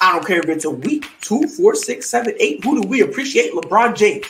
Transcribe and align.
I 0.00 0.12
don't 0.12 0.24
care 0.24 0.38
if 0.38 0.48
it's 0.48 0.64
a 0.64 0.70
week, 0.70 1.06
two, 1.20 1.48
four, 1.48 1.74
six, 1.74 2.08
seven, 2.08 2.34
eight. 2.38 2.62
Who 2.62 2.80
do 2.80 2.88
we 2.88 3.00
appreciate? 3.00 3.52
LeBron 3.52 3.96
James. 3.96 4.26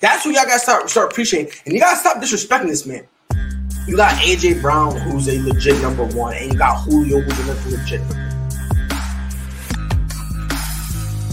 That's 0.00 0.24
who 0.24 0.30
y'all 0.30 0.44
gotta 0.44 0.58
start 0.58 0.90
start 0.90 1.12
appreciating. 1.12 1.52
And 1.64 1.74
you 1.74 1.80
gotta 1.80 1.96
stop 1.96 2.16
disrespecting 2.16 2.66
this 2.66 2.86
man. 2.86 3.06
You 3.86 3.96
got 3.96 4.14
AJ 4.14 4.60
Brown, 4.60 4.96
who's 4.96 5.28
a 5.28 5.40
legit 5.42 5.80
number 5.80 6.04
one, 6.06 6.34
and 6.34 6.52
you 6.52 6.58
got 6.58 6.82
Julio, 6.82 7.20
who's 7.20 7.38
a 7.38 7.70
legit 7.70 8.00
number 8.00 8.14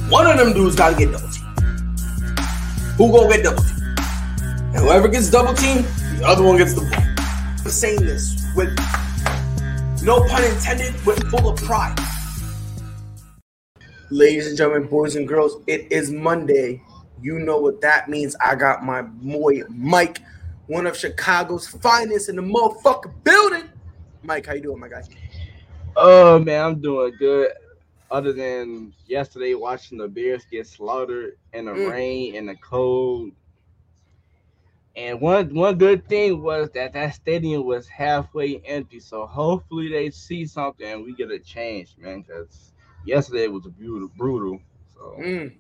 one. 0.09 0.27
of 0.27 0.37
them 0.37 0.53
dudes 0.53 0.75
gotta 0.75 0.95
get 0.95 1.11
double 1.11 1.29
teamed. 1.29 1.99
Who 2.97 3.11
gonna 3.11 3.35
get 3.35 3.43
double 3.43 3.63
teamed? 3.63 3.81
And 4.75 4.77
whoever 4.77 5.07
gets 5.07 5.31
double 5.31 5.55
teamed, 5.55 5.85
the 6.19 6.27
other 6.27 6.43
one 6.43 6.57
gets 6.57 6.75
the 6.75 6.81
ball. 6.81 7.65
I'm 7.65 7.71
saying 7.71 8.05
this 8.05 8.39
with 8.55 8.69
no 10.03 10.23
pun 10.27 10.43
intended, 10.43 10.93
with 11.07 11.27
full 11.31 11.49
of 11.49 11.57
pride. 11.57 11.97
Ladies 14.13 14.45
and 14.45 14.55
gentlemen, 14.55 14.87
boys 14.87 15.15
and 15.15 15.27
girls, 15.27 15.63
it 15.65 15.91
is 15.91 16.11
Monday. 16.11 16.83
You 17.19 17.39
know 17.39 17.57
what 17.57 17.81
that 17.81 18.09
means. 18.09 18.35
I 18.39 18.53
got 18.53 18.85
my 18.85 19.01
boy 19.01 19.63
Mike, 19.69 20.19
one 20.67 20.85
of 20.85 20.95
Chicago's 20.95 21.67
finest 21.67 22.29
in 22.29 22.35
the 22.35 22.43
motherfucking 22.43 23.23
building. 23.23 23.69
Mike, 24.21 24.45
how 24.45 24.53
you 24.53 24.61
doing, 24.61 24.79
my 24.79 24.87
guy? 24.87 25.01
Oh 25.95 26.37
man, 26.37 26.63
I'm 26.63 26.79
doing 26.79 27.15
good. 27.17 27.53
Other 28.11 28.33
than 28.33 28.93
yesterday 29.07 29.55
watching 29.55 29.97
the 29.97 30.07
Bears 30.07 30.45
get 30.45 30.67
slaughtered 30.67 31.39
in 31.53 31.65
the 31.65 31.71
mm. 31.71 31.89
rain 31.89 32.35
and 32.35 32.47
the 32.47 32.55
cold. 32.57 33.31
And 34.95 35.21
one 35.21 35.55
one 35.55 35.79
good 35.79 36.07
thing 36.07 36.43
was 36.43 36.69
that 36.75 36.93
that 36.93 37.15
stadium 37.15 37.65
was 37.65 37.87
halfway 37.87 38.59
empty. 38.59 38.99
So 38.99 39.25
hopefully 39.25 39.89
they 39.89 40.11
see 40.11 40.45
something 40.45 40.85
and 40.85 41.03
we 41.03 41.15
get 41.15 41.31
a 41.31 41.39
change, 41.39 41.95
man. 41.97 42.21
Because 42.21 42.72
yesterday 43.05 43.47
was 43.47 43.63
brutal, 43.77 44.09
brutal. 44.17 44.59
So 44.93 45.15
mm, 45.19 45.53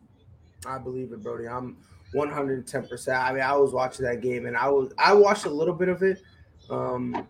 I 0.65 0.77
believe 0.77 1.11
it, 1.11 1.21
Brody. 1.21 1.47
I'm 1.47 1.77
110. 2.13 2.87
percent 2.87 3.19
I 3.19 3.33
mean, 3.33 3.41
I 3.41 3.55
was 3.55 3.73
watching 3.73 4.05
that 4.05 4.21
game 4.21 4.45
and 4.45 4.55
I 4.55 4.69
was 4.69 4.93
I 4.97 5.13
watched 5.13 5.45
a 5.45 5.49
little 5.49 5.73
bit 5.73 5.89
of 5.89 6.01
it. 6.03 6.21
Um, 6.69 7.27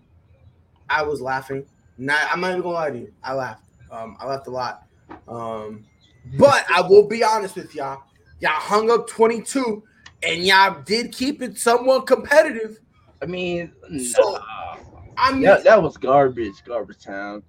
I 0.90 1.04
was 1.04 1.22
laughing. 1.22 1.66
Not, 1.98 2.20
I'm 2.32 2.42
not 2.42 2.52
even 2.52 2.62
gonna 2.62 2.74
lie 2.74 2.90
to 2.92 2.98
you. 2.98 3.14
I 3.24 3.34
laughed. 3.34 3.66
Um, 3.92 4.18
I 4.20 4.26
laughed 4.26 4.48
a 4.48 4.52
lot. 4.52 4.88
Um, 5.28 5.86
but 6.38 6.66
I 6.70 6.82
will 6.82 7.08
be 7.08 7.24
honest 7.24 7.56
with 7.56 7.74
y'all. 7.76 8.04
Y'all 8.40 8.52
hung 8.52 8.90
up 8.92 9.08
22, 9.08 9.84
and 10.24 10.44
y'all 10.44 10.82
did 10.84 11.12
keep 11.12 11.42
it 11.42 11.58
somewhat 11.58 12.08
competitive. 12.08 12.80
I 13.22 13.26
mean, 13.26 13.72
so 14.12 14.34
nah. 14.34 14.78
I 15.16 15.32
mean 15.32 15.44
that, 15.44 15.64
that 15.64 15.82
was 15.82 15.98
garbage, 15.98 16.64
garbage 16.66 17.00
time 17.00 17.44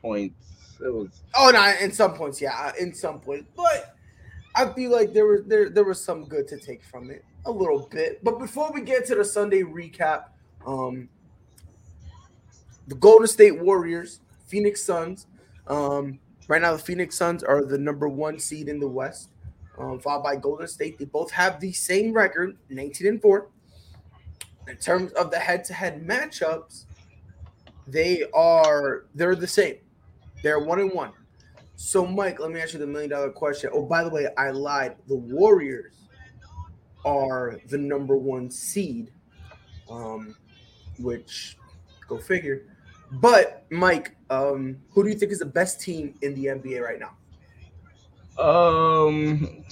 points 0.00 0.49
it 0.82 0.92
was. 0.92 1.22
Oh 1.34 1.50
no, 1.52 1.74
in 1.80 1.92
some 1.92 2.14
points, 2.14 2.40
yeah, 2.40 2.72
in 2.78 2.94
some 2.94 3.20
points, 3.20 3.46
but 3.56 3.96
I 4.54 4.72
feel 4.72 4.90
like 4.90 5.12
there 5.12 5.26
was 5.26 5.44
there 5.46 5.68
there 5.68 5.84
was 5.84 6.02
some 6.02 6.24
good 6.24 6.48
to 6.48 6.58
take 6.58 6.82
from 6.82 7.10
it, 7.10 7.24
a 7.46 7.50
little 7.50 7.88
bit. 7.90 8.22
But 8.24 8.38
before 8.38 8.70
we 8.72 8.82
get 8.82 9.06
to 9.06 9.14
the 9.14 9.24
Sunday 9.24 9.62
recap, 9.62 10.24
um, 10.66 11.08
the 12.88 12.96
Golden 12.96 13.28
State 13.28 13.58
Warriors, 13.58 14.20
Phoenix 14.46 14.82
Suns. 14.82 15.26
Um, 15.66 16.18
right 16.48 16.60
now, 16.60 16.72
the 16.72 16.78
Phoenix 16.78 17.16
Suns 17.16 17.44
are 17.44 17.64
the 17.64 17.78
number 17.78 18.08
one 18.08 18.38
seed 18.38 18.68
in 18.68 18.80
the 18.80 18.88
West, 18.88 19.30
um, 19.78 20.00
followed 20.00 20.24
by 20.24 20.36
Golden 20.36 20.66
State. 20.66 20.98
They 20.98 21.04
both 21.04 21.30
have 21.30 21.60
the 21.60 21.72
same 21.72 22.12
record, 22.12 22.56
19 22.68 23.06
and 23.06 23.22
4. 23.22 23.48
In 24.66 24.76
terms 24.76 25.12
of 25.12 25.30
the 25.30 25.38
head-to-head 25.38 26.06
matchups, 26.06 26.84
they 27.86 28.24
are 28.34 29.06
they're 29.14 29.34
the 29.34 29.46
same. 29.46 29.76
They're 30.42 30.60
one 30.60 30.80
and 30.80 30.92
one. 30.92 31.12
So, 31.76 32.06
Mike, 32.06 32.40
let 32.40 32.50
me 32.50 32.60
ask 32.60 32.74
you 32.74 32.78
the 32.78 32.86
million 32.86 33.10
dollar 33.10 33.30
question. 33.30 33.70
Oh, 33.72 33.86
by 33.86 34.04
the 34.04 34.10
way, 34.10 34.28
I 34.36 34.50
lied. 34.50 34.96
The 35.08 35.16
Warriors 35.16 35.94
are 37.04 37.58
the 37.68 37.78
number 37.78 38.16
one 38.16 38.50
seed, 38.50 39.10
um, 39.90 40.36
which 40.98 41.56
go 42.06 42.18
figure. 42.18 42.66
But 43.12 43.64
Mike, 43.70 44.16
um, 44.28 44.76
who 44.90 45.02
do 45.02 45.08
you 45.08 45.16
think 45.16 45.32
is 45.32 45.38
the 45.40 45.46
best 45.46 45.80
team 45.80 46.14
in 46.22 46.34
the 46.34 46.46
NBA 46.46 46.82
right 46.82 47.00
now? 47.00 47.16
Um, 48.42 49.64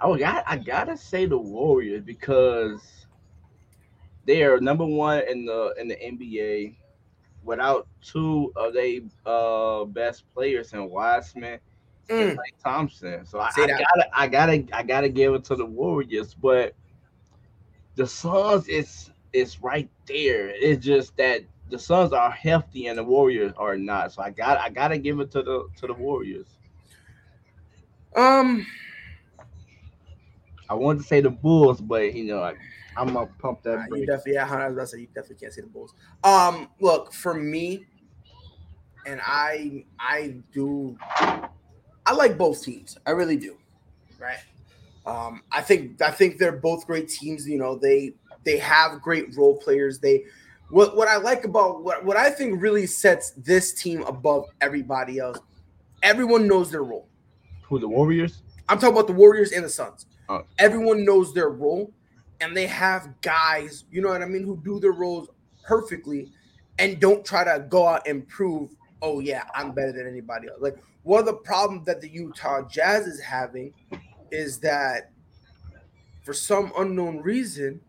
oh, 0.00 0.16
got 0.16 0.44
I 0.46 0.56
gotta 0.56 0.96
say 0.96 1.26
the 1.26 1.38
Warriors 1.38 2.02
because 2.04 3.06
they 4.26 4.42
are 4.42 4.60
number 4.60 4.84
one 4.84 5.22
in 5.28 5.46
the 5.46 5.74
in 5.78 5.88
the 5.88 5.96
NBA 5.96 6.74
without 7.44 7.86
two 8.02 8.52
of 8.56 8.74
their 8.74 9.00
uh, 9.26 9.84
best 9.84 10.24
players 10.34 10.72
in 10.72 10.88
Wiseman 10.88 11.58
mm. 12.08 12.30
and 12.30 12.38
Thompson. 12.62 13.24
So 13.26 13.38
I, 13.38 13.50
I, 13.56 13.66
gotta, 13.66 14.08
I 14.12 14.26
gotta, 14.28 14.64
I 14.72 14.82
gotta 14.82 15.08
give 15.08 15.34
it 15.34 15.44
to 15.44 15.56
the 15.56 15.66
Warriors, 15.66 16.34
but 16.34 16.74
the 17.96 18.06
Suns 18.06 18.68
is 18.68 19.10
is 19.32 19.62
right 19.62 19.88
there. 20.06 20.48
It's 20.48 20.84
just 20.84 21.16
that 21.16 21.42
the 21.70 21.78
Suns 21.78 22.12
are 22.12 22.30
healthy 22.30 22.86
and 22.86 22.98
the 22.98 23.04
Warriors 23.04 23.52
are 23.56 23.76
not. 23.76 24.12
So 24.12 24.22
I 24.22 24.30
got, 24.30 24.58
I 24.58 24.68
gotta 24.68 24.98
give 24.98 25.20
it 25.20 25.30
to 25.32 25.42
the 25.42 25.68
to 25.76 25.86
the 25.86 25.94
Warriors. 25.94 26.46
Um, 28.14 28.66
I 30.68 30.74
wanted 30.74 31.00
to 31.00 31.04
say 31.06 31.20
the 31.20 31.30
Bulls, 31.30 31.80
but 31.80 32.14
you 32.14 32.24
know, 32.24 32.40
like 32.40 32.58
I'm 32.96 33.12
gonna 33.12 33.26
pump 33.38 33.62
that. 33.62 33.78
Uh, 33.78 33.94
you 33.94 34.06
definitely, 34.06 34.34
yeah, 34.34 34.52
I 34.52 34.66
was 34.66 34.72
about 34.74 34.80
to 34.82 34.86
say 34.88 35.00
you 35.00 35.06
definitely 35.08 35.36
can't 35.36 35.52
see 35.52 35.60
the 35.60 35.66
Bulls. 35.66 35.94
Um, 36.24 36.68
look 36.80 37.12
for 37.12 37.34
me, 37.34 37.86
and 39.06 39.20
I, 39.24 39.84
I 39.98 40.36
do, 40.52 40.96
I 41.20 42.12
like 42.14 42.36
both 42.36 42.62
teams. 42.62 42.98
I 43.06 43.12
really 43.12 43.36
do, 43.36 43.56
right? 44.18 44.38
Um, 45.06 45.42
I 45.50 45.62
think 45.62 46.00
I 46.00 46.10
think 46.10 46.38
they're 46.38 46.52
both 46.52 46.86
great 46.86 47.08
teams. 47.08 47.48
You 47.48 47.58
know, 47.58 47.76
they 47.76 48.14
they 48.44 48.58
have 48.58 49.00
great 49.00 49.36
role 49.36 49.56
players. 49.56 49.98
They 49.98 50.24
what 50.70 50.96
what 50.96 51.08
I 51.08 51.16
like 51.16 51.44
about 51.44 51.82
what 51.82 52.04
what 52.04 52.16
I 52.16 52.30
think 52.30 52.60
really 52.62 52.86
sets 52.86 53.30
this 53.30 53.72
team 53.72 54.02
above 54.02 54.46
everybody 54.60 55.18
else. 55.18 55.38
Everyone 56.02 56.46
knows 56.46 56.70
their 56.70 56.82
role. 56.82 57.08
Who 57.64 57.78
the 57.78 57.88
Warriors? 57.88 58.42
I'm 58.68 58.78
talking 58.78 58.94
about 58.94 59.06
the 59.06 59.12
Warriors 59.12 59.52
and 59.52 59.64
the 59.64 59.68
Suns. 59.68 60.06
Oh. 60.28 60.42
Everyone 60.58 61.04
knows 61.04 61.34
their 61.34 61.50
role 61.50 61.92
and 62.42 62.56
they 62.56 62.66
have 62.66 63.08
guys, 63.20 63.84
you 63.90 64.02
know 64.02 64.08
what 64.08 64.20
I 64.20 64.26
mean, 64.26 64.42
who 64.42 64.60
do 64.64 64.80
their 64.80 64.92
roles 64.92 65.28
perfectly 65.64 66.32
and 66.78 67.00
don't 67.00 67.24
try 67.24 67.44
to 67.44 67.64
go 67.68 67.86
out 67.86 68.06
and 68.06 68.26
prove, 68.28 68.74
oh 69.00 69.20
yeah, 69.20 69.44
I'm 69.54 69.72
better 69.72 69.92
than 69.92 70.08
anybody 70.08 70.48
else. 70.48 70.58
Like 70.60 70.76
one 71.04 71.20
of 71.20 71.26
the 71.26 71.34
problems 71.34 71.86
that 71.86 72.00
the 72.00 72.08
Utah 72.08 72.66
Jazz 72.68 73.06
is 73.06 73.20
having 73.20 73.72
is 74.32 74.58
that 74.60 75.10
for 76.24 76.34
some 76.34 76.72
unknown 76.76 77.18
reason, 77.18 77.80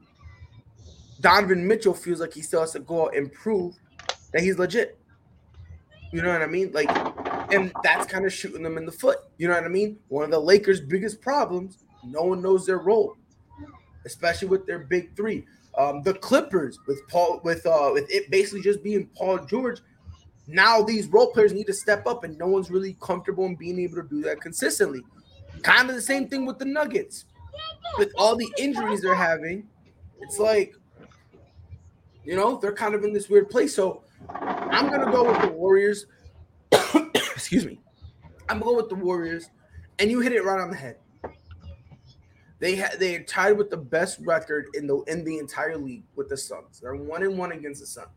Donovan 1.19 1.67
Mitchell 1.67 1.93
feels 1.93 2.19
like 2.19 2.33
he 2.33 2.41
still 2.41 2.61
has 2.61 2.71
to 2.73 2.79
go 2.79 3.07
out 3.07 3.15
and 3.15 3.31
prove 3.33 3.75
that 4.33 4.43
he's 4.43 4.59
legit. 4.59 4.99
You 6.11 6.21
know 6.21 6.31
what 6.31 6.43
I 6.43 6.47
mean? 6.47 6.71
Like, 6.73 6.89
and 7.51 7.71
that's 7.83 8.05
kind 8.05 8.25
of 8.25 8.31
shooting 8.31 8.61
them 8.61 8.77
in 8.77 8.85
the 8.85 8.91
foot. 8.91 9.17
You 9.37 9.47
know 9.47 9.55
what 9.55 9.63
I 9.63 9.67
mean? 9.69 9.97
One 10.09 10.25
of 10.25 10.31
the 10.31 10.39
Lakers' 10.39 10.81
biggest 10.81 11.21
problems, 11.21 11.79
no 12.03 12.23
one 12.23 12.41
knows 12.41 12.67
their 12.67 12.77
role 12.77 13.17
especially 14.05 14.47
with 14.47 14.65
their 14.65 14.79
big 14.79 15.15
three. 15.15 15.45
Um, 15.77 16.03
the 16.03 16.13
Clippers 16.13 16.77
with 16.87 17.01
Paul 17.07 17.41
with 17.43 17.65
uh 17.65 17.89
with 17.93 18.09
it 18.11 18.29
basically 18.29 18.61
just 18.61 18.83
being 18.83 19.09
Paul 19.17 19.39
George. 19.45 19.79
Now 20.47 20.81
these 20.81 21.07
role 21.07 21.31
players 21.31 21.53
need 21.53 21.67
to 21.67 21.73
step 21.73 22.05
up, 22.05 22.23
and 22.23 22.37
no 22.37 22.47
one's 22.47 22.69
really 22.69 22.95
comfortable 23.01 23.45
in 23.45 23.55
being 23.55 23.79
able 23.79 23.95
to 23.95 24.07
do 24.07 24.21
that 24.23 24.41
consistently. 24.41 25.01
Kind 25.61 25.89
of 25.89 25.95
the 25.95 26.01
same 26.01 26.27
thing 26.27 26.45
with 26.45 26.59
the 26.59 26.65
Nuggets. 26.65 27.25
With 27.97 28.11
all 28.17 28.35
the 28.35 28.51
injuries 28.57 29.01
they're 29.01 29.15
having, 29.15 29.67
it's 30.19 30.39
like 30.39 30.73
you 32.23 32.35
know 32.35 32.57
they're 32.57 32.73
kind 32.73 32.95
of 32.95 33.03
in 33.03 33.13
this 33.13 33.29
weird 33.29 33.49
place. 33.49 33.75
So 33.75 34.03
I'm 34.29 34.89
gonna 34.89 35.11
go 35.11 35.31
with 35.31 35.41
the 35.41 35.49
Warriors. 35.49 36.05
Excuse 37.15 37.65
me. 37.65 37.79
I'm 38.49 38.59
gonna 38.59 38.71
go 38.71 38.75
with 38.75 38.89
the 38.89 38.95
Warriors, 38.95 39.49
and 39.99 40.11
you 40.11 40.19
hit 40.19 40.33
it 40.33 40.43
right 40.43 40.59
on 40.59 40.69
the 40.69 40.77
head. 40.77 40.97
They 42.59 42.75
had 42.75 42.99
they 42.99 43.15
are 43.15 43.23
tied 43.23 43.57
with 43.57 43.69
the 43.69 43.77
best 43.77 44.19
record 44.19 44.67
in 44.73 44.87
the 44.87 45.01
in 45.07 45.23
the 45.25 45.37
entire 45.37 45.77
league 45.77 46.03
with 46.15 46.29
the 46.29 46.37
Suns. 46.37 46.79
They're 46.79 46.95
one 46.95 47.23
and 47.23 47.37
one 47.37 47.51
against 47.51 47.81
the 47.81 47.87
Suns. 47.87 48.07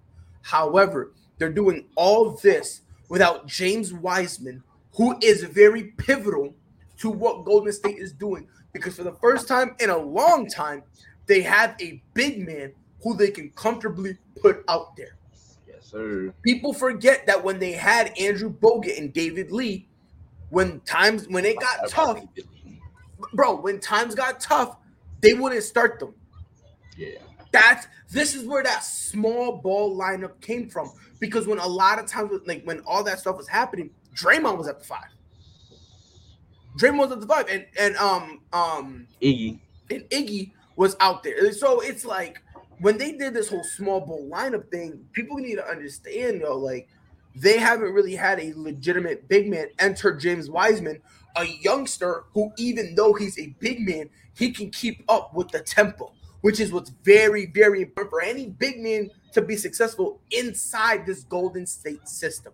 However, 0.43 1.13
they're 1.39 1.53
doing 1.53 1.87
all 1.97 2.31
this 2.31 2.83
without 3.09 3.47
James 3.47 3.93
Wiseman, 3.93 4.63
who 4.95 5.19
is 5.23 5.43
very 5.43 5.85
pivotal 5.99 6.55
to 6.99 7.11
what 7.11 7.45
Golden 7.45 7.73
State 7.73 7.99
is 7.99 8.13
doing. 8.13 8.47
Because 8.73 8.97
for 8.97 9.05
the 9.05 9.15
first 9.15 9.49
time 9.49 9.75
in 9.81 9.91
a 9.91 9.97
long 9.97 10.47
time, 10.47 10.83
they 11.27 11.43
have 11.43 11.75
a 11.81 12.03
big 12.15 12.47
man 12.47 12.73
who 13.03 13.17
they 13.17 13.31
can 13.31 13.51
comfortably 13.51 14.17
put 14.41 14.65
out 14.69 14.97
there. 14.97 15.17
Yes, 15.67 15.87
sir. 15.91 16.33
People 16.43 16.73
forget 16.73 17.27
that 17.27 17.43
when 17.43 17.59
they 17.59 17.73
had 17.73 18.17
Andrew 18.19 18.53
Bogut 18.53 18.99
and 18.99 19.13
David 19.13 19.51
Lee, 19.51 19.89
when 20.51 20.81
times 20.81 21.27
when 21.29 21.45
it 21.45 21.59
got 21.59 21.89
tough, 21.89 22.23
bro, 23.33 23.57
when 23.57 23.81
times 23.81 24.15
got 24.15 24.41
tough, 24.41 24.77
they 25.21 25.35
wouldn't 25.35 25.63
start 25.63 25.99
them. 25.99 26.15
Yeah. 26.97 27.19
That's 27.53 27.87
this 28.11 28.35
is 28.35 28.47
where 28.47 28.63
that 28.63 28.85
small 28.85 29.57
ball 29.59 29.97
lineup 29.97 30.41
came 30.41 30.69
from. 30.69 30.93
Because 31.19 31.47
when 31.47 31.59
a 31.59 31.67
lot 31.67 31.99
of 31.99 32.07
times, 32.07 32.33
like 32.47 32.63
when 32.65 32.81
all 32.81 33.03
that 33.05 33.19
stuff 33.19 33.37
was 33.37 33.49
happening, 33.49 33.91
Draymond 34.15 34.59
was 34.59 34.69
at 34.69 34.79
the 34.79 34.85
five. 34.85 35.09
Draymond 36.79 36.99
was 36.99 37.13
at 37.13 37.21
the 37.21 37.27
five, 37.27 37.49
and 37.49 37.67
and 37.79 37.97
um 37.97 38.41
um 38.53 39.07
Iggy 39.23 39.59
and 39.91 40.03
Iggy 40.11 40.53
was 40.77 40.97
out 41.01 41.23
there. 41.23 41.53
So 41.53 41.81
it's 41.81 42.05
like 42.05 42.43
when 42.81 42.99
they 42.99 43.13
did 43.13 43.33
this 43.33 43.49
whole 43.49 43.65
small 43.65 44.01
ball 44.01 44.29
lineup 44.31 44.71
thing, 44.71 45.07
people 45.13 45.37
need 45.37 45.57
to 45.57 45.67
understand, 45.67 46.43
though, 46.43 46.59
like 46.59 46.89
they 47.35 47.59
haven't 47.59 47.93
really 47.93 48.15
had 48.15 48.41
a 48.41 48.53
legitimate 48.57 49.29
big 49.29 49.49
man 49.49 49.69
enter 49.79 50.15
James 50.15 50.51
Wiseman, 50.51 51.01
a 51.37 51.45
youngster 51.45 52.25
who, 52.33 52.53
even 52.57 52.95
though 52.95 53.13
he's 53.13 53.39
a 53.39 53.55
big 53.61 53.81
man, 53.81 54.11
he 54.37 54.51
can 54.53 54.71
keep 54.71 55.05
up 55.09 55.35
with 55.35 55.49
the 55.49 55.61
tempo, 55.61 56.13
which 56.41 56.61
is 56.61 56.73
what's 56.73 56.91
very, 57.05 57.47
very 57.47 57.83
important 57.83 58.11
for 58.11 58.23
any 58.23 58.47
big 58.47 58.81
man 58.81 59.11
to 59.33 59.43
be 59.43 59.57
successful 59.57 60.21
inside 60.31 61.07
this 61.07 61.25
Golden 61.25 61.67
State 61.67 62.09
system. 62.09 62.53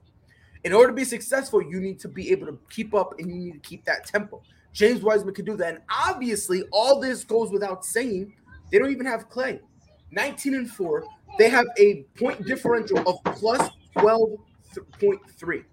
In 0.65 0.73
order 0.73 0.89
to 0.89 0.95
be 0.95 1.05
successful, 1.05 1.61
you 1.63 1.81
need 1.81 1.99
to 2.01 2.09
be 2.09 2.31
able 2.31 2.47
to 2.47 2.59
keep 2.71 2.95
up 2.95 3.19
and 3.19 3.29
you 3.29 3.37
need 3.37 3.53
to 3.53 3.69
keep 3.69 3.85
that 3.85 4.07
tempo. 4.07 4.43
James 4.73 5.03
Wiseman 5.03 5.35
can 5.35 5.45
do 5.45 5.57
that. 5.57 5.75
And 5.75 5.83
obviously, 5.91 6.63
all 6.73 7.01
this 7.01 7.25
goes 7.25 7.51
without 7.51 7.85
saying. 7.85 8.35
They 8.71 8.79
don't 8.79 8.91
even 8.91 9.07
have 9.07 9.29
Klay. 9.29 9.61
19 10.13 10.55
and 10.55 10.71
4. 10.71 11.05
They 11.39 11.49
have 11.49 11.67
a 11.79 12.05
point 12.17 12.47
differential 12.47 12.99
of 13.09 13.23
plus 13.25 13.71
12.3. 13.97 15.65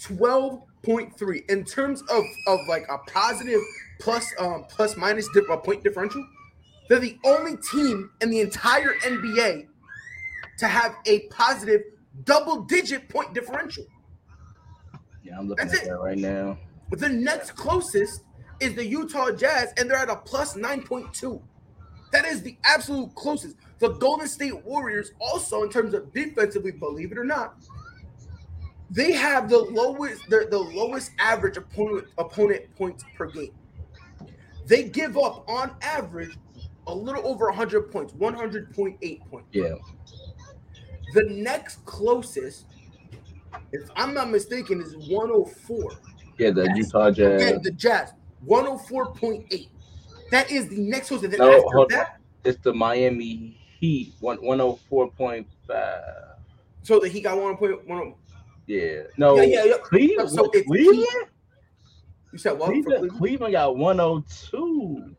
12.3 0.00 1.50
in 1.50 1.64
terms 1.64 2.02
of, 2.02 2.24
of 2.46 2.60
like 2.68 2.84
a 2.88 2.98
positive 3.10 3.60
plus 4.00 4.32
um 4.38 4.64
plus 4.68 4.96
minus 4.96 5.28
dip, 5.34 5.48
a 5.50 5.58
point 5.58 5.82
differential. 5.82 6.24
They're 6.88 6.98
the 6.98 7.18
only 7.24 7.56
team 7.70 8.10
in 8.20 8.30
the 8.30 8.40
entire 8.40 8.94
NBA 9.02 9.66
to 10.58 10.66
have 10.66 10.94
a 11.06 11.20
positive 11.28 11.82
double 12.24 12.62
digit 12.62 13.08
point 13.08 13.34
differential. 13.34 13.84
Yeah, 15.22 15.38
I'm 15.38 15.48
looking 15.48 15.66
That's 15.66 15.80
at 15.80 15.86
it. 15.86 15.90
that 15.90 15.98
right 15.98 16.18
now. 16.18 16.58
The 16.90 17.08
next 17.08 17.52
closest 17.52 18.22
is 18.60 18.74
the 18.74 18.84
Utah 18.84 19.30
Jazz, 19.30 19.72
and 19.76 19.90
they're 19.90 19.98
at 19.98 20.08
a 20.08 20.16
plus 20.16 20.54
9.2. 20.54 21.40
That 22.12 22.24
is 22.24 22.42
the 22.42 22.56
absolute 22.64 23.14
closest. 23.14 23.56
The 23.78 23.90
Golden 23.90 24.26
State 24.26 24.64
Warriors, 24.64 25.12
also 25.20 25.62
in 25.62 25.68
terms 25.68 25.92
of 25.94 26.12
defensively, 26.12 26.72
believe 26.72 27.12
it 27.12 27.18
or 27.18 27.24
not, 27.24 27.56
they 28.90 29.12
have 29.12 29.48
the 29.48 29.58
lowest, 29.58 30.28
the, 30.28 30.46
the 30.50 30.58
lowest 30.58 31.12
average 31.18 31.56
opponent 31.56 32.06
opponent 32.16 32.74
points 32.76 33.04
per 33.16 33.26
game. 33.26 33.52
They 34.66 34.84
give 34.84 35.16
up 35.16 35.48
on 35.48 35.74
average 35.82 36.36
a 36.86 36.94
little 36.94 37.26
over 37.26 37.46
100 37.46 37.92
points, 37.92 38.12
100.8 38.14 39.30
points. 39.30 39.48
Yeah. 39.52 39.74
The 41.14 41.24
next 41.24 41.84
closest, 41.84 42.66
if 43.72 43.88
I'm 43.96 44.14
not 44.14 44.30
mistaken, 44.30 44.80
is 44.80 44.94
104. 44.96 45.92
Yeah, 46.38 46.50
the 46.50 46.72
Utah 46.74 47.10
Jazz. 47.10 47.42
Yeah, 47.42 47.58
the 47.62 47.70
Jazz, 47.72 48.12
104.8. 48.46 49.68
That 50.30 50.50
is 50.50 50.68
the 50.68 50.78
next 50.78 51.08
closest. 51.08 51.30
Then 51.30 51.40
no, 51.40 51.62
hold 51.68 51.90
that, 51.90 51.98
on. 52.00 52.14
it's 52.44 52.58
the 52.62 52.72
Miami 52.72 53.58
Heat, 53.80 54.14
one, 54.20 54.38
104.5. 54.38 55.44
So 56.82 57.00
the 57.00 57.08
Heat 57.08 57.24
got 57.24 57.38
1.1. 57.38 58.14
Yeah. 58.68 59.04
No. 59.16 59.36
Yeah, 59.36 59.42
yeah, 59.42 59.64
yeah. 59.64 59.78
Cleveland. 59.82 60.30
So 60.30 60.48
Cleveland? 60.48 61.06
You 62.32 62.38
said 62.38 62.58
what? 62.58 62.66
Cleveland, 62.66 63.10
Cleveland? 63.12 63.52
Got 63.52 63.76
102. 63.76 65.16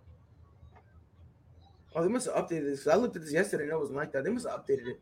Oh, 1.96 2.04
they 2.04 2.08
must 2.08 2.28
have 2.28 2.46
updated 2.46 2.66
this. 2.66 2.88
I 2.88 2.96
looked 2.96 3.16
at 3.16 3.24
this 3.24 3.34
yesterday 3.34 3.64
and 3.64 3.74
it 3.74 3.80
wasn't 3.80 3.98
like 3.98 4.12
that. 4.14 4.24
They 4.24 4.30
must 4.30 4.48
have 4.48 4.60
updated 4.60 4.90
it. 4.90 5.02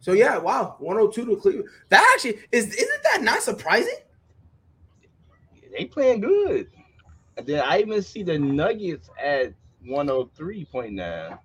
So 0.00 0.12
yeah, 0.12 0.38
wow, 0.38 0.74
102 0.80 1.24
to 1.24 1.40
Cleveland. 1.40 1.68
That 1.88 2.04
actually 2.14 2.40
is 2.50 2.74
isn't 2.74 3.02
that 3.04 3.22
not 3.22 3.42
surprising? 3.42 3.94
They 5.76 5.84
playing 5.84 6.20
good. 6.20 6.68
Then 7.44 7.62
I 7.64 7.78
even 7.78 8.02
see 8.02 8.24
the 8.24 8.36
Nuggets 8.38 9.08
at 9.22 9.54
103.9. 9.86 11.38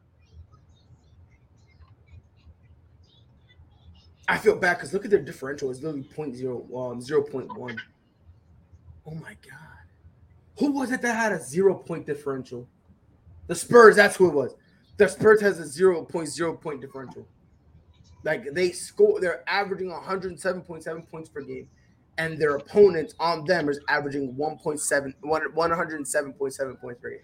I 4.28 4.38
feel 4.38 4.56
bad 4.56 4.78
because 4.78 4.94
look 4.94 5.06
at 5.06 5.12
their 5.12 5.22
differential. 5.22 5.70
It's 5.70 5.82
literally 5.82 6.08
0. 6.36 6.62
Um, 6.74 7.02
0.1. 7.02 7.78
Oh 9.06 9.16
my 9.16 9.36
god. 9.50 9.84
Who 10.60 10.72
was 10.72 10.92
it 10.92 11.02
that 11.02 11.16
had 11.16 11.32
a 11.32 11.42
zero 11.42 11.76
point 11.76 12.06
differential? 12.06 12.68
The 13.48 13.56
Spurs, 13.56 13.96
that's 13.96 14.16
who 14.16 14.30
it 14.30 14.34
was. 14.34 14.56
The 14.98 15.10
Spurs 15.10 15.42
has 15.42 15.60
a 15.60 15.64
0.0 15.64 16.62
point 16.62 16.82
differential. 16.82 17.28
Like 18.24 18.54
they 18.54 18.72
score, 18.72 19.20
they're 19.20 19.44
averaging 19.48 19.90
107.7 19.90 21.10
points 21.10 21.30
per 21.30 21.42
game, 21.42 21.68
and 22.18 22.38
their 22.38 22.56
opponents 22.56 23.16
on 23.20 23.44
them 23.44 23.68
is 23.68 23.82
averaging 23.90 24.34
1.7, 24.36 25.14
107.7 25.22 26.80
points 26.80 27.02
per 27.02 27.10
game. 27.10 27.20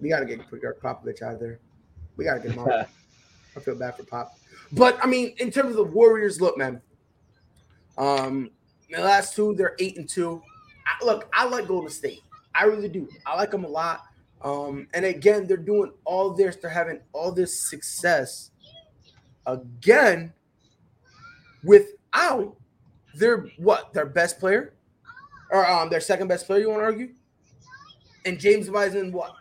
We 0.00 0.10
got 0.10 0.20
to 0.20 0.26
get 0.26 0.48
Popovich 0.48 1.22
out 1.22 1.34
of 1.34 1.40
there. 1.40 1.58
We 2.16 2.24
got 2.24 2.34
to 2.34 2.40
get 2.40 2.52
him 2.52 2.60
out. 2.60 2.88
I 3.58 3.60
feel 3.60 3.74
bad 3.74 3.96
for 3.96 4.04
Pop. 4.04 4.38
But 4.72 4.98
I 5.02 5.06
mean, 5.06 5.34
in 5.38 5.50
terms 5.50 5.70
of 5.70 5.76
the 5.76 5.84
Warriors, 5.84 6.40
look, 6.40 6.56
man. 6.56 6.80
Um, 7.96 8.50
the 8.90 9.00
last 9.00 9.34
two, 9.34 9.54
they're 9.54 9.74
eight 9.78 9.96
and 9.98 10.08
two. 10.08 10.40
I, 10.86 11.04
look, 11.04 11.28
I 11.32 11.46
like 11.46 11.66
Golden 11.66 11.90
State. 11.90 12.20
I 12.54 12.64
really 12.64 12.88
do. 12.88 13.08
I 13.26 13.36
like 13.36 13.50
them 13.50 13.64
a 13.64 13.68
lot. 13.68 14.02
Um, 14.42 14.86
and 14.94 15.04
again, 15.04 15.46
they're 15.46 15.56
doing 15.56 15.92
all 16.04 16.30
this. 16.30 16.56
They're 16.56 16.70
having 16.70 17.00
all 17.12 17.32
this 17.32 17.68
success 17.68 18.50
again 19.46 20.32
without 21.64 22.56
their 23.14 23.48
what 23.56 23.92
their 23.92 24.06
best 24.06 24.38
player 24.38 24.74
or 25.50 25.66
um 25.66 25.88
their 25.88 26.00
second 26.00 26.28
best 26.28 26.46
player. 26.46 26.60
You 26.60 26.68
want 26.68 26.80
to 26.80 26.84
argue? 26.84 27.10
And 28.24 28.38
James 28.38 28.70
Wiseman, 28.70 29.12
what 29.12 29.32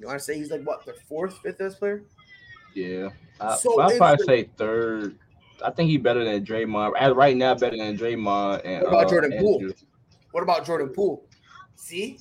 you 0.00 0.06
want 0.08 0.18
to 0.18 0.24
say? 0.24 0.36
He's 0.36 0.50
like 0.50 0.64
what 0.64 0.84
their 0.84 0.94
fourth, 1.08 1.38
fifth 1.38 1.58
best 1.58 1.78
player? 1.78 2.02
Yeah, 2.74 3.10
I, 3.40 3.56
so 3.56 3.80
I'd 3.80 3.98
probably 3.98 4.24
say 4.24 4.50
third. 4.56 5.16
I 5.64 5.70
think 5.70 5.90
he's 5.90 6.00
better 6.00 6.24
than 6.24 6.44
Draymond. 6.44 6.92
As 6.98 7.14
right 7.14 7.36
now, 7.36 7.54
better 7.54 7.76
than 7.76 7.96
Draymond. 7.96 8.62
And 8.64 8.82
what 8.82 8.88
about 8.88 9.06
uh, 9.06 9.10
Jordan 9.10 9.38
Poole? 9.38 9.70
What 10.32 10.42
about 10.42 10.66
Jordan 10.66 10.88
Poole? 10.88 11.24
See, 11.76 12.18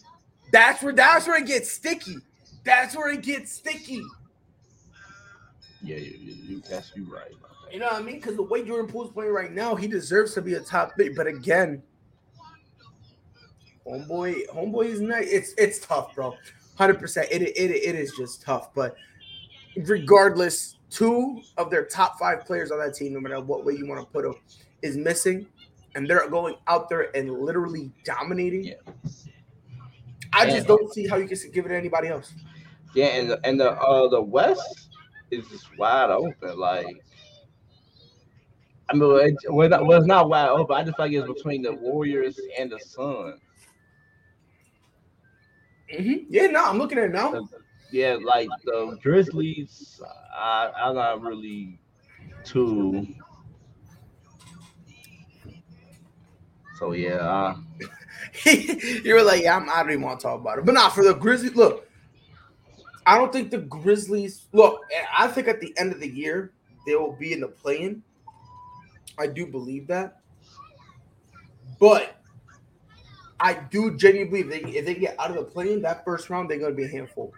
that's 0.52 0.84
where 0.84 0.94
that's 0.94 1.28
where 1.28 1.38
it 1.42 1.48
gets 1.48 1.72
sticky. 1.72 2.18
That's 2.64 2.96
where 2.96 3.12
it 3.12 3.24
gets 3.24 3.52
sticky. 3.52 4.04
Yeah, 5.82 5.98
you, 5.98 6.36
you, 6.48 6.62
that's 6.70 6.92
you 6.96 7.12
right. 7.12 7.32
You 7.72 7.80
know 7.80 7.86
what 7.86 7.96
I 7.96 8.02
mean? 8.02 8.16
Because 8.16 8.36
the 8.36 8.44
way 8.44 8.64
Jordan 8.64 8.92
Poole's 8.92 9.12
playing 9.12 9.32
right 9.32 9.52
now, 9.52 9.76
he 9.76 9.88
deserves 9.88 10.34
to 10.34 10.42
be 10.42 10.56
a 10.56 10.60
top 10.60 10.96
pick. 10.98 11.16
But 11.16 11.26
again, 11.26 11.82
homeboy, 13.88 14.48
homeboy 14.50 14.86
is 14.88 15.02
nice. 15.02 15.28
It's 15.28 15.54
it's 15.58 15.80
tough, 15.80 16.14
bro. 16.14 16.36
Hundred 16.78 17.00
percent. 17.00 17.30
It, 17.32 17.42
it 17.42 17.56
it 17.58 17.96
is 17.96 18.14
just 18.18 18.42
tough. 18.42 18.74
But 18.74 18.96
regardless, 19.78 20.78
two 20.90 21.42
of 21.58 21.70
their 21.70 21.86
top 21.86 22.20
five 22.20 22.46
players 22.46 22.72
on 22.72 22.80
that 22.80 22.94
team, 22.94 23.14
no 23.14 23.20
matter 23.20 23.40
what 23.40 23.66
way 23.66 23.74
you 23.74 23.88
want 23.88 24.02
to 24.02 24.06
put 24.08 24.24
them, 24.24 24.36
is 24.82 24.98
missing, 24.98 25.48
and 25.96 26.10
they're 26.10 26.30
going 26.30 26.56
out 26.68 26.90
there 26.90 27.16
and 27.16 27.32
literally 27.32 27.92
dominating. 28.04 28.64
Yeah. 28.64 28.76
I 30.34 30.46
just 30.46 30.68
don't 30.68 30.92
see 30.94 31.08
how 31.08 31.18
you 31.18 31.28
can 31.28 31.38
give 31.52 31.66
it 31.66 31.70
to 31.70 31.76
anybody 31.78 32.08
else. 32.08 32.34
Yeah, 32.94 33.08
and 33.08 33.30
the, 33.30 33.40
and 33.46 33.60
the 33.60 33.72
uh 33.72 34.10
the 34.10 34.22
West 34.22 34.90
is 35.30 35.48
just 35.48 35.66
wide 35.78 36.10
open. 36.10 36.58
Like, 36.58 36.88
I 38.90 38.94
mean, 38.94 39.20
it, 39.20 39.36
well, 39.50 39.70
not, 39.70 39.86
well, 39.86 39.98
it's 39.98 40.08
not 40.08 40.30
wide 40.30 40.50
open. 40.50 40.76
I 40.76 40.84
just 40.84 41.00
like 41.00 41.12
it's 41.12 41.28
between 41.28 41.62
the 41.62 41.74
Warriors 41.74 42.40
and 42.58 42.72
the 42.72 42.80
Suns. 42.80 43.40
Mm-hmm. 45.94 46.26
Yeah, 46.30 46.48
no, 46.48 46.66
I'm 46.66 46.78
looking 46.78 46.98
at 46.98 47.06
it 47.06 47.12
now. 47.12 47.48
Yeah, 47.92 48.18
like 48.24 48.50
the 48.64 48.98
Grizzlies, 49.04 50.02
I, 50.34 50.72
I'm 50.82 50.96
not 50.96 51.22
really 51.22 51.80
too. 52.46 53.06
So 56.80 56.94
yeah, 56.94 57.16
uh, 57.16 57.58
you 58.46 59.14
were 59.14 59.24
like, 59.24 59.44
yeah, 59.44 59.58
I'm, 59.58 59.70
I 59.70 59.84
don't 59.84 59.92
even 59.92 60.02
want 60.02 60.20
to 60.20 60.24
talk 60.24 60.40
about 60.40 60.58
it. 60.58 60.66
But 60.66 60.74
not 60.74 60.96
for 60.96 61.04
the 61.04 61.14
Grizzlies. 61.14 61.56
Look, 61.56 61.88
I 63.06 63.18
don't 63.18 63.32
think 63.32 63.52
the 63.52 63.60
Grizzlies. 63.60 64.48
Look, 64.54 64.82
I 65.16 65.28
think 65.28 65.48
at 65.48 65.60
the 65.60 65.78
end 65.78 65.92
of 65.92 66.00
the 66.00 66.10
year 66.10 66.54
they 66.88 66.96
will 66.96 67.14
be 67.14 67.34
in 67.34 67.42
the 67.42 67.48
play-in. 67.48 68.02
I 69.20 69.28
do 69.28 69.46
believe 69.46 69.88
that, 69.88 70.22
but 71.78 72.16
I 73.40 73.54
do 73.54 73.98
genuinely 73.98 74.44
believe 74.44 74.64
they, 74.64 74.72
if 74.80 74.86
they 74.86 74.96
get 74.96 75.20
out 75.20 75.32
of 75.32 75.36
the 75.36 75.44
play-in 75.44 75.82
that 75.82 76.06
first 76.06 76.30
round, 76.30 76.50
they're 76.50 76.58
going 76.58 76.72
to 76.72 76.78
be 76.78 76.86
a 76.86 76.88
handful. 76.88 77.34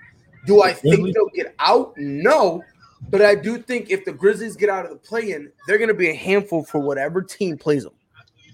Do 0.46 0.62
I 0.62 0.74
think 0.74 1.14
they'll 1.14 1.30
get 1.34 1.56
out? 1.60 1.94
No, 1.98 2.64
but 3.10 3.22
I 3.22 3.36
do 3.36 3.58
think 3.58 3.90
if 3.90 4.06
the 4.06 4.14
Grizzlies 4.14 4.56
get 4.56 4.70
out 4.70 4.86
of 4.86 4.92
the 4.92 4.98
play-in, 4.98 5.52
they're 5.68 5.78
going 5.78 5.90
to 5.90 5.94
be 5.94 6.10
a 6.10 6.16
handful 6.16 6.64
for 6.64 6.80
whatever 6.80 7.22
team 7.22 7.58
plays 7.58 7.84
them. 7.84 7.94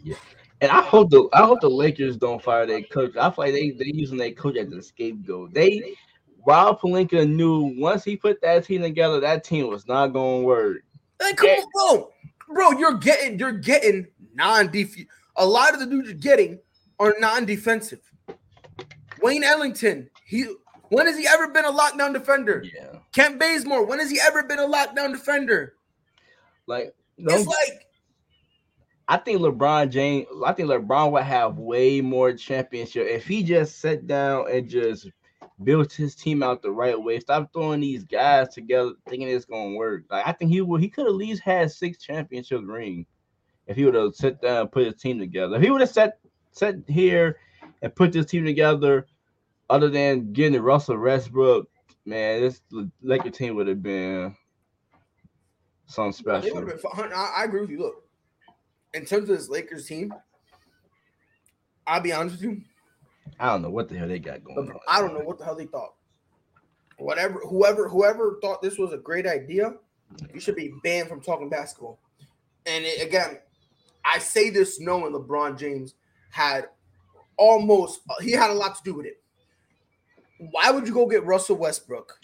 Yeah. 0.03 0.15
And 0.61 0.71
I 0.71 0.81
hope 0.81 1.09
the 1.09 1.29
I 1.33 1.43
hope 1.45 1.61
the 1.61 1.69
Lakers 1.69 2.17
don't 2.17 2.43
fire 2.43 2.65
their 2.65 2.81
coach. 2.81 3.15
I 3.15 3.29
feel 3.31 3.45
like 3.45 3.53
they 3.53 3.71
they 3.71 3.91
using 3.93 4.17
their 4.17 4.31
coach 4.31 4.57
as 4.57 4.71
a 4.73 4.81
scapegoat. 4.81 5.53
They 5.53 5.95
Rob 6.45 6.81
Pelinka 6.81 7.29
knew 7.29 7.73
once 7.77 8.03
he 8.03 8.17
put 8.17 8.41
that 8.41 8.65
team 8.65 8.81
together, 8.81 9.19
that 9.21 9.43
team 9.43 9.67
was 9.67 9.87
not 9.87 10.07
going 10.07 10.41
to 10.41 10.47
work. 10.47 10.77
Hey, 11.21 11.33
come 11.33 11.49
on, 11.49 11.69
bro. 11.73 12.11
bro, 12.53 12.71
you're 12.71 12.97
getting 12.97 13.39
you're 13.39 13.53
getting 13.53 14.07
non-def. 14.33 14.95
A 15.37 15.45
lot 15.45 15.73
of 15.73 15.79
the 15.79 15.85
dudes 15.85 16.09
you're 16.09 16.17
getting 16.17 16.59
are 16.99 17.15
non-defensive. 17.19 18.01
Wayne 19.21 19.43
Ellington, 19.43 20.09
he 20.25 20.47
when 20.89 21.07
has 21.07 21.17
he 21.17 21.27
ever 21.27 21.47
been 21.49 21.65
a 21.65 21.71
lockdown 21.71 22.13
defender? 22.13 22.63
Yeah. 22.63 22.99
Kent 23.13 23.39
Bazemore, 23.39 23.85
when 23.85 23.99
has 23.99 24.09
he 24.09 24.19
ever 24.19 24.43
been 24.43 24.59
a 24.59 24.67
lockdown 24.67 25.11
defender? 25.11 25.75
Like 26.67 26.93
no, 27.17 27.35
it's 27.35 27.47
like 27.47 27.87
I 29.07 29.17
think 29.17 29.41
LeBron 29.41 29.89
James, 29.89 30.27
I 30.45 30.53
think 30.53 30.69
LeBron 30.69 31.11
would 31.11 31.23
have 31.23 31.57
way 31.57 31.99
more 31.99 32.31
championship 32.33 33.07
if 33.07 33.25
he 33.25 33.41
just 33.41 33.79
sat 33.79 34.05
down 34.05 34.45
and 34.51 34.69
just 34.69 35.09
built 35.63 35.91
his 35.91 36.15
team 36.15 36.43
out 36.43 36.61
the 36.61 36.71
right 36.71 37.01
way. 37.01 37.19
Stop 37.19 37.51
throwing 37.51 37.81
these 37.81 38.03
guys 38.03 38.49
together 38.49 38.91
thinking 39.07 39.27
it's 39.27 39.45
gonna 39.45 39.75
work. 39.75 40.03
Like 40.09 40.27
I 40.27 40.31
think 40.31 40.51
he 40.51 40.61
would 40.61 40.81
he 40.81 40.89
could 40.89 41.07
at 41.07 41.15
least 41.15 41.41
had 41.41 41.71
six 41.71 41.97
championship 41.97 42.61
rings 42.63 43.07
if 43.67 43.75
he 43.77 43.85
would 43.85 43.95
have 43.95 44.15
sat 44.15 44.41
down 44.41 44.61
and 44.61 44.71
put 44.71 44.85
his 44.85 44.95
team 44.95 45.19
together. 45.19 45.55
If 45.55 45.63
he 45.63 45.71
would 45.71 45.81
have 45.81 45.89
sat 45.89 46.19
sat 46.51 46.75
here 46.87 47.37
and 47.81 47.95
put 47.95 48.11
this 48.11 48.27
team 48.27 48.45
together, 48.45 49.07
other 49.69 49.89
than 49.89 50.33
getting 50.33 50.61
Russell 50.61 50.97
Westbrook, 50.97 51.69
man, 52.05 52.41
this 52.41 52.61
Laker 53.01 53.29
team 53.29 53.55
would 53.55 53.67
have 53.67 53.83
been 53.83 54.35
something 55.85 56.13
special. 56.13 56.61
Been, 56.61 56.79
I, 57.15 57.33
I 57.37 57.43
agree 57.43 57.61
with 57.61 57.69
you. 57.69 57.79
Look, 57.79 58.03
in 58.93 59.05
terms 59.05 59.29
of 59.29 59.37
this 59.37 59.49
Lakers 59.49 59.85
team, 59.85 60.13
I'll 61.85 62.01
be 62.01 62.13
honest 62.13 62.35
with 62.35 62.43
you. 62.43 62.61
I 63.39 63.47
don't 63.47 63.61
know 63.61 63.69
what 63.69 63.89
the 63.89 63.97
hell 63.97 64.07
they 64.07 64.19
got 64.19 64.43
going 64.43 64.69
on. 64.69 64.79
I 64.87 65.01
don't 65.01 65.13
know 65.13 65.21
what 65.21 65.37
the 65.37 65.45
hell 65.45 65.55
they 65.55 65.65
thought. 65.65 65.93
Whatever, 66.97 67.39
whoever, 67.47 67.87
whoever 67.87 68.39
thought 68.41 68.61
this 68.61 68.77
was 68.77 68.91
a 68.91 68.97
great 68.97 69.25
idea, 69.25 69.73
you 70.33 70.39
should 70.39 70.55
be 70.55 70.73
banned 70.83 71.07
from 71.07 71.21
talking 71.21 71.49
basketball. 71.49 71.99
And 72.65 72.83
it, 72.85 73.05
again, 73.05 73.39
I 74.03 74.19
say 74.19 74.49
this 74.49 74.79
knowing 74.79 75.13
LeBron 75.13 75.57
James 75.57 75.93
had 76.31 76.67
almost 77.37 78.01
he 78.21 78.31
had 78.31 78.49
a 78.49 78.53
lot 78.53 78.75
to 78.75 78.81
do 78.83 78.95
with 78.95 79.05
it. 79.05 79.18
Why 80.39 80.71
would 80.71 80.87
you 80.87 80.93
go 80.93 81.05
get 81.05 81.25
Russell 81.25 81.57
Westbrook? 81.57 82.17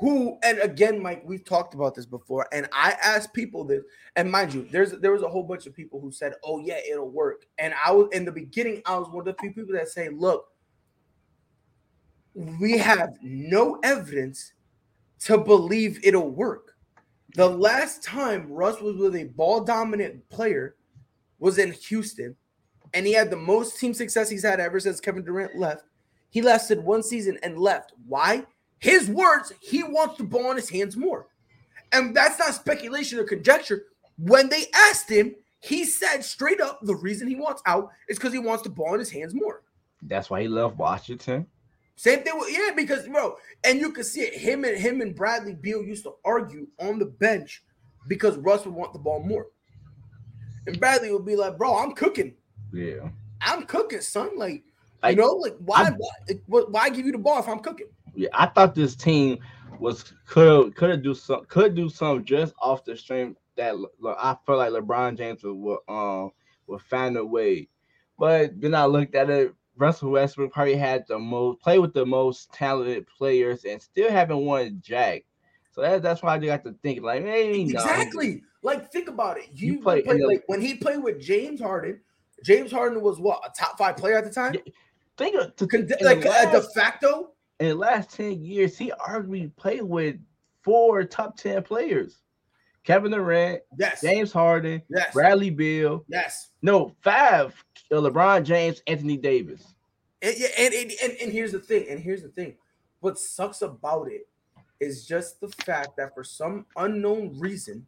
who 0.00 0.38
and 0.42 0.58
again 0.60 1.00
mike 1.00 1.22
we've 1.26 1.44
talked 1.44 1.74
about 1.74 1.94
this 1.94 2.06
before 2.06 2.48
and 2.52 2.66
i 2.72 2.96
asked 3.02 3.34
people 3.34 3.64
this 3.64 3.84
and 4.16 4.32
mind 4.32 4.52
you 4.52 4.66
there's 4.72 4.92
there 4.92 5.12
was 5.12 5.22
a 5.22 5.28
whole 5.28 5.42
bunch 5.42 5.66
of 5.66 5.76
people 5.76 6.00
who 6.00 6.10
said 6.10 6.32
oh 6.42 6.58
yeah 6.58 6.78
it'll 6.90 7.10
work. 7.10 7.44
And 7.58 7.74
i 7.84 7.92
was 7.92 8.08
in 8.12 8.24
the 8.24 8.32
beginning 8.32 8.80
i 8.86 8.96
was 8.96 9.08
one 9.08 9.28
of 9.28 9.36
the 9.36 9.40
few 9.40 9.52
people 9.52 9.74
that 9.74 9.88
say 9.88 10.08
look 10.08 10.46
we 12.34 12.78
have 12.78 13.10
no 13.20 13.78
evidence 13.82 14.54
to 15.18 15.36
believe 15.36 15.98
it'll 16.02 16.30
work. 16.30 16.76
The 17.34 17.48
last 17.48 18.02
time 18.02 18.50
russ 18.50 18.80
was 18.80 18.96
with 18.96 19.16
a 19.16 19.24
ball 19.24 19.62
dominant 19.64 20.26
player 20.30 20.76
was 21.38 21.58
in 21.58 21.72
houston 21.72 22.34
and 22.94 23.06
he 23.06 23.12
had 23.12 23.30
the 23.30 23.36
most 23.36 23.78
team 23.78 23.92
success 23.92 24.30
he's 24.30 24.44
had 24.44 24.60
ever 24.60 24.80
since 24.80 24.98
kevin 24.98 25.24
durant 25.24 25.56
left 25.58 25.84
he 26.30 26.42
lasted 26.42 26.82
one 26.82 27.02
season 27.02 27.38
and 27.42 27.58
left 27.58 27.92
why 28.06 28.46
his 28.78 29.08
words, 29.08 29.52
he 29.60 29.82
wants 29.82 30.16
the 30.16 30.24
ball 30.24 30.50
in 30.50 30.56
his 30.56 30.70
hands 30.70 30.96
more. 30.96 31.26
And 31.92 32.16
that's 32.16 32.38
not 32.38 32.54
speculation 32.54 33.18
or 33.18 33.24
conjecture. 33.24 33.84
When 34.16 34.48
they 34.48 34.64
asked 34.74 35.08
him, 35.08 35.34
he 35.60 35.84
said 35.84 36.24
straight 36.24 36.60
up 36.60 36.80
the 36.82 36.94
reason 36.94 37.28
he 37.28 37.34
wants 37.34 37.62
out 37.66 37.90
is 38.08 38.18
because 38.18 38.32
he 38.32 38.38
wants 38.38 38.62
the 38.62 38.70
ball 38.70 38.94
in 38.94 39.00
his 39.00 39.10
hands 39.10 39.34
more. 39.34 39.62
That's 40.02 40.30
why 40.30 40.40
he 40.40 40.48
left 40.48 40.76
Washington. 40.76 41.46
Same 41.96 42.22
thing 42.22 42.38
with 42.38 42.50
yeah, 42.50 42.70
because 42.74 43.06
bro, 43.06 43.36
and 43.62 43.78
you 43.78 43.92
can 43.92 44.04
see 44.04 44.22
it. 44.22 44.34
Him 44.34 44.64
and 44.64 44.78
him 44.78 45.02
and 45.02 45.14
Bradley 45.14 45.54
Beal 45.54 45.82
used 45.82 46.04
to 46.04 46.14
argue 46.24 46.66
on 46.78 46.98
the 46.98 47.04
bench 47.04 47.62
because 48.08 48.38
Russ 48.38 48.64
would 48.64 48.74
want 48.74 48.94
the 48.94 48.98
ball 48.98 49.22
more. 49.22 49.48
And 50.66 50.80
Bradley 50.80 51.12
would 51.12 51.26
be 51.26 51.36
like, 51.36 51.58
bro, 51.58 51.76
I'm 51.76 51.92
cooking. 51.92 52.34
Yeah. 52.72 53.10
I'm 53.42 53.64
cooking, 53.64 54.00
son. 54.00 54.38
Like, 54.38 54.64
you 55.08 55.16
know, 55.16 55.32
like 55.32 55.56
why, 55.58 55.90
why 56.46 56.62
why 56.62 56.88
give 56.90 57.06
you 57.06 57.12
the 57.12 57.18
ball 57.18 57.38
if 57.38 57.48
I'm 57.48 57.60
cooking? 57.60 57.86
yeah, 58.14 58.28
I 58.34 58.46
thought 58.46 58.74
this 58.74 58.94
team 58.94 59.38
was 59.78 60.12
could 60.26 60.74
could 60.74 61.02
do 61.02 61.14
some 61.14 61.44
could 61.46 61.74
do 61.74 61.88
something 61.88 62.24
just 62.24 62.54
off 62.60 62.84
the 62.84 62.96
stream 62.96 63.36
that 63.56 63.74
I 64.18 64.36
feel 64.46 64.56
like 64.56 64.72
LeBron 64.72 65.16
James 65.16 65.40
would 65.42 65.78
um 65.88 66.30
would 66.66 66.82
find 66.82 67.16
a 67.16 67.24
way. 67.24 67.68
But 68.18 68.60
then 68.60 68.74
I 68.74 68.84
looked 68.84 69.14
at 69.14 69.30
it. 69.30 69.54
Russell 69.76 70.10
Westbrook 70.10 70.52
probably 70.52 70.76
had 70.76 71.04
the 71.08 71.18
most 71.18 71.60
play 71.60 71.78
with 71.78 71.94
the 71.94 72.04
most 72.04 72.52
talented 72.52 73.06
players 73.06 73.64
and 73.64 73.80
still 73.80 74.10
haven't 74.10 74.44
won 74.44 74.78
jack. 74.84 75.22
So 75.72 75.80
that, 75.80 76.02
that's 76.02 76.22
why 76.22 76.34
I 76.34 76.38
got 76.38 76.64
to 76.64 76.74
think 76.82 77.02
like 77.02 77.24
maybe 77.24 77.62
exactly. 77.62 78.42
Like 78.62 78.92
think 78.92 79.08
about 79.08 79.38
it. 79.38 79.48
You, 79.54 79.74
you 79.74 79.80
play, 79.80 80.02
play 80.02 80.20
like 80.20 80.42
when 80.46 80.60
he 80.60 80.74
played 80.74 81.02
with 81.02 81.20
James 81.20 81.60
Harden. 81.60 82.00
James 82.44 82.72
Harden 82.72 83.02
was 83.02 83.18
what 83.18 83.40
a 83.46 83.50
top 83.58 83.78
five 83.78 83.96
player 83.96 84.18
at 84.18 84.24
the 84.24 84.30
time. 84.30 84.54
Think 85.20 85.36
of 85.36 85.54
to, 85.56 85.96
like 86.00 86.24
last, 86.24 86.52
de 86.52 86.62
facto 86.70 87.32
in 87.58 87.68
the 87.68 87.74
last 87.74 88.16
10 88.16 88.42
years, 88.42 88.78
he 88.78 88.90
arguably 88.92 89.54
played 89.54 89.82
with 89.82 90.16
four 90.62 91.04
top 91.04 91.36
10 91.36 91.62
players. 91.62 92.22
Kevin 92.84 93.12
Durant, 93.12 93.60
yes. 93.78 94.00
James 94.00 94.32
Harden, 94.32 94.80
yes. 94.88 95.12
Bradley 95.12 95.50
Beal, 95.50 96.06
yes. 96.08 96.52
No, 96.62 96.96
five. 97.02 97.54
Uh, 97.92 97.96
LeBron 97.96 98.44
James, 98.44 98.82
Anthony 98.86 99.18
Davis. 99.18 99.74
And, 100.22 100.34
and, 100.58 100.74
and, 100.74 101.12
and 101.20 101.30
here's 101.30 101.52
the 101.52 101.60
thing. 101.60 101.84
And 101.90 102.00
here's 102.00 102.22
the 102.22 102.30
thing. 102.30 102.54
What 103.00 103.18
sucks 103.18 103.60
about 103.60 104.10
it 104.10 104.26
is 104.80 105.06
just 105.06 105.38
the 105.42 105.48
fact 105.48 105.98
that 105.98 106.14
for 106.14 106.24
some 106.24 106.64
unknown 106.78 107.38
reason, 107.38 107.84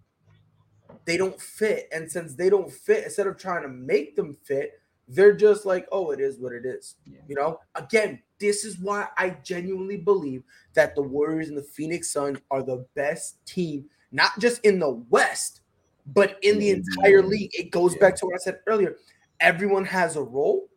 they 1.07 1.17
don't 1.17 1.41
fit. 1.41 1.89
And 1.93 2.13
since 2.13 2.35
they 2.35 2.51
don't 2.51 2.71
fit, 2.71 3.05
instead 3.05 3.27
of 3.27 3.39
trying 3.39 3.63
to 3.63 3.69
make 3.69 4.17
them 4.17 4.37
fit, 4.45 4.82
they're 5.15 5.35
just 5.35 5.67
like, 5.67 5.87
oh, 5.93 6.11
it 6.11 6.21
is 6.21 6.39
what 6.39 6.53
it 6.53 6.65
is. 6.65 6.97
Yeah. 7.07 7.21
You 7.29 7.37
know, 7.37 7.61
again, 7.75 8.23
this 8.39 8.65
is 8.65 8.79
why 8.79 9.09
I 9.17 9.37
genuinely 9.45 9.99
believe 9.99 10.43
that 10.75 10.95
the 10.95 11.03
Warriors 11.03 11.49
and 11.49 11.57
the 11.57 11.63
Phoenix 11.63 12.11
Suns 12.11 12.39
are 12.51 12.63
the 12.63 12.87
best 12.95 13.45
team, 13.47 13.85
not 14.11 14.39
just 14.39 14.65
in 14.65 14.79
the 14.79 14.91
West, 15.11 15.61
but 16.07 16.39
in 16.43 16.59
the 16.59 16.71
entire 16.71 17.23
league. 17.23 17.51
It 17.53 17.71
goes 17.71 17.95
yeah. 17.95 18.01
back 18.01 18.17
to 18.17 18.27
what 18.27 18.35
I 18.35 18.39
said 18.39 18.61
earlier. 18.67 18.97
Everyone 19.41 19.85
has 19.85 20.17
a 20.17 20.23
role 20.23 20.69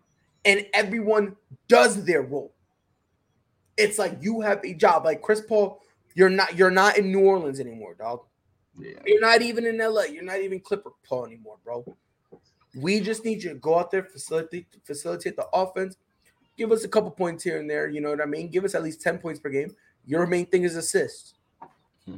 and 0.44 0.66
everyone 0.74 1.36
does 1.68 2.04
their 2.04 2.22
role. 2.22 2.54
It's 3.78 3.98
like 3.98 4.18
you 4.22 4.42
have 4.42 4.64
a 4.64 4.74
job. 4.74 5.06
Like 5.06 5.22
Chris 5.22 5.42
Paul, 5.42 5.82
you're 6.14 6.30
not 6.30 6.56
you're 6.56 6.72
not 6.72 6.98
in 6.98 7.12
New 7.12 7.22
Orleans 7.22 7.60
anymore, 7.60 7.96
dog. 7.96 8.22
Yeah. 8.78 9.00
You're 9.06 9.22
not 9.22 9.42
even 9.42 9.66
in 9.66 9.78
LA. 9.78 10.04
You're 10.04 10.24
not 10.24 10.40
even 10.40 10.60
Clipper 10.60 10.92
Paul 11.08 11.26
anymore, 11.26 11.58
bro. 11.64 11.84
We 12.76 13.00
just 13.00 13.24
need 13.24 13.44
you 13.44 13.50
to 13.50 13.56
go 13.56 13.80
out 13.80 13.92
there, 13.92 14.04
facilitate 14.04 14.68
facilitate 14.84 15.36
the 15.36 15.48
offense. 15.54 15.98
Give 16.58 16.72
us 16.72 16.84
a 16.84 16.88
couple 16.88 17.12
points 17.12 17.44
here 17.44 17.60
and 17.60 17.70
there. 17.70 17.90
You 17.90 18.02
know 18.02 18.10
what 18.10 18.22
I 18.22 18.26
mean? 18.26 18.50
Give 18.50 18.64
us 18.64 18.76
at 18.76 18.84
least 18.84 19.02
10 19.02 19.18
points 19.18 19.40
per 19.40 19.50
game. 19.50 19.76
Your 20.06 20.26
main 20.26 20.46
thing 20.46 20.64
is 20.64 20.76
assists. 20.76 21.34
Hmm. 22.06 22.18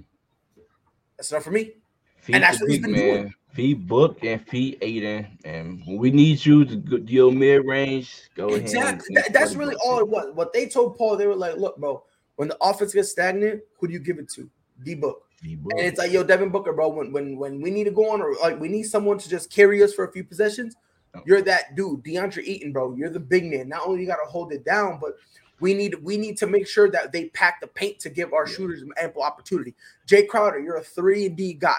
That's 1.16 1.32
enough 1.32 1.44
for 1.44 1.52
me. 1.52 1.74
Feed 2.22 2.36
and 2.36 2.44
that's 2.44 2.60
what 2.60 2.70
he's 2.70 2.82
been 2.82 2.92
man. 2.92 3.02
doing. 3.02 3.34
Feed 3.54 3.88
Book 3.88 4.24
and 4.24 4.46
feed 4.48 4.78
Ayton. 4.82 5.28
And 5.44 5.82
we 5.88 6.12
need 6.12 6.46
you 6.46 6.66
to 6.66 6.76
do 6.76 7.12
your 7.12 7.32
mid 7.32 7.66
range, 7.66 8.30
go 8.36 8.50
exactly. 8.50 9.16
That, 9.16 9.34
that's 9.34 9.56
really 9.56 9.76
all 9.84 10.00
it 10.00 10.08
was. 10.08 10.32
What 10.36 10.54
they 10.54 10.68
told 10.68 10.98
Paul, 10.98 11.18
they 11.18 11.26
were 11.26 11.36
like, 11.36 11.58
look, 11.58 11.78
bro, 11.78 12.04
when 12.36 12.50
the 12.50 12.58
offense 12.62 12.94
gets 12.94 13.12
stagnant, 13.12 13.62
who 13.80 13.88
do 13.88 13.94
you 13.94 14.00
give 14.00 14.20
it 14.20 14.30
to? 14.34 14.50
D 14.84 14.94
Book. 14.94 15.27
And 15.44 15.80
it's 15.80 16.00
like, 16.00 16.12
yo, 16.12 16.24
Devin 16.24 16.50
Booker, 16.50 16.74
bro. 16.74 16.90
When 16.90 17.12
when 17.12 17.38
when 17.38 17.62
we 17.62 17.70
need 17.70 17.84
to 17.84 17.92
go 17.92 18.12
on, 18.12 18.22
or 18.22 18.36
like 18.42 18.60
we 18.60 18.70
need 18.70 18.84
someone 18.84 19.18
to 19.20 19.30
just 19.30 19.52
carry 19.52 19.84
us 19.84 19.94
for 19.94 20.06
a 20.06 20.12
few 20.12 20.24
possessions, 20.24 20.76
oh. 21.16 21.22
you're 21.26 21.42
that 21.44 21.76
dude, 21.76 22.04
Deandre 22.04 22.48
Ayton, 22.48 22.72
bro. 22.72 22.96
You're 22.96 23.10
the 23.10 23.20
big 23.20 23.46
man. 23.46 23.70
Not 23.70 23.86
only 23.86 24.02
you 24.02 24.08
got 24.08 24.16
to 24.16 24.30
hold 24.30 24.52
it 24.52 24.66
down, 24.66 25.00
but 25.00 25.14
we 25.60 25.74
need 25.74 25.96
we 26.04 26.18
need 26.18 26.38
to 26.38 26.48
make 26.48 26.68
sure 26.68 26.90
that 26.90 27.12
they 27.12 27.26
pack 27.30 27.62
the 27.62 27.68
paint 27.68 28.00
to 28.00 28.10
give 28.10 28.34
our 28.34 28.48
yeah. 28.48 28.56
shooters 28.56 28.84
ample 28.98 29.22
opportunity. 29.22 29.76
Jae 30.08 30.28
Crowder, 30.28 30.60
you're 30.60 30.78
a 30.78 30.84
three 30.84 31.28
and 31.28 31.38
D 31.38 31.54
guy. 31.54 31.76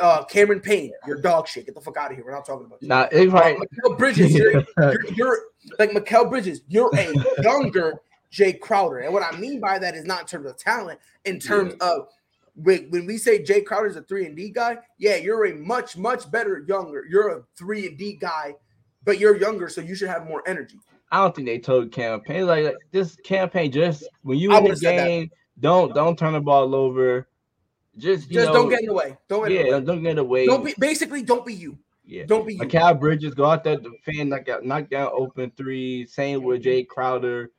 Uh, 0.00 0.24
Cameron 0.24 0.60
Payne, 0.60 0.92
you're 1.06 1.20
dog 1.20 1.48
shit. 1.48 1.64
Get 1.64 1.74
the 1.74 1.80
fuck 1.80 1.96
out 1.96 2.10
of 2.10 2.16
here. 2.16 2.24
We're 2.24 2.32
not 2.32 2.44
talking 2.44 2.66
about 2.66 2.82
you. 2.82 2.88
Nah, 2.88 3.08
it's 3.10 3.32
right. 3.32 3.56
Uh, 3.56 3.60
Mikal 3.60 3.96
Bridges, 3.96 4.34
you're, 4.34 4.52
you're, 4.78 5.04
you're 5.14 5.38
like 5.78 5.90
Mikal 5.90 6.28
Bridges. 6.28 6.60
You're 6.68 6.90
a 6.94 7.14
younger 7.42 7.94
Jae 8.30 8.60
Crowder, 8.60 8.98
and 8.98 9.14
what 9.14 9.22
I 9.22 9.36
mean 9.38 9.58
by 9.58 9.78
that 9.78 9.94
is 9.94 10.04
not 10.04 10.22
in 10.22 10.26
terms 10.26 10.46
of 10.50 10.58
talent, 10.58 11.00
in 11.24 11.38
terms 11.38 11.74
yeah. 11.80 11.88
of 11.88 12.08
when 12.56 13.06
we 13.06 13.18
say 13.18 13.42
Jae 13.42 13.64
Crowder 13.64 13.86
is 13.86 13.96
a 13.96 14.02
three 14.02 14.26
and 14.26 14.36
D 14.36 14.50
guy, 14.50 14.78
yeah, 14.98 15.16
you're 15.16 15.46
a 15.46 15.54
much 15.54 15.96
much 15.96 16.30
better 16.30 16.64
younger. 16.66 17.04
You're 17.08 17.38
a 17.38 17.42
three 17.56 17.86
and 17.86 17.98
D 17.98 18.16
guy, 18.18 18.54
but 19.04 19.18
you're 19.18 19.36
younger, 19.36 19.68
so 19.68 19.80
you 19.80 19.94
should 19.94 20.08
have 20.08 20.26
more 20.26 20.42
energy. 20.46 20.78
I 21.12 21.18
don't 21.18 21.34
think 21.34 21.46
they 21.46 21.58
told 21.58 21.92
Cam 21.92 22.20
Payne 22.20 22.46
like, 22.46 22.64
like 22.64 22.76
this 22.90 23.16
Cam 23.24 23.50
Payne 23.50 23.70
just 23.70 24.04
when 24.22 24.38
you 24.38 24.56
in 24.56 24.64
the 24.64 24.76
game, 24.76 25.30
don't 25.60 25.94
don't 25.94 26.18
turn 26.18 26.32
the 26.32 26.40
ball 26.40 26.74
over. 26.74 27.28
Just 27.98 28.30
just 28.30 28.48
know, 28.48 28.52
don't 28.52 28.68
get 28.68 28.80
in 28.80 28.86
the 28.86 28.94
way. 28.94 29.16
Don't 29.28 29.48
get 29.48 29.66
yeah, 29.66 29.78
don't 29.78 30.02
get 30.02 30.10
in 30.10 30.16
the 30.16 30.24
way. 30.24 30.46
Don't 30.46 30.64
be 30.64 30.74
basically 30.78 31.22
don't 31.22 31.44
be 31.44 31.54
you. 31.54 31.78
Yeah, 32.04 32.24
don't 32.24 32.46
be 32.46 32.54
you. 32.54 32.60
Mikal 32.60 32.98
Bridges 32.98 33.34
go 33.34 33.46
out 33.46 33.64
there 33.64 33.76
defend, 33.76 34.30
knock 34.30 34.48
out, 34.48 34.64
knock 34.64 34.88
down 34.88 35.10
open 35.12 35.52
three. 35.56 36.06
Same 36.06 36.42
with 36.42 36.62
Jae 36.62 36.86
Crowder. 36.86 37.50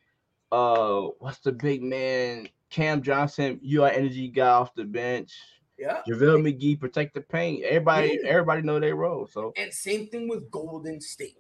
Uh, 0.52 1.08
what's 1.20 1.40
the 1.40 1.52
big 1.52 1.84
man? 1.84 2.48
Cam 2.70 3.02
Johnson, 3.02 3.60
you 3.62 3.84
are 3.84 3.90
energy 3.90 4.28
guy 4.28 4.48
off 4.48 4.76
the 4.76 4.84
bench. 4.84 5.34
Yeah. 5.78 6.02
JaVale 6.08 6.42
McGee 6.42 6.80
protect 6.80 7.14
the 7.14 7.22
paint. 7.22 7.64
Everybody, 7.64 8.20
yeah. 8.22 8.30
everybody 8.30 8.62
know 8.64 8.80
their 8.80 8.96
role. 8.96 9.28
So 9.28 9.54
and 9.58 9.72
same 9.72 10.08
thing 10.08 10.28
with 10.28 10.50
Golden 10.50 11.00
State. 11.00 11.38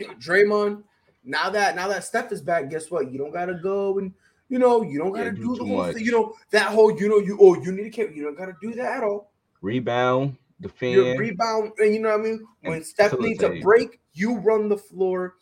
Draymond, 0.00 0.82
now 1.24 1.48
that 1.50 1.76
now 1.76 1.88
that 1.88 2.04
Steph 2.04 2.32
is 2.32 2.42
back, 2.42 2.68
guess 2.70 2.90
what? 2.90 3.10
You 3.10 3.18
don't 3.18 3.32
gotta 3.32 3.54
go 3.54 3.98
and 3.98 4.12
you 4.48 4.58
know 4.58 4.82
you 4.82 4.98
don't 4.98 5.12
gotta 5.12 5.26
yeah, 5.26 5.36
do, 5.36 5.54
do 5.54 5.56
the 5.56 5.64
whole 5.64 5.92
thing. 5.92 6.04
You 6.04 6.12
know 6.12 6.34
that 6.50 6.72
whole 6.72 6.98
you 7.00 7.08
know 7.08 7.18
you 7.18 7.38
oh 7.40 7.54
you 7.62 7.72
need 7.72 7.84
to 7.84 7.90
carry. 7.90 8.16
You 8.16 8.24
don't 8.24 8.36
gotta 8.36 8.54
do 8.60 8.74
that 8.74 8.98
at 8.98 9.04
all. 9.04 9.32
Rebound, 9.62 10.36
defend, 10.60 10.92
Your 10.92 11.16
rebound, 11.16 11.72
and 11.78 11.94
you 11.94 12.00
know 12.00 12.10
what 12.10 12.20
I 12.20 12.22
mean. 12.24 12.46
When 12.62 12.84
Steph 12.84 13.18
needs 13.18 13.42
a 13.42 13.60
break, 13.60 14.00
you 14.12 14.38
run 14.38 14.68
the 14.68 14.76
floor. 14.76 15.36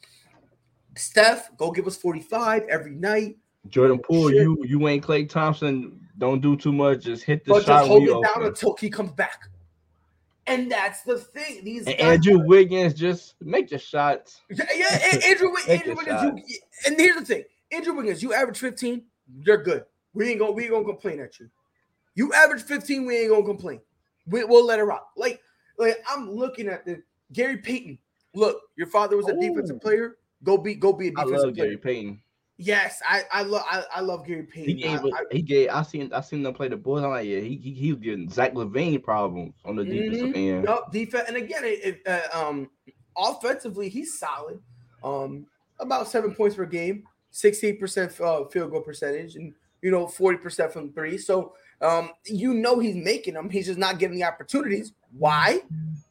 Steph, 0.97 1.57
go 1.57 1.71
give 1.71 1.87
us 1.87 1.97
forty 1.97 2.21
five 2.21 2.65
every 2.69 2.95
night. 2.95 3.37
Jordan 3.69 3.99
Poole, 3.99 4.31
Shit. 4.31 4.43
you 4.43 4.59
you 4.65 4.89
ain't 4.89 5.05
Klay 5.05 5.29
Thompson. 5.29 6.01
Don't 6.19 6.41
do 6.41 6.57
too 6.57 6.73
much. 6.73 7.05
Just 7.05 7.25
hit 7.25 7.45
the 7.45 7.53
but 7.53 7.65
shot. 7.65 7.81
Just 7.81 7.89
hold 7.89 8.03
it 8.03 8.35
down 8.35 8.47
until 8.47 8.77
he 8.79 8.91
comes 8.91 9.13
back. 9.13 9.49
And 10.47 10.71
that's 10.71 11.03
the 11.03 11.19
thing. 11.19 11.65
These 11.65 11.87
and 11.87 12.01
Andrew 12.01 12.39
Wiggins 12.45 12.95
just 12.95 13.35
make 13.41 13.69
the 13.69 13.79
shots. 13.79 14.41
Yeah, 14.51 14.65
yeah 14.75 15.19
Andrew, 15.25 15.53
Andrew 15.69 15.95
Wiggins. 15.97 16.23
You, 16.23 16.59
and 16.87 16.99
here's 16.99 17.17
the 17.17 17.25
thing: 17.25 17.45
Andrew 17.71 17.95
Wiggins, 17.95 18.23
you 18.23 18.35
average 18.35 18.59
15, 18.59 19.03
you're 19.45 19.63
good. 19.63 19.85
We 20.15 20.31
ain't 20.31 20.41
gonna 20.41 20.53
we 20.53 20.65
ain't 20.65 20.73
gonna 20.73 20.85
complain 20.85 21.21
at 21.21 21.39
you. 21.39 21.49
You 22.15 22.33
average 22.35 22.63
15, 22.63 23.07
we 23.07 23.19
ain't 23.19 23.31
gonna 23.31 23.45
complain. 23.45 23.81
We, 24.27 24.45
will 24.45 24.67
let 24.67 24.79
it 24.79 24.85
rock. 24.85 25.09
Like, 25.17 25.41
like 25.79 25.97
I'm 26.09 26.31
looking 26.31 26.69
at 26.69 26.85
the 26.85 27.03
Gary 27.33 27.57
Payton. 27.59 27.99
Look, 28.35 28.61
your 28.77 28.87
father 28.87 29.17
was 29.17 29.29
a 29.29 29.35
Ooh. 29.35 29.41
defensive 29.41 29.81
player. 29.81 30.17
Go 30.43 30.59
be 30.59 30.75
go 30.75 30.93
be 30.93 31.09
a 31.09 31.11
defensive 31.11 31.35
I 31.35 31.39
love 31.39 31.55
player. 31.55 31.67
Gary 31.67 31.77
Payton. 31.77 32.23
Yes, 32.59 33.01
I 33.09 33.23
I 33.33 33.43
love 33.43 33.65
I, 33.69 33.83
I 33.97 34.01
love 34.01 34.27
Gary 34.27 34.43
Payton. 34.45 34.77
He 34.77 34.83
gave 34.83 35.05
I, 35.05 35.09
I, 35.09 35.25
he 35.31 35.43
gave 35.43 35.71
I 35.71 35.83
seen 35.83 36.13
I 36.13 36.21
seen 36.21 36.43
them 36.43 36.55
play 36.55 36.69
the 36.69 36.77
Bulls. 36.77 37.03
I'm 37.03 37.11
like, 37.11 37.27
yeah, 37.27 37.41
he 37.41 37.57
he, 37.57 37.73
he 37.73 37.93
was 37.93 38.03
getting 38.03 38.29
Zach 38.29 38.55
LaVine 38.55 39.03
problems 39.03 39.55
on 39.65 39.77
the 39.77 39.83
mm-hmm. 39.83 40.13
defensive 40.13 40.37
end. 40.37 40.65
Nope, 40.65 40.93
defense, 40.93 41.25
and 41.29 41.37
again, 41.37 41.65
it, 41.65 42.03
it, 42.07 42.07
uh, 42.07 42.47
um, 42.47 42.71
offensively, 43.17 43.89
he's 43.89 44.19
solid. 44.19 44.61
Um, 45.03 45.47
about 45.81 46.09
seven 46.09 46.35
points 46.35 46.55
per 46.55 46.67
game, 46.67 47.05
sixty 47.31 47.73
percent 47.73 48.21
uh, 48.21 48.45
field 48.45 48.71
goal 48.71 48.83
percentage, 48.83 49.35
and 49.37 49.55
you 49.81 49.91
know 49.91 50.07
forty 50.07 50.39
percent 50.39 50.73
from 50.73 50.93
three. 50.93 51.19
So 51.19 51.55
um, 51.81 52.11
you 52.27 52.55
know 52.55 52.79
he's 52.79 52.97
making 52.97 53.35
them. 53.35 53.51
He's 53.51 53.67
just 53.67 53.79
not 53.79 53.99
getting 53.99 54.17
the 54.17 54.25
opportunities. 54.25 54.93
Why? 55.19 55.63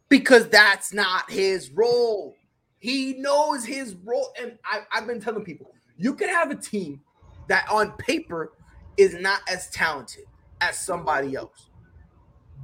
Because 0.09 0.49
that's 0.49 0.91
not 0.91 1.29
his 1.31 1.69
role. 1.71 2.35
He 2.79 3.13
knows 3.19 3.63
his 3.63 3.95
role, 4.03 4.33
and 4.41 4.57
I, 4.65 4.81
I've 4.91 5.07
been 5.07 5.21
telling 5.21 5.45
people 5.45 5.71
you 6.01 6.15
can 6.15 6.29
have 6.29 6.49
a 6.49 6.55
team 6.55 6.99
that 7.47 7.67
on 7.69 7.91
paper 7.93 8.53
is 8.97 9.13
not 9.13 9.41
as 9.47 9.69
talented 9.69 10.25
as 10.59 10.77
somebody 10.79 11.35
else. 11.35 11.69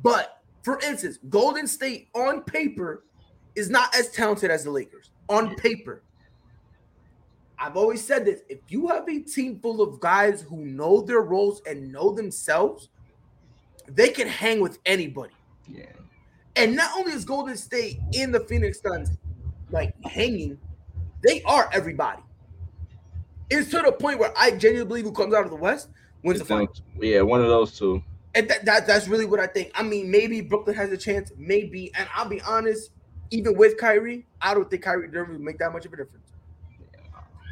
But 0.01 0.41
for 0.63 0.79
instance, 0.79 1.19
Golden 1.29 1.67
State 1.67 2.09
on 2.15 2.41
paper 2.41 3.03
is 3.55 3.69
not 3.69 3.95
as 3.95 4.09
talented 4.09 4.49
as 4.49 4.63
the 4.63 4.71
Lakers 4.71 5.11
on 5.29 5.55
paper. 5.55 6.03
I've 7.59 7.77
always 7.77 8.03
said 8.03 8.25
this 8.25 8.41
if 8.49 8.59
you 8.69 8.87
have 8.87 9.07
a 9.07 9.19
team 9.19 9.59
full 9.59 9.81
of 9.81 9.99
guys 9.99 10.41
who 10.41 10.65
know 10.65 11.01
their 11.01 11.21
roles 11.21 11.61
and 11.65 11.91
know 11.91 12.11
themselves, 12.11 12.89
they 13.87 14.09
can 14.09 14.27
hang 14.27 14.59
with 14.59 14.79
anybody. 14.85 15.33
Yeah. 15.67 15.85
And 16.55 16.75
not 16.75 16.91
only 16.97 17.13
is 17.13 17.23
Golden 17.23 17.55
State 17.55 17.99
in 18.13 18.31
the 18.31 18.39
Phoenix 18.41 18.81
Suns 18.81 19.09
like 19.69 19.93
hanging, 20.05 20.57
they 21.21 21.43
are 21.43 21.69
everybody. 21.71 22.21
It's 23.49 23.69
to 23.71 23.81
the 23.81 23.91
point 23.91 24.19
where 24.19 24.33
I 24.37 24.51
genuinely 24.51 24.87
believe 24.87 25.05
who 25.05 25.11
comes 25.11 25.33
out 25.33 25.45
of 25.45 25.51
the 25.51 25.57
West 25.57 25.89
wins 26.23 26.39
it's 26.41 26.47
the 26.47 26.53
final. 26.53 26.73
Yeah, 26.99 27.21
one 27.21 27.41
of 27.41 27.47
those 27.47 27.77
two. 27.77 28.03
And 28.35 28.47
that, 28.49 28.65
that 28.65 28.85
that's 28.85 29.07
really 29.07 29.25
what 29.25 29.39
I 29.39 29.47
think. 29.47 29.71
I 29.73 29.83
mean, 29.83 30.11
maybe 30.11 30.41
Brooklyn 30.41 30.75
has 30.75 30.91
a 30.91 30.97
chance, 30.97 31.31
maybe. 31.37 31.91
And 31.97 32.07
I'll 32.13 32.29
be 32.29 32.41
honest, 32.41 32.91
even 33.31 33.57
with 33.57 33.77
Kyrie, 33.77 34.25
I 34.41 34.53
don't 34.53 34.69
think 34.69 34.83
Kyrie 34.83 35.09
Irving 35.13 35.35
will 35.35 35.41
make 35.41 35.57
that 35.59 35.73
much 35.73 35.85
of 35.85 35.93
a 35.93 35.97
difference. 35.97 36.25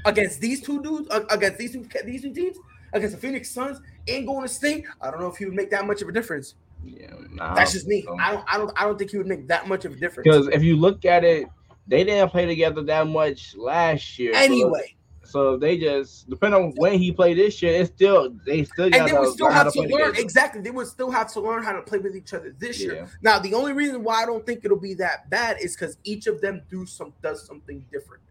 Against 0.05 0.39
these 0.39 0.61
two 0.61 0.81
dudes, 0.83 1.07
against 1.31 1.57
these 1.57 1.71
two 1.71 1.87
these 2.05 2.21
two 2.21 2.33
teams, 2.33 2.57
against 2.93 3.15
the 3.15 3.21
Phoenix 3.21 3.49
Suns 3.49 3.81
and 4.07 4.27
Golden 4.27 4.47
State, 4.47 4.85
I 5.01 5.09
don't 5.09 5.19
know 5.19 5.27
if 5.27 5.37
he 5.37 5.45
would 5.45 5.55
make 5.55 5.71
that 5.71 5.87
much 5.87 6.01
of 6.03 6.09
a 6.09 6.11
difference. 6.11 6.55
Yeah, 6.83 7.07
nah, 7.31 7.55
that's 7.55 7.73
just 7.73 7.87
me. 7.87 8.05
I 8.19 8.33
don't, 8.33 8.45
I 8.47 8.57
don't, 8.57 8.71
I 8.77 8.83
don't 8.83 8.99
think 8.99 9.09
he 9.09 9.17
would 9.17 9.25
make 9.25 9.47
that 9.47 9.67
much 9.67 9.85
of 9.85 9.93
a 9.93 9.95
difference. 9.95 10.25
Because 10.25 10.47
if 10.49 10.61
you 10.61 10.75
look 10.75 11.05
at 11.05 11.23
it, 11.23 11.47
they 11.87 12.03
didn't 12.03 12.29
play 12.29 12.45
together 12.45 12.83
that 12.83 13.07
much 13.07 13.55
last 13.55 14.19
year. 14.19 14.33
Anyway, 14.35 14.94
so 15.25 15.57
they 15.57 15.77
just 15.77 16.29
depending 16.29 16.61
on 16.61 16.71
when 16.75 16.99
he 16.99 17.11
played 17.11 17.37
this 17.37 17.61
year, 17.61 17.73
it's 17.81 17.91
still 17.91 18.33
they 18.45 18.63
still 18.63 18.85
and 18.85 19.07
they 19.07 19.13
would 19.13 19.33
still 19.33 19.51
have 19.51 19.71
to, 19.73 19.81
to 19.81 19.87
learn 19.87 20.15
exactly. 20.15 20.61
They 20.61 20.71
would 20.71 20.87
still 20.87 21.11
have 21.11 21.31
to 21.33 21.41
learn 21.41 21.63
how 21.63 21.73
to 21.73 21.81
play 21.81 21.97
with 21.97 22.15
each 22.15 22.33
other 22.33 22.55
this 22.57 22.79
yeah. 22.79 22.91
year. 22.91 23.07
Now, 23.21 23.39
the 23.39 23.53
only 23.53 23.73
reason 23.73 24.03
why 24.03 24.23
I 24.23 24.25
don't 24.25 24.45
think 24.45 24.63
it'll 24.63 24.79
be 24.79 24.93
that 24.95 25.29
bad 25.29 25.57
is 25.61 25.75
because 25.75 25.97
each 26.03 26.27
of 26.27 26.41
them 26.41 26.61
do 26.69 26.85
some 26.85 27.13
does 27.21 27.45
something 27.45 27.85
different. 27.91 28.21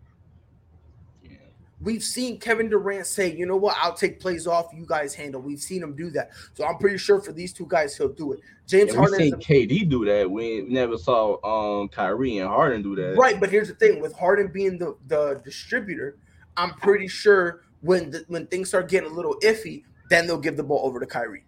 Yeah. 1.22 1.36
We've 1.80 2.02
seen 2.02 2.38
Kevin 2.38 2.68
Durant 2.68 3.06
say, 3.06 3.34
"You 3.34 3.46
know 3.46 3.56
what? 3.56 3.76
I'll 3.80 3.94
take 3.94 4.20
plays 4.20 4.46
off. 4.46 4.72
You 4.74 4.86
guys 4.86 5.14
handle." 5.14 5.40
We've 5.40 5.60
seen 5.60 5.82
him 5.82 5.94
do 5.94 6.10
that, 6.10 6.30
so 6.54 6.64
I'm 6.64 6.78
pretty 6.78 6.98
sure 6.98 7.20
for 7.20 7.32
these 7.32 7.52
two 7.52 7.66
guys, 7.68 7.96
he'll 7.96 8.08
do 8.08 8.32
it. 8.32 8.40
James 8.66 8.92
yeah, 8.92 8.98
Harden. 8.98 9.18
Seen 9.18 9.34
KD 9.34 9.88
do 9.88 10.04
that. 10.06 10.30
We 10.30 10.62
never 10.62 10.96
saw 10.96 11.36
um 11.44 11.88
Kyrie 11.88 12.38
and 12.38 12.48
Harden 12.48 12.82
do 12.82 12.94
that. 12.96 13.16
Right, 13.16 13.38
but 13.38 13.50
here's 13.50 13.68
the 13.68 13.74
thing: 13.74 14.00
with 14.00 14.14
Harden 14.14 14.48
being 14.48 14.78
the 14.78 14.96
the 15.08 15.40
distributor, 15.44 16.16
I'm 16.56 16.74
pretty 16.74 17.08
sure 17.08 17.64
when 17.80 18.10
the, 18.10 18.24
when 18.28 18.46
things 18.46 18.68
start 18.68 18.88
getting 18.88 19.10
a 19.10 19.12
little 19.12 19.36
iffy, 19.42 19.84
then 20.10 20.26
they'll 20.26 20.38
give 20.38 20.56
the 20.56 20.62
ball 20.62 20.80
over 20.84 21.00
to 21.00 21.06
Kyrie. 21.06 21.44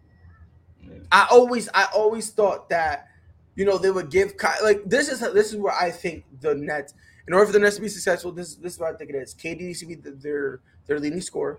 Yeah. 0.83 0.99
I 1.13 1.27
always 1.31 1.69
I 1.75 1.87
always 1.95 2.31
thought 2.31 2.69
that 2.71 3.09
you 3.55 3.65
know 3.65 3.79
they 3.79 3.91
would 3.91 4.11
give 4.11 4.37
Ky- 4.39 4.63
like 4.63 4.83
this 4.85 5.09
is 5.09 5.21
this 5.21 5.53
is 5.53 5.57
where 5.57 5.75
I 5.75 5.91
think 5.91 6.25
the 6.41 6.55
Nets 6.55 6.95
in 7.27 7.35
order 7.35 7.47
for 7.47 7.53
the 7.53 7.59
Nets 7.59 7.77
to 7.77 7.83
be 7.83 7.89
successful 7.89 8.33
this 8.33 8.57
this 8.57 8.75
is 8.75 8.79
what 8.79 8.95
I 8.95 8.97
think 8.97 9.11
it 9.11 9.17
is. 9.17 9.35
KD 9.35 9.61
needs 9.61 9.81
to 9.81 9.87
be 9.87 9.95
the, 9.95 10.11
their 10.13 10.61
their 10.87 11.01
leading 11.01 11.21
scorer, 11.21 11.59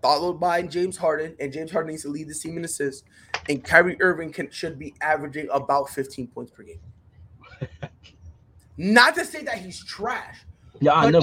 followed 0.00 0.40
by 0.40 0.62
James 0.62 0.96
Harden, 0.96 1.36
and 1.40 1.52
James 1.52 1.70
Harden 1.70 1.90
needs 1.90 2.02
to 2.02 2.08
lead 2.08 2.28
the 2.28 2.34
team 2.34 2.56
in 2.56 2.64
assists, 2.64 3.04
and 3.48 3.62
Kyrie 3.62 4.00
Irving 4.00 4.32
can 4.32 4.50
should 4.50 4.78
be 4.78 4.94
averaging 5.00 5.48
about 5.52 5.90
15 5.90 6.28
points 6.28 6.52
per 6.52 6.62
game. 6.62 6.80
Not 8.78 9.14
to 9.16 9.24
say 9.24 9.42
that 9.42 9.58
he's 9.58 9.84
trash. 9.84 10.38
Yeah, 10.80 10.92
I 10.92 11.10
know. 11.10 11.20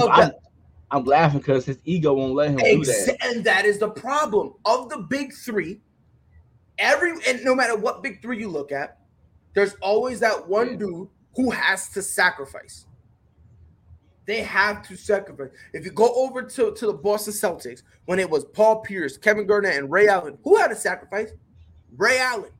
I'm 0.94 1.06
laughing 1.06 1.40
because 1.40 1.66
his 1.66 1.80
ego 1.86 2.14
won't 2.14 2.36
let 2.36 2.52
him 2.52 2.58
do 2.58 2.86
that. 2.86 3.18
And 3.22 3.44
that 3.46 3.66
is 3.66 3.80
the 3.80 3.90
problem 3.90 4.54
of 4.64 4.90
the 4.90 5.00
big 5.00 5.34
three. 5.34 5.82
Every 6.78 7.14
and 7.28 7.44
no 7.44 7.56
matter 7.56 7.76
what 7.76 8.04
big 8.04 8.22
three 8.22 8.40
you 8.40 8.48
look 8.48 8.72
at, 8.72 9.00
there's 9.56 9.74
always 9.82 10.20
that 10.20 10.48
one 10.48 10.72
yeah. 10.72 10.78
dude 10.78 11.08
who 11.36 11.50
has 11.50 11.90
to 11.90 12.04
sacrifice. 12.04 12.86
They 14.26 14.42
have 14.44 14.88
to 14.88 14.96
sacrifice. 14.96 15.50
If 15.74 15.84
you 15.84 15.92
go 15.92 16.14
over 16.14 16.44
to, 16.44 16.74
to 16.74 16.86
the 16.86 16.94
Boston 16.94 17.34
Celtics, 17.34 17.82
when 18.06 18.20
it 18.20 18.30
was 18.30 18.46
Paul 18.46 18.82
Pierce, 18.82 19.18
Kevin 19.18 19.48
Garnett, 19.48 19.76
and 19.76 19.92
Ray 19.92 20.08
Allen, 20.08 20.38
who 20.44 20.58
had 20.58 20.68
to 20.68 20.76
sacrifice? 20.76 21.32
Ray 21.98 22.20
Allen. 22.20 22.52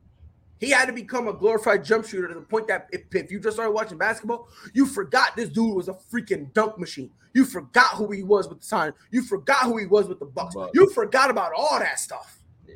He 0.60 0.70
had 0.70 0.86
to 0.86 0.94
become 0.94 1.28
a 1.28 1.34
glorified 1.34 1.84
jump 1.84 2.06
shooter 2.06 2.28
to 2.28 2.36
the 2.36 2.42
point 2.42 2.68
that 2.68 2.88
if, 2.92 3.02
if 3.14 3.32
you 3.32 3.40
just 3.40 3.58
started 3.58 3.72
watching 3.72 3.98
basketball, 3.98 4.48
you 4.74 4.86
forgot 4.86 5.36
this 5.36 5.50
dude 5.50 5.76
was 5.76 5.90
a 5.90 5.94
freaking 5.94 6.54
dunk 6.54 6.80
machine. 6.80 7.12
You 7.34 7.46
forgot 7.46 7.96
who 7.96 8.12
he 8.12 8.24
was 8.24 8.48
with 8.48 8.62
the 8.62 8.68
time. 8.68 8.94
You 9.12 9.24
forgot 9.24 9.64
who 9.64 9.78
he 9.78 9.86
was 9.86 10.08
with 10.08 10.20
the 10.20 10.26
Bucks. 10.26 10.56
Bucks. 10.56 10.72
You 10.74 10.90
forgot 10.92 11.30
about 11.30 11.52
all 11.58 11.80
that 11.80 12.00
stuff. 12.00 12.40
Yeah. 12.68 12.76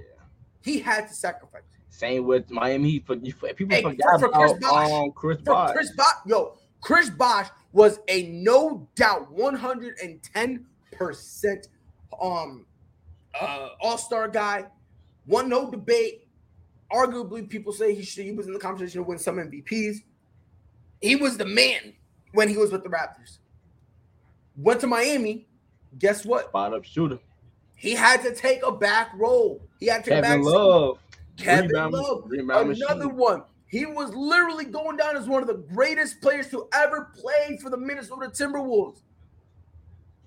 He 0.62 0.80
had 0.80 1.08
to 1.08 1.14
sacrifice. 1.14 1.62
Same 1.90 2.26
with 2.26 2.52
Miami 2.52 2.92
Heat. 2.92 3.08
People 3.08 3.68
hey, 3.70 3.82
forgot 3.82 4.20
for, 4.20 4.20
for 4.20 4.26
about 4.28 4.50
Chris 4.50 4.60
Bosh. 4.60 4.92
Um, 4.92 5.12
Chris 5.12 5.38
Bosh. 5.42 5.72
Chris 5.74 5.92
Bosh. 5.92 6.16
Yo, 6.26 6.58
Chris 6.82 7.10
Bosh 7.10 7.48
was 7.72 8.00
a 8.08 8.28
no 8.30 8.88
doubt 8.96 9.36
110% 9.36 11.68
um 12.22 12.66
uh 13.40 13.70
all-star 13.82 14.28
guy. 14.28 14.66
One 15.26 15.50
no 15.50 15.72
debate 15.72 16.27
arguably 16.92 17.48
people 17.48 17.74
say 17.74 17.94
he 17.94 18.04
should 18.04 18.26
he 18.26 18.32
was 18.32 18.48
in 18.48 18.54
the 18.54 18.60
conversation 18.60 19.02
to 19.02 19.08
win 19.08 19.18
some 19.18 19.38
MVPs. 19.38 19.98
He 21.02 21.16
was 21.16 21.38
the 21.38 21.46
man 21.46 21.94
when 22.34 22.50
he 22.50 22.58
was 22.58 22.72
with 22.72 22.84
the 22.84 22.90
Raptors. 22.90 23.40
Went 24.56 24.82
to 24.82 24.88
Miami. 24.88 25.48
Guess 26.00 26.26
what? 26.26 26.50
Spot 26.50 26.74
up 26.74 26.84
shooter. 26.84 27.20
He 27.76 27.94
had 27.94 28.24
to 28.24 28.34
take 28.34 28.66
a 28.66 28.72
back 28.72 29.12
role. 29.16 29.62
He 29.80 29.86
had 29.86 30.04
to 30.06 30.10
Kevin 30.10 30.22
back 30.24 30.40
Love. 30.42 30.98
Kevin 31.38 31.68
rebound, 31.68 31.94
Love. 31.94 32.24
Rebound 32.26 32.76
Another 32.76 33.06
machine. 33.06 33.16
one. 33.16 33.44
He 33.68 33.86
was 33.86 34.14
literally 34.16 34.66
going 34.66 34.98
down 34.98 35.16
as 35.16 35.28
one 35.28 35.42
of 35.42 35.48
the 35.48 35.56
greatest 35.74 36.22
players 36.22 36.50
to 36.50 36.68
ever 36.74 37.12
play 37.16 37.60
for 37.62 37.70
the 37.70 37.78
Minnesota 37.78 38.28
Timberwolves. 38.28 39.02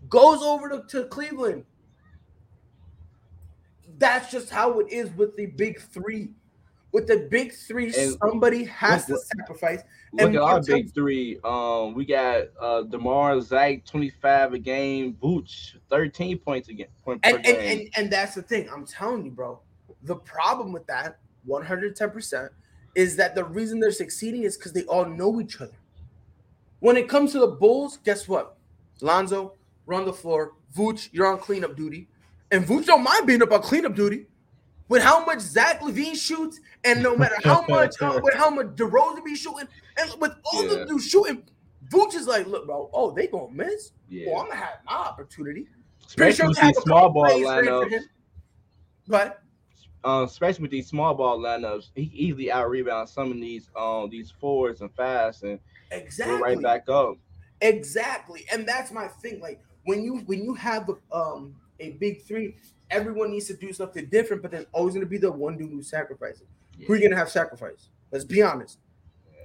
Goes 0.08 0.42
over 0.42 0.68
to, 0.68 0.84
to 0.88 1.06
Cleveland. 1.06 1.64
That's 3.98 4.30
just 4.30 4.50
how 4.50 4.78
it 4.78 4.92
is 4.92 5.10
with 5.12 5.36
the 5.36 5.46
big 5.46 5.80
three 5.80 6.30
with 6.92 7.06
the 7.06 7.28
big 7.30 7.52
three, 7.52 7.92
and 7.96 8.16
somebody 8.22 8.64
has 8.64 9.06
to 9.06 9.18
sacrifice. 9.18 9.82
Look 10.12 10.26
and 10.26 10.36
at 10.36 10.42
our 10.42 10.62
big 10.62 10.92
three. 10.92 11.38
Um, 11.44 11.94
we 11.94 12.04
got 12.04 12.44
uh 12.60 12.82
Demar 12.82 13.40
Zach 13.40 13.84
25 13.84 14.54
a 14.54 14.58
game, 14.58 15.16
Vooch 15.22 15.76
13 15.88 16.38
points 16.38 16.68
again. 16.68 16.88
Point 17.04 17.20
and, 17.24 17.36
and, 17.46 17.56
and, 17.56 17.88
and 17.96 18.10
that's 18.10 18.34
the 18.34 18.42
thing. 18.42 18.68
I'm 18.72 18.86
telling 18.86 19.24
you, 19.24 19.30
bro. 19.30 19.60
The 20.04 20.16
problem 20.16 20.72
with 20.72 20.86
that 20.86 21.18
110%, 21.48 22.48
is 22.94 23.16
that 23.16 23.34
the 23.34 23.44
reason 23.44 23.80
they're 23.80 23.92
succeeding 23.92 24.42
is 24.42 24.56
because 24.56 24.72
they 24.72 24.84
all 24.84 25.04
know 25.04 25.40
each 25.40 25.60
other. 25.60 25.76
When 26.80 26.96
it 26.96 27.08
comes 27.08 27.32
to 27.32 27.38
the 27.38 27.46
Bulls, 27.46 27.98
guess 27.98 28.26
what? 28.26 28.56
Lonzo, 29.00 29.54
run 29.86 30.04
the 30.04 30.12
floor. 30.12 30.54
Vooch, 30.76 31.08
you're 31.12 31.26
on 31.26 31.38
cleanup 31.38 31.76
duty. 31.76 32.08
And 32.50 32.64
Vooch 32.64 32.86
don't 32.86 33.04
mind 33.04 33.26
being 33.26 33.42
up 33.42 33.52
on 33.52 33.62
cleanup 33.62 33.94
duty. 33.94 34.26
With 34.88 35.02
how 35.02 35.24
much 35.24 35.38
Zach 35.38 35.80
LaVine 35.82 36.16
shoots, 36.16 36.60
and 36.84 37.02
no 37.02 37.16
matter 37.16 37.36
how 37.44 37.62
much, 37.68 38.00
uh, 38.00 38.20
with 38.22 38.34
how 38.34 38.50
much 38.50 38.68
DeRozan 38.68 39.24
be 39.24 39.34
shooting, 39.34 39.68
and 39.98 40.20
with 40.20 40.32
all 40.44 40.64
yeah. 40.64 40.80
the 40.80 40.86
dudes 40.86 41.06
shooting, 41.06 41.42
Vooch 41.90 42.14
is 42.14 42.26
like, 42.26 42.46
look, 42.46 42.66
bro, 42.66 42.90
oh, 42.92 43.10
they 43.10 43.26
gonna 43.26 43.52
miss. 43.52 43.92
Yeah. 44.08 44.30
Oh, 44.30 44.40
I'm 44.40 44.46
gonna 44.48 44.60
have 44.60 44.78
my 44.86 44.92
opportunity. 44.92 45.66
Especially 46.06 46.48
with 46.48 46.60
these 46.60 46.76
small 46.78 47.10
ball 47.10 47.30
lineups. 47.30 48.00
But 49.06 49.42
uh, 50.04 50.24
especially 50.26 50.62
with 50.62 50.70
these 50.70 50.88
small 50.88 51.14
ball 51.14 51.38
lineups, 51.38 51.90
he 51.94 52.10
easily 52.14 52.50
out 52.50 52.70
rebounds 52.70 53.12
some 53.12 53.30
of 53.30 53.40
these 53.40 53.68
um 53.76 54.08
these 54.10 54.30
forwards 54.30 54.80
and 54.80 54.92
fast 54.94 55.42
and 55.42 55.58
exactly 55.90 56.40
right 56.40 56.60
back 56.60 56.88
up. 56.88 57.16
Exactly, 57.60 58.46
and 58.52 58.66
that's 58.66 58.92
my 58.92 59.08
thing. 59.08 59.40
Like 59.40 59.60
when 59.84 60.02
you 60.02 60.18
when 60.26 60.42
you 60.42 60.54
have 60.54 60.90
um 61.12 61.54
a 61.80 61.90
big 61.92 62.22
three, 62.22 62.56
everyone 62.90 63.30
needs 63.30 63.46
to 63.46 63.54
do 63.54 63.72
something 63.72 64.06
different, 64.06 64.42
but 64.42 64.50
there's 64.50 64.66
always 64.72 64.94
going 64.94 65.04
to 65.04 65.10
be 65.10 65.18
the 65.18 65.30
one 65.30 65.56
dude 65.56 65.70
who 65.70 65.82
sacrifices. 65.82 66.46
Yeah. 66.80 66.86
Who 66.86 66.92
are 66.94 66.96
you 66.96 67.02
going 67.02 67.12
to 67.12 67.18
have 67.18 67.30
sacrifice? 67.30 67.90
Let's 68.10 68.24
be 68.24 68.42
honest. 68.42 68.78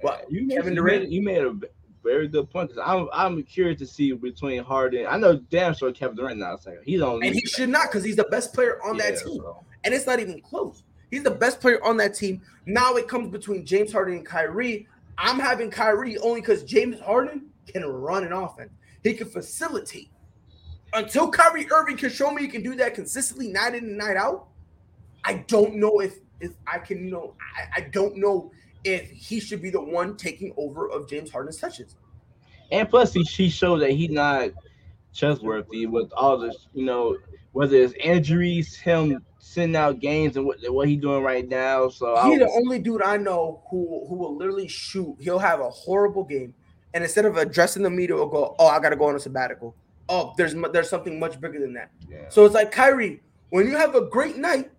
Well, 0.02 0.20
you 0.28 0.48
Kevin 0.48 0.74
made, 0.74 0.76
Durant, 0.76 1.10
you 1.10 1.22
made, 1.22 1.36
you 1.36 1.44
made 1.44 1.64
a 1.64 1.68
very 2.02 2.28
good 2.28 2.48
point 2.50 2.70
because 2.70 2.82
I'm 2.84 3.08
I'm 3.12 3.42
curious 3.42 3.78
to 3.80 3.86
see 3.86 4.12
between 4.12 4.62
Harden. 4.62 5.06
I 5.08 5.16
know 5.18 5.36
damn 5.36 5.74
sure 5.74 5.92
Kevin 5.92 6.16
Durant 6.16 6.38
not 6.38 6.62
second. 6.62 6.82
He's 6.84 7.00
on, 7.00 7.22
and 7.22 7.34
he 7.34 7.40
should 7.46 7.68
not 7.68 7.88
because 7.88 8.04
he's 8.04 8.16
the 8.16 8.24
best 8.24 8.54
player 8.54 8.78
on 8.84 8.96
yeah, 8.96 9.10
that 9.10 9.24
team, 9.24 9.38
bro. 9.38 9.64
and 9.84 9.92
it's 9.94 10.06
not 10.06 10.20
even 10.20 10.40
close. 10.40 10.84
He's 11.10 11.22
the 11.22 11.30
best 11.30 11.60
player 11.60 11.82
on 11.84 11.96
that 11.98 12.14
team. 12.14 12.42
Now 12.66 12.94
it 12.94 13.08
comes 13.08 13.30
between 13.30 13.64
James 13.64 13.92
Harden 13.92 14.16
and 14.16 14.26
Kyrie. 14.26 14.86
I'm 15.18 15.38
having 15.38 15.70
Kyrie 15.70 16.18
only 16.18 16.40
because 16.40 16.64
James 16.64 17.00
Harden 17.00 17.46
can 17.66 17.84
run 17.84 18.24
an 18.24 18.32
offense. 18.32 18.72
He 19.02 19.14
can 19.14 19.28
facilitate. 19.28 20.10
Until 20.92 21.30
Kyrie 21.30 21.70
Irving 21.70 21.96
can 21.96 22.10
show 22.10 22.30
me 22.30 22.42
he 22.42 22.48
can 22.48 22.62
do 22.62 22.74
that 22.76 22.94
consistently, 22.94 23.48
night 23.48 23.74
in 23.74 23.84
and 23.84 23.98
night 23.98 24.16
out, 24.16 24.48
I 25.24 25.44
don't 25.48 25.76
know 25.76 26.00
if 26.00 26.18
if 26.40 26.52
I 26.66 26.78
can, 26.78 27.04
you 27.04 27.10
know, 27.10 27.34
I, 27.56 27.80
I 27.80 27.80
don't 27.88 28.16
know 28.16 28.50
if 28.84 29.10
he 29.10 29.40
should 29.40 29.62
be 29.62 29.70
the 29.70 29.80
one 29.80 30.16
taking 30.16 30.52
over 30.56 30.88
of 30.88 31.08
James 31.08 31.30
Harden's 31.30 31.58
touches. 31.58 31.96
And 32.70 32.88
plus, 32.88 33.12
he 33.12 33.24
she 33.24 33.48
showed 33.48 33.78
that 33.78 33.90
he's 33.90 34.10
not 34.10 34.50
trustworthy 35.14 35.86
with 35.86 36.12
all 36.12 36.38
this, 36.38 36.68
you 36.74 36.84
know, 36.84 37.16
whether 37.52 37.76
it's 37.76 37.94
injuries, 37.94 38.76
him 38.76 39.24
sending 39.38 39.76
out 39.76 40.00
games, 40.00 40.36
and 40.36 40.46
what 40.46 40.58
what 40.68 40.88
he 40.88 40.96
doing 40.96 41.22
right 41.22 41.48
now. 41.48 41.88
So 41.88 42.14
he's 42.24 42.40
the 42.40 42.50
only 42.50 42.78
dude 42.78 43.02
I 43.02 43.16
know 43.16 43.62
who 43.70 44.04
who 44.08 44.16
will 44.16 44.36
literally 44.36 44.68
shoot. 44.68 45.16
He'll 45.20 45.38
have 45.38 45.60
a 45.60 45.70
horrible 45.70 46.24
game, 46.24 46.54
and 46.94 47.02
instead 47.02 47.24
of 47.24 47.36
addressing 47.36 47.82
the 47.82 47.90
media, 47.90 48.16
will 48.16 48.26
go, 48.26 48.54
"Oh, 48.58 48.66
I 48.66 48.78
got 48.80 48.90
to 48.90 48.96
go 48.96 49.06
on 49.06 49.16
a 49.16 49.20
sabbatical." 49.20 49.74
Oh, 50.08 50.34
there's 50.36 50.54
there's 50.72 50.90
something 50.90 51.18
much 51.18 51.40
bigger 51.40 51.60
than 51.60 51.72
that. 51.74 51.90
Yeah. 52.08 52.28
So 52.28 52.44
it's 52.44 52.54
like 52.54 52.70
Kyrie, 52.70 53.20
when 53.50 53.66
you 53.66 53.76
have 53.76 53.94
a 53.94 54.02
great 54.02 54.36
night, 54.36 54.70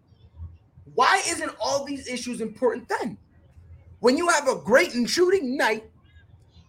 why 0.96 1.22
isn't 1.28 1.52
all 1.60 1.86
these 1.86 2.08
issues 2.08 2.42
important 2.42 2.88
then? 2.90 3.18
When 4.00 4.18
you 4.18 4.28
have 4.30 4.48
a 4.48 4.56
great 4.56 4.94
and 4.94 5.10
shooting 5.10 5.58
night, 5.58 5.90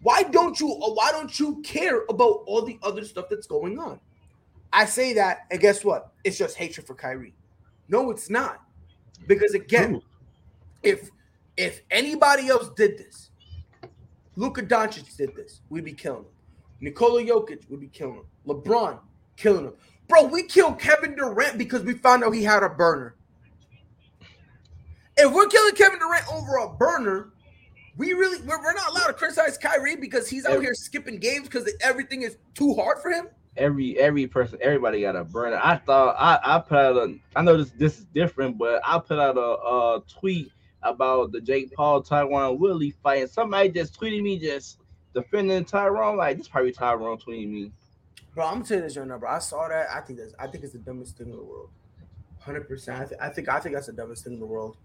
why 0.03 0.23
don't 0.23 0.59
you 0.61 0.69
why 0.69 1.11
don't 1.11 1.39
you 1.39 1.61
care 1.63 2.05
about 2.09 2.43
all 2.47 2.63
the 2.63 2.79
other 2.83 3.05
stuff 3.05 3.27
that's 3.29 3.47
going 3.47 3.79
on? 3.79 4.01
I 4.73 4.85
say 4.85 5.13
that, 5.15 5.47
and 5.51 5.61
guess 5.61 5.85
what? 5.85 6.13
It's 6.25 6.39
just 6.39 6.57
hatred 6.57 6.87
for 6.87 6.95
Kyrie. 6.95 7.35
No, 7.89 8.11
it's 8.11 8.31
not. 8.31 8.63
Because 9.27 9.55
again, 9.55 9.97
Ooh. 9.97 10.03
if 10.83 11.11
if 11.57 11.83
anybody 11.91 12.49
else 12.49 12.71
did 12.77 12.99
this, 12.99 13.31
Luka 14.37 14.63
Doncic 14.63 15.17
did 15.17 15.35
this, 15.35 15.63
we'd 15.69 15.85
be 15.85 15.93
killing 15.93 16.23
him. 16.23 16.31
Nikola 16.81 17.23
Jokic 17.25 17.69
would 17.69 17.81
be 17.81 17.89
killing 17.89 18.17
him. 18.17 18.25
LeBron 18.47 19.01
killing 19.37 19.65
him. 19.65 19.73
Bro, 20.07 20.25
we 20.25 20.45
killed 20.45 20.79
Kevin 20.79 21.17
Durant 21.17 21.59
because 21.59 21.83
we 21.83 21.95
found 21.95 22.23
out 22.23 22.33
he 22.33 22.45
had 22.45 22.63
a 22.63 22.69
burner. 22.69 23.17
If 25.19 25.33
we're 25.33 25.49
killing 25.49 25.75
Kevin 25.75 25.99
Durant 25.99 26.33
over 26.33 26.57
a 26.59 26.69
burner, 26.69 27.33
we 27.97 28.13
really 28.13 28.41
we're, 28.43 28.63
we're 28.63 28.73
not 28.73 28.91
allowed 28.91 29.09
to 29.09 29.13
criticize 29.15 29.59
Kyrie 29.59 29.97
because 29.97 30.29
he's 30.29 30.47
out 30.47 30.53
every, 30.53 30.67
here 30.67 30.75
skipping 30.75 31.19
games 31.19 31.49
because 31.49 31.69
everything 31.81 32.23
is 32.23 32.37
too 32.55 32.73
hard 32.75 33.03
for 33.03 33.11
him. 33.11 33.29
Every 33.57 33.99
every 33.99 34.29
person, 34.29 34.61
everybody 34.63 35.01
got 35.01 35.17
a 35.17 35.25
burner. 35.25 35.61
I 35.63 35.77
thought 35.77 36.15
I 36.17 36.39
I 36.45 36.61
put 36.61 36.79
out 36.79 36.97
a. 36.97 37.19
I 37.35 37.43
know 37.43 37.57
this 37.57 37.71
this 37.71 37.99
is 37.99 38.05
different, 38.15 38.57
but 38.57 38.81
I 38.85 39.01
put 39.01 39.19
out 39.19 39.37
a, 39.37 39.41
a 39.41 40.03
tweet 40.09 40.53
about 40.85 41.33
the 41.33 41.41
Jake 41.41 41.75
Paul 41.75 42.01
Tyron 42.01 42.59
Woodley 42.59 42.93
fight, 43.03 43.23
and 43.23 43.31
somebody 43.31 43.71
just 43.71 43.99
tweeted 43.99 44.23
me 44.23 44.39
just 44.39 44.79
defending 45.15 45.65
Tyrone. 45.65 46.17
Like 46.17 46.39
this 46.39 46.47
probably 46.47 46.71
Tyrone 46.71 47.19
tweeting 47.19 47.51
me. 47.51 47.73
Bro, 48.37 48.47
I'm 48.47 48.53
gonna 48.55 48.65
tell 48.65 48.77
you 48.77 48.83
this 48.85 48.97
right 48.97 49.09
now, 49.09 49.19
bro. 49.19 49.31
I 49.31 49.41
saw 49.41 49.67
that. 49.67 49.89
I 49.93 50.01
think 50.03 50.21
that's 50.21 50.35
I 50.39 50.47
think 50.47 50.63
it's 50.63 50.75
the 50.75 50.79
dumbest 50.79 51.19
thing 51.19 51.31
in 51.31 51.37
the 51.37 51.43
world. 51.43 51.71
Hundred 52.39 52.69
percent. 52.69 53.01
I, 53.01 53.05
th- 53.07 53.21
I 53.21 53.29
think 53.31 53.49
I 53.49 53.59
think 53.59 53.75
that's 53.75 53.89
the 53.89 53.93
dumbest 53.93 54.23
thing 54.23 54.35
in 54.35 54.39
the 54.39 54.47
world. 54.47 54.77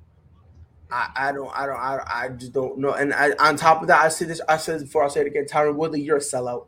I, 0.93 1.29
I 1.29 1.31
don't 1.31 1.51
I 1.55 1.65
don't 1.65 1.75
I, 1.75 1.99
I 2.05 2.29
just 2.29 2.53
don't 2.53 2.77
know. 2.77 2.93
And 2.93 3.13
I, 3.13 3.31
on 3.39 3.55
top 3.55 3.81
of 3.81 3.87
that, 3.87 4.01
I 4.01 4.09
see 4.09 4.25
this. 4.25 4.39
I 4.47 4.57
said 4.57 4.79
before. 4.81 5.03
I 5.03 5.07
say 5.07 5.21
it 5.21 5.27
again. 5.27 5.45
Tyron 5.45 5.75
Woodley, 5.75 6.01
you're 6.01 6.17
a 6.17 6.21
sellout. 6.21 6.67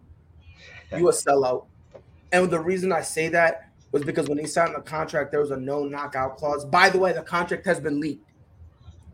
You 0.95 1.09
a 1.09 1.11
sellout. 1.11 1.65
And 2.31 2.49
the 2.49 2.59
reason 2.59 2.91
I 2.91 3.01
say 3.01 3.27
that 3.29 3.69
was 3.91 4.03
because 4.03 4.27
when 4.27 4.39
he 4.39 4.47
signed 4.47 4.73
the 4.75 4.81
contract, 4.81 5.31
there 5.31 5.41
was 5.41 5.51
a 5.51 5.57
no 5.57 5.85
knockout 5.85 6.37
clause. 6.37 6.65
By 6.65 6.89
the 6.89 6.97
way, 6.97 7.13
the 7.13 7.21
contract 7.21 7.65
has 7.67 7.79
been 7.79 7.99
leaked. 7.99 8.27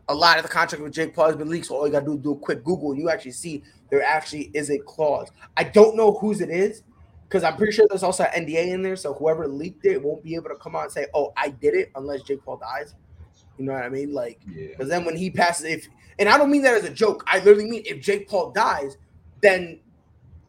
A 0.08 0.14
lot 0.14 0.38
of 0.38 0.44
the 0.44 0.48
contract 0.48 0.82
with 0.82 0.94
Jake 0.94 1.14
Paul 1.14 1.26
has 1.26 1.36
been 1.36 1.50
leaked. 1.50 1.66
So 1.66 1.76
all 1.76 1.86
you 1.86 1.92
gotta 1.92 2.06
do 2.06 2.14
is 2.14 2.20
do 2.20 2.32
a 2.32 2.36
quick 2.36 2.64
Google, 2.64 2.92
and 2.92 3.00
you 3.00 3.10
actually 3.10 3.32
see 3.32 3.62
there 3.90 4.02
actually 4.02 4.50
is 4.54 4.70
a 4.70 4.78
clause. 4.78 5.30
I 5.58 5.64
don't 5.64 5.94
know 5.94 6.12
whose 6.14 6.40
it 6.40 6.48
is 6.48 6.84
because 7.28 7.44
I'm 7.44 7.56
pretty 7.56 7.72
sure 7.72 7.86
there's 7.90 8.02
also 8.02 8.24
an 8.24 8.46
NDA 8.46 8.68
in 8.68 8.80
there. 8.82 8.96
So 8.96 9.12
whoever 9.12 9.46
leaked 9.46 9.84
it 9.84 10.02
won't 10.02 10.22
be 10.24 10.34
able 10.36 10.48
to 10.48 10.56
come 10.56 10.74
out 10.74 10.84
and 10.84 10.92
say, 10.92 11.06
"Oh, 11.12 11.34
I 11.36 11.50
did 11.50 11.74
it," 11.74 11.90
unless 11.94 12.22
Jake 12.22 12.42
Paul 12.42 12.56
dies. 12.56 12.94
You 13.58 13.66
know 13.66 13.72
what 13.72 13.82
I 13.82 13.88
mean? 13.88 14.12
Like, 14.12 14.40
because 14.46 14.56
yeah. 14.56 14.84
then 14.84 15.04
when 15.04 15.16
he 15.16 15.30
passes, 15.30 15.66
if 15.66 15.88
and 16.18 16.28
I 16.28 16.38
don't 16.38 16.50
mean 16.50 16.62
that 16.62 16.74
as 16.74 16.84
a 16.84 16.90
joke, 16.90 17.24
I 17.26 17.38
literally 17.38 17.68
mean 17.68 17.82
if 17.84 18.00
Jake 18.00 18.28
Paul 18.28 18.50
dies, 18.50 18.96
then 19.40 19.80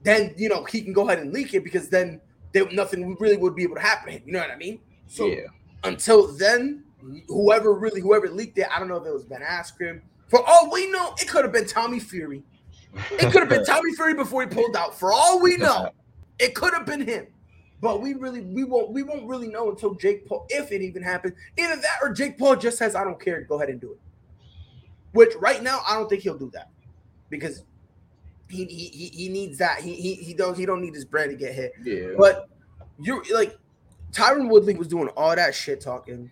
then 0.04 0.34
you 0.38 0.50
know 0.50 0.64
he 0.66 0.82
can 0.82 0.94
go 0.94 1.08
ahead 1.08 1.20
and 1.20 1.34
leak 1.34 1.54
it 1.54 1.64
because 1.64 1.90
then 1.90 2.22
there, 2.54 2.70
nothing 2.72 3.16
really 3.20 3.38
would 3.38 3.56
be 3.56 3.64
able 3.64 3.76
to 3.76 3.82
happen 3.82 4.08
to 4.08 4.12
him. 4.14 4.24
You 4.26 4.34
know 4.34 4.40
what 4.40 4.52
I 4.52 4.56
mean? 4.56 4.80
So 5.08 5.28
yeah. 5.28 5.42
until 5.84 6.32
then, 6.34 6.84
whoever 7.28 7.74
really 7.74 8.02
whoever 8.02 8.30
leaked 8.30 8.58
it, 8.58 8.68
I 8.72 8.80
don't 8.80 8.88
know 8.88 8.98
if 8.98 9.06
it 9.06 9.14
was 9.14 9.26
Ben 9.26 9.42
Askren. 9.42 10.02
For 10.28 10.42
all 10.46 10.72
we 10.72 10.90
know, 10.90 11.14
it 11.20 11.28
could 11.28 11.44
have 11.44 11.54
been 11.54 11.68
Tommy 11.68 12.00
Fury. 12.00 12.44
It 13.12 13.32
could 13.32 13.42
have 13.42 13.50
been 13.50 13.66
Tommy 13.66 13.94
Fury 13.96 14.14
before 14.14 14.42
he 14.42 14.48
pulled 14.48 14.76
out. 14.76 14.98
For 14.98 15.12
all 15.12 15.42
we 15.42 15.58
know, 15.58 15.90
it 16.40 16.56
could 16.56 16.74
have 16.74 16.86
been 16.86 17.02
him. 17.02 17.28
But 17.84 18.02
we 18.02 18.14
really 18.14 18.40
we 18.40 18.64
won't 18.64 18.92
we 18.92 19.04
won't 19.04 19.28
really 19.28 19.50
know 19.50 19.70
until 19.70 19.94
Jake 19.94 20.26
Paul 20.26 20.46
if 20.48 20.72
it 20.72 20.82
even 20.82 21.04
happens. 21.04 21.34
Either 21.58 21.76
that 21.76 21.98
or 22.02 22.14
Jake 22.14 22.38
Paul 22.38 22.56
just 22.56 22.78
says 22.78 22.96
I 22.96 23.04
don't 23.04 23.20
care. 23.20 23.42
Go 23.42 23.58
ahead 23.58 23.68
and 23.68 23.82
do 23.82 23.92
it. 23.92 24.00
Which 25.12 25.34
right 25.42 25.62
now 25.62 25.82
I 25.86 25.96
don't 25.96 26.08
think 26.08 26.24
he'll 26.24 26.38
do 26.38 26.50
that 26.54 26.70
because 27.30 27.66
he 28.48 28.64
he, 28.64 29.08
he 29.14 29.28
needs 29.28 29.58
that. 29.58 29.82
He, 29.82 29.96
he 29.96 30.14
he 30.14 30.34
don't 30.34 30.58
he 30.58 30.66
don't 30.66 30.82
need 30.82 30.94
his 30.94 31.04
brand 31.04 31.32
to 31.32 31.36
get 31.36 31.54
hit. 31.56 31.74
Yeah. 31.84 32.12
But 32.18 32.48
you're 33.02 33.22
like 33.34 33.58
Tyron 34.14 34.48
Woodley 34.50 34.76
was 34.76 34.88
doing 34.88 35.10
all 35.10 35.36
that 35.36 35.54
shit 35.54 35.82
talking 35.82 36.32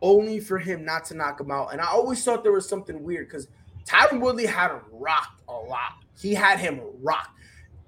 only 0.00 0.40
for 0.40 0.58
him 0.58 0.86
not 0.86 1.04
to 1.06 1.14
knock 1.14 1.38
him 1.38 1.50
out. 1.50 1.72
And 1.72 1.82
I 1.82 1.88
always 1.88 2.24
thought 2.24 2.42
there 2.42 2.52
was 2.52 2.66
something 2.66 3.02
weird 3.02 3.28
because 3.28 3.46
Tyron 3.84 4.20
Woodley 4.20 4.46
had 4.46 4.70
him 4.70 4.80
rocked 4.90 5.42
a 5.48 5.52
lot. 5.52 6.02
He 6.18 6.32
had 6.32 6.60
him 6.60 6.80
rocked. 7.02 7.28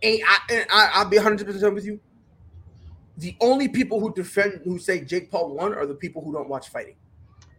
And 0.03 0.21
I, 0.29 0.39
and 0.51 0.67
I 0.71 0.91
I'll 0.93 1.09
be 1.09 1.17
100 1.17 1.47
percent 1.47 1.75
with 1.75 1.87
you 1.87 1.99
the 3.19 3.37
only 3.41 3.69
people 3.69 4.01
who 4.01 4.13
defend 4.13 4.61
who 4.65 4.79
say 4.79 5.01
Jake 5.01 5.31
Paul 5.31 5.55
won 5.55 5.75
are 5.75 5.87
the 5.87 5.95
people 5.95 6.23
who 6.23 6.33
don't 6.33 6.49
watch 6.49 6.69
fighting. 6.69 6.97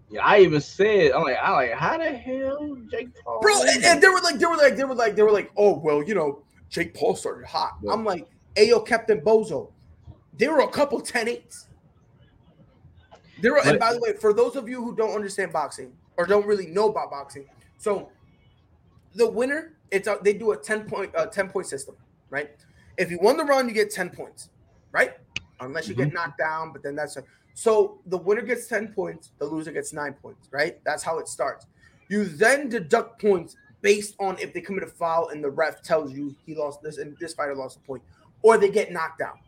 Yeah, 0.10 0.22
I 0.24 0.40
even 0.40 0.62
said 0.62 1.12
I'm 1.12 1.24
like, 1.24 1.38
I 1.38 1.52
like 1.52 1.72
how 1.74 1.98
the 1.98 2.12
hell 2.12 2.78
Jake 2.90 3.10
Paul, 3.24 3.42
bro, 3.42 3.62
and, 3.62 3.84
and, 3.84 4.02
they 4.02 4.08
were 4.08 4.22
like, 4.22 4.40
they 4.40 4.46
were 4.46 4.56
like, 4.56 4.76
they 4.76 4.84
were 4.84 4.96
like, 4.96 5.16
they 5.16 5.24
were 5.24 5.32
like, 5.32 5.52
oh 5.58 5.78
well, 5.80 6.02
you 6.02 6.16
know, 6.16 6.44
Jake 6.70 6.94
Paul 6.94 7.16
started 7.16 7.46
hot. 7.46 7.78
Yeah. 7.82 7.92
I'm 7.92 8.06
like, 8.06 8.28
Ayo, 8.56 8.86
Captain 8.86 9.20
Bozo, 9.20 9.72
there 10.38 10.52
were 10.52 10.62
a 10.62 10.70
couple 10.70 11.02
10-8s. 11.02 11.66
There 13.42 13.54
were, 13.54 13.60
but, 13.64 13.68
and 13.68 13.80
by 13.80 13.94
the 13.94 14.00
way, 14.00 14.14
for 14.14 14.34
those 14.34 14.56
of 14.56 14.68
you 14.68 14.84
who 14.84 14.96
don't 14.96 15.14
understand 15.14 15.54
boxing 15.54 15.94
or 16.18 16.26
don't 16.26 16.46
really 16.46 16.68
know 16.68 16.90
about 16.90 17.12
boxing, 17.12 17.46
so 17.78 18.10
the 19.14 19.30
winner, 19.30 19.74
it's 19.92 20.08
a, 20.08 20.18
they 20.22 20.34
do 20.34 20.52
a 20.52 20.58
10 20.58 20.88
point 20.88 21.14
uh, 21.16 21.28
10 21.28 21.50
point 21.50 21.68
system, 21.68 21.96
right? 22.30 22.52
If 22.98 23.12
you 23.12 23.20
won 23.22 23.38
the 23.38 23.44
round, 23.44 23.68
you 23.68 23.76
get 23.76 23.92
10 23.92 24.10
points, 24.10 24.50
right? 24.92 25.14
Unless 25.60 25.88
you 25.88 25.96
mm-hmm. 25.96 26.06
get 26.06 26.14
knocked 26.14 26.38
down. 26.38 26.72
But 26.72 26.84
then 26.84 26.96
that's 26.96 27.18
a, 27.18 27.24
so 27.54 28.00
the 28.06 28.18
winner 28.18 28.42
gets 28.42 28.68
10 28.68 28.90
points, 28.90 29.32
the 29.40 29.46
loser 29.46 29.72
gets 29.72 29.94
nine 29.94 30.14
points, 30.14 30.48
right? 30.52 30.80
That's 30.84 31.04
how 31.04 31.20
it 31.20 31.28
starts. 31.28 31.66
You 32.10 32.26
then 32.26 32.70
deduct 32.70 33.22
points 33.22 33.56
based 33.82 34.16
on 34.20 34.38
if 34.40 34.54
they 34.54 34.62
commit 34.62 34.84
a 34.84 34.88
foul 34.88 35.30
and 35.30 35.44
the 35.44 35.50
ref 35.50 35.82
tells 35.82 36.14
you 36.14 36.36
he 36.46 36.56
lost 36.56 36.82
this 36.82 36.98
and 36.98 37.18
this 37.20 37.34
fighter 37.34 37.56
lost 37.56 37.78
a 37.78 37.80
point, 37.82 38.04
or 38.42 38.58
they 38.58 38.70
get 38.70 38.92
knocked 38.92 39.20
down. 39.20 39.40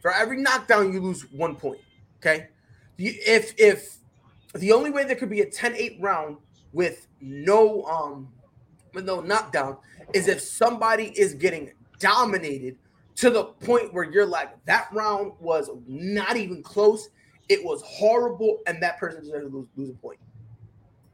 For 0.00 0.12
every 0.12 0.40
knockdown, 0.40 0.92
you 0.92 1.00
lose 1.00 1.30
one 1.32 1.56
point. 1.56 1.80
Okay. 2.18 2.48
If 2.96 3.54
if 3.58 3.98
the 4.54 4.72
only 4.72 4.90
way 4.90 5.04
there 5.04 5.16
could 5.16 5.30
be 5.30 5.40
a 5.40 5.46
10-8 5.46 6.00
round 6.00 6.38
with 6.72 7.06
no 7.20 7.84
um 7.84 8.28
with 8.94 9.04
no 9.04 9.20
knockdown 9.20 9.76
is 10.14 10.28
if 10.28 10.40
somebody 10.40 11.12
is 11.16 11.34
getting 11.34 11.72
dominated 11.98 12.76
to 13.18 13.30
the 13.30 13.44
point 13.44 13.92
where 13.92 14.04
you're 14.04 14.26
like 14.26 14.50
that 14.64 14.88
round 14.92 15.32
was 15.40 15.70
not 15.86 16.36
even 16.36 16.62
close. 16.62 17.08
It 17.48 17.64
was 17.64 17.82
horrible, 17.84 18.58
and 18.66 18.82
that 18.82 18.98
person 18.98 19.20
deserves 19.22 19.50
to 19.50 19.56
lose, 19.56 19.66
lose 19.76 19.90
a 19.90 19.94
point. 19.94 20.18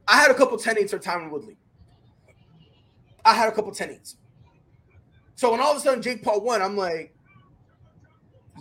I 0.07 0.17
had 0.17 0.29
a 0.29 0.33
couple 0.33 0.57
10-8s 0.57 0.89
for 0.91 0.99
Tyron 0.99 1.31
Woodley. 1.31 1.57
I 3.23 3.33
had 3.33 3.47
a 3.49 3.51
couple 3.51 3.71
10-8s. 3.71 4.15
So 5.35 5.49
when 5.51 5.59
all 5.59 5.71
of 5.71 5.77
a 5.77 5.79
sudden 5.79 6.01
Jake 6.01 6.21
Paul 6.21 6.41
won, 6.41 6.61
I'm 6.61 6.77
like, 6.77 7.15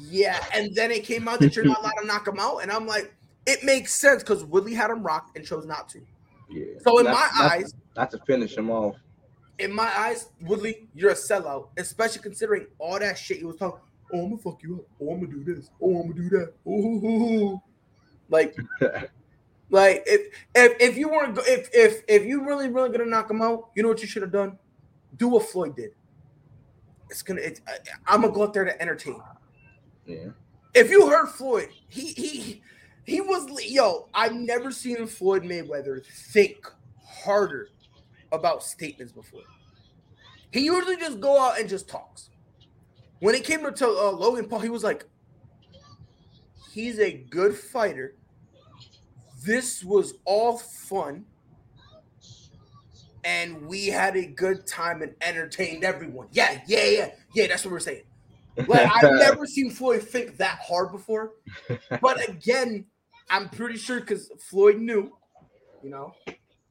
yeah. 0.01 0.43
And 0.55 0.75
then 0.75 0.91
it 0.91 1.05
came 1.05 1.29
out 1.29 1.41
that 1.41 1.55
you're 1.55 1.65
not 1.67 1.79
allowed 1.83 2.01
to 2.01 2.07
knock 2.07 2.27
him 2.27 2.39
out. 2.41 2.59
And 2.59 2.71
I'm 2.73 2.87
like, 2.87 3.15
it 3.47 3.63
makes 3.63 3.93
sense 3.95 4.23
because 4.23 4.45
Woodley 4.45 4.73
had 4.73 4.91
him 4.91 5.03
rocked 5.03 5.37
and 5.37 5.45
chose 5.45 5.67
not 5.67 5.89
to. 5.91 6.01
Yeah. 6.49 6.65
So 6.83 6.99
in 6.99 7.05
Not- 7.05 7.13
my 7.13 7.43
not- 7.43 7.53
eyes, 7.53 7.75
not 7.97 8.11
to 8.13 8.19
finish 8.27 8.57
him 8.57 8.71
off. 8.71 8.97
In 9.59 9.73
my 9.73 9.91
eyes, 9.99 10.31
Woodley, 10.43 10.89
you're 10.95 11.11
a 11.11 11.15
sellout, 11.15 11.69
especially 11.77 12.23
considering 12.23 12.67
all 12.79 12.99
that 12.99 13.17
shit 13.17 13.39
he 13.39 13.45
was 13.45 13.57
talking. 13.57 13.81
Oh, 14.13 14.19
I'm 14.25 14.31
gonna 14.31 14.43
fuck 14.43 14.63
you 14.63 14.77
up. 14.77 14.87
Oh, 15.01 15.13
I'm 15.13 15.21
gonna 15.21 15.33
do 15.33 15.55
this. 15.55 15.71
Oh, 15.81 16.01
I'm 16.01 16.11
gonna 16.11 16.15
do 16.15 16.29
that. 16.31 16.53
Oh, 16.67 17.63
like, 18.29 18.57
like 19.71 20.03
if 20.07 20.35
if 20.55 20.81
if 20.81 20.97
you 20.97 21.09
weren't 21.09 21.39
if 21.39 21.69
if 21.73 22.03
if 22.09 22.25
you 22.25 22.45
really 22.45 22.69
really 22.69 22.91
gonna 22.91 23.07
knock 23.07 23.31
him 23.31 23.43
out, 23.43 23.71
you 23.75 23.83
know 23.83 23.89
what 23.89 24.01
you 24.01 24.09
should 24.09 24.23
have 24.23 24.33
done? 24.33 24.59
Do 25.17 25.29
what 25.29 25.47
Floyd 25.47 25.77
did. 25.77 25.91
It's 27.11 27.23
gonna. 27.23 27.41
It's, 27.41 27.61
I, 27.67 27.79
I'm 28.07 28.23
gonna 28.23 28.33
go 28.33 28.43
out 28.43 28.55
there 28.55 28.65
to 28.65 28.81
entertain. 28.81 29.21
Yeah. 30.07 30.31
If 30.75 30.91
you 30.91 31.09
heard 31.09 31.29
Floyd, 31.29 31.69
he 31.89 32.09
he 32.09 32.63
he 33.05 33.21
was 33.21 33.49
yo. 33.65 34.09
I've 34.13 34.35
never 34.35 34.71
seen 34.73 35.07
Floyd 35.07 35.45
Mayweather 35.45 36.05
think 36.05 36.67
harder 37.05 37.69
about 38.35 38.63
statements 38.63 39.13
before. 39.13 39.43
He 40.51 40.61
usually 40.61 40.97
just 40.97 41.21
go 41.21 41.41
out 41.41 41.59
and 41.59 41.69
just 41.69 41.89
talks. 41.89 42.31
When 43.21 43.35
it 43.35 43.45
came 43.45 43.61
to 43.61 43.89
uh, 43.89 44.11
Logan 44.13 44.49
Paul, 44.49 44.61
he 44.61 44.69
was 44.69 44.85
like, 44.85 45.05
"He's 46.73 46.99
a 46.99 47.13
good 47.13 47.57
fighter. 47.57 48.15
This 49.45 49.83
was 49.83 50.15
all 50.25 50.59
fun, 50.59 51.25
and 53.25 53.67
we 53.67 53.87
had 53.87 54.17
a 54.17 54.27
good 54.27 54.67
time 54.67 55.03
and 55.03 55.15
entertained 55.21 55.85
everyone. 55.85 56.29
Yeah, 56.33 56.61
yeah, 56.67 56.85
yeah, 56.85 57.11
yeah. 57.35 57.47
That's 57.49 57.65
what 57.65 57.73
we're 57.73 57.81
saying." 57.81 58.03
Like 58.57 58.89
I've 58.93 59.13
never 59.19 59.47
seen 59.47 59.71
Floyd 59.71 60.03
think 60.03 60.37
that 60.37 60.61
hard 60.63 60.93
before. 60.93 61.33
But 62.01 62.29
again, 62.29 62.87
I'm 63.31 63.49
pretty 63.49 63.79
sure 63.79 64.01
because 64.01 64.31
Floyd 64.39 64.79
knew, 64.79 65.13
you 65.83 65.91
know, 65.91 66.15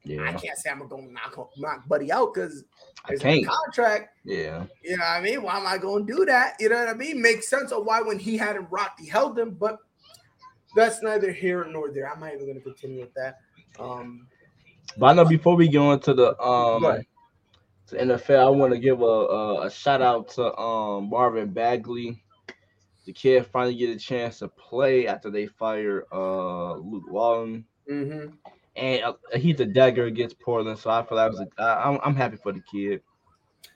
I 0.06 0.34
can't 0.34 0.58
say 0.58 0.70
I'm 0.70 0.88
gonna 0.88 1.08
knock 1.12 1.50
knock 1.58 1.88
Buddy 1.88 2.12
out 2.12 2.34
because 2.34 2.66
it's 3.10 3.24
a 3.24 3.44
contract. 3.44 4.18
Yeah. 4.26 4.66
You 4.84 4.98
know 4.98 5.04
what 5.04 5.12
I 5.12 5.22
mean? 5.22 5.42
Why 5.44 5.58
am 5.58 5.68
I 5.68 5.78
gonna 5.78 6.06
do 6.06 6.26
that? 6.26 6.56
You 6.60 6.70
know 6.70 6.78
what 6.78 6.90
I 6.90 6.94
mean? 6.94 7.22
Makes 7.22 7.50
sense 7.50 7.72
of 7.72 7.86
why 7.86 8.02
when 8.02 8.20
he 8.20 8.38
had 8.38 8.56
him 8.56 8.68
rocked, 8.70 9.00
he 9.00 9.08
held 9.08 9.38
him, 9.40 9.52
but 9.52 9.78
that's 10.76 11.02
neither 11.02 11.32
here 11.32 11.64
nor 11.66 11.92
there. 11.92 12.12
I'm 12.12 12.20
not 12.20 12.34
even 12.34 12.48
gonna 12.48 12.60
continue 12.60 13.02
with 13.02 13.14
that. 13.14 13.38
Um, 13.80 14.28
But 14.98 15.08
I 15.08 15.14
know 15.14 15.26
before 15.26 15.56
we 15.56 15.68
go 15.70 15.92
into 15.94 16.14
the 16.14 16.40
um 16.42 16.84
to 17.88 17.96
NFL, 17.96 18.46
I 18.46 18.50
want 18.50 18.74
to 18.74 18.80
give 18.80 19.02
a, 19.02 19.06
a 19.06 19.68
a 19.68 19.72
shout 19.72 20.02
out 20.02 20.30
to 20.30 20.56
um 20.58 21.10
Marvin 21.10 21.50
Bagley. 21.50 22.24
The 23.06 23.14
kid 23.14 23.46
finally 23.48 23.76
get 23.76 23.90
a 23.90 24.00
chance 24.00 24.40
to 24.40 24.48
play 24.48 25.08
after 25.08 25.30
they 25.30 25.48
fired 25.48 26.06
uh 26.12 26.76
Luke 26.76 27.10
Walton, 27.10 27.66
mhm. 27.90 28.34
And 28.76 29.04
uh, 29.04 29.14
he's 29.36 29.60
a 29.60 29.66
dagger 29.66 30.06
against 30.06 30.40
Portland. 30.40 30.80
So 30.80 30.90
I 30.90 31.04
feel 31.06 31.18
that 31.18 31.30
was 31.32 31.40
a, 31.42 31.62
I, 31.62 31.88
I'm 31.90 32.00
I'm 32.04 32.16
happy 32.16 32.38
for 32.38 32.52
the 32.52 32.62
kid. 32.72 33.02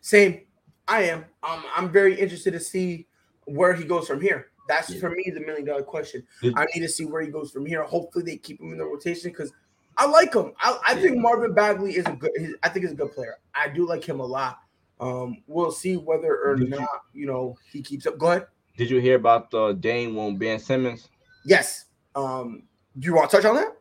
Same. 0.01 0.41
I 0.87 1.03
am. 1.03 1.25
Um, 1.43 1.63
I'm 1.75 1.91
very 1.91 2.19
interested 2.19 2.51
to 2.51 2.59
see 2.59 3.07
where 3.45 3.73
he 3.73 3.83
goes 3.83 4.07
from 4.07 4.21
here. 4.21 4.47
That's 4.67 4.89
Yeah. 4.89 4.99
for 4.99 5.09
me 5.11 5.31
the 5.33 5.41
million 5.41 5.65
dollar 5.65 5.83
question. 5.83 6.23
Did- 6.41 6.57
I 6.57 6.65
need 6.73 6.81
to 6.81 6.89
see 6.89 7.05
where 7.05 7.21
he 7.21 7.27
goes 7.29 7.51
from 7.51 7.65
here. 7.65 7.83
Hopefully 7.83 8.25
they 8.25 8.37
keep 8.37 8.59
him 8.59 8.71
in 8.71 8.77
the 8.77 8.85
rotation 8.85 9.31
because 9.31 9.51
I 9.97 10.05
like 10.05 10.33
him. 10.33 10.53
I, 10.59 10.77
I 10.87 10.95
think 10.95 11.17
Marvin 11.17 11.53
Bagley 11.53 11.95
is 11.97 12.05
a 12.05 12.11
good. 12.13 12.31
I 12.63 12.69
think 12.69 12.85
he's 12.85 12.93
a 12.93 12.95
good 12.95 13.11
player. 13.13 13.37
I 13.55 13.69
do 13.69 13.87
like 13.87 14.03
him 14.03 14.19
a 14.19 14.25
lot. 14.25 14.59
Um, 14.99 15.37
we'll 15.47 15.71
see 15.71 15.95
whether 15.95 16.37
or 16.43 16.55
Did 16.55 16.71
not 16.71 16.87
you 17.13 17.27
know 17.27 17.55
he 17.71 17.81
keeps 17.81 18.07
up. 18.07 18.17
Go 18.17 18.31
ahead. 18.31 18.47
Did 18.77 18.89
you 18.89 18.99
hear 18.99 19.15
about 19.15 19.51
the 19.51 19.73
Dame 19.73 20.15
won 20.15 20.37
Ben 20.37 20.59
Simmons? 20.59 21.09
Yes. 21.45 21.85
Um, 22.15 22.63
do 22.99 23.05
you 23.07 23.15
want 23.15 23.29
to 23.29 23.37
touch 23.37 23.45
on 23.45 23.55
that? 23.55 23.76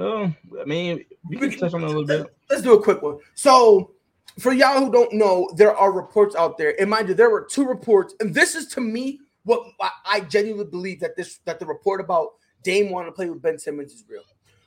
Oh, 0.00 0.32
I 0.58 0.64
mean, 0.64 1.04
we 1.28 1.36
can 1.36 1.50
touch 1.50 1.74
on 1.74 1.82
it 1.82 1.84
a 1.84 1.88
little 1.88 2.04
bit. 2.04 2.34
Let's 2.48 2.62
do 2.62 2.72
a 2.72 2.82
quick 2.82 3.02
one. 3.02 3.18
So, 3.34 3.90
for 4.38 4.52
y'all 4.52 4.80
who 4.80 4.90
don't 4.90 5.12
know, 5.12 5.50
there 5.56 5.76
are 5.76 5.92
reports 5.92 6.34
out 6.34 6.56
there, 6.56 6.74
and 6.80 6.88
mind 6.88 7.08
you, 7.08 7.14
there 7.14 7.28
were 7.28 7.44
two 7.44 7.66
reports, 7.66 8.14
and 8.20 8.34
this 8.34 8.54
is 8.54 8.66
to 8.68 8.80
me 8.80 9.20
what 9.44 9.62
I, 9.78 9.90
I 10.06 10.20
genuinely 10.20 10.70
believe 10.70 11.00
that 11.00 11.16
this 11.16 11.40
that 11.44 11.60
the 11.60 11.66
report 11.66 12.00
about 12.00 12.30
Dame 12.62 12.90
wanting 12.90 13.12
to 13.12 13.14
play 13.14 13.28
with 13.28 13.42
Ben 13.42 13.58
Simmons 13.58 13.92
is 13.92 14.04
real. 14.08 14.22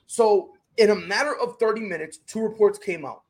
So, 0.06 0.52
in 0.78 0.92
a 0.92 0.96
matter 0.96 1.36
of 1.36 1.58
30 1.58 1.82
minutes, 1.82 2.20
two 2.28 2.42
reports 2.42 2.78
came 2.78 3.04
out. 3.04 3.24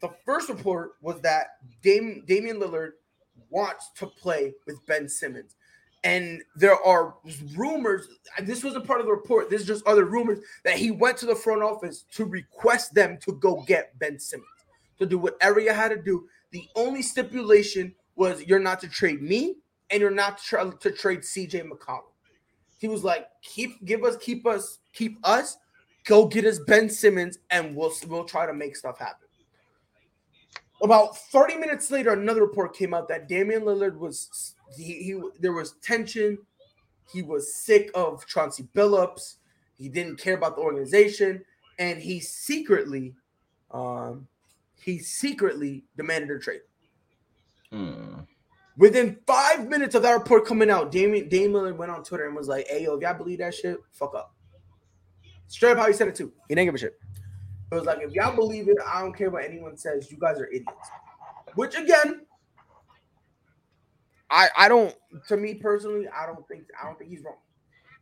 The 0.00 0.10
first 0.24 0.48
report 0.48 0.92
was 1.02 1.20
that 1.20 1.58
Dame, 1.82 2.24
Damian 2.26 2.60
Lillard 2.60 2.92
wants 3.50 3.90
to 3.96 4.06
play 4.06 4.54
with 4.66 4.84
Ben 4.86 5.06
Simmons. 5.08 5.56
And 6.06 6.40
there 6.54 6.80
are 6.84 7.16
rumors, 7.56 8.06
this 8.42 8.62
wasn't 8.62 8.86
part 8.86 9.00
of 9.00 9.06
the 9.06 9.12
report, 9.12 9.50
this 9.50 9.62
is 9.62 9.66
just 9.66 9.86
other 9.88 10.04
rumors 10.04 10.38
that 10.64 10.76
he 10.76 10.92
went 10.92 11.16
to 11.18 11.26
the 11.26 11.34
front 11.34 11.62
office 11.62 12.04
to 12.12 12.24
request 12.24 12.94
them 12.94 13.18
to 13.22 13.32
go 13.32 13.64
get 13.66 13.98
Ben 13.98 14.20
Simmons 14.20 14.46
to 15.00 15.06
do 15.06 15.18
whatever 15.18 15.58
you 15.58 15.72
had 15.72 15.88
to 15.88 16.00
do. 16.00 16.28
The 16.52 16.68
only 16.76 17.02
stipulation 17.02 17.92
was 18.14 18.44
you're 18.46 18.60
not 18.60 18.78
to 18.82 18.88
trade 18.88 19.20
me 19.20 19.56
and 19.90 20.00
you're 20.00 20.12
not 20.12 20.38
to, 20.38 20.76
to 20.78 20.92
trade 20.92 21.22
CJ 21.22 21.68
McCollum. 21.68 22.02
He 22.78 22.86
was 22.86 23.02
like, 23.02 23.26
keep 23.42 23.84
give 23.84 24.04
us, 24.04 24.16
keep 24.18 24.46
us, 24.46 24.78
keep 24.92 25.18
us, 25.24 25.56
go 26.04 26.26
get 26.26 26.44
us 26.44 26.60
Ben 26.60 26.88
Simmons, 26.88 27.38
and 27.50 27.74
we'll 27.74 27.92
we'll 28.06 28.24
try 28.24 28.46
to 28.46 28.52
make 28.52 28.76
stuff 28.76 28.98
happen. 28.98 29.26
About 30.82 31.16
30 31.16 31.56
minutes 31.56 31.90
later, 31.90 32.12
another 32.12 32.42
report 32.42 32.76
came 32.76 32.94
out 32.94 33.08
that 33.08 33.28
Damian 33.28 33.62
Lillard 33.62 33.96
was 33.96 34.54
he, 34.74 35.02
he 35.02 35.20
there 35.40 35.52
was 35.52 35.72
tension. 35.82 36.38
He 37.12 37.22
was 37.22 37.54
sick 37.54 37.90
of 37.94 38.26
Chauncey 38.26 38.68
Billups. 38.74 39.36
He 39.78 39.88
didn't 39.88 40.16
care 40.16 40.34
about 40.34 40.56
the 40.56 40.62
organization, 40.62 41.44
and 41.78 42.00
he 42.00 42.18
secretly, 42.20 43.14
um, 43.70 44.26
he 44.80 44.98
secretly 44.98 45.84
demanded 45.96 46.30
a 46.30 46.38
trade. 46.38 46.62
Hmm. 47.70 48.20
Within 48.78 49.18
five 49.26 49.68
minutes 49.68 49.94
of 49.94 50.02
that 50.02 50.12
report 50.12 50.46
coming 50.46 50.70
out, 50.70 50.90
Damian 50.90 51.28
Lillard 51.28 51.76
went 51.76 51.90
on 51.90 52.02
Twitter 52.02 52.26
and 52.26 52.34
was 52.34 52.48
like, 52.48 52.66
"Hey, 52.68 52.84
yo, 52.84 52.96
if 52.96 53.02
y'all 53.02 53.14
believe 53.14 53.38
that 53.38 53.54
shit, 53.54 53.78
fuck 53.92 54.14
up." 54.14 54.34
Straight 55.48 55.72
up 55.72 55.78
how 55.78 55.86
he 55.86 55.92
said 55.92 56.08
it 56.08 56.14
too. 56.14 56.32
He 56.48 56.54
didn't 56.54 56.66
give 56.66 56.74
a 56.74 56.78
shit. 56.78 56.98
It 57.70 57.74
was 57.74 57.84
like, 57.84 57.98
if 58.00 58.12
y'all 58.12 58.34
believe 58.34 58.68
it, 58.68 58.76
I 58.86 59.00
don't 59.00 59.16
care 59.16 59.30
what 59.30 59.44
anyone 59.44 59.76
says. 59.76 60.10
You 60.10 60.18
guys 60.18 60.38
are 60.38 60.46
idiots. 60.46 60.70
Which 61.54 61.74
again, 61.74 62.25
I 64.30 64.48
I 64.56 64.68
don't. 64.68 64.94
To 65.28 65.36
me 65.36 65.54
personally, 65.54 66.08
I 66.08 66.26
don't 66.26 66.46
think 66.48 66.64
I 66.80 66.86
don't 66.86 66.98
think 66.98 67.10
he's 67.10 67.22
wrong. 67.24 67.36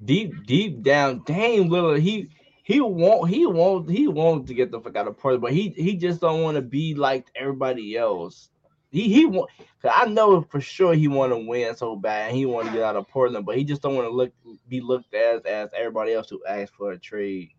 deep 0.04 0.32
deep 0.46 0.82
down, 0.82 1.22
Dame 1.24 1.68
Lillard, 1.68 2.00
he 2.00 2.30
he 2.62 2.80
won't 2.80 3.28
he 3.30 3.46
won't 3.46 3.90
he 3.90 4.08
won't 4.08 4.46
to 4.46 4.54
get 4.54 4.70
the 4.70 4.80
fuck 4.80 4.96
out 4.96 5.08
of 5.08 5.18
Portland, 5.18 5.42
but 5.42 5.52
he 5.52 5.70
he 5.70 5.96
just 5.96 6.20
don't 6.20 6.42
want 6.42 6.56
to 6.56 6.62
be 6.62 6.94
like 6.94 7.26
everybody 7.34 7.96
else. 7.96 8.48
He 8.90 9.08
he 9.12 9.26
want 9.26 9.50
I 9.84 10.06
know 10.06 10.42
for 10.42 10.60
sure 10.60 10.94
he 10.94 11.08
want 11.08 11.32
to 11.32 11.38
win 11.38 11.76
so 11.76 11.96
bad. 11.96 12.28
and 12.28 12.36
He 12.36 12.46
want 12.46 12.68
to 12.68 12.72
get 12.72 12.82
out 12.82 12.96
of 12.96 13.08
Portland, 13.08 13.44
but 13.44 13.56
he 13.56 13.64
just 13.64 13.82
don't 13.82 13.96
want 13.96 14.06
to 14.06 14.14
look 14.14 14.32
be 14.68 14.80
looked 14.80 15.14
at 15.14 15.44
as 15.46 15.70
everybody 15.76 16.12
else 16.14 16.30
who 16.30 16.42
asked 16.46 16.74
for 16.74 16.92
a 16.92 16.98
trade. 16.98 17.50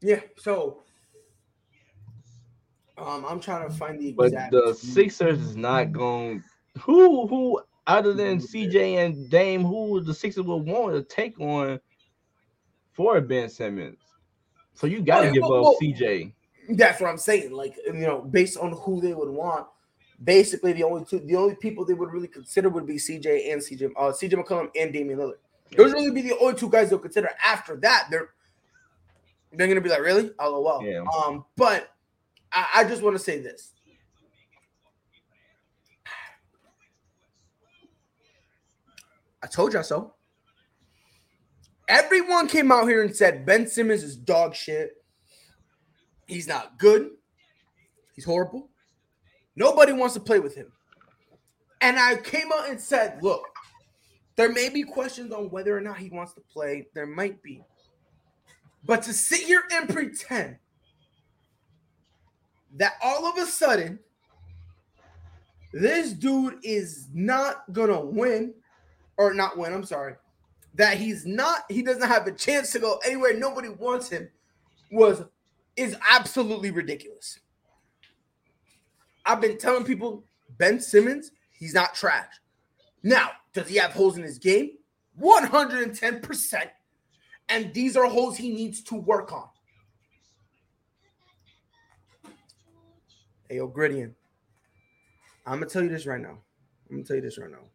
Yeah. 0.00 0.20
So, 0.36 0.82
um, 2.98 3.24
I'm 3.28 3.40
trying 3.40 3.68
to 3.68 3.74
find 3.74 4.00
the 4.00 4.12
But 4.12 4.26
exact. 4.28 4.52
the 4.52 4.74
Sixers 4.74 5.38
is 5.40 5.56
not 5.56 5.92
going. 5.92 6.42
Who 6.80 7.26
who 7.26 7.60
other 7.86 8.12
than 8.14 8.38
CJ 8.38 9.04
and 9.04 9.28
Dame, 9.30 9.62
who 9.62 10.00
the 10.00 10.14
Sixers 10.14 10.44
would 10.44 10.66
want 10.66 10.94
to 10.94 11.02
take 11.02 11.38
on 11.40 11.80
for 12.92 13.20
Ben 13.20 13.48
Simmons? 13.48 13.98
So 14.74 14.86
you 14.86 15.02
got 15.02 15.20
to 15.20 15.24
Well, 15.26 15.32
give 15.32 15.42
well, 15.42 15.54
up 15.54 15.62
well, 15.62 15.76
CJ. 15.82 16.32
That's 16.70 17.00
what 17.00 17.10
I'm 17.10 17.18
saying. 17.18 17.52
Like 17.52 17.76
you 17.84 17.92
know, 17.92 18.22
based 18.22 18.56
on 18.56 18.72
who 18.72 19.00
they 19.00 19.12
would 19.12 19.28
want, 19.28 19.66
basically 20.22 20.72
the 20.72 20.84
only 20.84 21.04
two, 21.04 21.20
the 21.20 21.36
only 21.36 21.56
people 21.56 21.84
they 21.84 21.94
would 21.94 22.12
really 22.12 22.28
consider 22.28 22.68
would 22.68 22.86
be 22.86 22.96
CJ 22.96 23.52
and 23.52 23.60
CJ, 23.60 23.90
uh, 23.96 24.12
CJ 24.12 24.34
McCollum 24.34 24.70
and 24.74 24.92
Damian 24.92 25.18
Lillard. 25.18 25.38
Those 25.76 25.92
really 25.92 26.10
be 26.10 26.22
the 26.22 26.38
only 26.38 26.54
two 26.54 26.68
guys 26.68 26.90
they'll 26.90 26.98
consider. 26.98 27.30
After 27.44 27.76
that, 27.76 28.08
they're 28.10 28.30
they're 29.52 29.68
gonna 29.68 29.80
be 29.80 29.90
like, 29.90 30.00
really? 30.00 30.30
Oh 30.38 30.60
well. 30.60 30.82
Yeah. 30.82 31.04
Um, 31.16 31.44
but 31.56 31.94
I, 32.52 32.66
I 32.76 32.84
just 32.84 33.02
want 33.02 33.16
to 33.16 33.22
say 33.22 33.40
this. 33.40 33.72
I 39.42 39.46
told 39.46 39.72
y'all 39.72 39.82
so. 39.82 40.14
Everyone 41.88 42.46
came 42.46 42.70
out 42.70 42.88
here 42.88 43.02
and 43.02 43.14
said 43.14 43.44
Ben 43.44 43.66
Simmons 43.66 44.02
is 44.02 44.16
dog 44.16 44.54
shit. 44.54 44.92
He's 46.26 46.46
not 46.46 46.78
good. 46.78 47.10
He's 48.14 48.24
horrible. 48.24 48.70
Nobody 49.56 49.92
wants 49.92 50.14
to 50.14 50.20
play 50.20 50.38
with 50.38 50.54
him. 50.54 50.72
And 51.80 51.98
I 51.98 52.16
came 52.16 52.52
out 52.52 52.70
and 52.70 52.80
said, 52.80 53.18
look, 53.22 53.44
there 54.36 54.52
may 54.52 54.68
be 54.68 54.84
questions 54.84 55.32
on 55.32 55.50
whether 55.50 55.76
or 55.76 55.80
not 55.80 55.98
he 55.98 56.08
wants 56.08 56.32
to 56.34 56.40
play. 56.40 56.86
There 56.94 57.06
might 57.06 57.42
be. 57.42 57.62
But 58.84 59.02
to 59.02 59.12
sit 59.12 59.40
here 59.40 59.62
and 59.72 59.88
pretend 59.88 60.56
that 62.76 62.94
all 63.02 63.26
of 63.26 63.36
a 63.36 63.46
sudden 63.46 63.98
this 65.72 66.12
dude 66.12 66.58
is 66.62 67.08
not 67.12 67.70
gonna 67.72 68.00
win 68.00 68.54
or 69.28 69.34
not 69.34 69.56
win, 69.56 69.72
I'm 69.72 69.84
sorry, 69.84 70.14
that 70.74 70.96
he's 70.96 71.26
not, 71.26 71.64
he 71.68 71.82
doesn't 71.82 72.08
have 72.08 72.26
a 72.26 72.32
chance 72.32 72.72
to 72.72 72.78
go 72.78 72.98
anywhere. 73.04 73.34
Nobody 73.34 73.68
wants 73.68 74.08
him 74.08 74.28
was 74.90 75.24
is 75.76 75.96
absolutely 76.10 76.70
ridiculous. 76.70 77.38
I've 79.24 79.40
been 79.40 79.58
telling 79.58 79.84
people 79.84 80.24
Ben 80.58 80.78
Simmons, 80.80 81.32
he's 81.50 81.74
not 81.74 81.94
trash. 81.94 82.28
Now, 83.02 83.30
does 83.52 83.68
he 83.68 83.76
have 83.76 83.92
holes 83.92 84.16
in 84.16 84.22
his 84.22 84.38
game? 84.38 84.72
110%. 85.20 86.62
And 87.48 87.72
these 87.74 87.96
are 87.96 88.06
holes 88.06 88.36
he 88.36 88.50
needs 88.50 88.82
to 88.84 88.94
work 88.94 89.32
on. 89.32 89.48
Hey, 93.48 93.56
yo. 93.56 93.72
I'm 95.44 95.58
gonna 95.58 95.66
tell 95.66 95.82
you 95.82 95.88
this 95.88 96.06
right 96.06 96.20
now. 96.20 96.38
I'm 96.88 96.96
gonna 96.96 97.04
tell 97.04 97.16
you 97.16 97.22
this 97.22 97.38
right 97.38 97.50
now. 97.50 97.71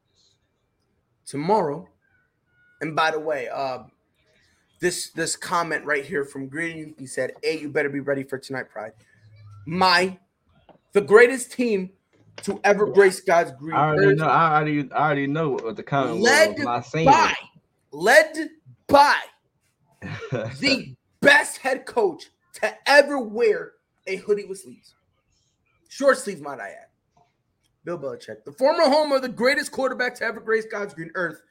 Tomorrow, 1.28 1.88
and 2.82 2.96
by 2.96 3.12
the 3.12 3.20
way, 3.20 3.48
uh, 3.50 3.84
this 4.80 5.12
this 5.12 5.36
comment 5.36 5.86
right 5.86 6.06
here 6.06 6.24
from 6.24 6.48
Green 6.48 6.96
he 6.98 7.06
said, 7.06 7.34
"Hey, 7.44 7.60
you 7.60 7.70
better 7.70 7.90
be 7.90 8.00
ready 8.00 8.24
for 8.24 8.38
tonight, 8.38 8.70
Pride." 8.70 8.94
My 9.66 10.18
the 10.94 11.02
greatest 11.02 11.52
team 11.52 11.92
to 12.44 12.60
ever 12.63 12.86
grace 12.88 13.20
God's 13.20 13.52
green. 13.52 13.76
I 13.76 13.90
already 13.90 14.16
know. 14.16 14.28
I 14.28 14.56
already, 14.56 14.92
I 14.92 15.06
already 15.06 15.28
know 15.28 15.50
what 15.52 15.76
the 15.76 15.84
comment 15.84 16.20
led 16.20 16.58
was. 16.60 16.92
By, 16.92 17.34
led 17.92 18.50
by 18.88 19.20
the 20.32 20.96
best 21.22 21.58
head 21.58 21.86
coach 21.86 22.30
to 22.56 22.74
ever 22.90 23.20
wear 23.20 23.74
a 24.06 24.16
hoodie 24.18 24.46
with 24.46 24.60
sleeves, 24.60 24.96
short 25.90 26.18
sleeves, 26.18 26.42
might 26.42 26.60
I 26.60 26.70
add. 26.70 26.87
Bill 27.88 27.97
Belichick, 27.97 28.43
the 28.43 28.52
former 28.52 28.84
home 28.84 29.13
of 29.13 29.21
the 29.21 29.30
greatest 29.30 29.71
quarterback 29.71 30.13
to 30.15 30.26
ever 30.26 30.41
grace 30.41 30.65
God's 30.69 30.93
green 30.93 31.10
earth. 31.15 31.41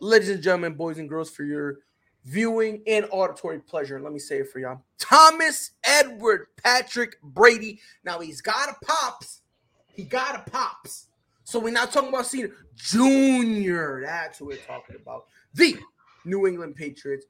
Ladies 0.00 0.28
and 0.28 0.42
gentlemen, 0.42 0.74
boys 0.74 0.98
and 0.98 1.08
girls, 1.08 1.30
for 1.30 1.44
your 1.44 1.78
viewing 2.24 2.82
and 2.88 3.06
auditory 3.12 3.60
pleasure. 3.60 4.00
Let 4.00 4.12
me 4.12 4.18
say 4.18 4.38
it 4.38 4.50
for 4.50 4.58
y'all. 4.58 4.82
Thomas 4.98 5.70
Edward 5.84 6.46
Patrick 6.60 7.22
Brady. 7.22 7.78
Now 8.04 8.18
he's 8.18 8.40
got 8.40 8.70
a 8.70 8.84
pops. 8.84 9.42
He 9.86 10.02
got 10.02 10.34
a 10.34 10.50
pops. 10.50 11.06
So 11.44 11.60
we're 11.60 11.70
not 11.70 11.92
talking 11.92 12.08
about 12.08 12.26
senior. 12.26 12.50
Junior. 12.74 14.02
That's 14.04 14.40
who 14.40 14.46
we're 14.46 14.56
talking 14.56 14.96
about. 14.96 15.26
The 15.54 15.78
New 16.24 16.48
England 16.48 16.74
Patriots. 16.74 17.26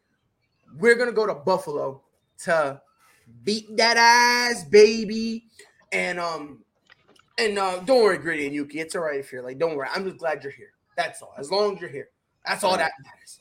We're 0.78 0.94
gonna 0.94 1.12
go 1.12 1.26
to 1.26 1.34
Buffalo 1.34 2.02
to 2.44 2.80
beat 3.42 3.76
that 3.76 3.98
ass, 3.98 4.64
baby. 4.64 5.48
And 5.92 6.18
um, 6.18 6.63
and 7.38 7.58
uh, 7.58 7.78
don't 7.80 8.02
worry, 8.02 8.18
Gritty 8.18 8.46
and 8.46 8.54
Yuki. 8.54 8.80
It's 8.80 8.94
all 8.94 9.02
right 9.02 9.18
if 9.18 9.32
you're 9.32 9.42
like, 9.42 9.58
don't 9.58 9.76
worry. 9.76 9.88
I'm 9.94 10.04
just 10.04 10.18
glad 10.18 10.42
you're 10.42 10.52
here. 10.52 10.70
That's 10.96 11.22
all. 11.22 11.34
As 11.36 11.50
long 11.50 11.74
as 11.74 11.80
you're 11.80 11.90
here. 11.90 12.08
That's 12.46 12.62
all 12.62 12.76
that 12.76 12.92
matters. 13.02 13.40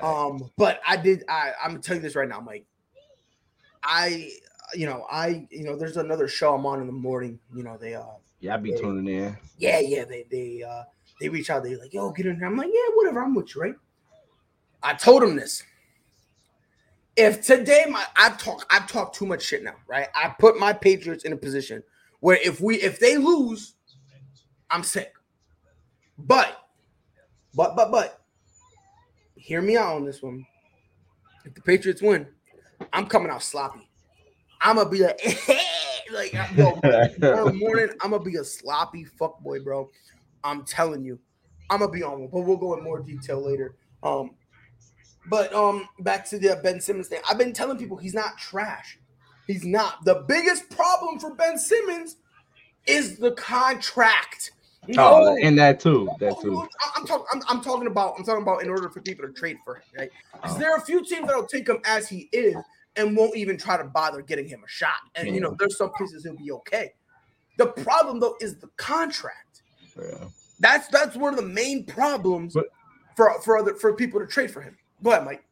Um, 0.00 0.50
but 0.56 0.80
I 0.86 0.96
did. 0.96 1.24
I 1.28 1.52
I'm 1.62 1.72
gonna 1.72 1.82
tell 1.82 1.96
you 1.96 2.02
this 2.02 2.16
right 2.16 2.28
now, 2.28 2.40
Mike. 2.40 2.64
I, 3.82 4.30
you 4.74 4.86
know, 4.86 5.06
I, 5.10 5.46
you 5.50 5.64
know, 5.64 5.76
there's 5.76 5.96
another 5.98 6.28
show 6.28 6.54
I'm 6.54 6.64
on 6.64 6.80
in 6.80 6.86
the 6.86 6.92
morning. 6.92 7.38
You 7.54 7.62
know, 7.62 7.76
they 7.76 7.94
uh. 7.94 8.04
Yeah, 8.40 8.54
I 8.54 8.56
be 8.56 8.72
they, 8.72 8.78
tuning 8.78 9.14
in. 9.14 9.36
Yeah, 9.58 9.80
yeah. 9.80 10.04
They 10.04 10.24
they 10.30 10.62
uh 10.62 10.84
they 11.20 11.28
reach 11.28 11.50
out. 11.50 11.62
They're 11.62 11.78
like, 11.78 11.92
yo, 11.92 12.10
get 12.10 12.26
in 12.26 12.36
here. 12.36 12.46
I'm 12.46 12.56
like, 12.56 12.70
yeah, 12.72 12.90
whatever. 12.94 13.22
I'm 13.22 13.34
with 13.34 13.54
you, 13.54 13.60
right? 13.60 13.74
I 14.82 14.94
told 14.94 15.22
him 15.22 15.36
this. 15.36 15.62
If 17.14 17.42
today 17.42 17.84
my 17.88 18.04
I 18.16 18.30
talk, 18.30 18.66
I've 18.70 18.88
talked 18.90 19.14
too 19.14 19.26
much 19.26 19.42
shit 19.42 19.62
now, 19.62 19.74
right? 19.86 20.08
I 20.14 20.34
put 20.38 20.58
my 20.58 20.72
Patriots 20.72 21.24
in 21.24 21.34
a 21.34 21.36
position 21.36 21.82
where 22.22 22.38
if 22.40 22.60
we 22.60 22.76
if 22.76 23.00
they 23.00 23.18
lose, 23.18 23.74
I'm 24.70 24.84
sick. 24.84 25.12
But 26.16 26.56
but 27.52 27.74
but 27.74 27.90
but 27.90 28.20
hear 29.34 29.60
me 29.60 29.76
out 29.76 29.96
on 29.96 30.04
this 30.04 30.22
one. 30.22 30.46
If 31.44 31.54
the 31.54 31.60
Patriots 31.62 32.00
win, 32.00 32.28
I'm 32.92 33.06
coming 33.06 33.30
out 33.30 33.42
sloppy. 33.42 33.88
I'm 34.60 34.76
gonna 34.76 34.88
be 34.88 35.02
like, 35.02 35.20
like 36.12 36.32
yo, 36.56 36.78
tomorrow 37.18 37.52
morning, 37.54 37.88
I'm 38.00 38.12
gonna 38.12 38.22
be 38.22 38.36
a 38.36 38.44
sloppy 38.44 39.04
fuck 39.04 39.40
boy, 39.40 39.58
bro. 39.58 39.90
I'm 40.44 40.64
telling 40.64 41.04
you, 41.04 41.18
I'm 41.70 41.80
gonna 41.80 41.90
be 41.90 42.04
on 42.04 42.20
one, 42.20 42.30
but 42.32 42.42
we'll 42.42 42.56
go 42.56 42.74
in 42.74 42.84
more 42.84 43.00
detail 43.00 43.44
later. 43.44 43.74
Um, 44.04 44.36
but 45.28 45.52
um, 45.52 45.88
back 45.98 46.24
to 46.30 46.38
the 46.38 46.60
Ben 46.62 46.80
Simmons 46.80 47.08
thing. 47.08 47.20
I've 47.28 47.38
been 47.38 47.52
telling 47.52 47.78
people 47.78 47.96
he's 47.96 48.14
not 48.14 48.38
trash. 48.38 49.00
He's 49.52 49.64
not. 49.64 50.04
The 50.04 50.24
biggest 50.26 50.70
problem 50.70 51.18
for 51.18 51.34
Ben 51.34 51.58
Simmons 51.58 52.16
is 52.86 53.18
the 53.18 53.32
contract. 53.32 54.52
Oh, 54.84 54.92
no, 54.92 55.12
oh, 55.12 55.36
and 55.42 55.58
that 55.58 55.78
too. 55.78 56.08
That 56.20 56.40
too. 56.40 56.66
I'm 56.96 57.06
talking. 57.06 57.26
I'm, 57.32 57.42
I'm, 57.48 57.62
talking 57.62 57.86
about. 57.86 58.14
I'm 58.18 58.24
talking 58.24 58.42
about 58.42 58.62
in 58.62 58.70
order 58.70 58.88
for 58.88 59.00
people 59.00 59.26
to 59.26 59.32
trade 59.32 59.58
for 59.64 59.76
him, 59.76 59.82
right? 59.96 60.10
Because 60.32 60.56
oh. 60.56 60.58
there 60.58 60.72
are 60.72 60.78
a 60.78 60.80
few 60.80 61.04
teams 61.04 61.26
that'll 61.26 61.46
take 61.46 61.68
him 61.68 61.80
as 61.84 62.08
he 62.08 62.28
is 62.32 62.56
and 62.96 63.16
won't 63.16 63.36
even 63.36 63.58
try 63.58 63.76
to 63.76 63.84
bother 63.84 64.22
getting 64.22 64.48
him 64.48 64.62
a 64.64 64.68
shot. 64.68 64.94
And 65.14 65.34
you 65.34 65.40
know, 65.40 65.54
there's 65.58 65.76
some 65.76 65.90
places 65.90 66.24
he'll 66.24 66.36
be 66.36 66.50
okay. 66.50 66.94
The 67.58 67.66
problem 67.66 68.20
though 68.20 68.36
is 68.40 68.56
the 68.56 68.68
contract. 68.78 69.62
Yeah. 69.96 70.28
That's 70.60 70.88
that's 70.88 71.14
one 71.14 71.34
of 71.34 71.38
the 71.38 71.46
main 71.46 71.84
problems 71.84 72.54
but, 72.54 72.66
for 73.16 73.40
for 73.42 73.58
other 73.58 73.74
for 73.74 73.94
people 73.94 74.18
to 74.18 74.26
trade 74.26 74.50
for 74.50 74.62
him. 74.62 74.76
Go 75.02 75.10
ahead, 75.10 75.24
Mike. 75.24 75.44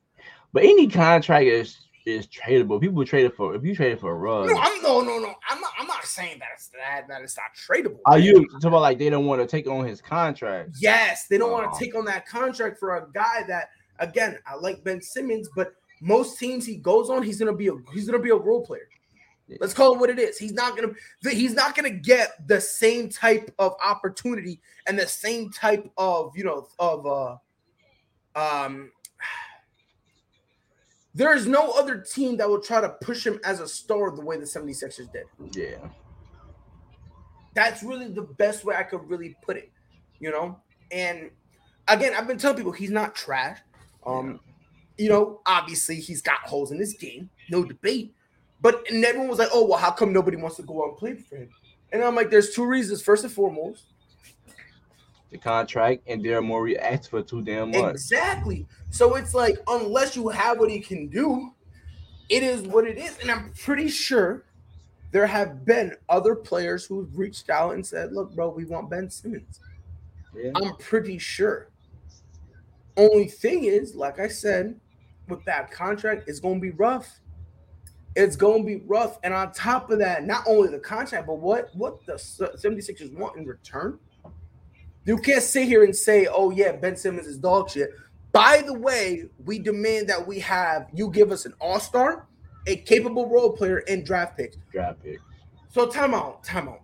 But 0.53 0.65
any 0.65 0.89
contract 0.89 1.45
is 1.45 1.77
is 2.11 2.27
tradable. 2.27 2.81
People 2.81 3.05
trade 3.05 3.27
it 3.27 3.37
for 3.37 3.55
if 3.55 3.65
you 3.65 3.75
trade 3.75 3.93
it 3.93 4.01
for 4.01 4.11
a 4.11 4.15
rug. 4.15 4.49
No, 4.49 4.57
I'm, 4.59 4.83
no, 4.83 5.01
no, 5.01 5.19
no. 5.19 5.35
I'm 5.49 5.61
not. 5.61 5.73
I'm 5.79 5.87
not 5.87 6.05
saying 6.05 6.39
that 6.41 6.49
it's 6.55 6.69
that 6.69 7.07
that 7.09 7.23
it's 7.23 7.37
not 7.37 7.55
tradable. 7.57 8.01
Are 8.07 8.19
you 8.19 8.47
talking 8.49 8.69
about 8.69 8.81
like 8.81 8.99
they 8.99 9.11
don't 9.11 9.27
want 9.27 9.41
to 9.41 9.47
take 9.47 9.67
on 9.67 9.87
his 9.87 10.01
contract? 10.01 10.77
Yes, 10.79 11.27
they 11.27 11.39
don't 11.39 11.51
oh. 11.51 11.55
want 11.55 11.73
to 11.73 11.79
take 11.79 11.95
on 11.95 12.05
that 12.07 12.27
contract 12.27 12.79
for 12.79 12.97
a 12.97 13.07
guy 13.13 13.45
that 13.49 13.71
again 13.99 14.39
I 14.47 14.57
like 14.57 14.85
Ben 14.85 15.01
Simmons, 15.01 15.49
but 15.55 15.75
most 16.01 16.39
teams 16.39 16.67
he 16.67 16.77
goes 16.77 17.11
on, 17.11 17.23
he's 17.23 17.39
gonna 17.39 17.55
be 17.55 17.69
a 17.69 17.73
he's 17.93 18.07
gonna 18.07 18.23
be 18.23 18.31
a 18.31 18.37
role 18.37 18.65
player. 18.65 18.89
Let's 19.59 19.75
call 19.75 19.95
it 19.95 19.99
what 19.99 20.11
it 20.11 20.19
is. 20.19 20.39
He's 20.39 20.53
not 20.53 20.77
gonna 20.77 20.93
he's 21.23 21.55
not 21.55 21.75
gonna 21.75 21.91
get 21.91 22.47
the 22.47 22.61
same 22.61 23.09
type 23.09 23.53
of 23.59 23.75
opportunity 23.85 24.61
and 24.87 24.99
the 24.99 25.07
same 25.07 25.51
type 25.51 25.91
of 25.97 26.33
you 26.37 26.45
know 26.45 26.69
of 26.79 27.07
uh 27.07 27.37
um 28.37 28.93
there 31.15 31.35
is 31.35 31.47
no 31.47 31.71
other 31.73 31.99
team 31.99 32.37
that 32.37 32.49
will 32.49 32.61
try 32.61 32.81
to 32.81 32.89
push 33.01 33.27
him 33.27 33.41
as 33.45 33.61
a 33.61 33.69
star 33.69 34.11
the 34.15 34.23
way 34.23 34.37
the 34.39 34.45
76ers 34.45 35.13
did. 35.13 35.25
Yeah. 35.53 35.89
That's 37.55 37.83
really 37.83 38.09
the 38.09 38.23
best 38.23 38.65
way 38.65 38.77
I 38.77 38.85
could 38.85 39.09
really 39.09 39.37
put 39.43 39.57
it, 39.57 39.73
you 40.21 40.31
know? 40.31 40.61
And 40.93 41.31
again, 41.89 42.15
I've 42.17 42.29
been 42.29 42.39
telling 42.39 42.57
people 42.57 42.73
he's 42.73 42.91
not 42.91 43.15
trash. 43.15 43.59
Um, 44.07 44.41
you 44.97 45.09
know, 45.09 45.41
obviously 45.47 45.97
he's 45.97 46.23
got 46.23 46.39
holes 46.41 46.71
in 46.71 46.79
his 46.79 46.95
game, 46.95 47.29
no 47.51 47.65
debate. 47.65 48.15
But 48.61 48.85
and 48.91 49.05
everyone 49.05 49.29
was 49.29 49.39
like, 49.39 49.49
oh, 49.53 49.67
well, 49.67 49.79
how 49.79 49.91
come 49.91 50.13
nobody 50.13 50.37
wants 50.37 50.57
to 50.57 50.63
go 50.63 50.85
out 50.85 50.91
and 50.91 50.97
play 50.99 51.15
for 51.15 51.37
him? 51.37 51.49
And 51.93 52.05
I'm 52.05 52.15
like, 52.15 52.31
there's 52.31 52.55
two 52.55 52.65
reasons. 52.65 53.03
First 53.03 53.25
and 53.25 53.33
foremost, 53.33 53.85
the 55.31 55.39
contract, 55.39 56.03
and 56.07 56.25
Daryl 56.25 56.45
Morey 56.45 56.79
asked 56.79 57.11
for 57.11 57.23
two 57.23 57.43
damn 57.43 57.71
much. 57.71 57.95
Exactly. 57.95 58.67
So 58.91 59.15
it's 59.15 59.35
like 59.35 59.59
unless 59.69 60.17
you 60.17 60.29
have 60.29 60.59
what 60.59 60.71
he 60.71 60.81
can 60.81 61.09
do, 61.09 61.53
it 62.29 62.43
is 62.43 62.63
what 62.63 62.87
it 62.87 62.99
is. 62.99 63.19
And 63.21 63.31
I'm 63.31 63.53
pretty 63.53 63.89
sure 63.89 64.45
there 65.13 65.27
have 65.27 65.65
been 65.65 65.95
other 66.09 66.35
players 66.35 66.85
who've 66.85 67.17
reached 67.17 67.51
out 67.51 67.75
and 67.75 67.87
said, 67.87 68.13
"Look, 68.13 68.35
bro, 68.35 68.51
we 68.51 68.65
want 68.65 68.91
Ben 68.91 69.09
Simmons." 69.09 69.61
Yeah. 70.35 70.53
I'm 70.55 70.77
pretty 70.77 71.19
sure. 71.19 71.71
Only 72.97 73.29
thing 73.29 73.65
is, 73.65 73.95
like 73.95 74.19
I 74.19 74.29
said, 74.29 74.79
with 75.29 75.45
that 75.45 75.71
contract, 75.71 76.29
it's 76.29 76.41
going 76.41 76.57
to 76.57 76.61
be 76.61 76.71
rough. 76.71 77.21
It's 78.17 78.37
going 78.37 78.63
to 78.63 78.67
be 78.67 78.85
rough. 78.87 79.19
And 79.23 79.33
on 79.33 79.53
top 79.53 79.91
of 79.91 80.01
that, 80.01 80.25
not 80.25 80.43
only 80.47 80.69
the 80.69 80.81
contract, 80.81 81.29
but 81.29 81.39
what 81.39 81.71
what 81.75 82.05
the 82.05 82.15
76ers 82.15 83.17
want 83.17 83.37
in 83.37 83.47
return 83.47 84.01
you 85.05 85.17
can't 85.19 85.43
sit 85.43 85.67
here 85.67 85.85
and 85.85 85.95
say, 85.95 86.27
"Oh 86.27 86.51
yeah, 86.51 86.73
Ben 86.73 86.97
Simmons 86.97 87.27
is 87.27 87.39
dog 87.39 87.71
shit." 87.71 87.91
By 88.33 88.63
the 88.65 88.75
way, 88.75 89.25
we 89.45 89.59
demand 89.59 90.09
that 90.09 90.27
we 90.27 90.39
have 90.41 90.89
you 90.93 91.11
give 91.11 91.33
us 91.33 91.47
an 91.47 91.55
all 91.61 91.81
star, 91.81 92.27
a 92.67 92.77
capable 92.77 93.29
role 93.29 93.53
player, 93.53 93.83
and 93.89 94.05
draft 94.05 94.37
picks. 94.37 94.57
Draft 94.73 95.03
pick. 95.03 95.19
So 95.71 95.87
time 95.87 96.15
out, 96.15 96.45
time 96.45 96.69
out. 96.69 96.83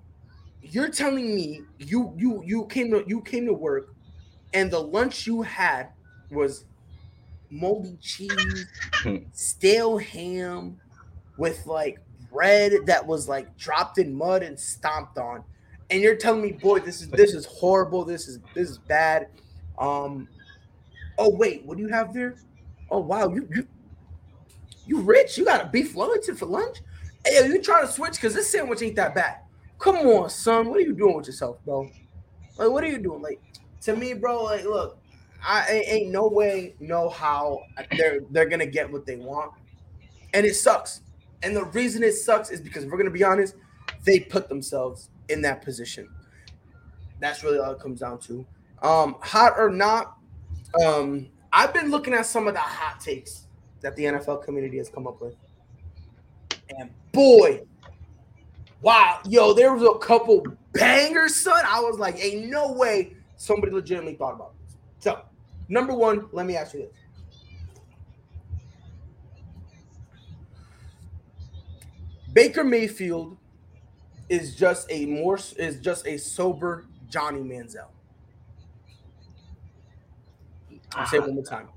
You're 0.63 0.91
telling 0.91 1.35
me 1.35 1.63
you 1.79 2.13
you 2.17 2.43
you 2.45 2.67
came 2.67 2.91
to 2.91 3.05
you 3.07 3.21
came 3.21 3.47
to 3.47 3.53
work, 3.53 3.95
and 4.55 4.71
the 4.71 4.81
lunch 4.81 5.27
you 5.27 5.43
had 5.43 5.91
was 6.31 6.65
moldy 7.51 7.97
cheese, 8.01 8.67
stale 9.33 9.99
ham 9.99 10.81
with 11.37 11.67
like 11.67 11.99
bread 12.33 12.73
that 12.87 13.07
was 13.07 13.29
like 13.29 13.57
dropped 13.57 13.99
in 13.99 14.15
mud 14.15 14.43
and 14.43 14.59
stomped 14.59 15.19
on. 15.19 15.45
And 15.91 16.01
you're 16.01 16.17
telling 16.17 16.43
me, 16.43 16.53
boy, 16.53 16.81
this 16.81 17.01
is 17.01 17.09
this 17.09 17.33
is 17.33 17.47
horrible. 17.47 18.05
This 18.05 18.29
is 18.29 18.41
this 18.55 18.71
is 18.71 18.79
bad. 18.79 19.29
Um 19.79 20.29
oh 21.19 21.31
wait, 21.31 21.65
what 21.65 21.77
do 21.77 21.83
you 21.83 21.89
have 21.89 22.13
there? 22.13 22.37
Oh 22.91 23.01
wow, 23.01 23.29
you 23.29 23.49
you 23.55 23.67
you 24.87 25.01
rich? 25.01 25.37
You 25.37 25.45
got 25.45 25.65
a 25.65 25.69
beef 25.69 25.95
Wellington 25.95 26.37
for 26.37 26.47
lunch? 26.47 26.79
Hey, 27.25 27.47
you 27.47 27.61
trying 27.61 27.87
to 27.87 27.93
switch 27.93 28.13
because 28.13 28.35
this 28.35 28.51
sandwich 28.51 28.83
ain't 28.83 28.97
that 28.97 29.15
bad. 29.15 29.39
Come 29.79 29.97
on, 29.97 30.31
son. 30.31 30.69
What 30.69 30.79
are 30.79 30.83
you 30.83 30.95
doing 30.95 31.17
with 31.17 31.27
yourself, 31.27 31.59
bro? 31.65 31.91
Like, 32.57 32.71
what 32.71 32.83
are 32.85 32.89
you 32.89 32.99
doing? 32.99 33.21
Like, 33.21 33.41
to 33.83 33.95
me, 33.95 34.15
bro, 34.15 34.45
like, 34.45 34.65
look, 34.65 34.99
I 35.45 35.85
ain't 35.87 36.11
no 36.11 36.29
way, 36.29 36.75
no 36.81 37.09
how 37.09 37.61
they're 37.97 38.21
they're 38.31 38.49
gonna 38.49 38.67
get 38.67 38.91
what 38.91 39.07
they 39.07 39.17
want, 39.17 39.53
and 40.35 40.47
it 40.47 40.55
sucks. 40.55 41.03
And 41.43 41.55
the 41.55 41.65
reason 41.67 42.03
it 42.03 42.13
sucks 42.13 42.51
is 42.51 42.61
because 42.61 42.87
we're 42.87 42.97
gonna 42.97 43.11
be 43.11 43.25
honest, 43.25 43.55
they 44.05 44.21
put 44.21 44.49
themselves 44.49 45.11
in 45.29 45.43
that 45.43 45.63
position. 45.63 46.09
That's 47.21 47.43
really 47.43 47.59
all 47.59 47.73
it 47.73 47.81
comes 47.81 48.01
down 48.01 48.19
to. 48.21 48.47
Um, 48.83 49.17
hot 49.21 49.55
or 49.59 49.71
not, 49.71 50.19
um, 50.85 51.29
I've 51.53 51.73
been 51.73 51.91
looking 51.91 52.13
at 52.13 52.27
some 52.27 52.47
of 52.47 52.55
the 52.55 52.61
hot 52.61 53.01
takes 53.01 53.47
that 53.81 53.97
the 53.97 54.05
NFL 54.05 54.45
community 54.45 54.77
has 54.79 54.89
come 54.89 55.07
up 55.07 55.21
with, 55.21 55.35
and 56.79 56.91
boy, 57.13 57.63
wow, 58.83 59.21
yo, 59.27 59.55
there 59.55 59.73
was 59.73 59.83
a 59.83 59.99
couple 59.99 60.45
bangers, 60.73 61.37
son. 61.37 61.65
I 61.67 61.81
was 61.81 61.99
like, 61.99 62.23
ain't 62.23 62.51
no 62.51 62.73
way 62.73 63.15
somebody 63.37 63.73
legitimately 63.73 64.17
thought 64.17 64.35
about 64.35 64.53
this. 64.59 64.77
So, 64.99 65.21
number 65.69 65.95
one, 65.95 66.27
let 66.33 66.47
me 66.47 66.57
ask 66.57 66.75
you 66.75 66.81
this. 66.81 66.93
Baker 72.33 72.65
Mayfield 72.65 73.39
is 74.29 74.55
just 74.55 74.91
a 74.91 75.07
more 75.07 75.39
is 75.59 75.81
just 75.81 76.07
a 76.07 76.19
sober 76.19 76.87
Johnny 77.09 77.41
Manziel. 77.41 77.89
I'll 80.95 81.07
say 81.07 81.19
it 81.19 81.23
one 81.23 81.35
more 81.35 81.45
time. 81.45 81.69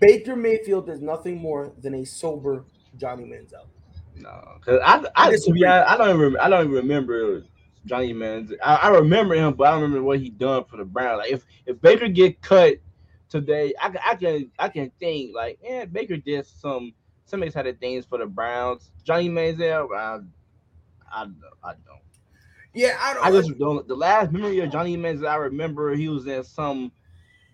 Baker 0.00 0.36
Mayfield 0.36 0.88
is 0.90 1.00
nothing 1.00 1.38
more 1.38 1.72
than 1.80 1.94
a 1.94 2.04
sober 2.04 2.64
Johnny 2.96 3.24
Manziel. 3.24 3.66
No, 4.16 4.56
because 4.58 4.80
I, 4.84 4.98
I, 5.16 5.30
I, 5.30 5.36
yeah, 5.54 5.84
I 5.86 5.96
don't 5.96 6.16
remember. 6.16 6.40
I 6.40 6.48
don't 6.48 6.64
even 6.64 6.74
remember 6.74 7.44
Johnny 7.86 8.12
Manziel. 8.12 8.56
I, 8.62 8.76
I, 8.76 8.88
remember 8.90 9.34
him, 9.34 9.54
but 9.54 9.68
I 9.68 9.70
don't 9.72 9.82
remember 9.82 10.04
what 10.04 10.20
he 10.20 10.30
done 10.30 10.64
for 10.64 10.76
the 10.76 10.84
Browns. 10.84 11.18
Like 11.18 11.32
if 11.32 11.44
if 11.66 11.80
Baker 11.80 12.08
get 12.08 12.40
cut 12.42 12.74
today, 13.28 13.74
I, 13.80 13.94
I 14.04 14.14
can 14.16 14.50
I 14.58 14.68
can 14.68 14.90
think 14.98 15.34
like, 15.34 15.58
yeah, 15.62 15.84
Baker 15.84 16.16
did 16.16 16.46
some 16.46 16.92
some 17.24 17.42
exciting 17.42 17.76
things 17.76 18.06
for 18.06 18.18
the 18.18 18.26
Browns. 18.26 18.90
Johnny 19.04 19.28
Manziel, 19.28 19.88
I, 21.12 21.22
I, 21.22 21.70
I 21.70 21.72
don't. 21.86 22.00
Yeah, 22.74 22.96
I 23.00 23.14
don't. 23.14 23.24
I 23.24 23.30
just 23.30 23.58
don't. 23.58 23.86
The 23.88 23.94
last 23.94 24.30
memory 24.32 24.60
of 24.60 24.70
Johnny 24.70 24.96
Manziel, 24.96 25.28
I 25.28 25.36
remember 25.36 25.94
he 25.94 26.08
was 26.08 26.26
in 26.26 26.44
some 26.44 26.92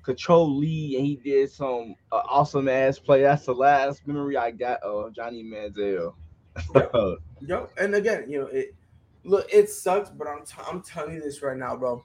control 0.03 0.57
league 0.57 0.97
and 0.97 1.07
he 1.07 1.17
did 1.17 1.51
some 1.51 1.95
uh, 2.13 2.23
awesome 2.29 2.69
ass 2.69 2.99
play. 2.99 3.23
That's 3.23 3.47
the 3.47 3.55
last 3.55 4.07
memory 4.07 4.37
I 4.37 4.51
got 4.51 4.83
of 4.83 5.13
Johnny 5.15 5.43
Manziel. 5.43 6.15
yep. 7.41 7.71
And 7.79 7.95
again, 7.95 8.27
you 8.29 8.41
know, 8.41 8.47
it 8.47 8.75
look, 9.25 9.47
it 9.53 9.71
sucks, 9.71 10.11
but 10.11 10.29
I'm 10.29 10.45
t- 10.45 10.63
I'm 10.69 10.83
telling 10.83 11.15
you 11.15 11.21
this 11.21 11.43
right 11.43 11.57
now, 11.57 11.77
bro. 11.77 12.05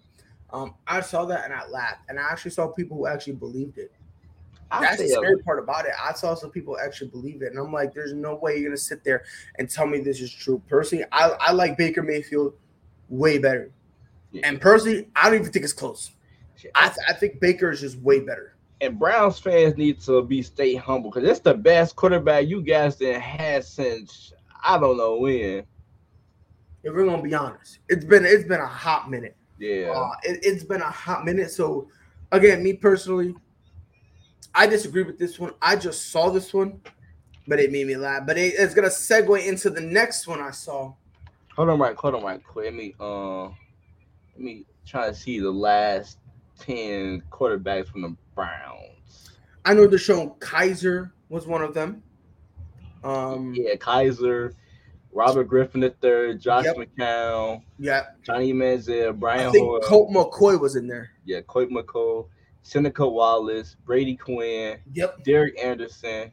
Um, 0.52 0.76
I 0.88 1.02
saw 1.02 1.26
that 1.26 1.46
and 1.46 1.54
I 1.54 1.68
laughed, 1.68 2.06
and 2.10 2.20
I 2.20 2.24
actually 2.24 2.52
saw 2.52 2.68
people 2.68 2.98
who 2.98 3.08
actually 3.08 3.34
believed 3.34 3.78
it. 3.78 3.92
I'll 4.72 4.82
That's 4.82 5.02
the 5.02 5.08
scary 5.08 5.34
it. 5.34 5.46
part 5.46 5.60
about 5.60 5.86
it. 5.86 5.94
I 6.02 6.14
saw 6.14 6.36
some 6.36 6.52
people 6.52 6.78
actually 6.78 7.10
believe 7.10 7.42
it, 7.42 7.52
and 7.52 7.60
I'm 7.60 7.74
like, 7.74 7.94
"There's 7.94 8.14
no 8.14 8.36
way 8.36 8.58
you're 8.58 8.70
gonna 8.70 8.78
sit 8.78 9.04
there 9.04 9.24
and 9.58 9.70
tell 9.70 9.88
me 9.88 10.00
this 10.00 10.22
is 10.22 10.32
true." 10.32 10.62
Personally, 10.68 11.06
I, 11.12 11.32
I 11.40 11.52
like 11.54 11.78
Baker 11.78 12.04
Mayfield 12.04 12.54
way 13.10 13.40
better, 13.40 13.72
yeah. 14.32 14.42
and 14.48 14.62
personally, 14.62 15.10
I 15.16 15.26
don't 15.26 15.40
even 15.40 15.52
think 15.52 15.64
it's 15.64 15.74
close. 15.74 16.12
I, 16.76 16.92
I 17.08 17.14
think 17.14 17.40
Baker 17.40 17.72
is 17.72 17.82
just 17.82 17.98
way 18.00 18.20
better. 18.20 18.56
And 18.82 18.98
Browns 18.98 19.40
fans 19.40 19.76
need 19.78 20.00
to 20.02 20.22
be 20.22 20.42
stay 20.42 20.76
humble 20.76 21.10
because 21.10 21.28
it's 21.28 21.40
the 21.40 21.54
best 21.54 21.96
quarterback 21.96 22.48
you 22.48 22.62
guys 22.62 23.00
have 23.00 23.22
had 23.22 23.66
since 23.66 24.34
I 24.64 24.78
don't 24.78 24.98
know 24.98 25.18
when. 25.18 25.64
If 26.84 26.94
we're 26.94 27.06
gonna 27.06 27.22
be 27.22 27.34
honest, 27.34 27.80
it's 27.90 28.06
been 28.06 28.26
it's 28.26 28.46
been 28.46 28.62
a 28.62 28.68
hot 28.68 29.10
minute. 29.10 29.36
Yeah, 29.58 29.92
uh, 29.92 30.12
it, 30.24 30.40
it's 30.44 30.64
been 30.64 30.82
a 30.82 30.90
hot 30.90 31.26
minute. 31.26 31.52
So, 31.52 31.90
again, 32.32 32.64
me 32.64 32.74
personally, 32.74 33.36
I 34.60 34.68
disagree 34.68 35.04
with 35.04 35.18
this 35.18 35.40
one. 35.40 35.54
I 35.62 35.78
just 35.78 36.12
saw 36.12 36.30
this 36.30 36.54
one, 36.54 36.82
but 37.48 37.62
it 37.62 37.72
made 37.72 37.88
me 37.88 37.96
laugh. 37.96 38.28
But 38.28 38.38
it, 38.38 38.56
it's 38.58 38.74
gonna 38.74 38.90
segue 38.90 39.48
into 39.48 39.70
the 39.70 39.80
next 39.80 40.28
one 40.28 40.42
I 40.42 40.52
saw. 40.52 40.94
Hold 41.56 41.70
on, 41.70 41.80
right, 41.80 41.96
hold 41.96 42.16
on, 42.16 42.24
right 42.24 42.44
quick. 42.44 42.66
Let 42.66 42.74
me 42.74 42.94
uh, 43.00 43.44
let 43.44 43.54
me 44.36 44.66
try 44.86 45.08
to 45.08 45.16
see 45.16 45.40
the 45.40 45.50
last 45.50 46.18
ten 46.60 47.24
quarterbacks 47.32 47.88
from 47.88 48.02
the 48.02 48.14
Browns. 48.36 49.32
I 49.64 49.74
know 49.74 49.88
DeShone 49.88 50.38
Kizer 50.40 51.12
was 51.30 51.48
one 51.48 51.62
of 51.62 51.74
them. 51.74 52.04
Um, 53.02 53.54
yeah, 53.56 53.76
Kizer, 53.76 54.56
Robert 55.14 55.46
Griffin 55.46 55.82
III, 55.82 56.38
Josh 56.38 56.66
yep. 56.66 56.76
McCown, 56.76 57.62
yeah, 57.78 58.08
Johnny 58.24 58.52
Manziel, 58.52 59.18
Brian. 59.18 59.48
I 59.48 59.52
think 59.52 59.70
Hoyer, 59.70 59.80
Colt 59.84 60.10
McCoy 60.10 60.60
was 60.60 60.76
in 60.76 60.86
there. 60.86 61.12
Yeah, 61.24 61.40
Colt 61.48 61.70
McCoy, 61.70 62.28
Seneca 62.64 63.08
Wallace, 63.08 63.76
Brady 63.86 64.16
Quinn, 64.16 64.80
yep, 64.94 65.24
Derek 65.24 65.60
Anderson, 65.64 66.32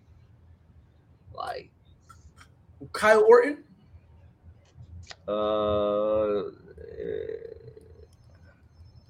like 1.35 1.71
Kyle 2.93 3.25
Orton. 3.27 3.65
Uh, 5.29 6.51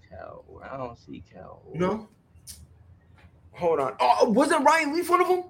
Cal. 0.08 0.44
I 0.62 0.76
don't 0.76 0.98
see 0.98 1.22
Cal. 1.32 1.62
No. 1.74 2.08
Hold 3.52 3.80
on. 3.80 3.96
Oh, 4.00 4.28
wasn't 4.30 4.64
Ryan 4.64 4.94
Leaf 4.94 5.10
one 5.10 5.20
of 5.20 5.28
them? 5.28 5.44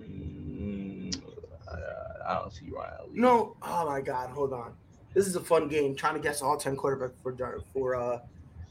Mm, 0.00 1.22
I, 1.68 2.32
I 2.32 2.34
don't 2.34 2.52
see 2.52 2.68
Ryan 2.70 3.10
Leaf. 3.10 3.20
No. 3.20 3.56
Oh 3.62 3.86
my 3.86 4.00
God. 4.00 4.30
Hold 4.30 4.52
on. 4.52 4.74
This 5.14 5.26
is 5.26 5.36
a 5.36 5.40
fun 5.40 5.68
game. 5.68 5.94
Trying 5.94 6.14
to 6.14 6.20
guess 6.20 6.42
all 6.42 6.56
ten 6.56 6.76
quarterbacks 6.76 7.14
for 7.22 7.32
darn 7.32 7.60
for 7.72 7.94
uh 7.94 8.20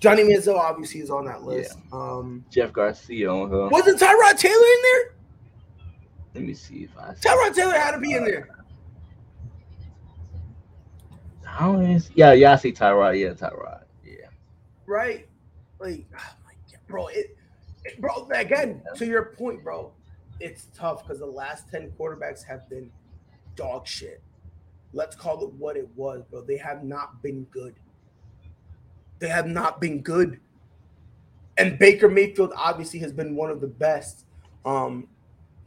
Johnny 0.02 0.24
Manziel. 0.24 0.58
Obviously, 0.58 1.00
is 1.00 1.10
on 1.10 1.26
that 1.26 1.44
list. 1.44 1.78
Yeah. 1.78 1.98
Um, 1.98 2.44
Jeff 2.50 2.74
Garcia 2.74 3.32
on 3.32 3.50
her. 3.50 3.70
Wasn't 3.70 4.00
Tyrod 4.00 4.38
Taylor 4.38 4.56
in 4.56 4.82
there? 4.84 5.14
Let 6.34 6.44
me 6.44 6.54
see 6.54 6.84
if 6.84 6.98
I. 6.98 7.14
Tyrod 7.14 7.56
Taylor 7.56 7.74
had 7.74 7.92
to 7.92 8.00
be 8.00 8.14
in 8.14 8.26
there. 8.26 8.50
How 11.46 11.80
is? 11.80 12.10
Yeah, 12.16 12.34
yeah, 12.34 12.54
I 12.54 12.56
see 12.56 12.74
Tyrod. 12.74 13.20
Yeah, 13.20 13.30
Tyrod. 13.30 13.84
Yeah. 14.04 14.28
Right. 14.88 15.28
Like, 15.80 16.06
oh 16.18 16.34
my 16.46 16.54
God, 16.72 16.80
bro. 16.88 17.08
It, 17.08 17.38
it, 17.86 18.02
bro. 18.02 18.28
Again, 18.34 18.82
to 18.96 19.06
your 19.06 19.26
point, 19.38 19.64
bro. 19.64 19.94
It's 20.40 20.68
tough 20.76 21.04
because 21.04 21.20
the 21.20 21.26
last 21.28 21.70
ten 21.70 21.92
quarterbacks 22.00 22.44
have 22.44 22.68
been 22.70 22.90
dog 23.56 23.86
shit. 23.88 24.24
Let's 24.94 25.16
call 25.16 25.44
it 25.44 25.54
what 25.54 25.78
it 25.78 25.88
was, 25.96 26.24
bro. 26.32 26.42
They 26.42 26.58
have 26.58 26.84
not 26.84 27.22
been 27.22 27.44
good. 27.52 27.76
They 29.22 29.30
have 29.30 29.48
not 29.48 29.80
been 29.80 30.02
good. 30.02 30.40
And 31.58 31.78
Baker 31.78 32.10
Mayfield 32.10 32.54
obviously 32.58 33.00
has 33.00 33.14
been 33.14 33.36
one 33.36 33.52
of 33.52 33.62
the 33.62 33.68
best. 33.68 34.26
Um, 34.66 35.08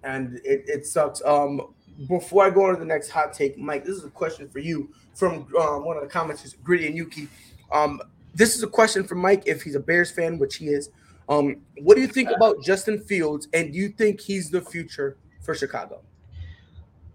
and 0.03 0.41
it, 0.45 0.65
it 0.67 0.87
sucks. 0.87 1.23
Um, 1.25 1.73
before 2.09 2.45
I 2.45 2.51
go 2.51 2.65
on 2.65 2.75
to 2.75 2.81
the 2.81 2.85
next 2.85 3.11
hot 3.11 3.33
take, 3.33 3.57
Mike, 3.57 3.85
this 3.85 3.97
is 3.97 4.05
a 4.05 4.11
question 4.11 4.49
for 4.49 4.59
you 4.59 4.93
from 5.15 5.47
uh, 5.57 5.79
one 5.79 5.97
of 5.97 6.03
the 6.03 6.09
comments, 6.09 6.53
Gritty 6.65 6.89
and 6.89 6.97
Yuki. 6.97 7.29
Um, 7.71 8.01
this 8.35 8.57
is 8.57 8.65
a 8.65 8.67
question 8.67 9.05
for 9.05 9.15
Mike 9.15 9.45
if 9.47 9.63
he's 9.63 9.77
a 9.77 9.81
Bears 9.81 10.11
fan, 10.11 10.37
which 10.41 10.57
he 10.57 10.67
is. 10.67 10.91
Um, 11.29 11.59
what 11.79 11.95
do 11.95 12.01
you 12.01 12.09
think 12.09 12.31
about 12.35 12.61
Justin 12.63 12.99
Fields, 13.01 13.47
and 13.55 13.73
do 13.73 13.79
you 13.79 13.89
think 13.89 14.21
he's 14.21 14.51
the 14.51 14.61
future 14.61 15.17
for 15.43 15.55
Chicago? 15.55 16.01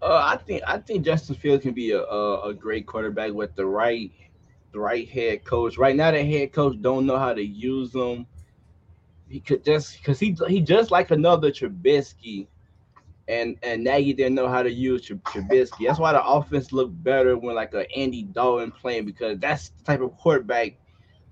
Uh, 0.02 0.22
I 0.24 0.38
think 0.38 0.62
I 0.66 0.78
think 0.78 1.04
Justin 1.04 1.34
Fields 1.36 1.62
can 1.62 1.74
be 1.74 1.90
a, 1.92 2.02
a, 2.02 2.48
a 2.48 2.54
great 2.54 2.86
quarterback 2.86 3.32
with 3.32 3.54
the 3.54 3.66
right 3.66 4.10
the 4.72 4.80
right 4.80 5.08
head 5.08 5.44
coach. 5.44 5.78
Right 5.78 5.96
now, 5.96 6.10
the 6.10 6.24
head 6.24 6.52
coach 6.52 6.76
don't 6.80 7.06
know 7.06 7.18
how 7.18 7.34
to 7.34 7.42
use 7.42 7.92
them. 7.92 8.26
He 9.28 9.40
could 9.40 9.64
just 9.64 9.98
because 9.98 10.18
he 10.18 10.36
he 10.48 10.60
just 10.60 10.90
like 10.90 11.10
another 11.10 11.50
Trubisky 11.50 12.48
and 13.28 13.56
and 13.62 13.84
Nagy 13.84 14.12
didn't 14.12 14.34
know 14.34 14.48
how 14.48 14.62
to 14.62 14.70
use 14.70 15.08
Trubisky. 15.08 15.86
That's 15.86 16.00
why 16.00 16.12
the 16.12 16.24
offense 16.24 16.72
looked 16.72 17.00
better 17.02 17.38
when 17.38 17.54
like 17.54 17.72
a 17.74 17.90
Andy 17.96 18.24
Dalton 18.24 18.72
playing 18.72 19.04
because 19.04 19.38
that's 19.38 19.68
the 19.70 19.84
type 19.84 20.00
of 20.00 20.16
quarterback 20.16 20.76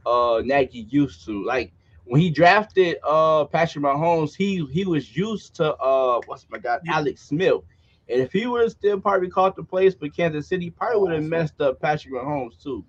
uh 0.07 0.41
Nagy 0.45 0.87
used 0.91 1.27
to. 1.27 1.45
Like 1.45 1.73
when 2.05 2.21
he 2.21 2.31
drafted 2.31 2.99
uh 3.05 3.47
Patrick 3.47 3.85
Mahomes, 3.85 4.35
he 4.35 4.65
he 4.67 4.85
was 4.85 5.17
used 5.17 5.57
to 5.57 5.75
uh 5.75 6.21
what's 6.27 6.47
my 6.51 6.59
god 6.59 6.81
Alex 6.89 7.23
Smith. 7.23 7.63
And 8.09 8.23
if 8.23 8.33
he 8.33 8.47
would 8.47 8.63
have 8.63 8.71
still 8.71 9.01
probably 9.01 9.29
caught 9.29 9.57
the 9.57 9.65
place 9.65 9.95
for 9.95 10.09
Kansas 10.09 10.49
City, 10.49 10.71
probably 10.71 11.01
would 11.01 11.13
have 11.13 11.25
messed 11.25 11.61
up 11.61 11.81
Patrick 11.81 12.15
Mahomes 12.15 12.63
too. 12.63 12.85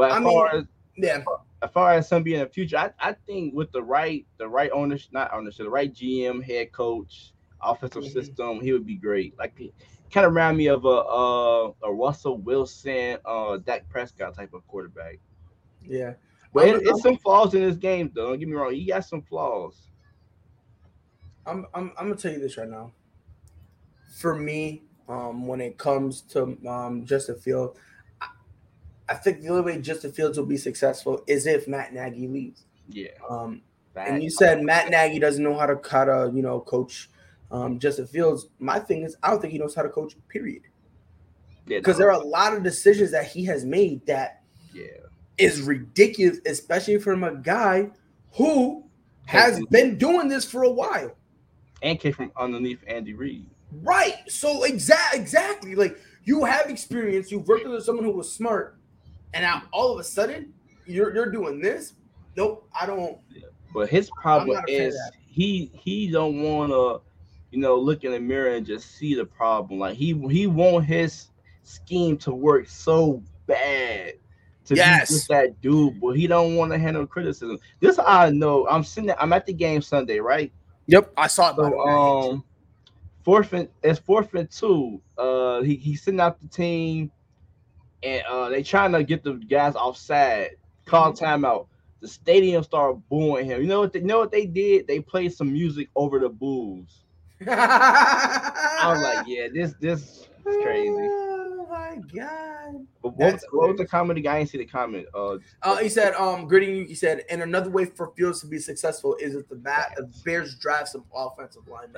But 0.00 0.12
as 0.12 0.16
I 0.16 0.20
mean, 0.20 0.32
far 0.32 0.54
as 0.54 0.64
Yeah. 0.96 1.24
As 1.62 1.70
far 1.72 1.92
as 1.92 2.08
some 2.08 2.22
being 2.22 2.40
in 2.40 2.46
the 2.46 2.50
future, 2.50 2.78
I, 2.78 2.90
I 2.98 3.12
think 3.12 3.52
with 3.52 3.70
the 3.70 3.82
right 3.82 4.26
the 4.38 4.48
right 4.48 4.70
ownership, 4.72 5.12
not 5.12 5.30
ownership, 5.34 5.66
the 5.66 5.70
right 5.70 5.92
GM, 5.92 6.42
head 6.42 6.72
coach, 6.72 7.34
offensive 7.62 8.04
mm-hmm. 8.04 8.12
system, 8.18 8.60
he 8.62 8.72
would 8.72 8.86
be 8.86 8.94
great. 8.94 9.38
Like 9.38 9.60
kind 10.10 10.24
of 10.24 10.32
remind 10.32 10.56
me 10.56 10.68
of 10.68 10.86
a 10.86 10.88
uh, 10.88 11.72
a 11.82 11.92
Russell 11.92 12.38
Wilson, 12.38 13.18
uh, 13.26 13.58
Dak 13.58 13.90
Prescott 13.90 14.34
type 14.34 14.54
of 14.54 14.66
quarterback. 14.68 15.18
Yeah, 15.86 16.14
but 16.54 16.66
it, 16.66 16.80
it's 16.82 17.02
some 17.02 17.18
flaws 17.18 17.52
in 17.52 17.60
this 17.60 17.76
game, 17.76 18.10
though. 18.14 18.30
Don't 18.30 18.38
get 18.38 18.48
me 18.48 18.54
wrong, 18.54 18.72
he 18.72 18.86
got 18.86 19.04
some 19.04 19.20
flaws. 19.20 19.76
I'm 21.44 21.66
I'm 21.74 21.92
I'm 21.98 22.08
gonna 22.08 22.16
tell 22.16 22.32
you 22.32 22.40
this 22.40 22.56
right 22.56 22.70
now. 22.70 22.92
For 24.16 24.34
me, 24.34 24.84
um, 25.10 25.46
when 25.46 25.60
it 25.60 25.76
comes 25.76 26.22
to 26.22 26.56
um, 26.66 27.04
Justin 27.04 27.38
Fields, 27.38 27.78
I, 29.10 29.14
think 29.14 29.40
the 29.40 29.48
only 29.48 29.62
way 29.62 29.80
Justin 29.80 30.12
Fields 30.12 30.38
will 30.38 30.46
be 30.46 30.56
successful 30.56 31.22
is 31.26 31.46
if 31.46 31.68
Matt 31.68 31.92
Nagy 31.92 32.28
leaves. 32.28 32.64
Yeah. 32.88 33.08
Um, 33.28 33.62
and 33.96 34.22
you 34.22 34.30
said 34.30 34.62
Matt 34.62 34.90
Nagy 34.90 35.18
doesn't 35.18 35.42
know 35.42 35.58
how 35.58 35.66
to 35.66 35.80
how 35.88 36.04
to 36.04 36.30
you 36.34 36.42
know 36.42 36.60
coach 36.60 37.10
um, 37.50 37.78
Justin 37.78 38.06
Fields. 38.06 38.46
My 38.58 38.78
thing 38.78 39.02
is, 39.02 39.16
I 39.22 39.30
don't 39.30 39.40
think 39.40 39.52
he 39.52 39.58
knows 39.58 39.74
how 39.74 39.82
to 39.82 39.88
coach. 39.88 40.14
Period. 40.28 40.62
Because 41.66 41.86
yeah, 41.86 41.92
no. 41.92 41.98
there 41.98 42.12
are 42.12 42.20
a 42.20 42.26
lot 42.26 42.56
of 42.56 42.62
decisions 42.62 43.10
that 43.10 43.26
he 43.26 43.44
has 43.44 43.64
made 43.64 44.06
that 44.06 44.42
yeah 44.72 44.84
is 45.40 45.62
ridiculous, 45.62 46.38
especially 46.46 46.98
from 46.98 47.24
a 47.24 47.34
guy 47.34 47.90
who 48.32 48.84
has 49.26 49.64
been 49.70 49.96
doing 49.96 50.28
this 50.28 50.44
for 50.44 50.64
a 50.64 50.70
while 50.70 51.16
and 51.82 51.98
came 51.98 52.12
from 52.12 52.30
underneath 52.36 52.82
Andy 52.86 53.14
Reid. 53.14 53.46
Right. 53.82 54.16
So 54.28 54.64
exact 54.64 55.14
exactly 55.14 55.74
like 55.74 55.98
you 56.24 56.44
have 56.44 56.68
experience. 56.68 57.30
You've 57.30 57.48
worked 57.48 57.66
with 57.66 57.84
someone 57.84 58.04
who 58.04 58.12
was 58.12 58.32
smart, 58.32 58.78
and 59.34 59.42
now 59.42 59.62
all 59.72 59.92
of 59.92 59.98
a 59.98 60.04
sudden 60.04 60.52
you're 60.86 61.14
you're 61.14 61.30
doing 61.30 61.60
this. 61.60 61.94
Nope, 62.36 62.68
I 62.78 62.86
don't. 62.86 63.18
Yeah. 63.30 63.46
But 63.72 63.88
his 63.88 64.10
problem 64.10 64.64
is 64.66 64.98
he 65.26 65.70
he 65.74 66.10
don't 66.10 66.42
want 66.42 66.72
to 66.72 67.02
you 67.50 67.58
know, 67.58 67.76
look 67.76 68.04
in 68.04 68.12
the 68.12 68.20
mirror 68.20 68.54
and 68.54 68.64
just 68.64 68.96
see 68.96 69.14
the 69.14 69.24
problem. 69.24 69.78
Like 69.78 69.96
he 69.96 70.14
he 70.28 70.46
want 70.46 70.84
his 70.84 71.28
scheme 71.62 72.16
to 72.18 72.32
work 72.32 72.68
so 72.68 73.22
bad 73.46 74.14
to 74.66 74.74
yes. 74.74 75.08
be 75.08 75.14
just 75.14 75.28
that 75.28 75.60
dude, 75.60 76.00
but 76.00 76.12
he 76.12 76.26
don't 76.26 76.56
want 76.56 76.72
to 76.72 76.78
handle 76.78 77.06
criticism. 77.06 77.58
This 77.80 77.98
I 77.98 78.30
know. 78.30 78.66
I'm 78.68 78.84
sitting. 78.84 79.08
There, 79.08 79.20
I'm 79.20 79.32
at 79.32 79.46
the 79.46 79.52
game 79.52 79.82
Sunday, 79.82 80.20
right? 80.20 80.52
Yep, 80.86 81.12
I 81.16 81.26
saw 81.26 81.50
it. 81.50 81.56
So, 81.56 81.80
um, 81.80 82.44
fourth 83.24 83.52
and 83.52 83.68
it's 83.82 83.98
fourth 83.98 84.34
and 84.34 84.50
two. 84.50 85.00
Uh, 85.18 85.62
he 85.62 85.76
he's 85.76 86.02
sitting 86.02 86.20
out 86.20 86.40
the 86.40 86.48
team, 86.48 87.10
and 88.02 88.22
uh, 88.26 88.48
they 88.48 88.62
trying 88.62 88.92
to 88.92 89.02
get 89.02 89.22
the 89.22 89.34
guys 89.34 89.74
offside. 89.74 90.50
Call 90.86 91.12
mm-hmm. 91.12 91.24
timeout. 91.24 91.66
The 92.00 92.08
stadium 92.08 92.62
started 92.62 93.02
booing 93.08 93.46
him. 93.46 93.60
You 93.60 93.68
know 93.68 93.80
what? 93.80 93.92
They, 93.92 94.00
you 94.00 94.06
know 94.06 94.18
what 94.18 94.32
they 94.32 94.46
did? 94.46 94.86
They 94.86 95.00
played 95.00 95.34
some 95.34 95.52
music 95.52 95.88
over 95.94 96.18
the 96.18 96.30
boos. 96.30 97.00
I 97.46 98.82
was 98.86 99.02
like, 99.02 99.26
yeah, 99.26 99.48
this 99.52 99.74
this 99.80 100.00
is 100.00 100.28
crazy. 100.62 100.90
Oh 100.90 101.66
my 101.70 101.96
god! 102.14 102.86
But 103.02 103.16
what, 103.16 103.40
what 103.52 103.68
was 103.68 103.78
the 103.78 103.86
comedy 103.86 104.22
guy? 104.22 104.36
I 104.36 104.38
didn't 104.38 104.50
see 104.50 104.58
the 104.58 104.66
comment. 104.66 105.06
Uh, 105.14 105.38
uh 105.62 105.76
he 105.76 105.88
said, 105.88 106.14
um. 106.14 106.50
He 106.50 106.94
said, 106.94 107.24
and 107.30 107.42
another 107.42 107.70
way 107.70 107.84
for 107.84 108.12
Fields 108.16 108.40
to 108.40 108.46
be 108.46 108.58
successful 108.58 109.16
is 109.20 109.34
if 109.34 109.48
the 109.48 109.56
bat 109.56 109.94
the 109.96 110.10
Bears 110.24 110.54
drive 110.56 110.88
some 110.88 111.04
offensive 111.14 111.66
line. 111.68 111.94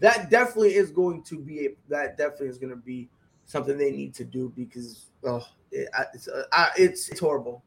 That 0.00 0.30
definitely 0.30 0.74
is 0.74 0.90
going 0.90 1.22
to 1.24 1.38
be 1.38 1.66
a, 1.66 1.68
that 1.88 2.18
definitely 2.18 2.48
is 2.48 2.58
going 2.58 2.70
to 2.70 2.76
be 2.76 3.08
something 3.44 3.78
they 3.78 3.92
need 3.92 4.14
to 4.14 4.24
do 4.24 4.52
because 4.56 5.06
oh, 5.24 5.44
it, 5.70 5.88
it's 6.14 6.28
uh, 6.28 6.68
it's 6.76 7.08
it's 7.08 7.20
horrible. 7.20 7.64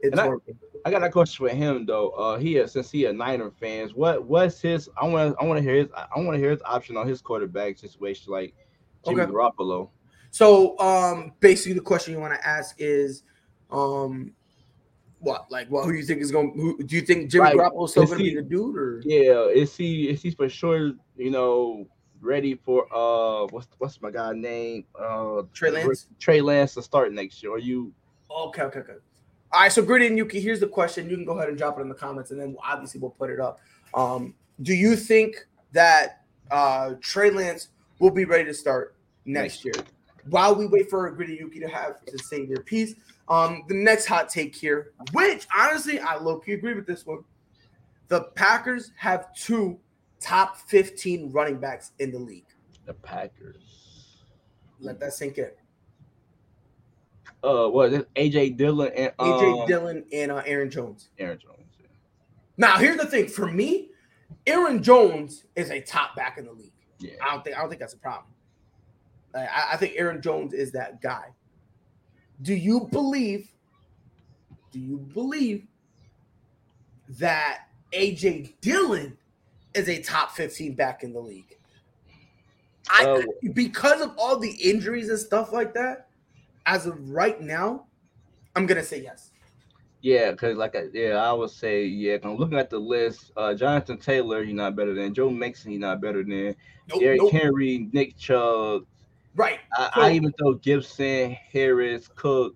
It's 0.00 0.18
I, 0.18 0.30
I, 0.84 0.90
got 0.90 1.02
a 1.02 1.10
question 1.10 1.46
for 1.46 1.54
him 1.54 1.86
though. 1.86 2.10
Uh, 2.10 2.38
he 2.38 2.58
is, 2.58 2.72
since 2.72 2.90
he 2.90 3.06
a 3.06 3.12
Niner 3.12 3.50
fans, 3.50 3.94
what 3.94 4.24
what's 4.24 4.60
his? 4.60 4.90
I 5.00 5.06
want 5.08 5.36
I 5.40 5.44
want 5.44 5.58
to 5.58 5.62
hear 5.62 5.76
his. 5.76 5.88
I 5.94 6.20
want 6.20 6.34
to 6.34 6.38
hear 6.38 6.50
his 6.50 6.62
option 6.64 6.96
on 6.96 7.08
his 7.08 7.22
quarterback 7.22 7.78
situation, 7.78 8.32
like 8.32 8.54
Jimmy 9.04 9.22
okay. 9.22 9.32
Garoppolo. 9.32 9.90
So, 10.30 10.78
um, 10.78 11.32
basically, 11.40 11.72
the 11.72 11.80
question 11.80 12.12
you 12.12 12.20
want 12.20 12.34
to 12.34 12.46
ask 12.46 12.76
is, 12.78 13.22
um, 13.70 14.32
what 15.18 15.46
like 15.50 15.68
what? 15.68 15.86
Who 15.86 15.92
you 15.92 16.04
think 16.04 16.20
is 16.20 16.30
going? 16.30 16.52
Who 16.54 16.82
do 16.82 16.94
you 16.94 17.02
think 17.02 17.30
Jimmy 17.30 17.46
like, 17.46 17.56
Garoppolo 17.56 17.86
is 17.86 17.92
still 17.92 18.04
going 18.04 18.18
to 18.18 18.24
be 18.24 18.34
the 18.34 18.42
dude? 18.42 18.76
Or 18.76 19.02
yeah, 19.04 19.46
is 19.46 19.74
he 19.74 20.10
is 20.10 20.22
he 20.22 20.30
for 20.30 20.48
sure? 20.48 20.92
You 21.16 21.30
know, 21.30 21.88
ready 22.26 22.54
for 22.54 22.86
uh, 22.94 23.46
what's 23.50 23.68
what's 23.78 24.02
my 24.02 24.10
guy 24.10 24.32
name? 24.32 24.84
Uh, 24.98 25.42
Trey 25.54 25.70
Lance. 25.70 26.08
Trey 26.18 26.40
Lance 26.40 26.74
to 26.74 26.82
start 26.82 27.12
next 27.12 27.42
year. 27.42 27.52
Are 27.52 27.58
you? 27.58 27.92
Okay, 28.30 28.62
okay, 28.62 28.80
okay. 28.80 28.92
All 29.52 29.60
right, 29.62 29.72
so 29.72 29.80
Gritty 29.80 30.08
and 30.08 30.18
Yuki, 30.18 30.40
here's 30.40 30.60
the 30.60 30.66
question. 30.66 31.08
You 31.08 31.16
can 31.16 31.24
go 31.24 31.38
ahead 31.38 31.48
and 31.48 31.56
drop 31.56 31.78
it 31.78 31.82
in 31.82 31.88
the 31.88 31.94
comments, 31.94 32.32
and 32.32 32.40
then 32.40 32.56
obviously 32.62 33.00
we'll 33.00 33.10
put 33.10 33.30
it 33.30 33.40
up. 33.40 33.60
Um, 33.94 34.34
do 34.62 34.74
you 34.74 34.96
think 34.96 35.46
that 35.72 36.24
uh, 36.50 36.94
Trey 37.00 37.30
Lance 37.30 37.68
will 38.00 38.10
be 38.10 38.24
ready 38.24 38.44
to 38.44 38.54
start 38.54 38.96
next 39.24 39.64
year? 39.64 39.74
While 40.28 40.56
we 40.56 40.66
wait 40.66 40.90
for 40.90 41.08
Gritty 41.10 41.36
Yuki 41.36 41.60
to 41.60 41.68
have 41.68 42.04
to 42.04 42.18
say 42.18 42.44
their 42.44 42.62
piece, 42.62 42.94
um, 43.28 43.62
the 43.68 43.74
next 43.74 44.06
hot 44.06 44.28
take 44.28 44.54
here, 44.54 44.92
which 45.12 45.46
honestly 45.56 46.00
I 46.00 46.16
low 46.16 46.38
key 46.38 46.52
agree 46.52 46.74
with 46.74 46.86
this 46.86 47.06
one. 47.06 47.24
The 48.08 48.22
Packers 48.34 48.90
have 48.96 49.32
two 49.34 49.78
top 50.26 50.56
15 50.56 51.30
running 51.32 51.58
backs 51.58 51.92
in 51.98 52.10
the 52.10 52.18
league. 52.18 52.46
The 52.84 52.94
Packers. 52.94 54.24
Let 54.80 55.00
that 55.00 55.12
sink 55.12 55.38
in 55.38 55.50
uh 57.46 57.68
what 57.68 57.92
is 57.92 58.00
it? 58.00 58.14
AJ 58.14 58.56
Dillon 58.56 58.90
and 58.94 59.12
um, 59.18 59.28
AJ 59.28 59.66
Dillon 59.66 60.04
and 60.12 60.32
uh, 60.32 60.42
Aaron 60.46 60.70
Jones. 60.70 61.08
Aaron 61.18 61.38
Jones. 61.38 61.58
Yeah. 61.80 61.86
Now 62.56 62.76
here's 62.78 62.96
the 62.96 63.06
thing 63.06 63.28
for 63.28 63.46
me, 63.46 63.90
Aaron 64.46 64.82
Jones 64.82 65.44
is 65.54 65.70
a 65.70 65.80
top 65.80 66.16
back 66.16 66.38
in 66.38 66.44
the 66.46 66.52
league. 66.52 66.72
Yeah. 66.98 67.12
I 67.22 67.32
don't 67.32 67.44
think 67.44 67.56
I 67.56 67.60
don't 67.60 67.68
think 67.68 67.80
that's 67.80 67.94
a 67.94 67.98
problem. 67.98 68.32
I, 69.34 69.68
I 69.72 69.76
think 69.76 69.94
Aaron 69.96 70.22
Jones 70.22 70.54
is 70.54 70.72
that 70.72 71.00
guy. 71.02 71.26
Do 72.42 72.54
you 72.54 72.88
believe? 72.90 73.50
Do 74.72 74.80
you 74.80 74.98
believe 74.98 75.66
that 77.08 77.68
AJ 77.92 78.54
Dillon 78.60 79.16
is 79.76 79.88
a 79.88 80.00
top 80.02 80.32
15 80.32 80.74
back 80.74 81.02
in 81.02 81.12
the 81.12 81.20
league? 81.20 81.56
I 82.88 83.04
uh, 83.04 83.22
because 83.52 84.00
of 84.00 84.12
all 84.16 84.38
the 84.38 84.50
injuries 84.50 85.08
and 85.08 85.18
stuff 85.18 85.52
like 85.52 85.74
that, 85.74 86.08
as 86.66 86.86
of 86.86 87.10
right 87.10 87.40
now, 87.40 87.86
I'm 88.54 88.66
gonna 88.66 88.82
say 88.82 89.02
yes. 89.02 89.32
Yeah, 90.02 90.30
because 90.30 90.56
like 90.56 90.76
I, 90.76 90.84
yeah, 90.92 91.16
I 91.16 91.32
would 91.32 91.50
say 91.50 91.84
yeah. 91.84 92.18
I'm 92.22 92.36
looking 92.36 92.58
at 92.58 92.70
the 92.70 92.78
list. 92.78 93.32
Uh, 93.36 93.54
Jonathan 93.54 93.98
Taylor, 93.98 94.42
you're 94.42 94.54
not 94.54 94.76
better 94.76 94.94
than 94.94 95.14
Joe 95.14 95.30
Mixon, 95.30 95.72
you're 95.72 95.80
not 95.80 96.00
better 96.00 96.22
than 96.22 96.54
nope, 96.88 97.00
Derrick 97.00 97.22
nope. 97.22 97.32
Henry, 97.32 97.88
Nick 97.92 98.16
Chubb. 98.16 98.84
Right. 99.34 99.58
I, 99.76 99.90
I, 99.94 100.12
even 100.12 100.32
throw 100.32 100.54
Gibson, 100.54 101.36
Harris, 101.52 102.08
Cook. 102.14 102.54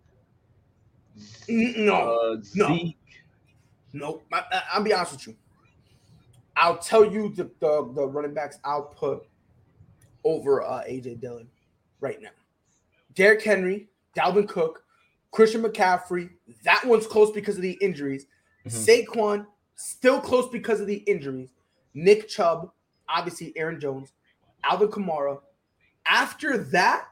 No, 1.48 1.94
uh, 1.94 2.42
Zeke. 2.42 2.96
No, 3.92 4.22
I, 4.32 4.62
will 4.76 4.84
be 4.84 4.94
honest 4.94 5.12
with 5.12 5.26
you. 5.28 5.36
I'll 6.60 6.76
tell 6.76 7.10
you 7.10 7.30
the, 7.30 7.44
the, 7.60 7.90
the 7.94 8.06
running 8.06 8.34
backs 8.34 8.58
I'll 8.64 8.82
put 8.82 9.22
over 10.24 10.62
uh, 10.62 10.82
AJ 10.82 11.20
Dillon 11.20 11.48
right 12.00 12.20
now. 12.20 12.28
Derrick 13.14 13.42
Henry, 13.42 13.88
Dalvin 14.14 14.46
Cook, 14.46 14.84
Christian 15.30 15.62
McCaffrey. 15.62 16.28
That 16.64 16.84
one's 16.84 17.06
close 17.06 17.30
because 17.32 17.56
of 17.56 17.62
the 17.62 17.78
injuries. 17.80 18.26
Mm-hmm. 18.66 19.18
Saquon 19.18 19.46
still 19.74 20.20
close 20.20 20.50
because 20.50 20.80
of 20.82 20.86
the 20.86 20.96
injuries. 20.96 21.48
Nick 21.94 22.28
Chubb, 22.28 22.70
obviously 23.08 23.54
Aaron 23.56 23.80
Jones, 23.80 24.12
Alvin 24.62 24.88
Kamara. 24.88 25.40
After 26.04 26.58
that, 26.58 27.06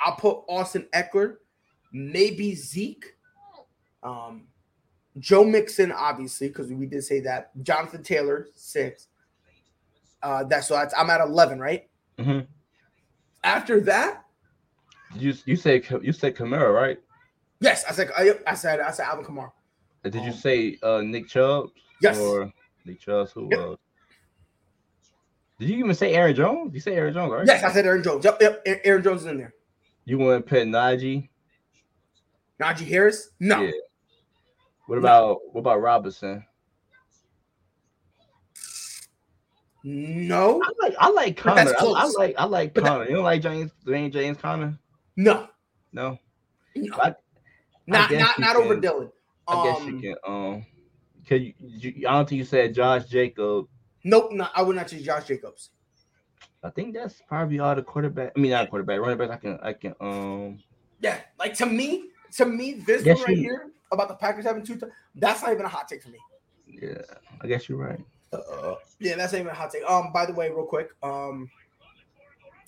I'll 0.00 0.16
put 0.16 0.38
Austin 0.48 0.86
Ekeler, 0.94 1.36
maybe 1.92 2.54
Zeke, 2.54 3.14
um, 4.02 4.44
Joe 5.18 5.44
Mixon, 5.44 5.92
obviously 5.92 6.48
because 6.48 6.72
we 6.72 6.86
did 6.86 7.02
say 7.04 7.20
that. 7.20 7.50
Jonathan 7.62 8.02
Taylor, 8.02 8.48
six. 8.54 9.08
Uh, 10.22 10.44
that's 10.44 10.68
so 10.68 10.74
that's, 10.74 10.94
I'm 10.96 11.10
at 11.10 11.20
eleven, 11.20 11.58
right? 11.58 11.88
Mm-hmm. 12.18 12.40
After 13.44 13.80
that, 13.82 14.24
you 15.14 15.34
you 15.44 15.56
say 15.56 15.82
you 16.02 16.12
said 16.12 16.36
Kamara, 16.36 16.74
right? 16.74 16.98
Yes, 17.60 17.84
I 17.88 17.92
said 17.92 18.10
I, 18.16 18.34
I 18.46 18.54
said 18.54 18.80
I 18.80 18.90
said 18.90 19.06
Alvin 19.06 19.24
Kamara. 19.24 19.52
Did 20.02 20.24
you 20.24 20.32
say 20.32 20.78
uh, 20.82 21.00
Nick 21.00 21.28
Chubb? 21.28 21.70
Yes. 22.00 22.18
Or 22.18 22.52
Nick 22.84 23.00
Chubb? 23.00 23.28
Who 23.30 23.48
yep. 23.50 23.58
uh, 23.58 23.76
Did 25.58 25.70
you 25.70 25.78
even 25.78 25.94
say 25.94 26.14
Aaron 26.14 26.34
Jones? 26.34 26.74
You 26.74 26.80
say 26.80 26.94
Aaron 26.94 27.14
Jones, 27.14 27.32
right? 27.32 27.46
Yes, 27.46 27.64
I 27.64 27.72
said 27.72 27.86
Aaron 27.86 28.02
Jones. 28.02 28.24
Yep, 28.24 28.38
yep. 28.40 28.62
Aaron 28.84 29.02
Jones 29.02 29.22
is 29.22 29.26
in 29.26 29.38
there. 29.38 29.54
You 30.04 30.18
want 30.18 30.44
to 30.44 30.48
put 30.48 30.66
Najee? 30.68 31.28
Najee 32.60 32.86
Harris? 32.88 33.30
No. 33.40 33.62
Yeah. 33.62 33.70
What 34.86 34.98
about 34.98 35.38
what 35.52 35.60
about 35.60 35.80
Robinson? 35.80 36.44
No, 39.82 40.60
I 40.62 40.70
like 40.82 40.94
I 40.98 41.10
like 41.10 41.36
Conner. 41.36 41.72
I, 41.78 41.84
I, 41.84 42.06
like 42.18 42.34
I 42.38 42.44
like 42.44 42.74
but 42.74 42.84
Conner. 42.84 42.98
That, 43.00 43.10
you 43.10 43.16
don't 43.16 43.24
like 43.24 43.42
James 43.42 43.72
James 43.86 44.12
James 44.12 44.38
Conner? 44.38 44.78
No, 45.16 45.48
no, 45.92 46.18
no. 46.74 46.96
I, 47.02 47.14
not 47.86 48.12
not 48.12 48.38
not 48.38 48.56
over 48.56 48.76
Dillon. 48.76 49.10
I 49.48 49.64
guess 49.64 49.84
you 49.86 49.94
um, 49.94 50.00
can. 50.00 50.14
Um, 50.26 50.66
can 51.26 51.42
you, 51.42 51.52
you? 51.60 52.08
I 52.08 52.12
don't 52.12 52.28
think 52.28 52.38
you 52.38 52.44
said 52.44 52.74
Josh 52.74 53.06
Jacobs. 53.06 53.68
Nope, 54.04 54.32
no, 54.32 54.48
I 54.54 54.62
would 54.62 54.76
not 54.76 54.88
choose 54.88 55.02
Josh 55.02 55.26
Jacobs. 55.26 55.70
I 56.62 56.70
think 56.70 56.94
that's 56.94 57.22
probably 57.28 57.58
all 57.58 57.74
the 57.74 57.82
quarterback. 57.82 58.32
I 58.36 58.40
mean, 58.40 58.52
not 58.52 58.70
quarterback, 58.70 59.00
running 59.00 59.18
back. 59.18 59.30
I 59.30 59.36
can, 59.36 59.58
I 59.62 59.72
can. 59.72 59.94
Um. 60.00 60.58
Yeah, 61.00 61.20
like 61.38 61.54
to 61.54 61.66
me, 61.66 62.10
to 62.36 62.46
me, 62.46 62.74
this 62.86 63.04
one 63.04 63.22
right 63.22 63.36
you, 63.36 63.42
here 63.42 63.70
about 63.92 64.08
the 64.08 64.14
Packers 64.14 64.44
having 64.44 64.64
two. 64.64 64.76
T- 64.76 64.86
that's 65.14 65.42
not 65.42 65.52
even 65.52 65.64
a 65.64 65.68
hot 65.68 65.88
take 65.88 66.02
for 66.02 66.10
me. 66.10 66.18
Yeah, 66.66 67.02
I 67.40 67.46
guess 67.46 67.68
you're 67.68 67.78
right. 67.78 68.00
Uh, 68.32 68.74
yeah, 68.98 69.16
that's 69.16 69.32
not 69.32 69.40
even 69.40 69.52
a 69.52 69.54
hot 69.54 69.70
take. 69.70 69.88
Um, 69.88 70.12
by 70.12 70.26
the 70.26 70.32
way, 70.32 70.50
real 70.50 70.64
quick, 70.64 70.90
um, 71.02 71.48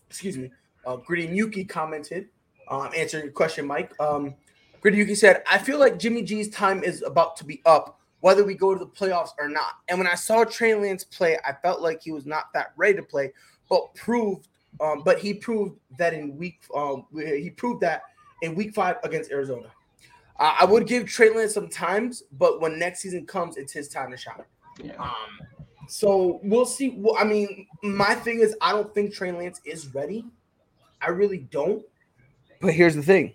excuse 0.08 0.36
me, 0.36 0.50
uh, 0.86 0.96
Gritty 0.96 1.26
Yuki 1.26 1.64
commented, 1.64 2.28
um, 2.68 2.90
answering 2.96 3.24
your 3.24 3.32
question, 3.32 3.66
Mike. 3.66 3.92
Um, 4.00 4.34
Gritty 4.80 4.98
Yuki 4.98 5.14
said, 5.14 5.42
"I 5.50 5.58
feel 5.58 5.78
like 5.78 5.98
Jimmy 5.98 6.22
G's 6.22 6.48
time 6.50 6.82
is 6.84 7.02
about 7.02 7.36
to 7.38 7.44
be 7.44 7.60
up, 7.66 8.00
whether 8.20 8.44
we 8.44 8.54
go 8.54 8.72
to 8.72 8.78
the 8.78 8.86
playoffs 8.86 9.30
or 9.38 9.48
not. 9.48 9.74
And 9.88 9.98
when 9.98 10.06
I 10.06 10.14
saw 10.14 10.44
Trey 10.44 10.74
Lance 10.74 11.04
play, 11.04 11.36
I 11.44 11.52
felt 11.52 11.80
like 11.80 12.00
he 12.02 12.12
was 12.12 12.26
not 12.26 12.52
that 12.54 12.72
ready 12.76 12.94
to 12.94 13.02
play, 13.02 13.32
but 13.68 13.92
proved, 13.94 14.48
um, 14.80 15.02
but 15.04 15.18
he 15.18 15.34
proved 15.34 15.78
that 15.98 16.14
in 16.14 16.36
week, 16.36 16.60
um, 16.74 17.06
he 17.14 17.50
proved 17.50 17.80
that 17.80 18.02
in 18.42 18.54
week 18.54 18.74
five 18.74 18.96
against 19.02 19.32
Arizona." 19.32 19.72
Uh, 20.38 20.54
I 20.60 20.64
would 20.64 20.86
give 20.86 21.06
Trey 21.06 21.34
Lance 21.34 21.54
some 21.54 21.68
times, 21.68 22.22
but 22.32 22.60
when 22.60 22.78
next 22.78 23.00
season 23.00 23.26
comes, 23.26 23.56
it's 23.56 23.72
his 23.72 23.88
time 23.88 24.10
to 24.12 24.16
shine. 24.16 24.44
Yeah. 24.82 24.94
Um, 24.98 25.40
so 25.88 26.40
we'll 26.42 26.66
see. 26.66 26.90
Well, 26.96 27.16
I 27.18 27.24
mean, 27.24 27.66
my 27.82 28.14
thing 28.14 28.40
is, 28.40 28.54
I 28.60 28.72
don't 28.72 28.92
think 28.94 29.12
Trey 29.12 29.32
Lance 29.32 29.60
is 29.64 29.92
ready. 29.94 30.24
I 31.00 31.10
really 31.10 31.38
don't. 31.50 31.82
But 32.60 32.74
here's 32.74 32.94
the 32.94 33.02
thing: 33.02 33.34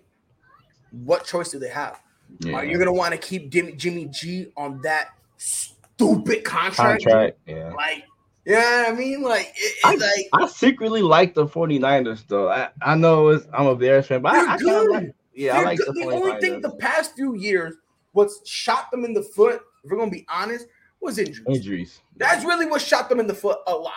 what 0.90 1.24
choice 1.24 1.50
do 1.50 1.58
they 1.58 1.68
have? 1.68 2.00
Yeah. 2.40 2.54
Are 2.54 2.64
you 2.64 2.78
gonna 2.78 2.92
want 2.92 3.12
to 3.12 3.18
keep 3.18 3.50
Jimmy, 3.50 3.72
Jimmy 3.72 4.06
G 4.06 4.52
on 4.56 4.80
that 4.82 5.10
stupid 5.36 6.44
contract? 6.44 7.04
Contract, 7.04 7.38
yeah. 7.46 7.72
Like, 7.74 8.04
yeah, 8.44 8.86
I 8.88 8.92
mean, 8.92 9.22
like, 9.22 9.52
it, 9.56 9.74
I, 9.84 9.94
like 9.94 10.28
I 10.32 10.46
secretly 10.48 11.02
like 11.02 11.34
the 11.34 11.46
49ers 11.46 12.26
though. 12.28 12.50
I, 12.50 12.70
I 12.82 12.94
know 12.94 13.28
it's, 13.28 13.46
I'm 13.52 13.66
a 13.66 13.76
Bears 13.76 14.06
fan, 14.06 14.22
but 14.22 14.34
I, 14.34 14.54
I 14.54 14.56
kind 14.58 14.68
of 14.68 14.88
like 14.88 15.14
yeah, 15.34 15.58
I 15.58 15.62
like 15.62 15.78
the, 15.78 15.92
the 15.92 16.10
only 16.10 16.40
thing 16.40 16.60
the 16.60 16.76
past 16.76 17.14
few 17.14 17.34
years 17.34 17.74
what's 18.12 18.48
shot 18.48 18.90
them 18.90 19.04
in 19.04 19.12
the 19.12 19.22
foot, 19.22 19.60
if 19.84 19.90
we're 19.90 19.98
gonna 19.98 20.10
be 20.10 20.26
honest, 20.28 20.66
was 21.00 21.18
injuries. 21.18 21.42
Injuries. 21.46 22.00
That's 22.16 22.44
really 22.44 22.66
what 22.66 22.80
shot 22.80 23.08
them 23.08 23.20
in 23.20 23.26
the 23.26 23.34
foot 23.34 23.58
a 23.66 23.74
lot. 23.74 23.92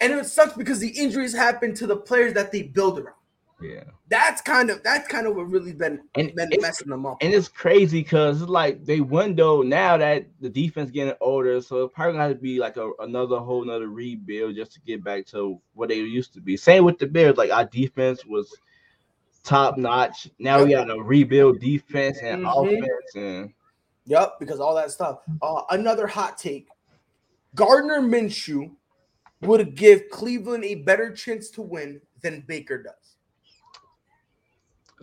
And 0.00 0.12
it 0.12 0.26
sucks 0.26 0.54
because 0.54 0.78
the 0.78 0.88
injuries 0.88 1.34
happen 1.34 1.74
to 1.74 1.86
the 1.86 1.96
players 1.96 2.32
that 2.34 2.50
they 2.50 2.62
build 2.62 2.98
around. 2.98 3.14
Yeah. 3.60 3.84
That's 4.08 4.40
kind 4.40 4.70
of 4.70 4.82
that's 4.82 5.06
kind 5.06 5.26
of 5.26 5.36
what 5.36 5.50
really 5.50 5.72
been, 5.72 6.00
and 6.14 6.34
been 6.34 6.50
messing 6.60 6.88
them 6.88 7.04
up. 7.04 7.18
And 7.20 7.34
it's 7.34 7.48
crazy 7.48 8.02
because 8.02 8.40
it's 8.40 8.50
like 8.50 8.84
they 8.86 9.02
window 9.02 9.60
now 9.60 9.98
that 9.98 10.26
the 10.40 10.48
defense 10.48 10.90
getting 10.90 11.14
older, 11.20 11.60
so 11.60 11.84
it's 11.84 11.94
probably 11.94 12.14
gonna 12.14 12.28
have 12.28 12.36
to 12.36 12.42
be 12.42 12.58
like 12.58 12.78
a, 12.78 12.90
another 13.00 13.38
whole 13.38 13.62
another 13.62 13.88
rebuild 13.88 14.56
just 14.56 14.72
to 14.72 14.80
get 14.80 15.04
back 15.04 15.26
to 15.26 15.60
what 15.74 15.90
they 15.90 15.96
used 15.96 16.32
to 16.34 16.40
be. 16.40 16.56
Same 16.56 16.84
with 16.84 16.98
the 16.98 17.06
Bears, 17.06 17.36
like 17.36 17.50
our 17.50 17.66
defense 17.66 18.24
was 18.24 18.56
top 19.42 19.76
notch. 19.76 20.28
Now 20.38 20.58
yep. 20.58 20.66
we 20.66 20.72
got 20.74 20.84
to 20.84 21.02
rebuild 21.02 21.60
defense 21.60 22.18
and 22.22 22.44
mm-hmm. 22.44 22.76
offense 22.76 23.14
and 23.14 23.52
Yep, 24.06 24.40
because 24.40 24.60
all 24.60 24.74
that 24.74 24.90
stuff. 24.90 25.18
Uh, 25.40 25.62
another 25.70 26.06
hot 26.06 26.36
take: 26.36 26.66
Gardner 27.54 28.00
Minshew 28.00 28.72
would 29.42 29.76
give 29.76 30.08
Cleveland 30.10 30.64
a 30.64 30.76
better 30.76 31.12
chance 31.12 31.48
to 31.50 31.62
win 31.62 32.00
than 32.20 32.42
Baker 32.48 32.82
does. 32.82 33.16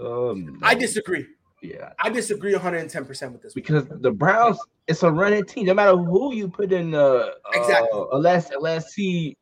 Um, 0.06 0.60
I 0.62 0.76
disagree. 0.76 1.26
Yeah, 1.62 1.92
I 2.00 2.10
disagree 2.10 2.52
110 2.52 3.06
percent 3.06 3.32
with 3.32 3.42
this 3.42 3.54
because 3.54 3.86
one. 3.86 4.02
the 4.02 4.12
Browns, 4.12 4.60
it's 4.88 5.04
a 5.04 5.12
running 5.12 5.46
team. 5.46 5.68
No 5.68 5.74
matter 5.74 5.96
who 5.96 6.34
you 6.34 6.50
put 6.50 6.74
in, 6.74 6.94
uh, 6.94 7.30
exactly. 7.54 7.90
Uh, 7.94 8.08
unless 8.12 8.52
unless 8.52 8.94
he 8.94 9.38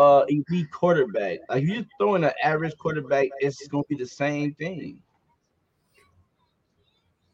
uh 0.00 0.24
elite 0.28 0.70
quarterback. 0.70 1.40
Like 1.50 1.62
if 1.62 1.68
you're 1.68 1.84
throwing 1.98 2.24
an 2.24 2.32
average 2.42 2.76
quarterback, 2.78 3.28
it's 3.38 3.66
gonna 3.68 3.84
be 3.88 3.96
the 3.96 4.06
same 4.06 4.54
thing. 4.54 4.98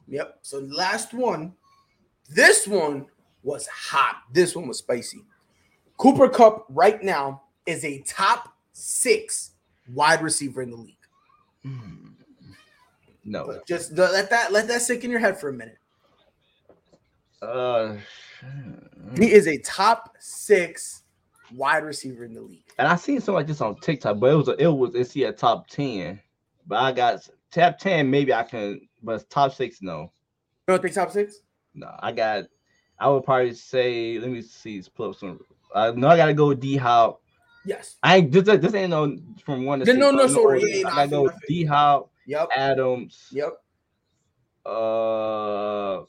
Yep. 0.09 0.39
So 0.43 0.59
last 0.59 1.15
one, 1.15 1.55
this 2.29 2.67
one 2.67 3.07
was 3.45 3.69
hot. 3.69 4.23
This 4.33 4.57
one 4.57 4.67
was 4.67 4.79
spicy. 4.79 5.25
Cooper 5.97 6.29
Kupp 6.29 6.67
right 6.69 7.01
now 7.03 7.43
is 7.67 7.85
a 7.85 8.01
top 8.01 8.53
six 8.73 9.53
wide 9.95 10.21
receiver 10.21 10.63
in 10.63 10.71
the 10.71 10.77
league. 10.77 10.97
Mm. 11.65 12.15
No, 13.25 13.47
but 13.47 13.67
just 13.67 13.93
let 13.93 14.29
that 14.31 14.53
let 14.53 14.67
that 14.67 14.83
sink 14.83 15.05
in 15.05 15.11
your 15.11 15.21
head 15.21 15.39
for 15.39 15.51
a 15.51 15.53
minute. 15.53 15.79
Uh, 17.41 17.97
he 19.17 19.31
is 19.31 19.47
a 19.47 19.59
top 19.59 20.17
six 20.19 21.03
wide 21.55 21.85
receiver 21.85 22.25
in 22.25 22.35
the 22.35 22.43
league. 22.43 22.65
And 22.79 22.89
I 22.89 22.97
seen 22.97 23.21
something 23.21 23.35
like 23.35 23.47
this 23.47 23.61
on 23.61 23.77
TikTok, 23.81 24.19
but 24.21 24.33
it 24.33 24.35
was 24.35 24.49
a, 24.49 24.63
it 24.63 24.67
was 24.67 24.95
it's 24.95 25.17
a 25.17 25.33
top 25.33 25.69
ten. 25.69 26.21
But 26.67 26.77
I 26.77 26.93
got 26.93 27.29
top 27.51 27.79
ten, 27.79 28.11
maybe 28.11 28.33
I 28.35 28.43
can, 28.43 28.81
but 29.03 29.29
top 29.31 29.55
six, 29.55 29.83
no. 29.83 30.13
You 30.69 30.75
don't 30.75 30.83
think 30.83 30.95
top 30.95 31.11
six? 31.11 31.41
No, 31.75 31.95
I 32.01 32.13
got. 32.13 32.45
I 32.99 33.09
would 33.09 33.25
probably 33.25 33.53
say, 33.53 34.19
let 34.19 34.31
me 34.31 34.41
see, 34.41 34.83
pull 34.95 35.11
up 35.11 35.17
some. 35.17 35.41
I 35.75 35.91
know 35.91 36.09
I 36.09 36.17
gotta 36.17 36.35
go 36.35 36.49
with 36.49 36.61
D 36.61 36.77
Hop. 36.77 37.21
Yes. 37.65 37.97
I 38.03 38.17
ain't 38.17 38.33
this, 38.33 38.45
this 38.45 38.75
ain't 38.75 38.91
no 38.91 39.17
from 39.45 39.65
one 39.65 39.81
to 39.81 39.93
no 39.93 40.11
no 40.11 40.27
sorry. 40.27 40.63
Yeah, 40.63 40.77
yeah, 40.77 40.89
I 40.89 40.91
gotta 40.95 41.09
go 41.11 41.31
D 41.49 41.65
Hop. 41.65 42.11
Yep. 42.27 42.49
Adams. 42.57 43.29
Yep. 43.33 43.53
Uh, 44.65 45.99
uh, 45.99 46.05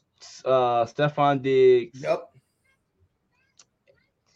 Stefon 0.86 1.42
Diggs. 1.42 2.02
Yep. 2.02 2.32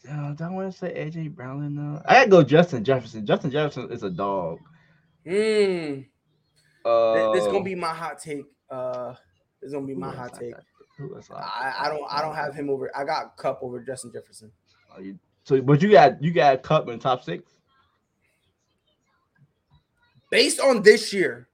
Uh, 0.10 0.32
do 0.34 0.44
I 0.44 0.50
want 0.50 0.72
to 0.72 0.78
say 0.78 0.94
AJ 0.94 1.36
Brown 1.36 1.64
enough? 1.64 2.02
I 2.06 2.14
gotta 2.14 2.30
go 2.30 2.44
Justin 2.44 2.84
Jefferson. 2.84 3.26
Justin 3.26 3.52
Jefferson 3.52 3.92
is 3.92 4.04
a 4.04 4.10
dog. 4.10 4.60
Hmm. 5.28 6.02
Uh, 6.84 7.32
this 7.34 7.44
is 7.44 7.52
gonna 7.52 7.64
be 7.64 7.76
my 7.76 7.94
hot 7.94 8.20
take. 8.20 8.46
Uh, 8.70 9.14
this 9.62 9.72
gonna 9.72 9.86
be 9.86 9.94
my 9.94 10.12
hot 10.12 10.34
take. 10.34 10.56
I, 11.32 11.74
I 11.82 11.90
don't 11.90 12.04
I 12.10 12.22
don't 12.22 12.36
have 12.36 12.56
him 12.56 12.70
over. 12.70 12.92
I 12.96 13.04
got 13.04 13.38
Kupp 13.38 13.60
over 13.62 13.80
Justin 13.80 14.12
Jefferson. 14.12 14.52
You, 15.00 15.18
so, 15.44 15.62
but 15.62 15.82
you 15.82 15.92
got 15.92 16.22
you 16.24 16.32
got 16.32 16.64
Kupp 16.64 16.90
in 16.90 17.00
top 17.00 17.24
six. 17.24 17.44
Based 20.32 20.60
on 20.60 20.82
this 20.82 21.14
year, 21.14 21.48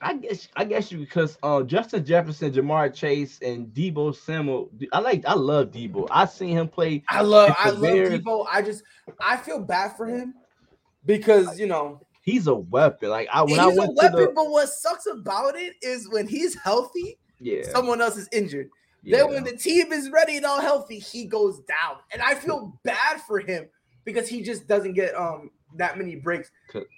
I 0.00 0.14
guess 0.14 0.48
I 0.56 0.64
guess 0.64 0.92
you 0.92 0.98
because 0.98 1.38
uh, 1.42 1.62
Justin 1.62 2.04
Jefferson, 2.04 2.52
Ja'Marr 2.52 2.92
Chase, 2.92 3.38
and 3.40 3.68
Deebo 3.68 4.14
Samuel. 4.14 4.70
I 4.92 4.98
like 4.98 5.24
I 5.26 5.34
love 5.34 5.70
Deebo. 5.70 6.06
I 6.10 6.26
seen 6.26 6.56
him 6.56 6.68
play. 6.68 7.02
I 7.08 7.22
love 7.22 7.54
I 7.58 7.70
love 7.70 7.92
Deebo. 7.92 8.46
I 8.50 8.62
just 8.62 8.82
I 9.20 9.36
feel 9.36 9.60
bad 9.60 9.96
for 9.96 10.06
him 10.06 10.34
because 11.06 11.58
you 11.58 11.66
know 11.66 12.00
he's 12.22 12.46
a 12.46 12.54
weapon. 12.54 13.08
Like 13.08 13.28
I 13.32 13.42
when 13.42 13.58
I 13.58 13.68
went 13.68 13.90
a 13.90 13.92
weapon, 13.92 14.20
the, 14.20 14.32
but 14.34 14.50
what 14.50 14.68
sucks 14.68 15.06
about 15.06 15.56
it 15.56 15.74
is 15.80 16.10
when 16.10 16.28
he's 16.28 16.54
healthy, 16.54 17.18
yeah, 17.40 17.62
someone 17.70 18.02
else 18.02 18.16
is 18.16 18.28
injured. 18.32 18.68
Yeah. 19.02 19.18
Then 19.18 19.30
when 19.30 19.44
the 19.44 19.56
team 19.56 19.92
is 19.92 20.10
ready 20.10 20.36
and 20.36 20.44
all 20.44 20.60
healthy, 20.60 20.98
he 20.98 21.24
goes 21.24 21.60
down, 21.60 21.98
and 22.12 22.20
I 22.20 22.34
feel 22.34 22.78
bad 22.84 23.20
for 23.22 23.38
him 23.38 23.66
because 24.04 24.28
he 24.28 24.42
just 24.42 24.68
doesn't 24.68 24.92
get 24.92 25.14
um 25.14 25.50
that 25.76 25.96
many 25.96 26.16
breaks. 26.16 26.50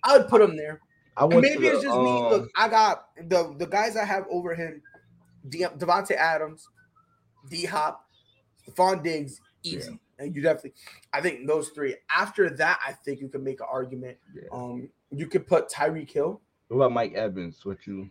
I 0.03 0.19
would 0.19 0.29
put 0.29 0.41
him 0.41 0.57
there. 0.57 0.81
I 1.19 1.25
want 1.25 1.43
maybe 1.43 1.67
it's 1.67 1.83
just 1.83 1.95
um, 1.95 2.05
me. 2.05 2.31
Look, 2.31 2.51
I 2.57 2.69
got 2.69 3.07
the 3.29 3.55
the 3.59 3.67
guys 3.67 3.97
I 3.97 4.05
have 4.05 4.25
over 4.31 4.55
him: 4.55 4.83
De- 5.49 5.65
Davante 5.65 6.13
Adams, 6.13 6.67
D 7.51 7.65
Hop, 7.65 8.05
Stefon 8.69 9.03
Diggs, 9.03 9.41
easy. 9.63 9.91
Yeah. 9.91 9.97
And 10.21 10.35
you 10.35 10.43
definitely, 10.43 10.73
I 11.13 11.21
think 11.21 11.47
those 11.47 11.69
three. 11.69 11.95
After 12.11 12.51
that, 12.51 12.81
I 12.85 12.93
think 12.93 13.21
you 13.21 13.29
can 13.29 13.45
make 13.45 13.61
an 13.61 13.67
argument. 13.71 14.17
Yeah. 14.35 14.49
Um, 14.53 14.89
you 15.11 15.27
could 15.27 15.47
put 15.47 15.71
Tyreek 15.71 16.11
Hill. 16.11 16.41
What 16.69 16.77
about 16.77 16.93
Mike 16.93 17.15
Evans? 17.15 17.65
What 17.65 17.87
you? 17.87 18.11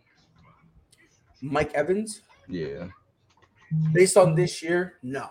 Mike 1.42 1.72
Evans. 1.74 2.22
Yeah. 2.48 2.88
Based 3.92 4.16
on 4.16 4.34
this 4.34 4.62
year, 4.62 4.94
no. 5.02 5.28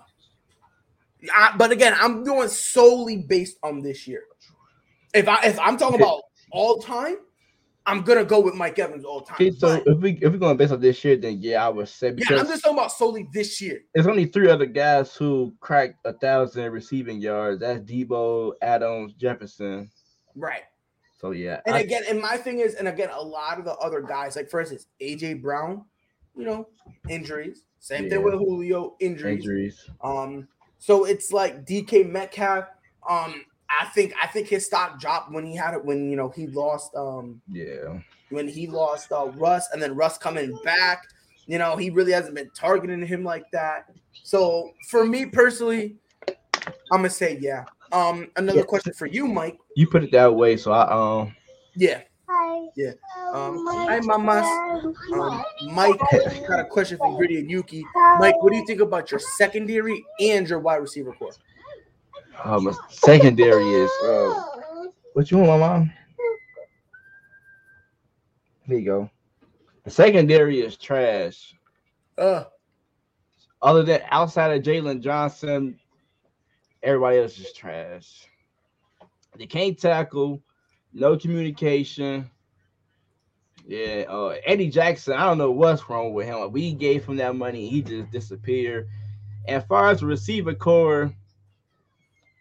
I, 1.35 1.55
but 1.57 1.71
again, 1.71 1.95
I'm 1.99 2.23
doing 2.23 2.47
solely 2.47 3.17
based 3.17 3.57
on 3.63 3.81
this 3.81 4.07
year. 4.07 4.23
If 5.13 5.27
I 5.27 5.41
if 5.45 5.59
I'm 5.59 5.77
talking 5.77 5.99
about 5.99 6.21
all 6.51 6.77
time, 6.79 7.17
I'm 7.87 8.01
gonna 8.01 8.25
go 8.25 8.41
with 8.41 8.53
Mike 8.53 8.77
Evans 8.79 9.05
all 9.05 9.21
time. 9.21 9.35
Okay, 9.35 9.49
so 9.49 9.81
if 9.85 9.99
we 9.99 10.19
if 10.21 10.31
we're 10.33 10.37
going 10.37 10.57
based 10.57 10.73
on 10.73 10.81
this 10.81 11.03
year, 11.05 11.15
then 11.15 11.37
yeah, 11.41 11.65
I 11.65 11.69
would 11.69 11.87
say 11.87 12.11
because 12.11 12.35
yeah, 12.35 12.41
I'm 12.41 12.47
just 12.47 12.61
talking 12.61 12.77
about 12.77 12.91
solely 12.91 13.29
this 13.31 13.61
year. 13.61 13.81
There's 13.95 14.07
only 14.07 14.25
three 14.25 14.49
other 14.49 14.65
guys 14.65 15.15
who 15.15 15.55
cracked 15.61 15.95
a 16.03 16.11
thousand 16.11 16.69
receiving 16.73 17.21
yards. 17.21 17.61
That's 17.61 17.79
Deebo, 17.79 18.51
Adams, 18.61 19.13
Jefferson. 19.13 19.89
Right. 20.35 20.63
So 21.17 21.31
yeah. 21.31 21.61
And 21.65 21.75
I, 21.75 21.79
again, 21.79 22.03
and 22.09 22.21
my 22.21 22.35
thing 22.35 22.59
is, 22.59 22.75
and 22.75 22.89
again, 22.89 23.09
a 23.13 23.23
lot 23.23 23.57
of 23.57 23.63
the 23.63 23.75
other 23.75 24.01
guys, 24.01 24.35
like 24.35 24.49
for 24.49 24.59
instance, 24.59 24.87
AJ 25.01 25.41
Brown, 25.41 25.85
you 26.35 26.43
know, 26.43 26.67
injuries. 27.09 27.63
Same 27.79 28.03
yeah. 28.03 28.09
thing 28.09 28.23
with 28.23 28.33
Julio, 28.33 28.97
injuries. 28.99 29.37
Injuries. 29.39 29.89
Um, 30.03 30.49
so 30.77 31.05
it's 31.05 31.31
like 31.31 31.65
DK 31.65 32.09
Metcalf. 32.09 32.65
Um, 33.09 33.45
I 33.69 33.85
think 33.85 34.13
I 34.21 34.27
think 34.27 34.47
his 34.47 34.65
stock 34.65 34.99
dropped 34.99 35.31
when 35.31 35.45
he 35.45 35.55
had 35.55 35.73
it 35.73 35.83
when 35.83 36.09
you 36.09 36.15
know 36.15 36.29
he 36.29 36.47
lost 36.47 36.95
um 36.95 37.41
yeah 37.47 37.99
when 38.29 38.47
he 38.47 38.67
lost 38.67 39.11
uh 39.11 39.31
Russ 39.35 39.69
and 39.71 39.81
then 39.81 39.95
Russ 39.95 40.17
coming 40.17 40.57
back 40.63 41.07
You 41.47 41.57
know, 41.57 41.77
he 41.77 41.89
really 41.89 42.11
hasn't 42.11 42.35
been 42.35 42.51
targeting 42.53 43.05
him 43.05 43.23
like 43.23 43.49
that. 43.51 43.89
So 44.23 44.73
for 44.89 45.05
me 45.05 45.25
personally, 45.25 45.95
I'm 46.91 46.99
gonna 46.99 47.09
say 47.09 47.37
yeah. 47.41 47.63
Um, 47.93 48.27
another 48.35 48.59
yeah. 48.59 48.65
question 48.65 48.91
for 48.91 49.05
you, 49.05 49.27
Mike. 49.27 49.57
You 49.77 49.87
put 49.87 50.03
it 50.03 50.11
that 50.11 50.35
way, 50.35 50.57
so 50.57 50.73
I 50.73 50.91
um 50.91 51.33
yeah. 51.75 52.01
Hi. 52.29 52.67
Yeah. 52.75 52.91
Um, 53.33 53.65
hi, 53.69 54.01
Mama. 54.01 54.41
Um, 55.13 55.43
Mike 55.71 55.97
got 56.49 56.59
a 56.59 56.65
question 56.65 56.97
from 56.97 57.15
Gritty 57.15 57.37
and 57.39 57.49
Yuki. 57.49 57.85
Mike, 58.19 58.35
what 58.43 58.51
do 58.51 58.57
you 58.57 58.65
think 58.65 58.81
about 58.81 59.09
your 59.11 59.21
secondary 59.37 60.03
and 60.19 60.45
your 60.49 60.59
wide 60.59 60.75
receiver 60.81 61.13
core? 61.13 61.31
Um, 62.43 62.75
secondary 62.89 63.69
is 63.69 63.91
uh, 64.03 64.43
what 65.13 65.31
you 65.31 65.37
want, 65.37 65.49
my 65.49 65.57
Mom? 65.57 65.93
There 68.67 68.77
you 68.77 68.85
go. 68.85 69.09
The 69.83 69.91
secondary 69.91 70.59
is 70.61 70.77
trash. 70.77 71.55
Uh. 72.17 72.45
Other 73.61 73.81
than 73.83 74.01
outside 74.11 74.55
of 74.55 74.61
Jaylon 74.61 75.01
Johnson, 75.01 75.79
everybody 76.83 77.17
else 77.17 77.39
is 77.39 77.51
trash. 77.53 78.27
They 79.35 79.47
can't 79.47 79.79
tackle, 79.79 80.43
no 80.93 81.17
communication. 81.17 82.29
Yeah, 83.65 84.05
uh, 84.07 84.35
Eddie 84.45 84.69
Jackson, 84.69 85.13
I 85.13 85.25
don't 85.25 85.39
know 85.39 85.51
what's 85.51 85.89
wrong 85.89 86.13
with 86.13 86.27
him. 86.27 86.51
We 86.51 86.73
gave 86.73 87.05
him 87.05 87.17
that 87.17 87.35
money, 87.35 87.67
he 87.67 87.81
just 87.81 88.11
disappeared. 88.11 88.87
And 89.47 89.57
as 89.57 89.67
far 89.67 89.89
as 89.89 90.01
the 90.01 90.05
receiver 90.05 90.53
core, 90.53 91.11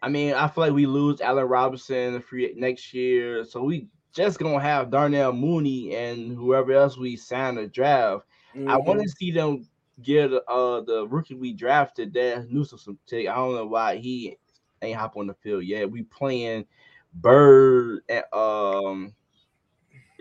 I 0.06 0.08
mean, 0.08 0.34
I 0.34 0.46
feel 0.46 0.62
like 0.62 0.72
we 0.72 0.86
lose 0.86 1.20
Allen 1.20 1.48
Robinson 1.48 2.20
free 2.22 2.54
next 2.56 2.94
year, 2.94 3.44
so 3.44 3.64
we 3.64 3.88
just 4.14 4.38
gonna 4.38 4.60
have 4.60 4.88
Darnell 4.88 5.32
Mooney 5.32 5.96
and 5.96 6.30
whoever 6.30 6.70
else 6.70 6.96
we 6.96 7.16
sign 7.16 7.58
a 7.58 7.66
draft. 7.66 8.24
Mm-hmm. 8.54 8.70
I 8.70 8.76
want 8.76 9.02
to 9.02 9.08
see 9.08 9.32
them 9.32 9.66
get 10.04 10.30
uh 10.30 10.80
the 10.82 11.08
rookie 11.10 11.34
we 11.34 11.52
drafted 11.52 12.14
that 12.14 12.48
Newsome 12.48 12.78
some 12.78 12.98
take. 13.08 13.26
I 13.26 13.34
don't 13.34 13.56
know 13.56 13.66
why 13.66 13.96
he 13.96 14.38
ain't 14.80 14.96
hop 14.96 15.16
on 15.16 15.26
the 15.26 15.34
field 15.34 15.64
yet. 15.64 15.90
We 15.90 16.04
playing 16.04 16.66
Byrd 17.12 18.02
and 18.08 18.24
um 18.32 19.12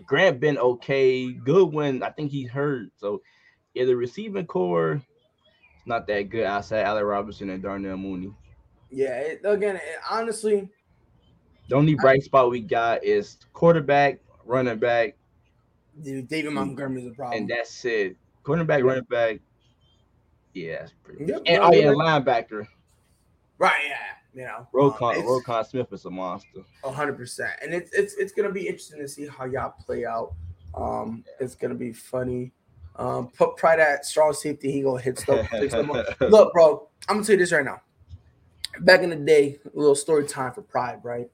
Grant 0.03 0.39
been 0.39 0.57
okay. 0.57 1.31
Goodwin, 1.31 2.01
I 2.01 2.09
think 2.09 2.31
he's 2.31 2.49
hurt. 2.49 2.87
So 2.97 3.21
yeah, 3.75 3.85
the 3.85 3.95
receiving 3.95 4.47
core 4.47 4.93
is 4.93 5.01
not 5.85 6.07
that 6.07 6.31
good 6.31 6.45
outside 6.45 6.85
Allen 6.85 7.03
Robinson 7.03 7.51
and 7.51 7.61
Darnell 7.61 7.97
Mooney. 7.97 8.33
Yeah, 8.95 9.17
it, 9.17 9.41
again, 9.43 9.75
it, 9.75 9.81
honestly, 10.09 10.69
the 11.67 11.75
only 11.75 11.95
bright 11.95 12.21
I, 12.21 12.25
spot 12.25 12.49
we 12.49 12.61
got 12.61 13.03
is 13.03 13.37
quarterback, 13.51 14.21
running 14.45 14.79
back. 14.79 15.17
Dude, 16.01 16.29
David 16.29 16.53
Montgomery 16.53 17.01
is 17.01 17.11
a 17.11 17.11
problem, 17.11 17.41
and 17.41 17.49
that's 17.49 17.83
it. 17.83 18.15
Quarterback, 18.43 18.83
running 18.83 19.03
back. 19.03 19.41
Yeah, 20.53 20.79
that's 20.79 20.93
pretty. 21.03 21.25
Yep, 21.25 21.41
and, 21.45 21.61
oh 21.61 21.73
yeah, 21.73 21.87
linebacker. 21.87 22.65
Right. 23.57 23.73
Yeah. 23.85 23.97
You 24.33 24.43
know, 24.43 24.67
Roquan, 24.73 25.49
um, 25.49 25.65
Smith 25.65 25.91
is 25.91 26.05
a 26.05 26.09
monster. 26.09 26.61
hundred 26.83 27.17
percent, 27.17 27.51
and 27.61 27.73
it's 27.73 27.91
it's 27.93 28.15
it's 28.15 28.31
gonna 28.31 28.51
be 28.51 28.61
interesting 28.61 28.99
to 28.99 29.07
see 29.09 29.27
how 29.27 29.43
y'all 29.43 29.73
play 29.85 30.05
out. 30.05 30.33
Um, 30.73 31.25
it's 31.41 31.55
gonna 31.55 31.75
be 31.75 31.91
funny. 31.91 32.53
Um, 32.95 33.27
put 33.29 33.57
pride 33.57 33.79
at 33.81 34.05
strong 34.05 34.31
safety. 34.33 34.71
He 34.71 34.81
gonna 34.81 35.01
hit 35.01 35.19
stuff. 35.19 35.49
Look, 36.19 36.53
bro, 36.53 36.89
I'm 37.09 37.15
gonna 37.15 37.25
tell 37.25 37.33
you 37.33 37.39
this 37.39 37.51
right 37.51 37.63
now 37.63 37.81
back 38.81 39.01
in 39.01 39.09
the 39.09 39.15
day, 39.15 39.59
a 39.65 39.77
little 39.77 39.95
story 39.95 40.25
time 40.25 40.51
for 40.53 40.61
pride, 40.61 40.99
right? 41.03 41.29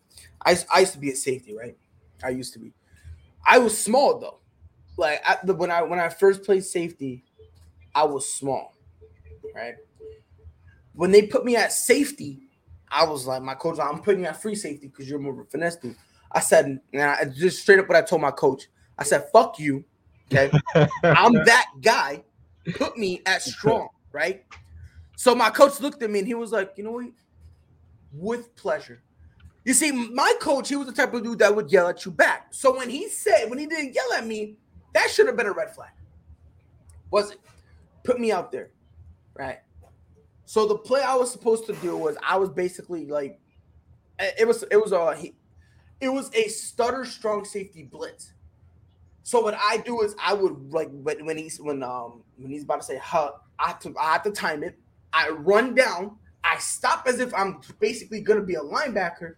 I, 0.46 0.58
I 0.74 0.82
used 0.82 0.94
to 0.94 1.00
be 1.00 1.12
a 1.12 1.16
safety, 1.16 1.56
right? 1.56 1.78
I 2.24 2.30
used 2.30 2.54
to 2.54 2.60
be. 2.60 2.74
I 3.46 3.58
was 3.58 3.78
small 3.78 4.20
though. 4.20 4.40
Like 4.98 5.24
the, 5.44 5.54
when 5.54 5.72
I 5.72 5.82
when 5.82 6.00
I 6.00 6.10
first 6.10 6.44
played 6.44 6.64
safety, 6.64 7.24
I 7.96 8.04
was 8.04 8.32
small, 8.32 8.76
right? 9.56 9.76
When 10.94 11.12
they 11.12 11.24
put 11.24 11.46
me 11.46 11.56
at 11.56 11.72
safety, 11.72 12.40
I 12.90 13.06
was 13.06 13.26
like, 13.26 13.42
my 13.42 13.56
coach, 13.56 13.80
I'm 13.80 14.02
putting 14.02 14.22
you 14.22 14.28
at 14.28 14.42
free 14.42 14.56
safety 14.56 14.88
because 14.88 15.10
you're 15.10 15.20
more 15.20 15.34
of 15.34 15.40
a 15.40 15.46
finesse 15.46 15.78
dude. 15.78 15.96
I 16.32 16.42
said, 16.42 16.80
now 16.92 17.18
just 17.34 17.62
straight 17.62 17.80
up 17.80 17.88
what 17.88 17.98
I 17.98 18.02
told 18.02 18.22
my 18.22 18.32
coach. 18.32 18.68
I 18.98 19.04
said, 19.04 19.26
fuck 19.32 19.60
you. 19.60 19.84
Okay. 20.32 20.52
I'm 21.04 21.34
that 21.34 21.68
guy. 21.82 22.24
Put 22.76 22.98
me 22.98 23.22
at 23.26 23.42
strong, 23.42 23.90
right? 24.12 24.44
So 25.16 25.34
my 25.36 25.50
coach 25.50 25.80
looked 25.80 26.02
at 26.04 26.10
me 26.10 26.20
and 26.20 26.28
he 26.28 26.36
was 26.36 26.52
like, 26.52 26.74
you 26.78 26.84
know 26.84 26.92
what? 26.92 27.08
With 28.14 28.56
pleasure. 28.56 29.02
You 29.64 29.74
see, 29.74 29.92
my 29.92 30.34
coach, 30.42 30.70
he 30.70 30.76
was 30.76 30.88
the 30.88 30.94
type 30.94 31.14
of 31.14 31.24
dude 31.24 31.40
that 31.40 31.56
would 31.56 31.72
yell 31.72 31.88
at 31.88 32.04
you 32.04 32.12
back. 32.12 32.48
So 32.54 32.76
when 32.76 32.90
he 32.90 33.08
said, 33.08 33.50
when 33.50 33.60
he 33.60 33.68
didn't 33.68 33.94
yell 33.94 34.12
at 34.14 34.26
me, 34.26 34.56
that 34.94 35.10
should 35.10 35.28
have 35.28 35.38
been 35.38 35.46
a 35.46 35.52
red 35.52 35.74
flag. 35.74 35.92
Was 37.12 37.32
it? 37.32 37.40
Put 38.04 38.20
me 38.20 38.32
out 38.32 38.52
there, 38.52 38.72
right? 39.36 39.60
So 40.46 40.68
the 40.68 40.78
play 40.78 41.02
I 41.02 41.16
was 41.16 41.32
supposed 41.32 41.68
to 41.68 41.74
do 41.74 41.96
was 41.96 42.18
I 42.28 42.38
was 42.38 42.50
basically 42.50 43.06
like, 43.06 43.40
it 44.20 44.48
was 44.48 44.64
it 44.72 44.78
was 44.78 44.92
a 44.92 45.16
it 46.00 46.10
was 46.10 46.34
a 46.34 46.48
stutter 46.48 47.06
strong 47.06 47.46
safety 47.46 47.84
blitz. 47.84 48.34
So 49.24 49.40
what 49.40 49.54
I 49.54 49.78
do 49.78 50.02
is 50.02 50.16
I 50.22 50.34
would 50.34 50.74
like 50.74 50.90
when 50.92 51.38
he's 51.38 51.60
when 51.60 51.84
um 51.84 52.24
when 52.38 52.52
he's 52.52 52.64
about 52.64 52.82
to 52.82 52.86
say 52.86 52.98
huh, 52.98 53.34
I 53.60 53.68
have 53.68 53.80
to 53.80 53.94
I 54.00 54.14
have 54.14 54.24
to 54.24 54.32
time 54.32 54.64
it. 54.64 54.78
I 55.14 55.30
run 55.30 55.76
down 55.76 56.18
I 56.52 56.58
stop 56.58 57.08
as 57.08 57.20
if 57.20 57.34
I'm 57.34 57.62
basically 57.80 58.20
going 58.20 58.40
to 58.40 58.46
be 58.46 58.56
a 58.56 58.62
linebacker. 58.62 59.36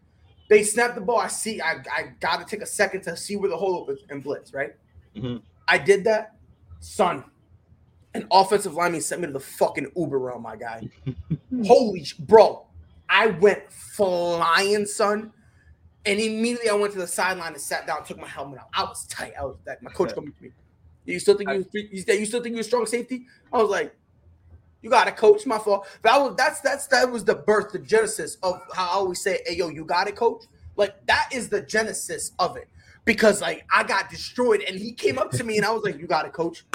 They 0.49 0.63
snap 0.63 0.95
the 0.95 1.01
ball. 1.01 1.19
I 1.19 1.27
see. 1.27 1.61
I, 1.61 1.83
I 1.95 2.13
got 2.19 2.39
to 2.39 2.45
take 2.45 2.63
a 2.63 2.65
second 2.65 3.01
to 3.03 3.15
see 3.15 3.35
where 3.35 3.49
the 3.49 3.57
hole 3.57 3.87
is 3.89 3.99
and 4.09 4.23
blitz. 4.23 4.51
Right. 4.51 4.71
Mm-hmm. 5.15 5.37
I 5.67 5.77
did 5.77 6.03
that, 6.05 6.35
son. 6.79 7.23
An 8.15 8.27
offensive 8.31 8.73
lineman 8.73 9.01
sent 9.01 9.21
me 9.21 9.27
to 9.27 9.33
the 9.33 9.39
fucking 9.39 9.91
Uber 9.95 10.19
realm, 10.19 10.41
my 10.41 10.55
guy. 10.55 10.89
Holy 11.65 12.03
sh- 12.03 12.13
bro! 12.13 12.65
I 13.09 13.27
went 13.27 13.71
flying, 13.71 14.85
son. 14.85 15.31
And 16.05 16.19
immediately 16.19 16.69
I 16.69 16.73
went 16.73 16.93
to 16.93 16.99
the 16.99 17.07
sideline 17.07 17.53
and 17.53 17.61
sat 17.61 17.87
down, 17.87 18.03
took 18.03 18.19
my 18.19 18.27
helmet 18.27 18.59
off. 18.59 18.67
I 18.73 18.83
was 18.83 19.07
tight. 19.07 19.33
I 19.39 19.45
was 19.45 19.55
like, 19.65 19.81
my 19.81 19.91
coach 19.91 20.13
coming 20.15 20.33
to 20.33 20.43
me. 20.43 20.51
You 21.05 21.19
still 21.19 21.37
think 21.37 21.49
you, 21.49 21.89
you 21.91 22.25
still 22.25 22.41
think 22.41 22.55
you 22.55 22.61
are 22.61 22.63
strong 22.63 22.85
safety? 22.85 23.25
I 23.51 23.57
was 23.57 23.69
like, 23.69 23.95
you 24.83 24.89
got 24.89 25.05
to 25.05 25.11
coach. 25.11 25.47
My 25.47 25.57
fault. 25.57 25.87
That 26.03 26.17
was 26.17 26.35
that's 26.35 26.59
that's 26.59 26.85
that 26.87 27.09
was 27.09 27.23
the 27.23 27.35
birth, 27.35 27.71
the 27.71 27.79
genesis 27.79 28.37
of 28.43 28.61
how 28.73 28.85
I 28.85 28.93
always 28.93 29.23
say, 29.23 29.39
"Hey, 29.47 29.55
yo, 29.55 29.69
you 29.69 29.85
got 29.85 30.07
it, 30.07 30.15
coach." 30.15 30.43
Like 30.75 31.05
that 31.07 31.29
is 31.31 31.49
the 31.49 31.61
genesis 31.61 32.33
of 32.37 32.57
it 32.57 32.67
because 33.05 33.41
like 33.41 33.65
I 33.73 33.83
got 33.83 34.09
destroyed, 34.09 34.63
and 34.67 34.77
he 34.77 34.91
came 34.91 35.17
up 35.17 35.31
to 35.31 35.43
me, 35.43 35.57
and 35.57 35.65
I 35.65 35.71
was 35.71 35.83
like, 35.83 35.97
"You 35.97 36.05
got 36.05 36.25
it, 36.25 36.33
coach." 36.33 36.65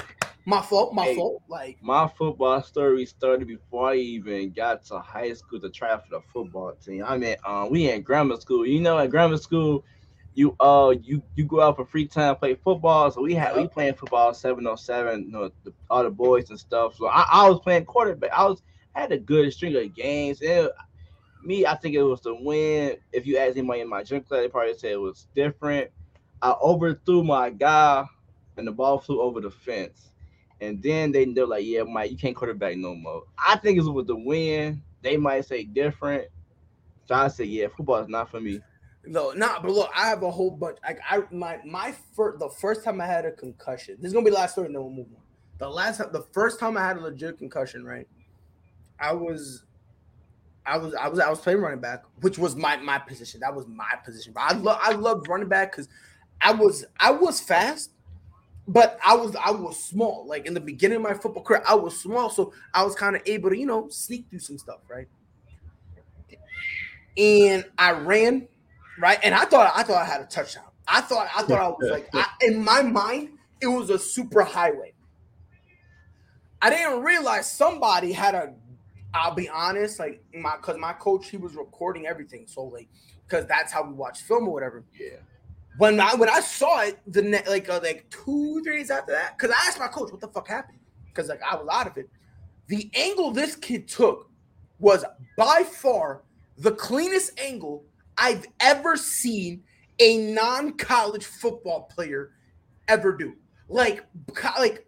My 0.45 0.61
fault. 0.61 0.95
My 0.95 1.05
hey, 1.05 1.15
fault. 1.15 1.43
Like 1.47 1.77
my 1.81 2.07
football 2.17 2.63
story 2.63 3.05
started 3.05 3.47
before 3.47 3.91
I 3.91 3.95
even 3.95 4.51
got 4.51 4.83
to 4.85 4.97
high 4.99 5.33
school 5.33 5.59
to 5.59 5.69
try 5.69 5.95
for 5.95 6.09
the 6.09 6.21
football 6.33 6.73
team. 6.83 7.03
I 7.05 7.17
mean, 7.17 7.35
um, 7.45 7.69
we 7.69 7.91
in 7.91 8.01
grammar 8.01 8.37
school. 8.37 8.65
You 8.65 8.81
know, 8.81 8.97
at 8.97 9.11
grammar 9.11 9.37
school 9.37 9.83
you 10.39 10.55
uh 10.61 10.95
you 11.03 11.21
you 11.35 11.43
go 11.43 11.61
out 11.61 11.75
for 11.75 11.85
free 11.85 12.07
time 12.07 12.33
play 12.37 12.55
football. 12.55 13.11
So 13.11 13.21
we 13.21 13.33
had 13.33 13.57
we 13.57 13.67
playing 13.67 13.95
football 13.95 14.33
seven 14.33 14.65
on 14.67 14.77
seven, 14.77 15.25
you 15.25 15.31
know, 15.31 15.51
the, 15.65 15.73
all 15.89 16.03
the 16.03 16.09
boys 16.09 16.49
and 16.49 16.57
stuff. 16.57 16.95
So 16.95 17.07
I, 17.07 17.25
I 17.29 17.49
was 17.49 17.59
playing 17.59 17.83
quarterback. 17.83 18.31
I 18.31 18.45
was 18.45 18.63
I 18.95 19.01
had 19.01 19.11
a 19.11 19.17
good 19.17 19.51
string 19.51 19.75
of 19.75 19.93
games. 19.93 20.41
And 20.41 20.69
me, 21.43 21.65
I 21.65 21.75
think 21.75 21.95
it 21.95 22.03
was 22.03 22.21
the 22.21 22.33
win. 22.33 22.95
If 23.11 23.27
you 23.27 23.37
ask 23.37 23.57
anybody 23.57 23.81
in 23.81 23.89
my 23.89 24.01
gym 24.01 24.23
class, 24.23 24.39
they 24.41 24.47
probably 24.47 24.75
say 24.75 24.93
it 24.93 25.01
was 25.01 25.27
different. 25.35 25.89
I 26.41 26.55
overthrew 26.61 27.21
my 27.21 27.49
guy, 27.49 28.05
and 28.55 28.65
the 28.65 28.71
ball 28.71 28.97
flew 28.97 29.21
over 29.21 29.41
the 29.41 29.51
fence. 29.51 30.13
And 30.61 30.81
then 30.81 31.11
they 31.11 31.25
they're 31.25 31.45
like, 31.47 31.65
"Yeah, 31.65 31.83
Mike, 31.83 32.11
you 32.11 32.17
can't 32.17 32.35
quarterback 32.35 32.77
no 32.77 32.95
more." 32.95 33.23
I 33.37 33.57
think 33.57 33.77
it 33.77 33.81
was 33.81 33.89
with 33.89 34.07
the 34.07 34.15
win. 34.15 34.83
They 35.01 35.17
might 35.17 35.43
say 35.43 35.65
different. 35.65 36.29
So 37.07 37.15
I 37.15 37.27
said, 37.27 37.47
"Yeah, 37.47 37.67
football 37.75 37.97
is 37.97 38.07
not 38.07 38.31
for 38.31 38.39
me." 38.39 38.61
No, 39.09 39.31
not. 39.31 39.63
But 39.63 39.71
look, 39.71 39.89
I 39.95 40.07
have 40.07 40.21
a 40.21 40.29
whole 40.29 40.51
bunch. 40.51 40.77
Like 40.83 40.99
I, 41.09 41.23
my 41.31 41.59
my 41.65 41.95
first, 42.15 42.37
the 42.37 42.47
first 42.47 42.83
time 42.83 43.01
I 43.01 43.07
had 43.07 43.25
a 43.25 43.31
concussion. 43.31 43.97
This 43.99 44.09
is 44.09 44.13
gonna 44.13 44.23
be 44.23 44.29
the 44.29 44.37
last 44.37 44.51
story, 44.51 44.67
and 44.67 44.75
then 44.75 44.83
we'll 44.83 44.91
move 44.91 45.07
on. 45.15 45.23
The 45.57 45.67
last, 45.67 45.97
time, 45.97 46.09
the 46.13 46.21
first 46.31 46.59
time 46.59 46.77
I 46.77 46.85
had 46.85 46.97
a 46.97 47.01
legit 47.01 47.39
concussion, 47.39 47.83
right? 47.83 48.07
I 48.99 49.13
was, 49.13 49.63
I 50.63 50.77
was, 50.77 50.93
I 50.93 51.07
was, 51.07 51.19
I 51.19 51.27
was 51.27 51.39
playing 51.39 51.59
running 51.59 51.79
back, 51.79 52.03
which 52.21 52.37
was 52.37 52.55
my 52.55 52.77
my 52.77 52.99
position. 52.99 53.39
That 53.39 53.55
was 53.55 53.65
my 53.65 53.95
position. 54.05 54.31
But 54.31 54.41
I 54.43 54.53
love, 54.53 54.79
I 54.79 54.91
loved 54.91 55.27
running 55.27 55.49
back 55.49 55.71
because 55.71 55.89
I 56.39 56.53
was, 56.53 56.85
I 56.99 57.09
was 57.09 57.41
fast, 57.41 57.89
but 58.67 58.99
I 59.03 59.15
was, 59.15 59.35
I 59.43 59.49
was 59.49 59.83
small. 59.83 60.27
Like 60.27 60.45
in 60.45 60.53
the 60.53 60.61
beginning 60.61 60.97
of 60.97 61.01
my 61.01 61.15
football 61.15 61.41
career, 61.41 61.63
I 61.67 61.73
was 61.73 61.99
small, 61.99 62.29
so 62.29 62.53
I 62.75 62.83
was 62.83 62.93
kind 62.93 63.15
of 63.15 63.23
able 63.25 63.49
to, 63.49 63.57
you 63.57 63.65
know, 63.65 63.89
sneak 63.89 64.27
through 64.29 64.39
some 64.39 64.59
stuff, 64.59 64.81
right? 64.87 65.07
And 67.17 67.65
I 67.77 67.91
ran 67.93 68.47
right? 68.99 69.19
And 69.23 69.33
I 69.33 69.45
thought 69.45 69.71
I 69.75 69.83
thought 69.83 70.01
I 70.01 70.05
had 70.05 70.21
a 70.21 70.25
touchdown. 70.25 70.65
I 70.87 71.01
thought 71.01 71.29
I 71.35 71.43
thought 71.43 71.59
I 71.61 71.67
was 71.69 71.89
like 71.91 72.09
I, 72.13 72.25
in 72.41 72.63
my 72.63 72.81
mind 72.81 73.29
it 73.61 73.67
was 73.67 73.89
a 73.89 73.99
super 73.99 74.43
highway. 74.43 74.93
I 76.61 76.69
didn't 76.69 77.01
realize 77.03 77.51
somebody 77.51 78.11
had 78.11 78.35
a. 78.35 78.53
I'll 79.13 79.33
be 79.33 79.49
honest, 79.49 79.99
like 79.99 80.23
my 80.33 80.55
because 80.57 80.77
my 80.77 80.93
coach 80.93 81.29
he 81.29 81.37
was 81.37 81.55
recording 81.55 82.05
everything, 82.05 82.45
so 82.47 82.63
like 82.63 82.89
because 83.27 83.45
that's 83.47 83.71
how 83.71 83.83
we 83.83 83.93
watch 83.93 84.21
film 84.21 84.47
or 84.47 84.53
whatever. 84.53 84.83
Yeah. 84.99 85.17
When 85.77 85.99
I 85.99 86.13
when 86.15 86.29
I 86.29 86.41
saw 86.41 86.81
it 86.81 86.99
the 87.07 87.21
net 87.21 87.47
like 87.47 87.69
uh, 87.69 87.79
like 87.81 88.09
two 88.09 88.61
three 88.63 88.77
days 88.77 88.91
after 88.91 89.13
that, 89.13 89.37
because 89.37 89.51
I 89.51 89.67
asked 89.67 89.79
my 89.79 89.87
coach 89.87 90.11
what 90.11 90.21
the 90.21 90.27
fuck 90.27 90.47
happened. 90.47 90.79
because 91.07 91.29
like 91.29 91.41
I 91.41 91.55
was 91.55 91.67
out 91.71 91.87
of 91.87 91.97
it. 91.97 92.09
The 92.67 92.89
angle 92.93 93.31
this 93.31 93.55
kid 93.55 93.87
took 93.87 94.29
was 94.79 95.03
by 95.37 95.63
far 95.63 96.21
the 96.57 96.71
cleanest 96.71 97.39
angle 97.39 97.83
I've 98.19 98.45
ever 98.59 98.97
seen 98.97 99.63
a 99.99 100.17
non-college 100.17 101.25
football 101.25 101.83
player 101.83 102.31
ever 102.87 103.15
do. 103.15 103.33
Like, 103.69 104.03
like, 104.57 104.85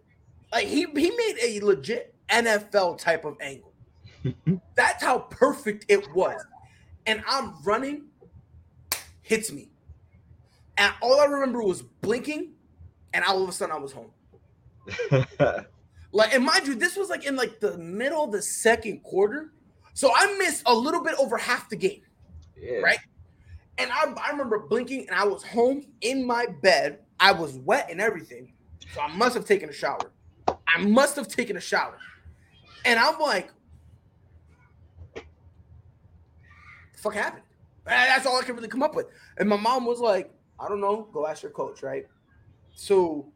like 0.52 0.66
he 0.66 0.86
he 0.94 1.10
made 1.10 1.36
a 1.42 1.60
legit 1.60 2.14
NFL 2.28 2.98
type 2.98 3.24
of 3.24 3.36
angle. 3.40 3.72
That's 4.74 5.02
how 5.02 5.20
perfect 5.20 5.86
it 5.88 6.12
was. 6.14 6.44
And 7.06 7.22
I'm 7.26 7.54
running, 7.64 8.04
hits 9.22 9.50
me. 9.50 9.70
And 10.78 10.92
all 11.00 11.20
I 11.20 11.24
remember 11.24 11.62
was 11.62 11.82
blinking, 11.82 12.52
and 13.12 13.24
all 13.24 13.42
of 13.42 13.48
a 13.48 13.52
sudden 13.52 13.74
I 13.74 13.78
was 13.78 13.92
home. 13.92 14.10
like, 16.12 16.34
and 16.34 16.44
mind 16.44 16.66
you, 16.66 16.74
this 16.74 16.96
was 16.96 17.08
like 17.08 17.24
in 17.24 17.36
like 17.36 17.60
the 17.60 17.78
middle 17.78 18.24
of 18.24 18.32
the 18.32 18.42
second 18.42 19.02
quarter. 19.02 19.52
So 19.94 20.10
I 20.14 20.36
missed 20.38 20.62
a 20.66 20.74
little 20.74 21.02
bit 21.02 21.14
over 21.18 21.36
half 21.36 21.68
the 21.68 21.76
game. 21.76 22.02
Yeah. 22.56 22.78
Right. 22.78 22.98
And 23.82 23.90
I, 23.90 24.14
I 24.24 24.30
remember 24.30 24.60
blinking 24.60 25.08
and 25.08 25.18
I 25.18 25.24
was 25.24 25.42
home 25.42 25.84
in 26.02 26.24
my 26.24 26.46
bed. 26.62 27.00
I 27.18 27.32
was 27.32 27.54
wet 27.58 27.88
and 27.90 28.00
everything. 28.00 28.52
So 28.94 29.00
I 29.00 29.08
must 29.16 29.34
have 29.34 29.44
taken 29.44 29.68
a 29.68 29.72
shower. 29.72 30.12
I 30.46 30.78
must 30.78 31.16
have 31.16 31.26
taken 31.26 31.56
a 31.56 31.60
shower. 31.60 31.98
And 32.84 33.00
I'm 33.00 33.18
like, 33.18 33.50
the 35.14 35.22
fuck 36.94 37.14
happened? 37.14 37.42
That's 37.84 38.24
all 38.24 38.38
I 38.38 38.42
can 38.42 38.54
really 38.54 38.68
come 38.68 38.84
up 38.84 38.94
with. 38.94 39.06
And 39.38 39.48
my 39.48 39.56
mom 39.56 39.84
was 39.84 39.98
like, 39.98 40.32
I 40.60 40.68
don't 40.68 40.80
know, 40.80 41.08
go 41.12 41.26
ask 41.26 41.42
your 41.42 41.50
coach, 41.50 41.82
right? 41.82 42.06
So 42.74 43.32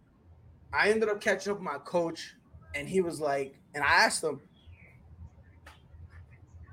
I 0.73 0.91
ended 0.91 1.09
up 1.09 1.21
catching 1.21 1.51
up 1.51 1.59
with 1.59 1.65
my 1.65 1.79
coach, 1.79 2.37
and 2.77 2.89
he 2.89 3.01
was 3.01 3.19
like, 3.19 3.59
and 3.75 3.83
I 3.83 4.05
asked 4.05 4.23
him, 4.23 4.41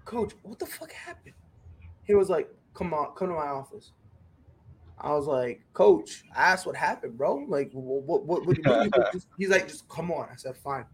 Coach, 0.05 0.34
what 0.43 0.59
the 0.59 0.65
fuck 0.67 0.91
happened? 0.91 1.34
He 2.03 2.13
was 2.13 2.30
like, 2.30 2.47
Come 2.74 2.93
on, 2.93 3.13
come 3.15 3.30
to 3.30 3.36
my 3.36 3.47
office. 3.47 3.91
I 4.97 5.11
was 5.13 5.26
like, 5.26 5.61
Coach, 5.74 6.24
I 6.36 6.51
asked 6.51 6.65
what 6.65 6.76
happened, 6.76 7.17
bro. 7.17 7.36
Like, 7.47 7.71
what, 7.74 8.26
what, 8.26 8.45
what, 8.45 8.57
what, 8.65 9.24
he's 9.38 9.49
like, 9.49 9.67
just 9.67 9.88
come 9.89 10.11
on. 10.11 10.30
I 10.32 10.36
said, 10.36 10.55
fine. 10.57 10.86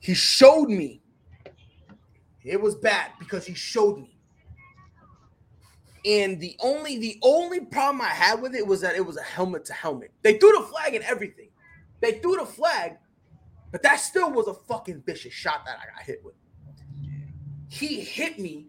He 0.00 0.14
showed 0.14 0.68
me. 0.68 1.02
It 2.44 2.60
was 2.60 2.74
bad 2.74 3.12
because 3.18 3.46
he 3.46 3.54
showed 3.54 3.98
me. 3.98 4.16
And 6.06 6.40
the 6.40 6.56
only 6.60 6.98
the 6.98 7.18
only 7.22 7.60
problem 7.60 8.00
I 8.00 8.08
had 8.08 8.40
with 8.40 8.54
it 8.54 8.66
was 8.66 8.80
that 8.80 8.96
it 8.96 9.04
was 9.04 9.18
a 9.18 9.22
helmet 9.22 9.66
to 9.66 9.74
helmet. 9.74 10.10
They 10.22 10.38
threw 10.38 10.52
the 10.52 10.64
flag 10.64 10.94
and 10.94 11.04
everything. 11.04 11.50
They 12.00 12.12
threw 12.12 12.36
the 12.36 12.46
flag, 12.46 12.96
but 13.70 13.82
that 13.82 13.96
still 13.96 14.32
was 14.32 14.48
a 14.48 14.54
fucking 14.54 15.02
vicious 15.04 15.34
shot 15.34 15.66
that 15.66 15.76
I 15.78 15.94
got 15.94 16.06
hit 16.06 16.24
with. 16.24 16.34
He 17.68 18.00
hit 18.00 18.38
me, 18.38 18.68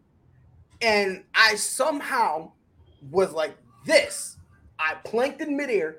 and 0.82 1.24
I 1.36 1.56
somehow 1.56 2.52
was 3.10 3.32
like 3.32 3.56
this. 3.86 4.38
I 4.80 4.96
planked 5.06 5.42
in 5.42 5.56
midair 5.56 5.98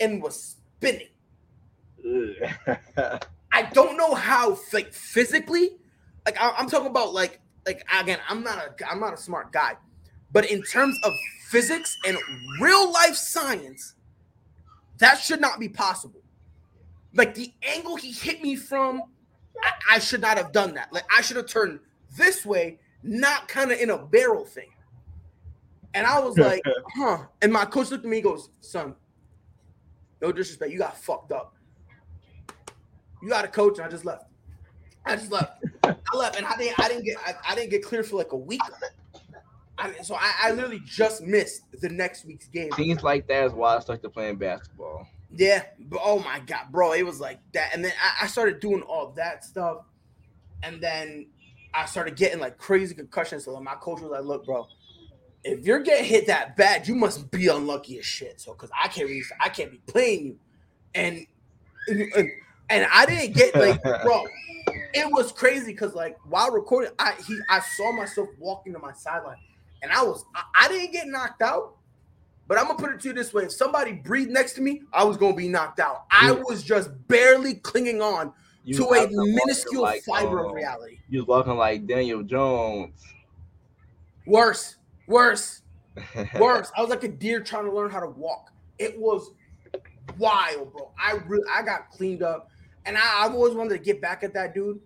and 0.00 0.22
was 0.22 0.56
spinning. 0.78 1.08
I 3.52 3.62
don't 3.72 3.96
know 3.96 4.14
how, 4.14 4.58
like 4.72 4.92
physically, 4.92 5.76
like 6.26 6.40
I, 6.40 6.60
am 6.60 6.68
talking 6.68 6.88
about, 6.88 7.14
like 7.14 7.40
like 7.66 7.86
again, 7.98 8.18
I'm 8.28 8.42
not 8.42 8.58
a 8.58 8.90
I'm 8.90 9.00
not 9.00 9.14
a 9.14 9.16
smart 9.16 9.52
guy, 9.52 9.76
but 10.32 10.50
in 10.50 10.62
terms 10.62 10.98
of 11.02 11.12
physics 11.48 11.96
and 12.06 12.18
real 12.60 12.92
life 12.92 13.14
science, 13.14 13.94
that 14.98 15.18
should 15.18 15.40
not 15.40 15.58
be 15.58 15.68
possible. 15.68 16.20
Like 17.14 17.34
the 17.34 17.52
angle 17.62 17.96
he 17.96 18.10
hit 18.10 18.42
me 18.42 18.56
from, 18.56 19.02
I, 19.62 19.96
I 19.96 19.98
should 19.98 20.20
not 20.20 20.36
have 20.36 20.52
done 20.52 20.74
that. 20.74 20.92
Like 20.92 21.04
I 21.16 21.22
should 21.22 21.36
have 21.36 21.46
turned 21.46 21.80
this 22.16 22.44
way, 22.44 22.80
not 23.04 23.46
kind 23.46 23.70
of 23.70 23.78
in 23.78 23.90
a 23.90 23.98
barrel 23.98 24.44
thing. 24.44 24.70
And 25.92 26.06
I 26.06 26.18
was 26.18 26.36
like, 26.36 26.62
huh. 26.96 27.18
And 27.40 27.52
my 27.52 27.64
coach 27.64 27.90
looked 27.90 28.04
at 28.04 28.10
me 28.10 28.16
and 28.16 28.24
goes, 28.24 28.48
son, 28.60 28.96
no 30.20 30.32
disrespect, 30.32 30.72
you 30.72 30.78
got 30.78 30.96
fucked 30.98 31.30
up. 31.30 31.54
You 33.22 33.28
got 33.28 33.44
a 33.44 33.48
coach, 33.48 33.78
and 33.78 33.86
I 33.86 33.88
just 33.88 34.04
left. 34.04 34.24
I 35.06 35.16
just 35.16 35.32
left. 35.32 35.64
I 35.84 36.16
left, 36.16 36.36
and 36.36 36.44
I 36.44 36.56
didn't. 36.56 36.78
I 36.78 36.88
didn't 36.88 37.04
get. 37.04 37.16
I, 37.24 37.34
I 37.48 37.54
didn't 37.54 37.70
get 37.70 37.82
clear 37.82 38.02
for 38.02 38.16
like 38.16 38.32
a 38.32 38.36
week. 38.36 38.60
I, 39.78 39.94
so 40.02 40.14
I, 40.14 40.32
I 40.42 40.50
literally 40.50 40.82
just 40.84 41.22
missed 41.22 41.62
the 41.80 41.88
next 41.88 42.26
week's 42.26 42.48
game. 42.48 42.70
Things 42.72 43.02
like 43.02 43.26
that 43.28 43.44
is 43.46 43.52
why 43.52 43.76
I 43.76 43.80
started 43.80 44.06
playing 44.12 44.36
basketball. 44.36 45.08
Yeah, 45.34 45.62
but 45.78 46.00
oh 46.04 46.20
my 46.20 46.40
god, 46.40 46.66
bro, 46.70 46.92
it 46.92 47.04
was 47.04 47.18
like 47.18 47.40
that. 47.52 47.70
And 47.74 47.82
then 47.82 47.92
I, 48.02 48.24
I 48.24 48.26
started 48.26 48.60
doing 48.60 48.82
all 48.82 49.12
that 49.16 49.42
stuff, 49.42 49.86
and 50.62 50.82
then 50.82 51.26
I 51.74 51.86
started 51.86 52.16
getting 52.16 52.40
like 52.40 52.58
crazy 52.58 52.94
concussions. 52.94 53.44
So 53.44 53.58
my 53.60 53.74
coach 53.74 54.00
was 54.00 54.10
like, 54.10 54.24
"Look, 54.24 54.46
bro, 54.46 54.66
if 55.42 55.64
you're 55.66 55.80
getting 55.80 56.04
hit 56.04 56.26
that 56.28 56.56
bad, 56.56 56.86
you 56.86 56.94
must 56.94 57.30
be 57.30 57.48
unlucky 57.48 57.98
as 57.98 58.06
shit. 58.06 58.40
So, 58.40 58.52
because 58.52 58.70
I 58.80 58.88
can't 58.88 59.08
really, 59.08 59.22
I 59.40 59.48
can't 59.48 59.70
be 59.70 59.80
playing 59.86 60.26
you." 60.26 60.38
And 60.94 61.26
and, 62.70 62.86
I 62.90 63.06
didn't 63.06 63.34
get 63.34 63.54
like, 63.54 63.82
bro, 64.02 64.24
it 64.94 65.10
was 65.12 65.32
crazy 65.32 65.72
because 65.72 65.94
like 65.94 66.16
while 66.24 66.50
recording, 66.50 66.92
I 66.98 67.14
he 67.26 67.38
I 67.48 67.60
saw 67.60 67.92
myself 67.92 68.28
walking 68.38 68.72
to 68.72 68.78
my 68.78 68.92
sideline, 68.92 69.38
and 69.82 69.92
I 69.92 70.02
was 70.02 70.24
I, 70.34 70.42
I 70.54 70.68
didn't 70.68 70.92
get 70.92 71.08
knocked 71.08 71.42
out, 71.42 71.76
but 72.46 72.58
I'm 72.58 72.66
gonna 72.66 72.78
put 72.78 72.92
it 72.92 73.00
to 73.00 73.08
you 73.08 73.14
this 73.14 73.34
way: 73.34 73.44
if 73.44 73.52
somebody 73.52 73.92
breathed 73.92 74.30
next 74.30 74.54
to 74.54 74.60
me, 74.62 74.82
I 74.92 75.04
was 75.04 75.16
gonna 75.16 75.34
be 75.34 75.48
knocked 75.48 75.80
out. 75.80 76.04
I 76.10 76.32
was 76.32 76.62
just 76.62 76.90
barely 77.08 77.54
clinging 77.54 78.00
on 78.00 78.32
you 78.64 78.76
to 78.76 78.86
a 78.86 79.08
minuscule 79.08 79.82
like, 79.82 80.02
fiber 80.02 80.40
um, 80.40 80.46
of 80.46 80.54
reality. 80.54 80.98
You 81.08 81.20
was 81.20 81.28
walking 81.28 81.56
like 81.56 81.86
Daniel 81.86 82.22
Jones. 82.22 83.00
Worse, 84.26 84.76
worse, 85.06 85.62
worse. 86.38 86.72
I 86.76 86.80
was 86.80 86.90
like 86.90 87.04
a 87.04 87.08
deer 87.08 87.40
trying 87.40 87.66
to 87.66 87.72
learn 87.72 87.90
how 87.90 88.00
to 88.00 88.08
walk. 88.08 88.50
It 88.78 88.98
was 88.98 89.30
wild, 90.18 90.72
bro. 90.72 90.90
I 90.98 91.18
really, 91.26 91.44
I 91.52 91.62
got 91.62 91.90
cleaned 91.90 92.22
up, 92.22 92.48
and 92.86 92.96
I, 92.96 93.24
I've 93.24 93.34
always 93.34 93.54
wanted 93.54 93.70
to 93.70 93.78
get 93.78 94.00
back 94.00 94.24
at 94.24 94.32
that 94.34 94.54
dude, 94.54 94.80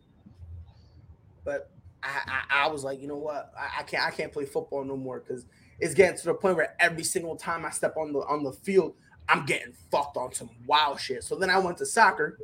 but 1.45 1.71
I, 2.03 2.43
I, 2.51 2.65
I 2.65 2.69
was 2.69 2.83
like, 2.83 3.01
you 3.01 3.07
know 3.07 3.17
what? 3.17 3.53
I, 3.57 3.81
I 3.81 3.83
can't, 3.85 4.05
I 4.05 4.11
can't 4.11 4.33
play 4.33 4.45
football 4.45 4.85
no 4.85 4.97
more 4.97 5.21
because 5.21 5.47
it's 5.79 5.95
getting 5.95 6.19
to 6.19 6.25
the 6.27 6.35
point 6.35 6.57
where 6.57 6.75
every 6.81 7.05
single 7.05 7.37
time 7.37 7.65
I 7.65 7.71
step 7.71 7.97
on 7.97 8.13
the 8.13 8.21
on 8.21 8.43
the 8.43 8.53
field, 8.53 8.95
I'm 9.29 9.47
getting 9.47 9.73
fucked 9.91 10.17
on 10.17 10.33
some 10.33 10.51
wild 10.67 11.01
shit. 11.01 11.23
So 11.23 11.37
then 11.37 11.51
I 11.51 11.59
went 11.59 11.79
to 11.79 11.87
soccer, 11.87 12.39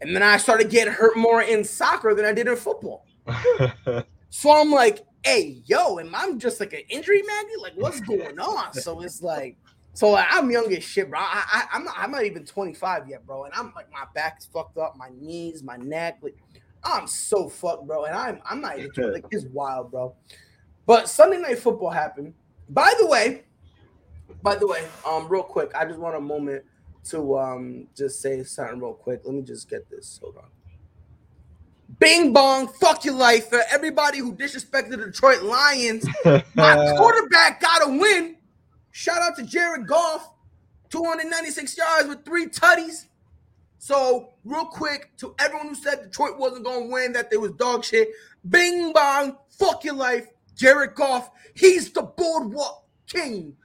and 0.00 0.14
then 0.14 0.22
I 0.22 0.36
started 0.36 0.70
getting 0.70 0.92
hurt 0.92 1.16
more 1.16 1.42
in 1.42 1.64
soccer 1.64 2.14
than 2.14 2.24
I 2.24 2.32
did 2.32 2.46
in 2.46 2.56
football. 2.56 3.06
so 4.30 4.52
I'm 4.52 4.70
like, 4.70 5.04
hey, 5.24 5.62
yo, 5.66 5.98
am 5.98 6.14
I 6.14 6.32
just 6.36 6.60
like 6.60 6.72
an 6.72 6.82
injury 6.88 7.22
magnet? 7.22 7.60
Like, 7.60 7.72
what's 7.76 8.00
going 8.00 8.38
on? 8.38 8.72
So 8.74 9.00
it's 9.00 9.22
like, 9.22 9.56
so 9.94 10.10
like, 10.10 10.26
I'm 10.30 10.50
young 10.50 10.72
as 10.72 10.84
shit, 10.84 11.10
bro. 11.10 11.18
I, 11.18 11.44
I, 11.52 11.64
I'm 11.72 11.84
not, 11.84 11.94
I'm 11.98 12.10
not 12.12 12.24
even 12.24 12.44
25 12.44 13.08
yet, 13.08 13.26
bro. 13.26 13.44
And 13.44 13.54
I'm 13.54 13.72
like, 13.74 13.90
my 13.90 14.04
back's 14.14 14.46
fucked 14.46 14.78
up, 14.78 14.96
my 14.96 15.08
knees, 15.18 15.62
my 15.62 15.76
neck, 15.76 16.18
like, 16.22 16.36
I'm 16.84 17.06
so 17.06 17.48
fucked, 17.48 17.86
bro. 17.86 18.04
And 18.04 18.14
I'm, 18.14 18.40
I'm 18.44 18.60
not 18.60 18.78
even 18.78 19.12
like, 19.12 19.24
it's 19.30 19.46
wild, 19.46 19.90
bro. 19.90 20.14
But 20.86 21.08
Sunday 21.08 21.38
night 21.38 21.58
football 21.58 21.90
happened. 21.90 22.34
By 22.70 22.94
the 22.98 23.06
way, 23.06 23.42
by 24.42 24.54
the 24.54 24.66
way, 24.66 24.86
um, 25.06 25.28
real 25.28 25.42
quick, 25.42 25.72
I 25.74 25.84
just 25.84 25.98
want 25.98 26.16
a 26.16 26.20
moment 26.20 26.64
to 27.10 27.38
um 27.38 27.88
just 27.96 28.20
say 28.20 28.42
something 28.42 28.80
real 28.80 28.94
quick. 28.94 29.22
Let 29.24 29.34
me 29.34 29.42
just 29.42 29.68
get 29.68 29.88
this. 29.90 30.18
Hold 30.22 30.36
on. 30.36 30.44
Bing 31.98 32.32
bong, 32.32 32.68
fuck 32.68 33.04
your 33.04 33.14
life. 33.14 33.48
For 33.48 33.60
everybody 33.70 34.18
who 34.18 34.34
disrespected 34.34 34.90
the 34.90 34.98
Detroit 34.98 35.42
Lions, 35.42 36.06
my 36.54 36.94
quarterback 36.96 37.60
got 37.60 37.86
a 37.86 37.90
win. 37.90 38.36
Shout 38.90 39.22
out 39.22 39.36
to 39.36 39.42
Jared 39.42 39.86
Goff, 39.86 40.30
296 40.90 41.76
yards 41.76 42.08
with 42.08 42.24
three 42.24 42.46
tutties. 42.46 43.06
So, 43.78 44.30
real 44.44 44.66
quick, 44.66 45.16
to 45.18 45.34
everyone 45.38 45.68
who 45.68 45.74
said 45.74 46.02
Detroit 46.02 46.38
wasn't 46.38 46.64
going 46.64 46.88
to 46.88 46.92
win, 46.92 47.12
that 47.12 47.30
they 47.30 47.36
was 47.36 47.52
dog 47.52 47.84
shit, 47.84 48.08
bing 48.48 48.92
bong, 48.92 49.36
fuck 49.50 49.84
your 49.84 49.94
life. 49.94 50.26
Jared 50.56 50.94
Goff, 50.94 51.30
he's 51.54 51.90
the 51.90 52.02
boardwalk 52.02 52.84
king. 53.06 53.56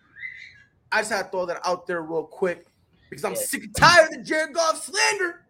I 0.91 1.01
just 1.01 1.11
had 1.11 1.23
to 1.23 1.29
throw 1.29 1.45
that 1.47 1.61
out 1.65 1.87
there 1.87 2.03
real 2.03 2.23
quick 2.23 2.67
because 3.13 3.25
I'm 3.25 3.33
yeah. 3.33 3.39
sick 3.39 3.63
and 3.63 3.75
tired 3.75 4.13
of 4.13 4.23
Jared 4.23 4.53
Goff 4.53 4.83
slander. 4.83 5.45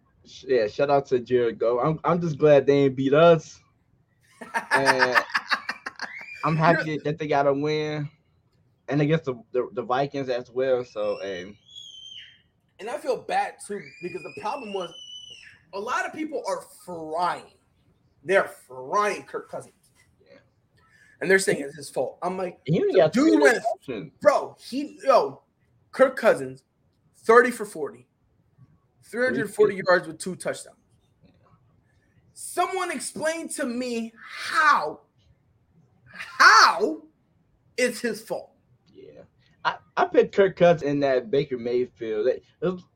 Yeah, 0.47 0.67
shout 0.67 0.89
out 0.89 1.05
to 1.07 1.19
Jared 1.19 1.59
Goff. 1.59 1.79
I'm, 1.83 1.99
I'm 2.03 2.21
just 2.21 2.37
glad 2.37 2.65
they 2.65 2.85
ain't 2.85 2.95
beat 2.95 3.13
us. 3.13 3.59
And 4.71 5.17
I'm 6.45 6.55
happy 6.55 6.99
that 7.03 7.17
they 7.17 7.27
got 7.27 7.47
a 7.47 7.53
win. 7.53 8.09
And 8.89 9.01
against 9.01 9.25
the, 9.25 9.35
the, 9.51 9.69
the 9.73 9.81
Vikings 9.81 10.29
as 10.29 10.51
well. 10.51 10.83
So, 10.83 11.17
hey. 11.21 11.55
And 12.79 12.89
I 12.89 12.97
feel 12.97 13.17
bad 13.17 13.55
too 13.65 13.81
because 14.01 14.21
the 14.23 14.41
problem 14.41 14.73
was 14.73 14.93
a 15.73 15.79
lot 15.79 16.05
of 16.05 16.13
people 16.13 16.43
are 16.47 16.63
frying. 16.85 17.53
They're 18.25 18.51
frying 18.67 19.23
Kirk 19.23 19.49
Cousins 19.49 19.73
and 21.23 21.31
they're 21.31 21.39
saying 21.39 21.61
it's 21.61 21.77
his 21.77 21.89
fault. 21.89 22.17
I'm 22.21 22.37
like, 22.37 22.59
you 22.65 22.91
win? 23.87 24.11
Bro, 24.21 24.57
he 24.59 24.99
yo, 25.05 25.41
Kirk 25.93 26.17
Cousins, 26.17 26.63
30 27.23 27.51
for 27.51 27.65
40, 27.65 28.07
340 29.03 29.81
yards 29.87 30.07
with 30.07 30.19
two 30.19 30.35
touchdowns. 30.35 30.77
Someone 32.33 32.91
explain 32.91 33.47
to 33.49 33.65
me 33.65 34.11
how, 34.21 35.01
how 36.13 37.03
it's 37.77 37.99
his 37.99 38.21
fault. 38.21 38.51
Yeah, 38.91 39.21
I, 39.63 39.75
I 39.95 40.05
picked 40.05 40.35
Kirk 40.35 40.55
Cousins 40.55 40.83
in 40.83 40.99
that 41.01 41.29
Baker 41.29 41.57
Mayfield. 41.57 42.27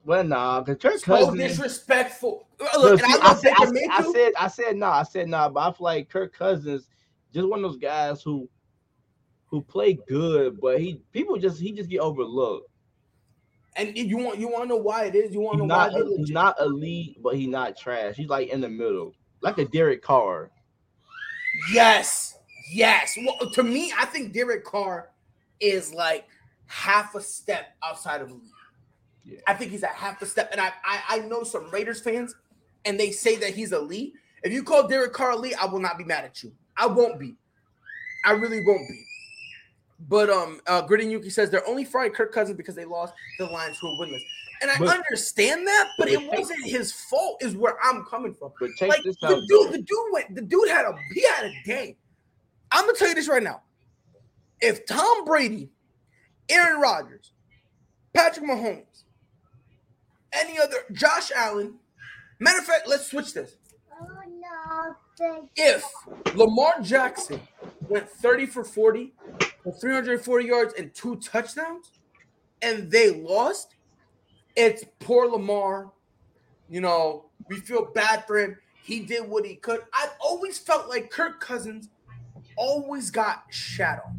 Well, 0.04 0.24
nah, 0.24 0.62
because 0.62 0.82
Kirk 0.82 1.02
Cousins 1.04 1.30
so 1.30 1.36
disrespectful. 1.36 2.48
Look, 2.78 3.00
see, 3.00 3.06
I, 3.06 3.30
I, 3.30 3.36
said, 3.36 3.54
I, 3.58 3.64
I, 3.92 4.12
said, 4.12 4.34
I 4.40 4.48
said, 4.48 4.76
no, 4.76 4.88
nah, 4.88 5.00
I 5.00 5.04
said 5.04 5.30
no, 5.30 5.38
nah, 5.38 5.50
but 5.50 5.60
I 5.60 5.72
feel 5.72 5.86
like 5.86 6.10
Kirk 6.10 6.34
Cousins 6.34 6.90
just 7.34 7.48
one 7.48 7.64
of 7.64 7.72
those 7.72 7.80
guys 7.80 8.22
who 8.22 8.50
who 9.46 9.62
play 9.62 9.98
good, 10.08 10.60
but 10.60 10.80
he 10.80 11.02
people 11.12 11.38
just 11.38 11.60
he 11.60 11.72
just 11.72 11.90
get 11.90 12.00
overlooked. 12.00 12.67
And 13.78 13.96
you 13.96 14.18
want 14.18 14.40
you 14.40 14.48
want 14.48 14.64
to 14.64 14.70
know 14.70 14.78
why 14.78 15.06
it 15.06 15.16
is? 15.16 15.34
You 15.34 15.42
want 15.42 15.60
to 15.60 15.66
know 15.66 15.76
not, 15.76 15.94
why 15.94 16.04
he's 16.18 16.32
not 16.32 16.60
elite, 16.60 17.22
but 17.22 17.36
he's 17.36 17.48
not 17.48 17.78
trash. 17.78 18.16
He's 18.16 18.28
like 18.28 18.50
in 18.50 18.60
the 18.60 18.70
middle, 18.70 19.14
like 19.42 19.60
a 19.60 19.66
Derek 19.66 20.02
Carr. 20.02 20.50
Yes, 21.72 22.38
yes. 22.72 23.18
Well, 23.18 23.52
to 23.52 23.64
me, 23.64 23.94
I 23.98 24.06
think 24.06 24.34
Derek 24.34 24.66
Carr 24.66 25.12
is 25.60 25.94
like 25.94 26.26
half 26.66 27.14
a 27.16 27.22
step 27.22 27.76
outside 27.84 28.22
of 28.22 28.30
elite. 28.30 28.42
Yeah. 29.24 29.40
I 29.48 29.54
think 29.54 29.72
he's 29.72 29.84
at 29.84 29.92
half 29.92 30.22
a 30.22 30.26
step, 30.26 30.50
and 30.52 30.60
I, 30.60 30.72
I 30.84 31.02
I 31.10 31.20
know 31.20 31.44
some 31.44 31.70
Raiders 31.70 32.02
fans, 32.02 32.34
and 32.86 33.00
they 33.00 33.12
say 33.12 33.36
that 33.38 33.54
he's 33.54 33.74
elite. 33.74 34.14
If 34.44 34.54
you 34.54 34.64
call 34.64 34.88
Derek 34.88 35.14
Carr 35.14 35.32
elite, 35.32 35.56
I 35.62 35.66
will 35.66 35.80
not 35.80 35.98
be 35.98 36.04
mad 36.04 36.26
at 36.26 36.42
you. 36.42 36.52
I 36.78 36.88
won't 36.88 37.20
be. 37.20 37.36
I 38.26 38.32
really 38.32 38.64
won't 38.66 38.88
be. 38.88 39.07
But 40.00 40.30
um, 40.30 40.62
uh, 40.68 40.82
Gritty 40.82 41.08
Yuki 41.08 41.30
says 41.30 41.50
they're 41.50 41.68
only 41.68 41.84
firing 41.84 42.12
Kirk 42.12 42.32
Cousins 42.32 42.56
because 42.56 42.76
they 42.76 42.86
lost 42.86 43.14
the 43.40 43.46
Lions 43.46 43.80
who 43.80 43.88
are 43.88 44.06
winless. 44.06 44.22
And 44.62 44.72
I 44.72 44.78
but, 44.78 44.90
understand 44.90 45.66
that, 45.68 45.90
but 45.98 46.08
it 46.08 46.22
wasn't 46.32 46.66
his 46.66 46.92
fault. 46.92 47.42
Is 47.42 47.56
where 47.56 47.78
I'm 47.84 48.06
coming 48.06 48.34
from. 48.34 48.52
But 48.60 48.72
check 48.78 48.90
like, 48.90 49.04
this 49.04 49.16
out. 49.24 49.30
The 49.30 49.46
dude, 49.48 49.74
the 49.74 49.78
dude 49.80 49.98
went. 50.12 50.36
The 50.36 50.42
dude 50.42 50.70
had 50.70 50.86
a 50.86 50.96
he 51.14 51.26
had 51.36 51.46
a 51.46 51.54
day. 51.66 51.98
I'm 52.72 52.86
gonna 52.86 52.98
tell 52.98 53.10
you 53.10 53.16
this 53.16 53.28
right 53.28 53.44
now. 53.44 53.62
If 54.60 54.86
Tom 54.86 55.26
Brady, 55.26 55.70
Aaron 56.50 56.82
Rodgers, 56.82 57.32
Patrick 58.14 58.46
Mahomes, 58.46 59.04
any 60.34 60.60
other 60.60 60.78
Josh 60.92 61.32
Allen, 61.36 61.76
matter 62.40 62.60
of 62.60 62.66
fact, 62.66 62.88
let's 62.88 63.10
switch 63.10 63.34
this. 63.34 63.58
Oh. 64.00 64.96
If 65.56 65.84
Lamar 66.36 66.82
Jackson 66.82 67.42
went 67.90 68.08
30 68.10 68.46
for 68.46 68.64
40 68.64 69.14
340 69.72 70.46
yards 70.46 70.74
and 70.76 70.94
two 70.94 71.16
touchdowns, 71.18 71.92
and 72.62 72.90
they 72.92 73.12
lost, 73.12 73.76
it's 74.56 74.84
poor 75.00 75.28
Lamar. 75.28 75.92
You 76.70 76.82
know, 76.82 77.26
we 77.50 77.58
feel 77.58 77.86
bad 77.94 78.26
for 78.26 78.40
him. 78.40 78.58
He 78.84 79.02
did 79.02 79.28
what 79.28 79.46
he 79.46 79.56
could. 79.56 79.82
I've 79.94 80.14
always 80.20 80.58
felt 80.58 80.90
like 80.90 81.12
Kirk 81.12 81.40
Cousins 81.40 81.90
always 82.58 83.12
got 83.12 83.44
shat 83.50 84.02
on. 84.06 84.16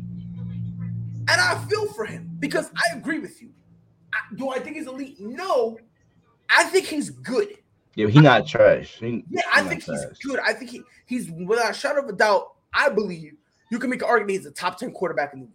And 1.31 1.41
I 1.41 1.63
feel 1.69 1.87
for 1.93 2.05
him 2.05 2.31
because 2.39 2.71
I 2.77 2.97
agree 2.97 3.19
with 3.19 3.43
you. 3.43 3.51
I, 4.13 4.19
do 4.37 4.51
I 4.51 4.59
think 4.59 4.77
he's 4.77 4.87
elite? 4.87 5.17
No. 5.21 5.79
I 6.49 6.65
think 6.65 6.87
he's 6.87 7.11
good. 7.11 7.49
Yeah, 7.95 8.07
he's 8.07 8.23
not 8.23 8.47
trash. 8.47 8.97
He, 9.01 9.25
yeah, 9.29 9.43
I 9.53 9.63
think 9.63 9.83
he's 9.83 10.05
good. 10.25 10.39
I 10.39 10.53
think 10.53 10.71
he, 10.71 10.83
he's 11.07 11.31
without 11.31 11.73
a 11.73 11.75
shadow 11.75 12.03
of 12.03 12.09
a 12.09 12.13
doubt, 12.13 12.53
I 12.73 12.89
believe 12.89 13.38
you 13.71 13.79
can 13.79 13.91
make 13.91 14.03
an 14.03 14.09
argument 14.09 14.39
he's 14.39 14.47
a 14.47 14.51
top 14.51 14.79
10 14.79 14.93
quarterback 14.93 15.33
in 15.35 15.41
the 15.41 15.47
league. 15.47 15.55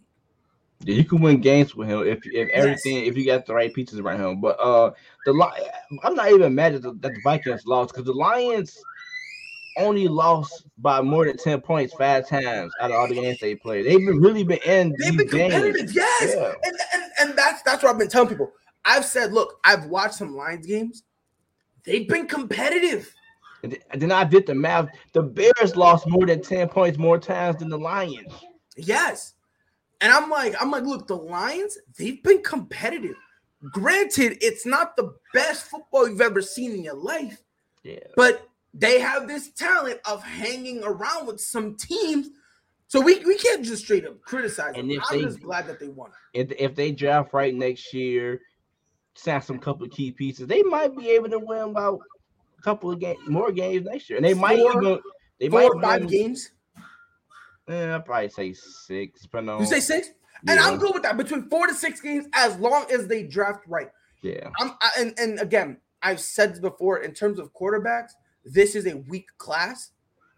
Yeah, 0.80 0.96
you 0.96 1.04
can 1.04 1.20
win 1.20 1.40
games 1.40 1.74
with 1.74 1.88
him 1.88 2.06
if 2.06 2.26
if 2.26 2.48
everything 2.50 2.96
yes. 2.98 3.08
if 3.08 3.16
you 3.16 3.24
got 3.24 3.46
the 3.46 3.54
right 3.54 3.72
pieces 3.72 3.98
around 4.00 4.20
him. 4.20 4.40
But 4.40 4.58
uh, 4.60 4.92
the 5.24 5.32
I'm 6.02 6.14
not 6.14 6.30
even 6.30 6.54
mad 6.54 6.74
that 6.74 6.82
the, 6.82 6.92
that 6.94 7.14
the 7.14 7.20
Vikings 7.22 7.66
lost 7.66 7.94
because 7.94 8.04
the 8.04 8.12
Lions 8.12 8.78
only 9.78 10.08
lost 10.08 10.66
by 10.78 11.00
more 11.00 11.24
than 11.24 11.38
ten 11.38 11.60
points 11.60 11.94
five 11.94 12.28
times 12.28 12.72
out 12.80 12.90
of 12.90 12.96
all 12.96 13.08
the 13.08 13.14
games 13.14 13.38
they 13.40 13.54
played. 13.54 13.86
They've 13.86 13.98
been 13.98 14.20
really 14.20 14.44
been 14.44 14.58
in. 14.66 14.94
They've 14.98 15.16
been 15.16 15.28
competitive, 15.28 15.76
games. 15.76 15.94
yes, 15.94 16.34
yeah. 16.36 16.52
and, 16.64 16.76
and 16.92 17.12
and 17.20 17.38
that's 17.38 17.62
that's 17.62 17.82
what 17.82 17.90
I've 17.90 17.98
been 17.98 18.08
telling 18.08 18.28
people. 18.28 18.52
I've 18.84 19.04
said, 19.04 19.32
look, 19.32 19.60
I've 19.64 19.86
watched 19.86 20.16
some 20.16 20.36
Lions 20.36 20.66
games. 20.66 21.04
They've 21.84 22.08
been 22.08 22.26
competitive. 22.26 23.14
And 23.64 24.02
then 24.02 24.12
I 24.12 24.24
did 24.24 24.46
the 24.46 24.54
math. 24.54 24.88
The 25.12 25.22
Bears 25.22 25.76
lost 25.76 26.06
more 26.06 26.26
than 26.26 26.42
10 26.42 26.68
points 26.68 26.98
more 26.98 27.18
times 27.18 27.56
than 27.56 27.70
the 27.70 27.78
Lions. 27.78 28.32
Yes. 28.76 29.34
And 30.00 30.12
I'm 30.12 30.28
like, 30.28 30.54
I'm 30.60 30.70
like, 30.70 30.84
look, 30.84 31.06
the 31.06 31.16
Lions, 31.16 31.78
they've 31.98 32.22
been 32.22 32.42
competitive. 32.42 33.16
Granted, 33.72 34.36
it's 34.42 34.66
not 34.66 34.96
the 34.96 35.14
best 35.32 35.64
football 35.64 36.08
you've 36.08 36.20
ever 36.20 36.42
seen 36.42 36.72
in 36.72 36.84
your 36.84 36.96
life. 36.96 37.42
Yeah. 37.82 38.00
But 38.16 38.46
they 38.74 39.00
have 39.00 39.26
this 39.28 39.50
talent 39.50 40.00
of 40.04 40.22
hanging 40.22 40.82
around 40.84 41.26
with 41.26 41.40
some 41.40 41.76
teams. 41.76 42.28
So 42.88 43.00
we, 43.00 43.24
we 43.24 43.38
can't 43.38 43.64
just 43.64 43.84
straight 43.84 44.04
up 44.04 44.20
criticize 44.20 44.74
them. 44.74 44.90
I'm 44.90 45.18
they, 45.18 45.22
just 45.22 45.40
glad 45.40 45.66
that 45.68 45.80
they 45.80 45.88
won. 45.88 46.10
If, 46.34 46.52
if 46.58 46.74
they 46.74 46.92
draft 46.92 47.32
right 47.32 47.54
next 47.54 47.94
year, 47.94 48.40
sign 49.14 49.40
some 49.40 49.58
couple 49.58 49.86
of 49.86 49.92
key 49.92 50.10
pieces, 50.10 50.46
they 50.46 50.62
might 50.62 50.94
be 50.96 51.08
able 51.10 51.30
to 51.30 51.38
win 51.38 51.70
about 51.70 52.00
couple 52.64 52.90
of 52.90 52.98
games, 52.98 53.18
more 53.28 53.52
games 53.52 53.86
next 53.86 54.08
year, 54.08 54.16
and 54.16 54.24
they 54.24 54.34
might 54.34 54.58
four, 54.58 54.82
even 54.82 55.00
they 55.38 55.48
four 55.48 55.74
might 55.74 55.82
five 55.82 56.00
win, 56.00 56.10
games. 56.10 56.50
Yeah, 57.68 57.96
I'd 57.96 58.04
probably 58.04 58.28
say 58.30 58.52
six. 58.52 59.22
Depending 59.22 59.54
on, 59.54 59.60
you 59.60 59.66
say 59.66 59.80
six, 59.80 60.08
yeah. 60.44 60.52
and 60.52 60.60
I'm 60.60 60.78
good 60.78 60.94
with 60.94 61.02
that. 61.02 61.16
Between 61.16 61.48
four 61.48 61.66
to 61.66 61.74
six 61.74 62.00
games, 62.00 62.26
as 62.32 62.56
long 62.58 62.86
as 62.92 63.06
they 63.06 63.22
draft 63.22 63.64
right. 63.68 63.90
Yeah. 64.22 64.50
I'm 64.58 64.72
I, 64.80 64.90
and 64.98 65.14
and 65.18 65.40
again, 65.40 65.76
I've 66.02 66.20
said 66.20 66.60
before 66.60 66.98
in 66.98 67.12
terms 67.12 67.38
of 67.38 67.52
quarterbacks, 67.52 68.12
this 68.44 68.74
is 68.74 68.86
a 68.86 68.96
weak 69.08 69.26
class, 69.38 69.90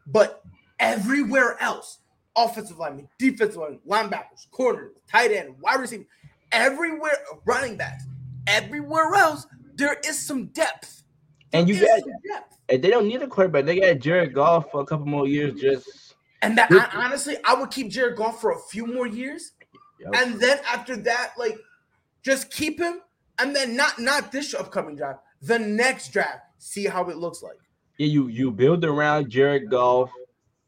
but 0.07 0.43
everywhere 0.79 1.57
else, 1.61 2.01
offensive 2.37 2.79
linemen, 2.79 3.09
defensive 3.18 3.57
linemen, 3.57 3.81
linebackers, 3.87 4.51
corners, 4.51 4.93
tight 5.11 5.31
end, 5.31 5.55
wide 5.61 5.81
receiver, 5.81 6.05
everywhere, 6.53 7.18
running 7.45 7.77
backs, 7.77 8.05
everywhere 8.47 9.14
else, 9.14 9.47
there 9.74 9.99
is 10.07 10.18
some 10.18 10.47
depth. 10.47 11.03
And 11.53 11.69
you 11.69 11.81
got 11.81 12.03
and 12.69 12.83
they 12.83 12.91
don't 12.91 13.07
need 13.07 13.23
a 13.23 13.29
quarterback. 13.29 13.65
They 13.65 13.81
got 13.81 13.99
Jared 13.99 14.35
Goff 14.35 14.71
for 14.71 14.81
a 14.81 14.87
couple 14.87 15.07
more 15.07 15.27
years. 15.27 15.61
Just 15.61 16.15
and 16.43 16.57
that 16.59 16.71
I, 16.71 17.05
honestly, 17.05 17.37
I 17.45 17.55
would 17.55 17.71
keep 17.71 17.91
Jared 17.91 18.17
Goff 18.17 18.41
for 18.41 18.53
a 18.53 18.59
few 18.59 18.87
more 18.87 19.07
years, 19.07 19.53
yep. 20.01 20.13
and 20.17 20.41
then 20.41 20.59
after 20.71 20.97
that, 20.97 21.33
like 21.39 21.59
just 22.23 22.51
keep 22.51 22.81
him, 22.81 23.01
and 23.39 23.55
then 23.55 23.77
not 23.77 23.99
not 23.99 24.33
this 24.33 24.55
upcoming 24.55 24.97
draft, 24.97 25.21
the 25.43 25.59
next 25.59 26.13
draft, 26.13 26.41
see 26.59 26.87
how 26.87 27.09
it 27.09 27.17
looks 27.17 27.43
like. 27.43 27.59
Yeah, 27.99 28.09
you 28.09 28.29
you 28.29 28.51
build 28.51 28.85
around 28.85 29.31
Jared 29.31 29.71
Goff, 29.71 30.11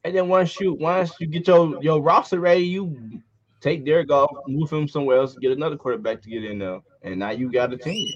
and 0.05 0.15
then 0.17 0.29
once 0.29 0.59
you 0.61 0.75
once 0.75 1.13
you 1.21 1.27
get 1.27 1.47
your 1.47 1.83
your 1.83 2.01
roster 2.01 2.41
ready, 2.41 2.65
you 2.65 3.21
take 3.61 3.85
Jared 3.85 4.09
Goff, 4.09 4.31
move 4.47 4.71
him 4.73 4.89
somewhere 4.89 5.19
else, 5.19 5.37
get 5.37 5.53
another 5.53 5.77
quarterback 5.77 6.23
to 6.23 6.31
get 6.31 6.45
in 6.45 6.61
there, 6.61 6.81
and 7.03 7.19
now 7.19 7.31
you 7.31 7.51
got 7.51 7.73
a 7.73 7.77
team. 7.77 8.15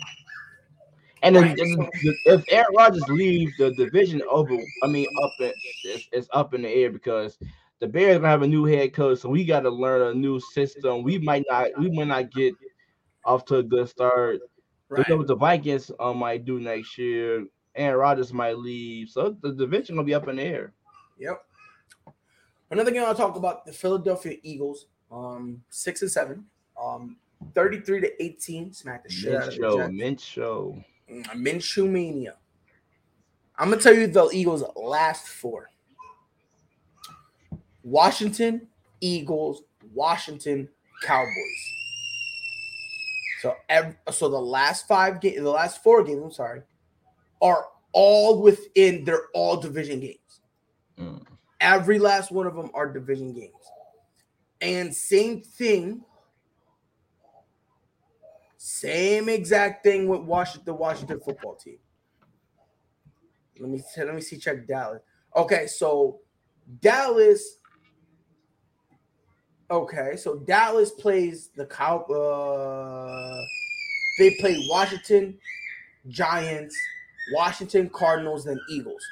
And 1.22 1.36
right. 1.36 1.54
if, 1.56 2.16
if 2.26 2.44
Aaron 2.48 2.74
Rodgers 2.76 3.08
leaves, 3.08 3.52
the 3.56 3.72
division 3.74 4.22
over. 4.28 4.56
I 4.82 4.86
mean, 4.88 5.06
up 5.22 5.32
in, 5.40 5.52
it's, 5.84 6.08
it's 6.10 6.28
up 6.32 6.52
in 6.52 6.62
the 6.62 6.68
air 6.68 6.90
because 6.90 7.38
the 7.78 7.86
Bears 7.86 8.16
gonna 8.16 8.28
have 8.28 8.42
a 8.42 8.46
new 8.46 8.64
head 8.64 8.92
coach, 8.92 9.20
so 9.20 9.28
we 9.28 9.44
got 9.44 9.60
to 9.60 9.70
learn 9.70 10.02
a 10.02 10.14
new 10.14 10.40
system. 10.40 11.04
We 11.04 11.18
might 11.18 11.44
not, 11.48 11.68
we 11.78 11.90
might 11.90 12.08
not 12.08 12.32
get 12.32 12.54
off 13.24 13.44
to 13.46 13.56
a 13.58 13.62
good 13.62 13.88
start. 13.88 14.40
Right. 14.88 15.08
Look 15.08 15.18
what 15.18 15.26
the 15.28 15.36
Vikings 15.36 15.90
um, 16.00 16.18
might 16.18 16.44
do 16.44 16.58
next 16.58 16.98
year. 16.98 17.46
Aaron 17.74 17.98
Rodgers 17.98 18.32
might 18.32 18.58
leave, 18.58 19.08
so 19.08 19.36
the 19.42 19.52
division 19.52 19.96
will 19.96 20.04
be 20.04 20.14
up 20.14 20.28
in 20.28 20.36
the 20.36 20.42
air. 20.42 20.72
Yep. 21.18 21.40
Another 22.70 22.90
game 22.90 23.04
I'll 23.04 23.14
talk 23.14 23.36
about 23.36 23.64
the 23.64 23.72
Philadelphia 23.72 24.38
Eagles, 24.42 24.86
um, 25.10 25.62
six 25.70 26.02
and 26.02 26.10
seven, 26.10 26.44
um, 26.82 27.16
thirty-three 27.54 28.00
to 28.00 28.22
eighteen, 28.22 28.72
smack 28.72 29.04
the 29.04 29.10
shit 29.10 29.32
Mint 29.32 29.42
out 29.42 29.48
of 29.48 29.54
show, 29.54 29.70
the 29.70 29.76
Jets. 29.78 29.92
Mint 29.92 30.20
show. 30.20 30.84
Minshew 31.10 31.88
mania. 31.88 32.36
I'm 33.58 33.70
gonna 33.70 33.80
tell 33.80 33.94
you 33.94 34.06
the 34.06 34.28
Eagles' 34.32 34.64
last 34.76 35.28
four: 35.28 35.70
Washington, 37.82 38.68
Eagles, 39.00 39.62
Washington, 39.92 40.68
Cowboys. 41.02 41.72
So, 43.40 43.54
every, 43.68 43.96
so 44.10 44.28
the 44.28 44.38
last 44.40 44.86
five 44.86 45.20
games, 45.20 45.38
the 45.38 45.50
last 45.50 45.82
four 45.82 46.04
games, 46.04 46.22
I'm 46.22 46.30
sorry, 46.30 46.62
are 47.40 47.66
all 47.92 48.40
within. 48.40 49.04
They're 49.04 49.26
all 49.34 49.56
division 49.56 50.00
games. 50.00 50.40
Mm. 50.98 51.24
Every 51.60 51.98
last 51.98 52.30
one 52.30 52.46
of 52.46 52.54
them 52.54 52.70
are 52.74 52.92
division 52.92 53.32
games. 53.32 53.52
And 54.60 54.94
same 54.94 55.42
thing 55.42 56.04
same 58.64 59.28
exact 59.28 59.82
thing 59.82 60.06
with 60.06 60.20
Washington, 60.20 60.66
the 60.66 60.74
Washington 60.74 61.18
football 61.18 61.56
team. 61.56 61.78
Let 63.58 63.70
me 63.70 63.82
let 63.96 64.14
me 64.14 64.20
see. 64.20 64.38
Check 64.38 64.68
Dallas. 64.68 65.02
Okay, 65.34 65.66
so 65.66 66.20
Dallas. 66.80 67.58
Okay, 69.68 70.14
so 70.16 70.38
Dallas 70.38 70.92
plays 70.92 71.48
the 71.56 71.66
cow. 71.66 72.02
Uh, 72.02 73.42
they 74.16 74.36
play 74.38 74.64
Washington, 74.70 75.36
Giants, 76.06 76.76
Washington 77.34 77.90
Cardinals, 77.90 78.44
then 78.44 78.60
Eagles. 78.70 79.04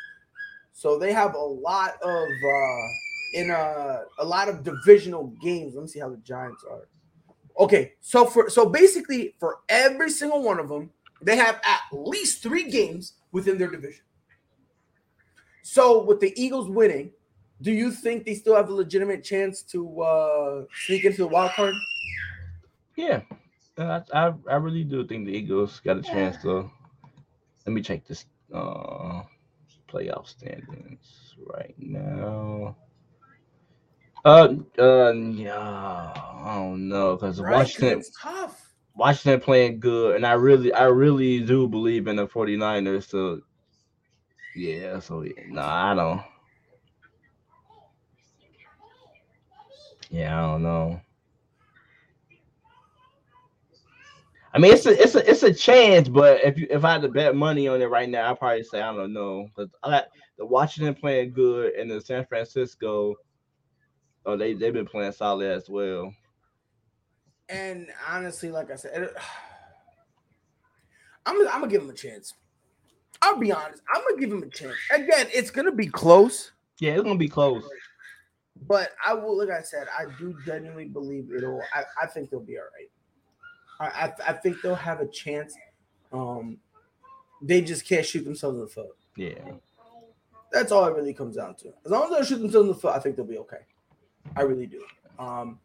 So 0.73 0.97
they 0.97 1.13
have 1.13 1.35
a 1.35 1.39
lot 1.39 1.95
of 2.03 2.29
uh 2.29 2.87
in 3.35 3.51
a 3.51 4.03
a 4.21 4.25
lot 4.25 4.49
of 4.49 4.63
divisional 4.63 5.35
games. 5.43 5.75
Let 5.75 5.83
me 5.83 5.89
see 5.89 5.99
how 5.99 6.11
the 6.11 6.19
Giants 6.19 6.65
are. 6.71 6.87
Okay, 7.61 7.93
so 8.01 8.25
for 8.25 8.49
so 8.49 8.65
basically 8.65 9.35
for 9.39 9.59
every 9.69 10.09
single 10.09 10.43
one 10.43 10.59
of 10.59 10.71
them, 10.71 10.91
they 11.21 11.37
have 11.37 11.57
at 11.57 11.81
least 11.93 12.43
three 12.43 12.71
games 12.71 13.13
within 13.33 13.59
their 13.59 13.71
division. 13.71 14.03
So 15.63 16.03
with 16.03 16.21
the 16.21 16.33
Eagles 16.43 16.71
winning, 16.71 17.13
do 17.61 17.71
you 17.71 17.93
think 17.93 18.25
they 18.25 18.35
still 18.35 18.57
have 18.57 18.71
a 18.71 18.73
legitimate 18.73 19.23
chance 19.23 19.61
to 19.65 20.01
uh 20.01 20.65
sneak 20.87 21.05
into 21.05 21.19
the 21.19 21.29
wild 21.29 21.53
card? 21.53 21.75
Yeah, 22.97 23.21
I, 23.77 24.01
I, 24.15 24.33
I 24.49 24.57
really 24.57 24.85
do 24.85 25.07
think 25.07 25.27
the 25.27 25.33
Eagles 25.33 25.81
got 25.81 25.99
a 25.99 26.03
chance 26.03 26.41
to. 26.43 26.71
Let 27.67 27.75
me 27.75 27.83
check 27.83 28.07
this 28.07 28.25
uh 28.55 29.21
playoff 29.87 30.29
standings 30.29 31.35
right 31.37 31.75
now. 31.77 32.75
Uh, 34.25 34.55
uh, 34.79 35.13
yeah, 35.13 35.59
I 35.59 36.55
don't 36.55 36.89
know 36.89 37.17
because 37.17 37.41
right, 37.41 37.53
Washington, 37.53 38.03
tough. 38.21 38.73
Washington 38.95 39.41
playing 39.41 39.81
good, 39.81 40.17
and 40.17 40.27
I 40.27 40.33
really, 40.33 40.73
I 40.73 40.85
really 40.85 41.41
do 41.41 41.67
believe 41.67 42.07
in 42.07 42.17
the 42.17 42.27
49ers 42.27 43.11
to. 43.11 43.43
Yeah, 44.55 44.99
so 45.01 45.23
yeah, 45.23 45.33
no, 45.49 45.63
nah, 45.63 45.93
I 45.93 45.95
don't. 45.95 46.23
Yeah, 50.11 50.37
I 50.37 50.53
don't 50.53 50.63
know. 50.63 51.01
I 54.53 54.59
mean, 54.59 54.73
it's 54.73 54.85
a 54.85 55.01
it's 55.01 55.15
a 55.15 55.31
it's 55.31 55.45
a 55.45 55.55
chance, 55.55 56.09
but 56.09 56.43
if 56.45 56.59
you 56.59 56.67
if 56.69 56.85
I 56.85 56.93
had 56.93 57.03
to 57.03 57.09
bet 57.09 57.37
money 57.37 57.69
on 57.69 57.81
it 57.81 57.87
right 57.87 58.09
now, 58.09 58.31
I'd 58.31 58.39
probably 58.39 58.65
say 58.65 58.81
I 58.81 58.93
don't 58.93 59.13
know 59.13 59.47
because 59.49 59.71
I 59.83 59.91
got 59.91 60.07
the 60.39 60.45
Washington 60.45 60.95
playing 60.95 61.33
good 61.33 61.75
and 61.75 61.89
the 61.91 62.01
San 62.01 62.27
Francisco, 62.27 63.15
oh 64.27 64.37
they 64.37 64.55
they've 64.55 64.73
been 64.73 64.87
playing 64.87 65.13
solid 65.13 65.51
as 65.51 65.69
well. 65.69 66.15
And 67.49 67.89
honestly, 68.09 68.51
like 68.51 68.71
I 68.71 68.77
said, 68.77 69.11
I'm 71.27 71.37
gonna, 71.37 71.51
I'm 71.51 71.61
gonna 71.61 71.73
give 71.73 71.83
him 71.83 71.91
a 71.91 71.95
chance. 71.95 72.35
I'll 73.23 73.37
be 73.37 73.53
honest, 73.53 73.83
I'm 73.93 74.03
gonna 74.09 74.21
give 74.21 74.33
him 74.33 74.43
a 74.43 74.49
chance. 74.49 74.77
Again, 74.93 75.27
it's 75.33 75.51
gonna 75.51 75.73
be 75.73 75.87
close. 75.87 76.53
Yeah, 76.79 76.93
it's 76.93 77.03
gonna 77.03 77.17
be 77.17 77.29
close. 77.29 77.65
But 78.67 78.91
I 79.05 79.15
will, 79.15 79.39
like 79.39 79.51
I 79.51 79.63
said, 79.63 79.89
I 79.99 80.05
do 80.19 80.37
genuinely 80.45 80.87
believe 80.87 81.31
it'll. 81.35 81.63
I, 81.75 81.85
I 82.03 82.07
think 82.07 82.31
they'll 82.31 82.41
be 82.41 82.59
all 82.59 82.65
right. 82.77 82.91
I, 83.81 84.07
I, 84.07 84.31
I 84.31 84.33
think 84.35 84.61
they'll 84.63 84.75
have 84.75 85.01
a 85.01 85.07
chance. 85.07 85.55
Um, 86.13 86.59
they 87.43 87.63
just 87.63 87.87
can't 87.87 88.05
shoot 88.05 88.25
themselves 88.25 88.57
in 88.57 88.65
the 88.65 88.69
foot. 88.69 88.97
Yeah. 89.17 89.53
That's 90.53 90.73
all 90.73 90.85
it 90.87 90.95
really 90.95 91.15
comes 91.15 91.37
down 91.37 91.55
to. 91.57 91.69
As 91.85 91.91
long 91.91 92.13
as 92.13 92.19
they 92.19 92.25
shoot 92.27 92.43
themselves 92.43 92.69
in 92.69 92.75
the 92.75 92.81
foot, 92.81 92.95
I 92.95 92.99
think 92.99 93.17
they'll 93.17 93.25
be 93.25 93.39
okay. 93.39 93.65
I 94.37 94.43
really 94.43 94.67
do. 94.67 94.83
Um, 95.19 95.59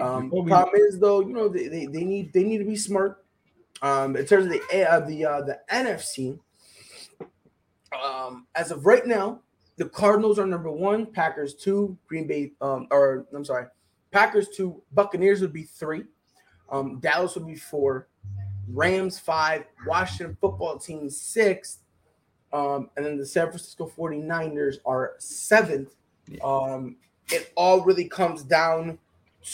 um 0.00 0.30
problem 0.30 0.74
is 0.76 0.98
though, 0.98 1.20
you 1.20 1.32
know, 1.32 1.48
they, 1.48 1.68
they, 1.68 1.86
they 1.86 2.04
need 2.04 2.32
they 2.32 2.44
need 2.44 2.58
to 2.58 2.64
be 2.64 2.76
smart. 2.76 3.24
Um, 3.82 4.16
in 4.16 4.24
terms 4.24 4.46
of 4.46 4.52
the 4.52 4.90
uh, 4.90 5.00
the 5.00 5.24
uh, 5.24 5.40
the 5.42 5.60
NFC, 5.70 6.38
um, 8.04 8.46
as 8.54 8.70
of 8.70 8.86
right 8.86 9.06
now, 9.06 9.40
the 9.76 9.86
Cardinals 9.86 10.38
are 10.38 10.46
number 10.46 10.70
one, 10.70 11.06
Packers 11.06 11.54
two, 11.54 11.96
Green 12.06 12.26
Bay, 12.26 12.52
um, 12.60 12.86
or 12.90 13.26
I'm 13.34 13.44
sorry, 13.44 13.66
Packers 14.10 14.48
two, 14.48 14.82
Buccaneers 14.92 15.40
would 15.40 15.52
be 15.52 15.64
three. 15.64 16.04
Um, 16.70 16.98
Dallas 17.00 17.34
would 17.34 17.46
be 17.46 17.54
four, 17.54 18.08
Rams 18.68 19.18
five, 19.18 19.64
Washington 19.86 20.36
football 20.40 20.78
team 20.78 21.10
six, 21.10 21.80
um, 22.52 22.90
and 22.96 23.04
then 23.04 23.18
the 23.18 23.26
San 23.26 23.48
Francisco 23.48 23.92
49ers 23.96 24.76
are 24.86 25.14
seventh. 25.18 25.94
Um, 26.42 26.96
it 27.30 27.52
all 27.56 27.82
really 27.82 28.08
comes 28.08 28.42
down 28.42 28.98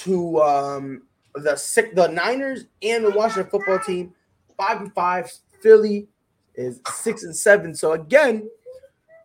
to 0.00 0.40
um, 0.40 1.02
the 1.34 1.56
six, 1.56 1.94
the 1.94 2.08
Niners 2.08 2.64
and 2.82 3.04
the 3.04 3.10
Washington 3.10 3.50
football 3.50 3.78
team, 3.78 4.14
five 4.56 4.80
and 4.80 4.92
five. 4.94 5.30
Philly 5.60 6.08
is 6.54 6.80
six 6.92 7.22
and 7.22 7.34
seven. 7.34 7.74
So 7.74 7.92
again, 7.92 8.48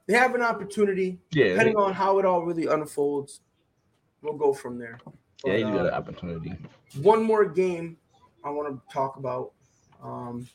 they 0.08 0.14
have 0.14 0.36
an 0.36 0.42
opportunity. 0.42 1.18
Yeah, 1.32 1.50
depending 1.50 1.76
on 1.76 1.94
how 1.94 2.20
it 2.20 2.26
all 2.26 2.44
really 2.44 2.68
unfolds, 2.68 3.42
we'll 4.22 4.34
go 4.34 4.54
from 4.54 4.78
there. 4.78 5.00
But, 5.04 5.14
yeah, 5.46 5.58
you 5.58 5.66
got 5.66 5.88
an 5.88 5.94
opportunity. 5.94 6.54
One 7.02 7.24
more 7.24 7.46
game 7.46 7.98
I 8.44 8.50
want 8.50 8.70
to 8.70 8.94
talk 8.94 9.18
about. 9.18 9.52
Um, 10.04 10.48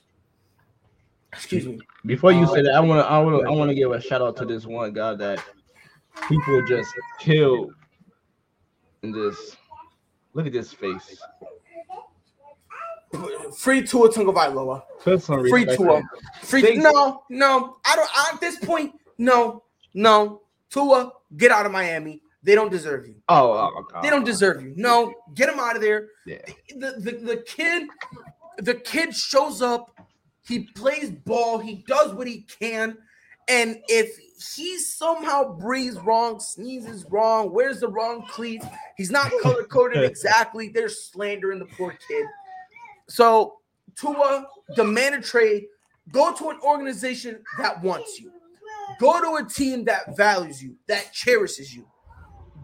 excuse 1.32 1.66
me. 1.66 1.80
Before 2.06 2.32
you 2.32 2.44
uh, 2.44 2.54
say 2.54 2.62
that, 2.62 2.74
I 2.74 2.80
want 2.80 3.04
to 3.04 3.10
I 3.10 3.18
want 3.18 3.42
to 3.42 3.48
I 3.48 3.50
want 3.50 3.68
to 3.70 3.74
give 3.74 3.90
a 3.90 4.00
shout 4.00 4.22
out 4.22 4.36
to 4.36 4.44
this 4.44 4.66
one 4.66 4.92
guy 4.92 5.14
that 5.14 5.44
people 6.28 6.64
just 6.66 6.90
killed 7.18 7.74
and 9.02 9.14
just 9.14 9.56
look 10.34 10.46
at 10.46 10.52
this 10.52 10.72
face. 10.72 11.20
Free 13.56 13.82
Tua 13.82 14.08
Tagovailoa. 14.08 14.82
Free 15.00 15.66
Tua. 15.76 16.02
Free. 16.42 16.76
No, 16.76 17.24
no. 17.28 17.76
I 17.84 17.96
don't. 17.96 18.10
I, 18.14 18.30
at 18.32 18.40
this 18.40 18.56
point, 18.58 18.94
no, 19.18 19.64
no. 19.94 20.42
Tua, 20.70 21.12
get 21.36 21.50
out 21.50 21.66
of 21.66 21.72
Miami. 21.72 22.22
They 22.42 22.54
don't 22.54 22.70
deserve 22.70 23.06
you. 23.06 23.16
Oh, 23.28 23.52
oh, 23.52 23.84
oh 23.94 24.02
they 24.02 24.10
don't 24.10 24.24
deserve 24.24 24.62
you. 24.62 24.72
No, 24.76 25.12
get 25.34 25.48
him 25.48 25.60
out 25.60 25.76
of 25.76 25.82
there. 25.82 26.08
Yeah. 26.26 26.38
The, 26.70 26.94
the 26.98 27.12
the 27.12 27.36
kid, 27.46 27.88
the 28.58 28.74
kid 28.74 29.14
shows 29.14 29.60
up. 29.60 29.94
He 30.44 30.68
plays 30.74 31.10
ball. 31.10 31.58
He 31.58 31.84
does 31.86 32.14
what 32.14 32.26
he 32.26 32.46
can. 32.58 32.96
And 33.48 33.78
if 33.88 34.16
he 34.54 34.78
somehow 34.78 35.54
breathes 35.54 35.98
wrong, 35.98 36.40
sneezes 36.40 37.04
wrong, 37.10 37.52
wears 37.52 37.80
the 37.80 37.88
wrong 37.88 38.26
cleats, 38.28 38.66
he's 38.96 39.10
not 39.10 39.32
color 39.42 39.64
coded 39.64 40.04
exactly. 40.10 40.68
They're 40.68 40.88
slandering 40.88 41.58
the 41.58 41.66
poor 41.66 41.96
kid. 42.08 42.26
So 43.08 43.58
Tua, 43.94 44.46
demand 44.74 45.16
a 45.16 45.20
trade. 45.20 45.66
Go 46.10 46.32
to 46.34 46.50
an 46.50 46.58
organization 46.62 47.42
that 47.58 47.82
wants 47.82 48.18
you. 48.18 48.32
Go 48.98 49.20
to 49.20 49.44
a 49.44 49.48
team 49.48 49.84
that 49.84 50.16
values 50.16 50.62
you, 50.62 50.76
that 50.88 51.12
cherishes 51.12 51.74
you. 51.74 51.86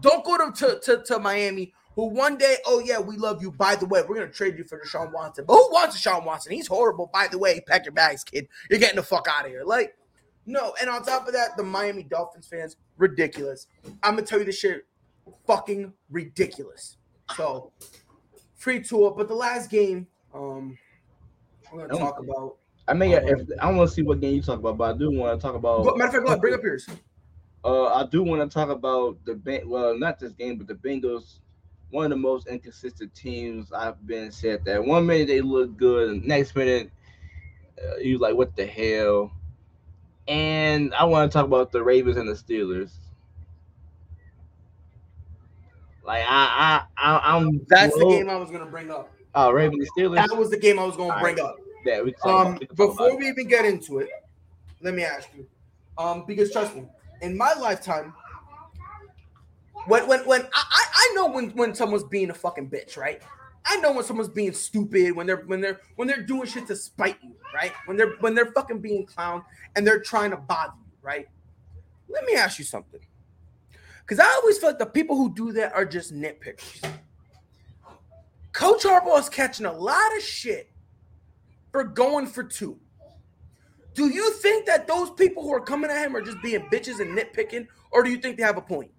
Don't 0.01 0.23
go 0.23 0.37
to, 0.37 0.51
to, 0.51 0.79
to, 0.79 1.03
to 1.03 1.19
Miami, 1.19 1.73
who 1.95 2.05
one 2.05 2.37
day, 2.37 2.57
oh 2.65 2.79
yeah, 2.79 2.99
we 2.99 3.17
love 3.17 3.41
you. 3.41 3.51
By 3.51 3.75
the 3.75 3.85
way, 3.85 4.01
we're 4.07 4.15
gonna 4.15 4.31
trade 4.31 4.57
you 4.57 4.63
for 4.63 4.79
Deshaun 4.79 5.11
Watson. 5.11 5.45
But 5.45 5.53
who 5.53 5.71
wants 5.71 5.99
Deshaun 5.99 6.25
Watson? 6.25 6.53
He's 6.53 6.67
horrible. 6.67 7.09
By 7.11 7.27
the 7.27 7.37
way, 7.37 7.59
pack 7.61 7.85
your 7.85 7.93
bags, 7.93 8.23
kid. 8.23 8.47
You're 8.69 8.79
getting 8.79 8.97
the 8.97 9.03
fuck 9.03 9.27
out 9.29 9.45
of 9.45 9.51
here. 9.51 9.63
Like, 9.65 9.95
no. 10.49 10.73
And 10.81 10.89
on 10.89 11.03
top 11.03 11.27
of 11.27 11.33
that, 11.33 11.55
the 11.55 11.63
Miami 11.63 12.03
Dolphins 12.03 12.47
fans, 12.47 12.77
ridiculous. 12.97 13.67
I'm 14.03 14.15
gonna 14.15 14.25
tell 14.25 14.39
you 14.39 14.45
this 14.45 14.59
shit, 14.59 14.85
fucking 15.47 15.93
ridiculous. 16.09 16.97
So, 17.35 17.71
free 18.55 18.81
Tua. 18.81 19.13
But 19.13 19.27
the 19.27 19.35
last 19.35 19.69
game, 19.69 20.07
um, 20.33 20.77
I'm 21.71 21.79
gonna 21.79 21.97
talk 21.97 22.19
about. 22.19 22.57
I 22.87 22.93
mean, 22.93 23.13
um, 23.13 23.23
if 23.25 23.47
I 23.61 23.71
want 23.71 23.89
to 23.89 23.95
see 23.95 24.01
what 24.01 24.19
game 24.19 24.35
you 24.35 24.41
talk 24.41 24.59
about, 24.59 24.77
but 24.77 24.95
I 24.95 24.97
do 24.97 25.11
want 25.11 25.39
to 25.39 25.45
talk 25.45 25.55
about. 25.55 25.85
But 25.85 25.97
matter 25.97 26.07
of 26.07 26.13
fact, 26.13 26.25
go 26.25 26.29
ahead, 26.29 26.41
bring 26.41 26.53
up 26.55 26.63
yours. 26.63 26.87
Uh, 27.63 27.87
I 27.87 28.05
do 28.05 28.23
want 28.23 28.41
to 28.41 28.53
talk 28.53 28.69
about 28.69 29.23
the 29.25 29.61
well, 29.65 29.97
not 29.97 30.19
this 30.19 30.31
game, 30.33 30.57
but 30.57 30.67
the 30.67 30.75
Bengals. 30.75 31.39
One 31.91 32.05
of 32.05 32.11
the 32.11 32.17
most 32.17 32.47
inconsistent 32.47 33.15
teams 33.15 33.73
I've 33.73 34.05
been 34.05 34.31
said 34.31 34.63
that 34.65 34.83
one 34.83 35.07
minute 35.07 35.27
they 35.27 35.41
look 35.41 35.75
good, 35.75 36.09
and 36.09 36.25
next 36.25 36.55
minute 36.55 36.91
uh, 37.83 37.97
you 37.97 38.17
like 38.17 38.35
what 38.35 38.55
the 38.55 38.65
hell. 38.65 39.31
And 40.29 40.93
I 40.93 41.05
want 41.05 41.29
to 41.31 41.35
talk 41.35 41.45
about 41.45 41.71
the 41.71 41.83
Ravens 41.83 42.15
and 42.17 42.29
the 42.29 42.33
Steelers. 42.33 42.91
Like 46.05 46.23
I, 46.27 46.83
I, 46.97 47.17
I 47.17 47.37
am 47.37 47.65
That's 47.67 47.97
the 47.97 48.05
game 48.05 48.29
I 48.29 48.35
was 48.35 48.49
gonna 48.49 48.65
bring 48.65 48.89
up. 48.89 49.13
Oh, 49.35 49.51
Ravens 49.51 49.89
Steelers. 49.97 50.15
That 50.15 50.37
was 50.37 50.49
the 50.49 50.57
game 50.57 50.79
I 50.79 50.85
was 50.85 50.95
gonna 50.95 51.13
All 51.13 51.19
bring 51.19 51.35
right. 51.35 51.45
up. 51.45 51.57
Yeah, 51.85 52.01
we 52.01 52.13
um, 52.23 52.59
before 52.75 53.17
we 53.17 53.27
even 53.27 53.47
get 53.47 53.65
into 53.65 53.99
it, 53.99 54.09
let 54.81 54.93
me 54.93 55.03
ask 55.03 55.29
you, 55.35 55.47
um, 55.97 56.25
because 56.27 56.51
trust 56.51 56.75
me, 56.75 56.85
in 57.21 57.37
my 57.37 57.53
lifetime, 57.53 58.13
when 59.87 60.07
when 60.07 60.19
when 60.21 60.41
I, 60.53 60.85
I 60.93 61.11
know 61.15 61.27
when 61.27 61.51
when 61.51 61.73
someone's 61.73 62.03
being 62.03 62.29
a 62.29 62.33
fucking 62.33 62.69
bitch, 62.69 62.97
right? 62.97 63.21
I 63.69 63.77
know 63.77 63.91
when 63.91 64.03
someone's 64.03 64.29
being 64.29 64.51
stupid, 64.51 65.15
when 65.15 65.27
they're 65.27 65.43
when 65.45 65.61
they're 65.61 65.79
when 65.95 66.07
they're 66.07 66.23
doing 66.23 66.47
shit 66.47 66.65
to 66.67 66.75
spite 66.75 67.17
you, 67.21 67.35
right? 67.53 67.71
When 67.85 67.97
they're 67.97 68.15
when 68.19 68.33
they're 68.33 68.51
fucking 68.51 68.79
being 68.79 69.05
clown 69.05 69.43
and 69.75 69.85
they're 69.85 69.99
trying 70.01 70.31
to 70.31 70.37
bother 70.37 70.73
you, 70.83 70.97
right? 71.03 71.27
Let 72.09 72.25
me 72.25 72.33
ask 72.33 72.57
you 72.57 72.65
something. 72.65 72.99
Cause 74.07 74.19
I 74.19 74.25
always 74.25 74.57
feel 74.57 74.69
like 74.69 74.79
the 74.79 74.87
people 74.87 75.15
who 75.15 75.31
do 75.35 75.51
that 75.51 75.73
are 75.73 75.85
just 75.85 76.15
nitpickers. 76.15 76.83
Coach 78.53 78.83
Harbaugh 78.83 79.19
is 79.19 79.29
catching 79.29 79.67
a 79.67 79.71
lot 79.71 80.17
of 80.17 80.23
shit 80.23 80.71
for 81.71 81.83
going 81.83 82.25
for 82.25 82.43
two. 82.43 82.79
Do 83.93 84.09
you 84.09 84.31
think 84.33 84.65
that 84.65 84.87
those 84.87 85.11
people 85.11 85.43
who 85.43 85.53
are 85.53 85.61
coming 85.61 85.91
at 85.91 86.03
him 86.03 86.15
are 86.15 86.21
just 86.21 86.41
being 86.41 86.61
bitches 86.71 86.99
and 86.99 87.15
nitpicking, 87.15 87.67
or 87.91 88.01
do 88.01 88.09
you 88.09 88.17
think 88.17 88.37
they 88.37 88.43
have 88.43 88.57
a 88.57 88.61
point? 88.61 88.89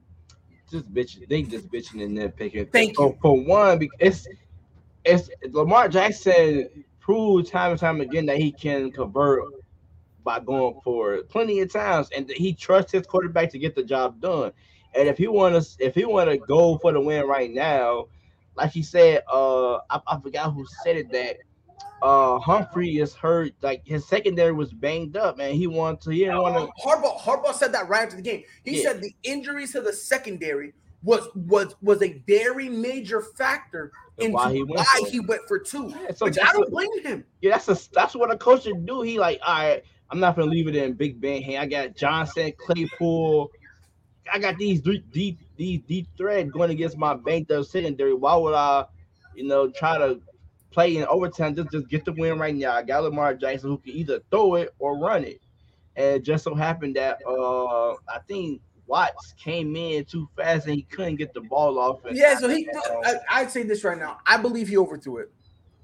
Just 0.71 0.93
bitching. 0.95 1.29
They 1.29 1.43
just 1.43 1.69
bitching 1.73 2.05
and 2.05 2.17
nitpicking. 2.17 2.71
Thank 2.71 2.97
you. 2.97 3.19
For 3.21 3.45
one, 3.45 3.81
because 3.81 4.29
it's 4.29 4.29
it's 5.05 5.31
Lamar 5.51 5.89
Jackson 5.89 6.85
proved 7.01 7.51
time 7.51 7.73
and 7.73 7.81
time 7.81 8.01
again 8.01 8.27
that 8.27 8.37
he 8.37 8.53
can 8.53 8.91
convert 8.91 9.43
by 10.23 10.39
going 10.39 10.79
for 10.85 11.15
it 11.15 11.29
plenty 11.29 11.61
of 11.61 11.73
times, 11.73 12.09
and 12.15 12.31
he 12.31 12.53
trusts 12.53 12.93
his 12.93 13.07
quarterback 13.07 13.51
to 13.51 13.59
get 13.59 13.75
the 13.75 13.83
job 13.83 14.21
done. 14.21 14.53
And 14.95 15.09
if 15.09 15.19
he 15.19 15.29
want 15.29 15.63
to, 15.63 15.85
if 15.85 15.95
he 15.95 16.05
want 16.05 16.31
to 16.31 16.37
go 16.37 16.79
for 16.79 16.93
the 16.93 17.01
win 17.01 17.27
right 17.27 17.51
now, 17.51 18.07
like 18.57 18.73
he 18.73 18.83
said, 18.83 19.23
uh, 19.33 19.77
I, 19.77 20.01
I 20.07 20.21
forgot 20.21 20.53
who 20.53 20.67
said 20.83 20.97
it 20.97 21.13
that 21.13 21.39
uh 22.03 22.39
Humphrey 22.39 22.99
is 22.99 23.15
hurt, 23.15 23.53
like 23.63 23.83
his 23.87 24.07
secondary 24.07 24.53
was 24.53 24.73
banged 24.73 25.17
up, 25.17 25.37
man. 25.37 25.55
He 25.55 25.67
wanted 25.67 26.01
to, 26.03 26.11
he 26.11 26.21
didn't 26.21 26.43
want 26.43 26.57
to. 26.57 26.89
Harbaugh, 26.89 27.19
Harbaugh 27.19 27.55
said 27.55 27.73
that 27.73 27.89
right 27.89 28.05
after 28.05 28.17
the 28.17 28.23
game. 28.23 28.43
He 28.65 28.77
yeah. 28.77 28.83
said 28.83 29.03
the 29.03 29.15
injuries 29.23 29.73
to 29.73 29.81
the 29.81 29.93
secondary 29.93 30.73
was 31.03 31.29
was 31.35 31.77
was 31.83 32.03
a 32.03 32.23
very 32.27 32.69
major 32.69 33.23
factor 33.23 33.93
why, 34.29 34.53
he 34.53 34.63
went, 34.63 34.79
why 34.79 35.09
he 35.11 35.21
went 35.21 35.43
for 35.49 35.59
two. 35.59 35.89
Yeah, 35.89 36.13
so 36.15 36.27
which 36.27 36.39
I 36.43 36.53
don't 36.53 36.71
blame 36.71 37.03
him. 37.03 37.25
Yeah, 37.41 37.53
that's 37.53 37.69
a 37.69 37.91
that's 37.93 38.15
what 38.15 38.33
a 38.33 38.37
coach 38.37 38.65
should 38.65 38.87
do. 38.87 39.03
He 39.03 39.19
like, 39.19 39.41
all 39.47 39.55
right, 39.55 39.83
I'm 40.11 40.21
not 40.21 40.37
gonna 40.37 40.51
leave 40.51 40.69
it 40.69 40.77
in 40.77 40.95
Big 40.95 41.21
Ben. 41.21 41.43
Hey, 41.43 41.57
I 41.57 41.67
got 41.67 41.97
Johnson, 41.97 42.53
Claypool. 42.59 43.51
I 44.33 44.39
got 44.39 44.59
these 44.59 44.81
deep 44.81 45.11
deep 45.13 45.39
these 45.57 45.81
deep 45.89 46.09
thread 46.17 46.53
going 46.53 46.71
against 46.71 46.97
my 46.97 47.15
banked 47.15 47.51
up 47.51 47.65
secondary. 47.67 48.15
Why 48.15 48.37
would 48.37 48.55
I, 48.55 48.87
you 49.35 49.45
know, 49.45 49.71
try 49.71 49.99
to 49.99 50.21
play 50.71 50.97
in 50.97 51.05
overtime? 51.07 51.55
Just 51.55 51.71
just 51.71 51.89
get 51.89 52.05
the 52.05 52.13
win 52.13 52.39
right 52.39 52.55
now. 52.55 52.73
I 52.73 52.83
got 52.83 53.03
Lamar 53.05 53.35
Jackson 53.35 53.71
who 53.71 53.79
can 53.79 53.93
either 53.93 54.21
throw 54.31 54.55
it 54.57 54.75
or 54.79 54.99
run 54.99 55.25
it. 55.25 55.41
And 55.97 56.17
it 56.17 56.23
just 56.23 56.45
so 56.45 56.55
happened 56.55 56.97
that 56.97 57.19
uh 57.27 57.93
I 57.93 58.21
think 58.29 58.61
Watts 58.91 59.35
came 59.39 59.77
in 59.77 60.05
too 60.05 60.29
fast 60.37 60.67
and 60.67 60.75
he 60.75 60.83
couldn't 60.83 61.17
get 61.17 61.33
the 61.33 61.43
ball 61.43 61.79
off. 61.79 62.01
Yeah, 62.11 62.37
so 62.37 62.49
he. 62.49 62.69
I, 63.31 63.43
would 63.43 63.51
say 63.51 63.63
this 63.63 63.85
right 63.85 63.97
now. 63.97 64.19
I 64.27 64.37
believe 64.37 64.69
he 64.69 64.77
overthrew 64.77 65.19
it. 65.19 65.33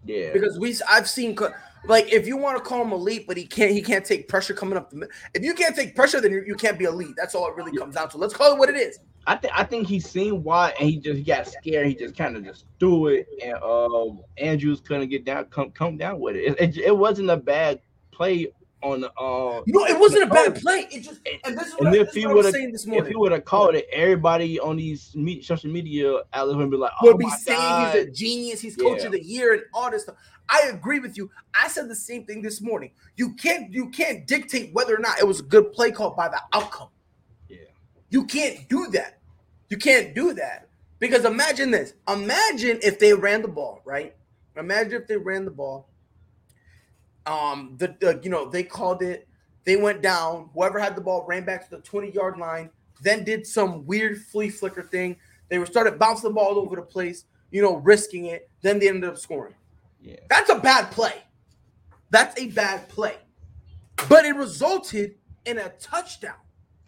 Yeah, 0.05 0.33
because 0.33 0.59
we 0.59 0.77
I've 0.89 1.09
seen 1.09 1.39
like 1.87 2.13
if 2.13 2.27
you 2.27 2.37
want 2.37 2.59
to 2.59 2.63
call 2.63 2.83
him 2.83 2.93
elite, 2.93 3.27
but 3.29 3.37
he 3.37 3.47
can't 3.47 3.71
he 3.71 3.81
can't 3.81 4.05
take 4.05 4.29
pressure 4.29 4.55
coming 4.55 4.77
up 4.77 4.91
the. 4.91 5.09
If 5.35 5.45
you 5.45 5.55
can't 5.55 5.75
take 5.75 5.95
pressure, 5.95 6.21
then 6.21 6.33
you, 6.33 6.43
you 6.45 6.57
can't 6.57 6.79
be 6.79 6.85
elite. 6.85 7.15
That's 7.17 7.35
all 7.35 7.49
it 7.49 7.55
really 7.55 7.77
comes 7.77 7.95
down 7.95 8.09
to. 8.11 8.19
Let's 8.19 8.35
call 8.35 8.53
it 8.53 8.59
what 8.59 8.69
it 8.69 8.77
is. 8.77 8.99
I 9.29 9.37
think 9.37 9.53
I 9.57 9.65
think 9.65 9.87
he's 9.87 10.09
seen 10.09 10.43
Watt 10.43 10.75
and 10.81 10.89
he 10.89 10.99
just 10.99 11.25
got 11.25 11.47
scared. 11.47 11.87
He 11.87 11.95
just 11.95 12.17
kind 12.17 12.37
of 12.37 12.45
just 12.45 12.65
threw 12.81 13.09
it, 13.09 13.29
and 13.43 13.55
uh, 13.63 14.11
Andrews 14.39 14.81
couldn't 14.81 15.09
get 15.09 15.25
down, 15.25 15.45
come 15.47 15.71
come 15.71 15.97
down 15.97 16.19
with 16.19 16.37
it. 16.37 16.57
It, 16.59 16.61
it, 16.61 16.79
it 16.79 16.97
wasn't 16.97 17.31
a 17.31 17.37
bad 17.37 17.81
play 18.11 18.49
on 18.83 19.01
the 19.01 19.11
uh 19.13 19.63
no, 19.67 19.85
it 19.87 19.99
wasn't 19.99 20.23
a 20.23 20.27
bad 20.27 20.55
play. 20.57 20.87
It 20.91 21.01
just 21.01 21.21
and 21.45 21.57
this 21.57 21.69
is 21.69 21.75
what, 21.75 21.87
and 21.87 21.97
if 21.97 22.13
he 22.13 22.27
would 22.27 22.45
have 22.45 22.55
if 22.55 23.07
he 23.07 23.17
would 23.17 23.33
have 23.33 23.45
called 23.45 23.75
it, 23.75 23.87
everybody 23.91 24.61
on 24.61 24.77
these 24.77 25.17
social 25.43 25.71
media 25.71 26.21
outlets 26.33 26.57
would 26.57 26.71
be 26.71 26.77
like, 26.77 26.93
oh 27.03 27.07
would 27.07 27.19
be 27.19 27.31
saying 27.31 27.59
God. 27.59 27.95
he's 27.95 28.05
a 28.05 28.11
genius, 28.11 28.61
he's 28.61 28.77
coach 28.77 29.01
yeah. 29.01 29.07
of 29.07 29.13
the 29.13 29.25
year, 29.25 29.55
and 29.55 29.63
all 29.73 29.91
this 29.91 30.03
stuff. 30.03 30.17
I 30.49 30.71
agree 30.73 31.01
with 31.01 31.17
you. 31.17 31.31
I 31.61 31.69
said 31.69 31.89
the 31.89 31.95
same 31.95 32.25
thing 32.25 32.43
this 32.43 32.61
morning. 32.61 32.91
You 33.17 33.33
can't 33.35 33.73
you 33.73 33.89
can't 33.89 34.27
dictate 34.27 34.73
whether 34.75 34.95
or 34.95 35.01
not 35.01 35.19
it 35.19 35.27
was 35.27 35.41
a 35.41 35.45
good 35.45 35.73
play 35.73 35.91
call 35.91 36.11
by 36.11 36.29
the 36.29 36.41
outcome. 36.53 36.89
Yeah, 37.49 37.59
you 38.11 38.25
can't 38.27 38.69
do 38.69 38.89
that. 38.93 39.19
You 39.69 39.79
can't 39.79 40.15
do 40.15 40.35
that 40.35 40.69
because 40.99 41.25
imagine 41.25 41.71
this. 41.71 41.95
Imagine 42.09 42.79
if 42.83 42.99
they 42.99 43.15
ran 43.15 43.43
the 43.43 43.49
ball 43.49 43.81
right. 43.85 44.15
Imagine 44.57 45.03
if 45.03 45.09
they 45.09 45.17
ran 45.17 45.45
the 45.45 45.51
ball 45.51 45.89
um, 47.27 47.75
the, 47.79 47.97
the 48.01 48.21
you 48.23 48.31
know 48.31 48.49
they 48.49 48.63
called 48.63 49.03
it. 49.03 49.29
They 49.65 49.77
went 49.77 50.01
down. 50.01 50.51
Whoever 50.55 50.79
had 50.79 50.95
the 50.95 51.01
ball 51.01 51.25
ran 51.27 51.45
back 51.45 51.69
to 51.69 51.77
the 51.77 51.83
20 51.83 52.13
yard 52.13 52.39
line. 52.39 52.71
Then 53.03 53.25
did 53.25 53.47
some 53.47 53.85
weird 53.85 54.23
flea 54.23 54.49
flicker 54.49 54.83
thing. 54.83 55.17
They 55.49 55.59
were 55.59 55.67
started 55.67 55.99
bouncing 55.99 56.31
the 56.31 56.35
ball 56.35 56.47
all 56.47 56.59
over 56.59 56.77
the 56.77 56.83
place. 56.83 57.25
You 57.51 57.63
know, 57.63 57.77
risking 57.77 58.27
it. 58.27 58.49
Then 58.63 58.79
they 58.79 58.89
ended 58.89 59.11
up 59.11 59.19
scoring. 59.19 59.55
Yeah, 60.01 60.17
that's 60.29 60.51
a 60.51 60.59
bad 60.59 60.91
play. 60.91 61.23
That's 62.11 62.41
a 62.41 62.49
bad 62.49 62.89
play. 62.89 63.17
But 64.09 64.25
it 64.25 64.37
resulted 64.37 65.17
in 65.45 65.59
a 65.59 65.71
touchdown. 65.81 66.35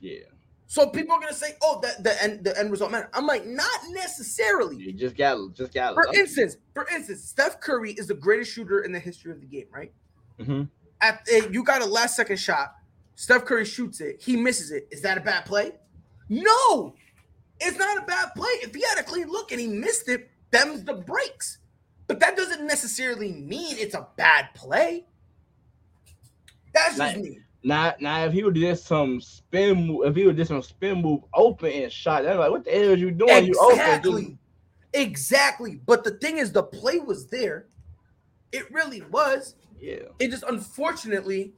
Yeah. 0.01 0.20
So 0.66 0.86
people 0.86 1.15
are 1.15 1.20
gonna 1.20 1.32
say, 1.32 1.56
"Oh, 1.62 1.81
that 1.81 2.05
the 2.05 2.23
end 2.23 2.44
the 2.44 2.56
end 2.59 2.70
result 2.70 2.93
matter." 2.93 3.09
I'm 3.15 3.27
like, 3.27 3.47
not 3.47 3.81
necessarily. 3.90 4.77
You 4.77 4.93
just 4.93 5.16
got 5.16 5.55
just 5.55 5.73
got. 5.73 5.94
For 5.94 6.06
instance, 6.15 6.59
for 6.74 6.86
instance, 6.94 7.24
Steph 7.24 7.59
Curry 7.60 7.93
is 7.93 8.06
the 8.06 8.15
greatest 8.15 8.52
shooter 8.52 8.81
in 8.81 8.93
the 8.93 8.98
history 8.98 9.32
of 9.32 9.40
the 9.40 9.47
game, 9.47 9.66
right? 9.73 9.93
Mm-hmm. 10.39 10.62
At, 11.01 11.27
you 11.52 11.62
got 11.62 11.82
a 11.82 11.86
last 11.86 12.16
second 12.16 12.39
shot. 12.39 12.74
Steph 13.15 13.44
Curry 13.44 13.65
shoots 13.65 14.01
it. 14.01 14.23
He 14.23 14.36
misses 14.36 14.70
it. 14.70 14.89
Is 14.90 15.02
that 15.02 15.19
a 15.19 15.20
bad 15.20 15.44
play? 15.44 15.73
No, 16.28 16.94
it's 17.60 17.78
not 17.78 17.98
a 17.98 18.02
bad 18.02 18.31
play. 18.36 18.51
If 18.62 18.74
he 18.74 18.82
had 18.82 18.98
a 18.98 19.02
clean 19.02 19.28
look 19.28 19.51
and 19.51 19.60
he 19.60 19.66
missed 19.66 20.09
it, 20.09 20.31
them's 20.51 20.85
the 20.85 20.94
breaks. 20.94 21.59
But 22.06 22.20
that 22.20 22.36
doesn't 22.36 22.66
necessarily 22.66 23.32
mean 23.32 23.77
it's 23.78 23.94
a 23.94 24.06
bad 24.16 24.48
play. 24.55 25.06
That's 26.73 26.97
just 26.97 27.16
me. 27.16 27.40
Now, 27.65 27.94
now, 28.01 28.24
if 28.24 28.32
he 28.32 28.44
would 28.44 28.55
do 28.55 28.74
some 28.77 29.20
spin 29.20 29.86
move, 29.86 30.06
if 30.06 30.15
he 30.15 30.24
would 30.24 30.36
do 30.36 30.44
some 30.44 30.62
spin 30.62 31.02
move, 31.02 31.23
open 31.35 31.73
and 31.73 31.93
shot, 31.93 32.23
they're 32.23 32.36
like, 32.36 32.51
"What 32.51 32.65
the 32.65 32.70
hell 32.70 32.90
are 32.90 32.94
you 32.94 33.10
doing? 33.10 33.47
Exactly. 33.47 34.10
You 34.10 34.19
open." 34.19 34.39
Exactly. 34.94 35.81
But 35.85 36.05
the 36.05 36.12
thing 36.12 36.39
is, 36.39 36.52
the 36.52 36.62
play 36.62 36.98
was 36.98 37.27
there. 37.27 37.66
It 38.52 38.73
really 38.73 39.02
was. 39.02 39.56
Yeah. 39.81 40.09
It 40.19 40.31
just 40.31 40.45
unfortunately 40.45 41.53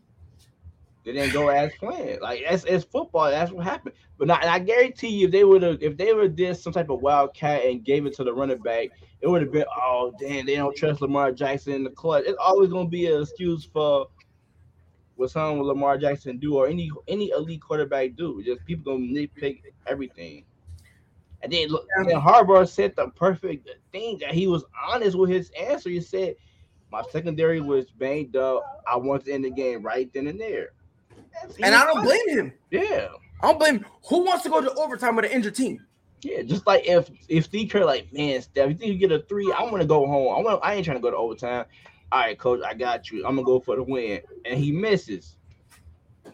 they 1.05 1.13
didn't 1.13 1.33
go 1.33 1.49
as 1.49 1.73
planned. 1.79 2.21
Like 2.21 2.43
it's, 2.45 2.65
it's 2.65 2.85
football. 2.85 3.31
That's 3.31 3.51
what 3.51 3.65
happened. 3.65 3.95
But 4.19 4.29
not, 4.29 4.45
I 4.45 4.59
guarantee 4.59 5.09
you, 5.09 5.27
if 5.27 5.33
they 5.33 5.45
would 5.45 5.63
have, 5.63 5.83
if 5.83 5.97
they 5.97 6.13
would 6.13 6.25
have 6.25 6.37
did 6.37 6.57
some 6.57 6.73
type 6.73 6.91
of 6.91 7.01
wildcat 7.01 7.65
and 7.65 7.83
gave 7.83 8.05
it 8.05 8.15
to 8.17 8.25
the 8.25 8.35
running 8.35 8.59
back, 8.59 8.91
it 9.21 9.29
would 9.29 9.41
have 9.41 9.53
been, 9.53 9.65
oh 9.75 10.13
damn, 10.21 10.45
they 10.45 10.57
don't 10.57 10.77
trust 10.77 11.01
Lamar 11.01 11.33
Jackson 11.33 11.73
in 11.73 11.85
the 11.85 11.91
clutch. 11.91 12.25
It's 12.27 12.39
always 12.39 12.71
gonna 12.71 12.89
be 12.89 13.07
an 13.07 13.23
excuse 13.23 13.65
for 13.65 14.09
what 15.17 15.31
some 15.31 15.63
Lamar 15.63 15.97
Jackson 15.97 16.39
do 16.39 16.57
or 16.57 16.67
any 16.67 16.91
any 17.09 17.31
elite 17.31 17.63
quarterback 17.63 18.15
do. 18.17 18.43
Just 18.45 18.65
people 18.67 18.93
gonna 18.93 19.07
nitpick 19.07 19.63
everything. 19.87 20.45
And 21.43 21.51
then 21.51 21.69
look, 21.69 21.87
yeah. 21.97 22.05
then 22.09 22.21
Harbaugh 22.21 22.69
said 22.69 22.95
the 22.97 23.09
perfect 23.09 23.71
thing 23.93 24.19
that 24.19 24.33
he 24.33 24.47
was 24.47 24.65
honest 24.87 25.17
with 25.17 25.31
his 25.31 25.51
answer. 25.59 25.89
He 25.89 26.01
said 26.03 26.35
my 26.91 27.03
secondary 27.11 27.61
was 27.61 27.91
banged 27.91 28.37
up. 28.37 28.83
I 28.87 28.97
wanted 28.97 29.27
to 29.27 29.33
end 29.33 29.45
the 29.45 29.51
game 29.51 29.83
right 29.83 30.13
then 30.13 30.27
and 30.27 30.41
there. 30.41 30.71
and 31.63 31.75
I 31.75 31.85
don't 31.85 32.03
blame 32.03 32.29
him. 32.29 32.53
Yeah. 32.71 33.09
I 33.43 33.49
don't 33.49 33.59
blame 33.59 33.77
him. 33.77 33.87
Who 34.09 34.25
wants 34.25 34.43
to 34.45 34.51
go 34.51 34.61
to 34.61 34.73
overtime 34.75 35.17
with 35.17 35.25
an 35.25 35.31
injured 35.31 35.55
team? 35.55 35.87
Yeah, 36.23 36.43
just 36.43 36.67
like 36.67 36.87
if 36.87 37.11
if 37.29 37.45
Steve 37.47 37.71
Kerr 37.71 37.85
like, 37.85 38.13
man, 38.13 38.43
Steph, 38.43 38.69
you 38.69 38.75
think 38.75 38.93
you 38.93 38.99
get 38.99 39.13
a 39.13 39.21
three? 39.21 39.51
I 39.57 39.63
want 39.63 39.81
to 39.81 39.87
go 39.87 40.07
home. 40.07 40.37
I 40.37 40.41
want. 40.43 40.61
I 40.63 40.75
ain't 40.75 40.85
trying 40.85 40.99
to 40.99 41.03
go 41.03 41.11
to 41.11 41.17
overtime. 41.17 41.65
All 42.13 42.21
right, 42.21 42.39
coach, 42.39 42.61
I 42.67 42.75
got 42.75 43.11
you. 43.11 43.25
I'm 43.25 43.37
gonna 43.37 43.47
go 43.47 43.61
for 43.61 43.77
the 43.77 43.83
win, 43.83 44.21
and 44.45 44.59
he 44.59 44.71
misses. 44.71 45.37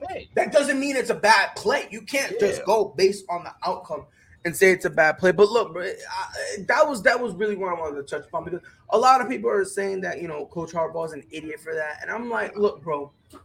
Hey. 0.08 0.28
That 0.34 0.52
doesn't 0.52 0.80
mean 0.80 0.96
it's 0.96 1.10
a 1.10 1.14
bad 1.14 1.54
play. 1.54 1.86
You 1.90 2.02
can't 2.02 2.32
yeah. 2.32 2.48
just 2.48 2.64
go 2.64 2.94
based 2.96 3.24
on 3.30 3.44
the 3.44 3.54
outcome 3.64 4.06
and 4.46 4.56
say 4.56 4.70
it's 4.70 4.84
a 4.84 4.90
bad 4.90 5.18
play. 5.18 5.32
But 5.32 5.50
look, 5.50 5.72
bro, 5.72 5.82
I, 5.82 6.62
that 6.68 6.88
was 6.88 7.02
that 7.02 7.20
was 7.20 7.34
really 7.34 7.56
what 7.56 7.68
I 7.68 7.78
wanted 7.78 7.96
to 7.96 8.02
touch 8.04 8.28
upon 8.28 8.44
because 8.44 8.60
a 8.90 8.96
lot 8.96 9.20
of 9.20 9.28
people 9.28 9.50
are 9.50 9.64
saying 9.64 10.00
that 10.02 10.22
you 10.22 10.28
know 10.28 10.46
Coach 10.46 10.72
Harbaugh 10.72 11.04
is 11.06 11.12
an 11.12 11.24
idiot 11.30 11.60
for 11.60 11.74
that, 11.74 11.98
and 12.00 12.10
I'm 12.10 12.30
like, 12.30 12.56
look, 12.56 12.80
bro. 12.82 13.10
Yeah, 13.32 13.38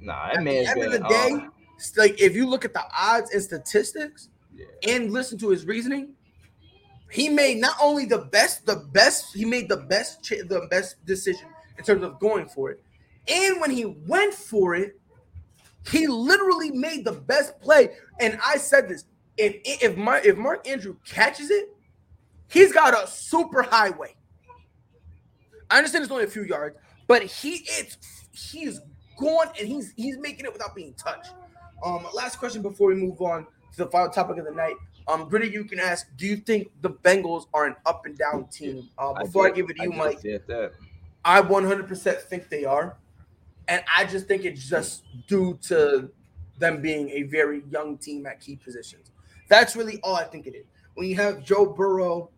nah, 0.00 0.30
at 0.34 0.44
the 0.44 0.58
end 0.66 0.82
of 0.82 0.92
the 0.92 0.98
day, 1.08 1.30
uh, 1.32 1.48
like 1.96 2.20
if 2.20 2.34
you 2.34 2.46
look 2.46 2.64
at 2.64 2.74
the 2.74 2.82
odds 2.98 3.32
and 3.32 3.40
statistics 3.40 4.28
yeah. 4.52 4.66
and 4.88 5.12
listen 5.12 5.38
to 5.38 5.50
his 5.50 5.66
reasoning, 5.66 6.14
he 7.12 7.28
made 7.28 7.58
not 7.58 7.76
only 7.80 8.04
the 8.04 8.18
best, 8.18 8.66
the 8.66 8.76
best, 8.92 9.34
he 9.34 9.44
made 9.44 9.68
the 9.68 9.76
best, 9.76 10.28
the 10.28 10.66
best 10.68 11.04
decision 11.06 11.46
in 11.78 11.84
terms 11.84 12.02
of 12.02 12.18
going 12.18 12.46
for 12.48 12.72
it, 12.72 12.82
and 13.28 13.60
when 13.60 13.70
he 13.70 13.84
went 13.84 14.34
for 14.34 14.74
it, 14.74 14.98
he 15.92 16.08
literally 16.08 16.72
made 16.72 17.04
the 17.04 17.12
best 17.12 17.60
play. 17.60 17.90
And 18.18 18.36
I 18.44 18.56
said 18.56 18.88
this: 18.88 19.04
if 19.36 19.56
if 19.64 19.96
Mark 19.96 20.24
if 20.24 20.36
Mark 20.36 20.68
Andrew 20.68 20.96
catches 21.04 21.50
it, 21.50 21.74
he's 22.48 22.72
got 22.72 22.94
a 22.94 23.06
super 23.06 23.62
highway. 23.62 24.14
I 25.70 25.78
understand 25.78 26.04
it's 26.04 26.12
only 26.12 26.24
a 26.24 26.28
few 26.28 26.44
yards, 26.44 26.76
but 27.06 27.22
he 27.22 27.64
it's 27.66 27.96
he's 28.32 28.80
going 29.18 29.48
and 29.58 29.68
he's 29.68 29.92
he's 29.96 30.18
making 30.18 30.46
it 30.46 30.52
without 30.52 30.74
being 30.74 30.94
touched. 30.94 31.32
Um, 31.84 32.06
last 32.14 32.38
question 32.38 32.62
before 32.62 32.88
we 32.88 32.94
move 32.94 33.20
on 33.20 33.46
to 33.72 33.84
the 33.84 33.86
final 33.86 34.08
topic 34.08 34.38
of 34.38 34.44
the 34.44 34.52
night. 34.52 34.74
Um, 35.06 35.28
Gritty, 35.28 35.48
you 35.50 35.64
can 35.64 35.78
ask, 35.78 36.06
do 36.16 36.26
you 36.26 36.36
think 36.36 36.70
the 36.80 36.90
Bengals 36.90 37.46
are 37.52 37.66
an 37.66 37.76
up 37.84 38.06
and 38.06 38.16
down 38.16 38.46
team? 38.46 38.88
Uh, 38.96 39.12
before 39.12 39.46
I, 39.46 39.50
did, 39.50 39.52
I 39.52 39.56
give 39.56 39.70
it 39.70 39.76
to 39.76 39.82
you, 39.82 39.92
I 39.92 39.96
Mike, 39.96 40.18
I 41.24 41.42
100% 41.42 42.20
think 42.22 42.48
they 42.48 42.64
are. 42.64 42.96
And 43.68 43.82
I 43.94 44.04
just 44.04 44.26
think 44.26 44.44
it's 44.44 44.66
just 44.66 45.04
due 45.26 45.58
to 45.64 46.10
them 46.58 46.80
being 46.80 47.10
a 47.10 47.24
very 47.24 47.64
young 47.70 47.98
team 47.98 48.26
at 48.26 48.40
key 48.40 48.56
positions. 48.56 49.10
That's 49.54 49.76
really 49.76 50.00
all 50.02 50.16
I 50.16 50.24
think 50.24 50.48
it 50.48 50.56
is. 50.56 50.66
When 50.94 51.06
you 51.06 51.14
have 51.14 51.44
Joe 51.44 51.64
Burrow, 51.64 52.30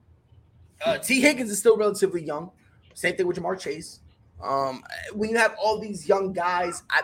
uh, 0.84 0.98
Tee 0.98 1.22
Higgins 1.22 1.50
is 1.50 1.58
still 1.58 1.78
relatively 1.78 2.22
young. 2.22 2.50
Same 2.92 3.16
thing 3.16 3.26
with 3.26 3.38
Ja'Marr 3.38 3.58
Chase. 3.58 4.00
Um, 4.42 4.84
when 5.14 5.30
you 5.30 5.38
have 5.38 5.56
all 5.58 5.80
these 5.80 6.06
young 6.06 6.34
guys, 6.34 6.82
I, 6.90 7.00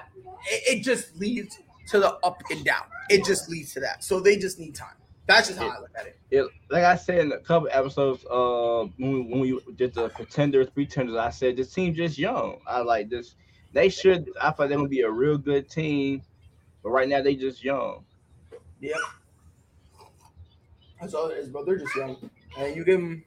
it, 0.50 0.80
it, 0.80 0.82
just 0.82 1.16
leads 1.16 1.58
to 1.88 1.98
the 1.98 2.12
up 2.22 2.42
and 2.50 2.62
down. 2.62 2.82
It 3.08 3.24
just 3.24 3.48
leads 3.48 3.72
to 3.72 3.80
that. 3.80 4.04
So 4.04 4.20
they 4.20 4.36
just 4.36 4.58
need 4.58 4.74
time. 4.74 4.96
That's 5.26 5.48
just 5.48 5.58
how 5.58 5.68
it, 5.68 5.72
I 5.78 5.80
look 5.80 5.90
at 5.98 6.06
it. 6.06 6.18
it. 6.30 6.46
Like 6.68 6.84
I 6.84 6.96
said 6.96 7.20
in 7.20 7.32
a 7.32 7.38
couple 7.38 7.70
episodes, 7.72 8.22
uh, 8.30 8.84
when 8.98 9.12
we, 9.12 9.20
when 9.22 9.40
we 9.40 9.58
did 9.76 9.94
the 9.94 10.10
pretenders, 10.10 10.68
pretenders, 10.68 11.16
I 11.16 11.30
said 11.30 11.56
this 11.56 11.72
team 11.72 11.94
just 11.94 12.18
young. 12.18 12.58
I 12.66 12.80
like 12.80 13.08
this. 13.08 13.34
they 13.72 13.88
should. 13.88 14.28
I 14.42 14.50
thought 14.50 14.68
they're 14.68 14.76
gonna 14.76 14.90
be 14.90 15.00
a 15.00 15.10
real 15.10 15.38
good 15.38 15.70
team, 15.70 16.20
but 16.82 16.90
right 16.90 17.08
now 17.08 17.22
they 17.22 17.34
just 17.34 17.64
young. 17.64 18.04
Yep. 18.80 18.98
That's 21.02 21.14
all 21.14 21.26
it 21.30 21.38
is, 21.38 21.48
bro. 21.48 21.64
They're 21.64 21.78
just 21.78 21.96
young, 21.96 22.30
and 22.56 22.76
you 22.76 22.84
give 22.84 23.00
them. 23.00 23.24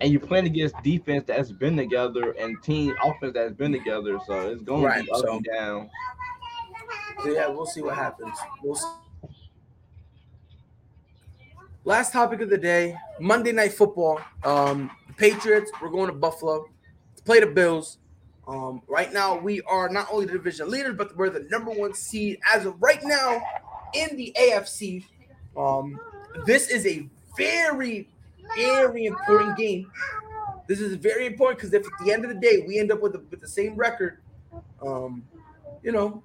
And 0.00 0.12
you 0.12 0.18
playing 0.18 0.46
against 0.46 0.74
defense 0.82 1.22
that's 1.24 1.52
been 1.52 1.76
together 1.76 2.32
and 2.32 2.60
team 2.64 2.96
offense 3.04 3.32
that's 3.34 3.54
been 3.54 3.70
together, 3.70 4.18
so 4.26 4.50
it's 4.50 4.60
going 4.62 4.82
right, 4.82 4.98
to 4.98 5.04
be 5.04 5.10
up 5.12 5.20
so. 5.20 5.36
and 5.36 5.44
down. 5.44 5.90
So 7.22 7.30
yeah, 7.30 7.46
we'll 7.46 7.64
see 7.64 7.80
what 7.80 7.94
happens. 7.94 8.36
We'll 8.60 8.74
see. 8.74 8.88
Last 11.84 12.12
topic 12.12 12.40
of 12.40 12.50
the 12.50 12.58
day: 12.58 12.96
Monday 13.20 13.52
Night 13.52 13.72
Football. 13.72 14.20
Um, 14.42 14.90
Patriots. 15.16 15.70
We're 15.80 15.90
going 15.90 16.08
to 16.08 16.12
Buffalo 16.12 16.66
to 17.14 17.22
play 17.22 17.38
the 17.38 17.46
Bills. 17.46 17.98
Um, 18.48 18.82
right 18.88 19.12
now, 19.12 19.38
we 19.38 19.62
are 19.62 19.88
not 19.88 20.08
only 20.10 20.26
the 20.26 20.32
division 20.32 20.68
leaders, 20.68 20.96
but 20.98 21.16
we're 21.16 21.30
the 21.30 21.46
number 21.50 21.70
one 21.70 21.94
seed 21.94 22.40
as 22.52 22.66
of 22.66 22.82
right 22.82 23.02
now 23.04 23.40
in 23.94 24.16
the 24.16 24.34
AFC. 24.36 25.04
Um, 25.56 26.00
this 26.46 26.68
is 26.68 26.86
a 26.86 27.08
very, 27.36 28.08
very 28.56 29.06
important 29.06 29.56
game. 29.56 29.90
This 30.66 30.80
is 30.80 30.96
very 30.96 31.26
important 31.26 31.58
because 31.58 31.74
if 31.74 31.86
at 31.86 32.04
the 32.04 32.12
end 32.12 32.24
of 32.24 32.30
the 32.30 32.40
day 32.40 32.64
we 32.66 32.78
end 32.78 32.90
up 32.90 33.00
with, 33.00 33.12
the, 33.12 33.20
with 33.30 33.40
the 33.40 33.48
same 33.48 33.74
record, 33.76 34.18
um, 34.84 35.24
you 35.82 35.92
know, 35.92 36.22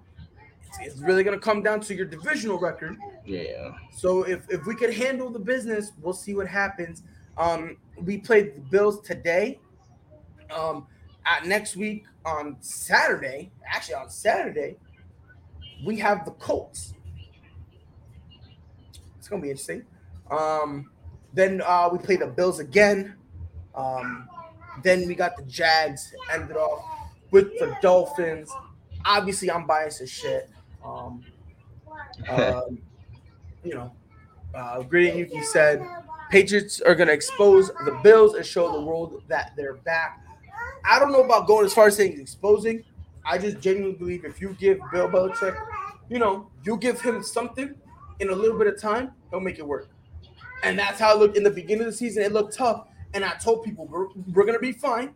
it's, 0.65 0.79
it's 0.81 1.01
really 1.01 1.23
going 1.23 1.37
to 1.37 1.43
come 1.43 1.61
down 1.61 1.81
to 1.81 1.95
your 1.95 2.05
divisional 2.05 2.59
record. 2.59 2.97
Yeah. 3.25 3.71
So 3.91 4.23
if, 4.23 4.49
if 4.49 4.65
we 4.65 4.75
could 4.75 4.93
handle 4.93 5.29
the 5.29 5.39
business, 5.39 5.91
we'll 6.01 6.13
see 6.13 6.35
what 6.35 6.47
happens. 6.47 7.03
Um, 7.37 7.77
we 8.01 8.17
played 8.17 8.55
the 8.55 8.61
Bills 8.61 9.01
today. 9.01 9.59
Um, 10.55 10.87
at 11.25 11.45
next 11.45 11.75
week 11.75 12.05
on 12.25 12.57
Saturday, 12.59 13.51
actually 13.67 13.95
on 13.95 14.09
Saturday, 14.09 14.77
we 15.85 15.97
have 15.97 16.25
the 16.25 16.31
Colts. 16.31 16.93
It's 19.17 19.27
gonna 19.27 19.41
be 19.41 19.49
interesting. 19.49 19.85
Um, 20.31 20.89
then 21.33 21.61
uh, 21.65 21.89
we 21.91 21.99
play 21.99 22.15
the 22.15 22.27
Bills 22.27 22.59
again. 22.59 23.15
Um, 23.75 24.27
then 24.83 25.07
we 25.07 25.15
got 25.15 25.35
the 25.37 25.43
Jags 25.43 26.13
ended 26.31 26.57
off 26.57 26.83
with 27.31 27.57
the 27.59 27.75
Dolphins. 27.81 28.51
Obviously, 29.05 29.51
I'm 29.51 29.65
biased 29.65 30.01
as 30.01 30.09
shit. 30.09 30.49
Um, 30.83 31.23
um, 32.29 32.79
you 33.63 33.75
know, 33.75 33.93
uh, 34.53 34.81
Gritty 34.83 35.17
Yuki 35.17 35.41
said 35.43 35.81
Patriots 36.29 36.81
are 36.81 36.95
going 36.95 37.07
to 37.07 37.13
expose 37.13 37.69
the 37.85 37.99
Bills 38.03 38.35
and 38.35 38.45
show 38.45 38.71
the 38.71 38.81
world 38.81 39.23
that 39.27 39.53
they're 39.55 39.75
back. 39.75 40.23
I 40.85 40.99
don't 40.99 41.11
know 41.11 41.23
about 41.23 41.47
going 41.47 41.65
as 41.65 41.73
far 41.73 41.87
as 41.87 41.95
saying 41.95 42.19
exposing. 42.19 42.83
I 43.25 43.37
just 43.37 43.59
genuinely 43.59 43.97
believe 43.97 44.25
if 44.25 44.41
you 44.41 44.55
give 44.59 44.79
Bill 44.91 45.09
Belichick, 45.09 45.55
you 46.09 46.19
know, 46.19 46.49
you 46.63 46.77
give 46.77 47.01
him 47.01 47.21
something 47.21 47.75
in 48.19 48.29
a 48.29 48.35
little 48.35 48.57
bit 48.57 48.67
of 48.67 48.81
time, 48.81 49.11
he'll 49.29 49.39
make 49.39 49.59
it 49.59 49.67
work. 49.67 49.89
And 50.63 50.77
that's 50.77 50.99
how 50.99 51.13
it 51.13 51.19
looked 51.19 51.37
in 51.37 51.43
the 51.43 51.49
beginning 51.49 51.85
of 51.85 51.91
the 51.91 51.97
season. 51.97 52.23
It 52.23 52.31
looked 52.31 52.55
tough. 52.55 52.87
And 53.13 53.25
I 53.25 53.33
told 53.35 53.63
people 53.63 53.87
we're, 53.87 54.07
we're 54.33 54.45
going 54.45 54.53
to 54.53 54.59
be 54.59 54.71
fine. 54.71 55.15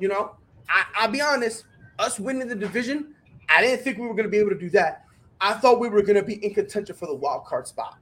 You 0.00 0.08
know, 0.08 0.36
I, 0.68 0.84
I'll 0.96 1.10
be 1.10 1.20
honest, 1.20 1.64
us 1.98 2.18
winning 2.18 2.48
the 2.48 2.54
division, 2.54 3.14
I 3.48 3.60
didn't 3.60 3.84
think 3.84 3.98
we 3.98 4.06
were 4.06 4.14
going 4.14 4.24
to 4.24 4.30
be 4.30 4.38
able 4.38 4.50
to 4.50 4.58
do 4.58 4.70
that. 4.70 5.04
I 5.40 5.54
thought 5.54 5.78
we 5.78 5.88
were 5.88 6.02
going 6.02 6.16
to 6.16 6.22
be 6.22 6.44
in 6.44 6.54
contention 6.54 6.94
for 6.96 7.06
the 7.06 7.14
wild 7.14 7.44
card 7.44 7.68
spot. 7.68 7.98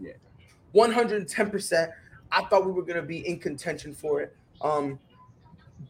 Yeah. 0.00 0.12
110%. 0.74 1.90
I 2.32 2.44
thought 2.44 2.64
we 2.64 2.72
were 2.72 2.82
going 2.82 2.96
to 2.96 3.02
be 3.02 3.26
in 3.26 3.38
contention 3.38 3.94
for 3.94 4.20
it. 4.20 4.36
Um, 4.62 4.98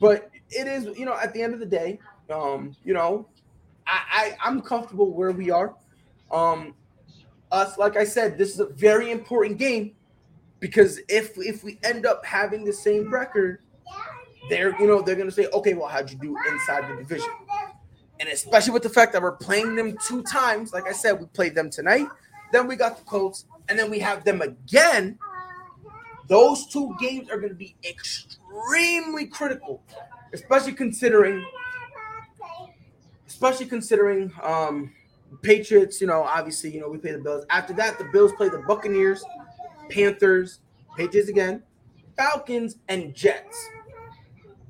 but 0.00 0.30
it 0.50 0.66
is, 0.66 0.86
you 0.98 1.04
know, 1.04 1.16
at 1.16 1.32
the 1.32 1.42
end 1.42 1.54
of 1.54 1.60
the 1.60 1.66
day, 1.66 2.00
um, 2.30 2.74
you 2.84 2.94
know, 2.94 3.28
I, 3.86 4.00
I 4.42 4.48
I'm 4.48 4.60
comfortable 4.60 5.12
where 5.12 5.32
we 5.32 5.50
are. 5.50 5.74
Um, 6.30 6.74
us, 7.52 7.78
like 7.78 7.96
I 7.96 8.04
said, 8.04 8.36
this 8.36 8.52
is 8.54 8.60
a 8.60 8.66
very 8.66 9.10
important 9.10 9.58
game 9.58 9.92
because 10.64 10.98
if 11.10 11.36
if 11.36 11.62
we 11.62 11.78
end 11.84 12.06
up 12.06 12.24
having 12.24 12.64
the 12.64 12.72
same 12.72 13.12
record, 13.12 13.58
they're 14.48 14.74
you 14.80 14.86
know 14.86 15.02
they're 15.02 15.14
gonna 15.14 15.30
say, 15.30 15.46
okay, 15.52 15.74
well, 15.74 15.88
how'd 15.88 16.10
you 16.10 16.16
do 16.16 16.34
inside 16.50 16.90
the 16.90 16.96
division? 16.96 17.28
And 18.18 18.30
especially 18.30 18.72
with 18.72 18.82
the 18.82 18.88
fact 18.88 19.12
that 19.12 19.20
we're 19.20 19.36
playing 19.36 19.76
them 19.76 19.94
two 20.08 20.22
times, 20.22 20.72
like 20.72 20.88
I 20.88 20.92
said, 20.92 21.20
we 21.20 21.26
played 21.26 21.54
them 21.54 21.68
tonight, 21.68 22.06
then 22.50 22.66
we 22.66 22.76
got 22.76 22.96
the 22.96 23.04
Colts, 23.04 23.44
and 23.68 23.78
then 23.78 23.90
we 23.90 23.98
have 23.98 24.24
them 24.24 24.40
again. 24.40 25.18
Those 26.28 26.64
two 26.64 26.96
games 26.98 27.28
are 27.28 27.36
going 27.36 27.52
to 27.52 27.54
be 27.54 27.76
extremely 27.86 29.26
critical, 29.26 29.82
especially 30.32 30.72
considering, 30.72 31.44
especially 33.28 33.66
considering 33.66 34.32
um, 34.42 34.94
Patriots. 35.42 36.00
You 36.00 36.06
know, 36.06 36.22
obviously, 36.22 36.72
you 36.72 36.80
know 36.80 36.88
we 36.88 36.96
play 36.96 37.12
the 37.12 37.18
Bills. 37.18 37.44
After 37.50 37.74
that, 37.74 37.98
the 37.98 38.04
Bills 38.14 38.32
play 38.32 38.48
the 38.48 38.64
Buccaneers, 38.66 39.22
Panthers, 39.88 40.60
Patriots 40.96 41.28
again, 41.28 41.62
Falcons, 42.16 42.76
and 42.88 43.14
Jets. 43.14 43.68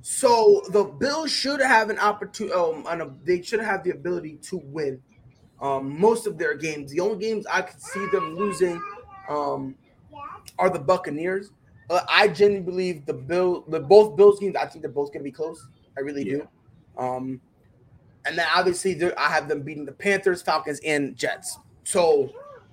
So 0.02 0.62
the 0.70 0.84
Bills 0.84 1.30
should 1.30 1.60
have 1.60 1.88
an 1.90 1.98
opportunity. 1.98 2.54
Um, 2.54 2.84
a, 2.86 3.10
they 3.24 3.40
should 3.42 3.60
have 3.60 3.84
the 3.84 3.90
ability 3.90 4.38
to 4.42 4.58
win 4.64 5.00
um, 5.60 5.98
most 5.98 6.26
of 6.26 6.36
their 6.36 6.54
games. 6.54 6.92
The 6.92 7.00
only 7.00 7.18
games 7.18 7.46
I 7.50 7.62
could 7.62 7.80
see 7.80 8.06
them 8.12 8.36
losing 8.36 8.80
um, 9.28 9.74
are 10.58 10.68
the 10.68 10.78
Buccaneers. 10.78 11.50
Uh, 11.88 12.00
I 12.08 12.28
genuinely 12.28 12.70
believe 12.70 13.06
the 13.06 13.14
Bill, 13.14 13.64
the 13.68 13.80
both 13.80 14.16
Bills 14.16 14.38
games. 14.40 14.56
I 14.56 14.66
think 14.66 14.82
they're 14.82 14.90
both 14.90 15.08
going 15.12 15.20
to 15.20 15.24
be 15.24 15.32
close. 15.32 15.66
I 15.96 16.00
really 16.00 16.26
yeah. 16.26 16.36
do. 16.36 16.48
Um, 16.98 17.40
and 18.26 18.38
then 18.38 18.46
obviously 18.54 19.00
I 19.16 19.28
have 19.28 19.48
them 19.48 19.62
beating 19.62 19.84
the 19.84 19.92
Panthers, 19.92 20.42
Falcons, 20.42 20.80
and 20.84 21.16
Jets. 21.16 21.58
So 21.84 22.30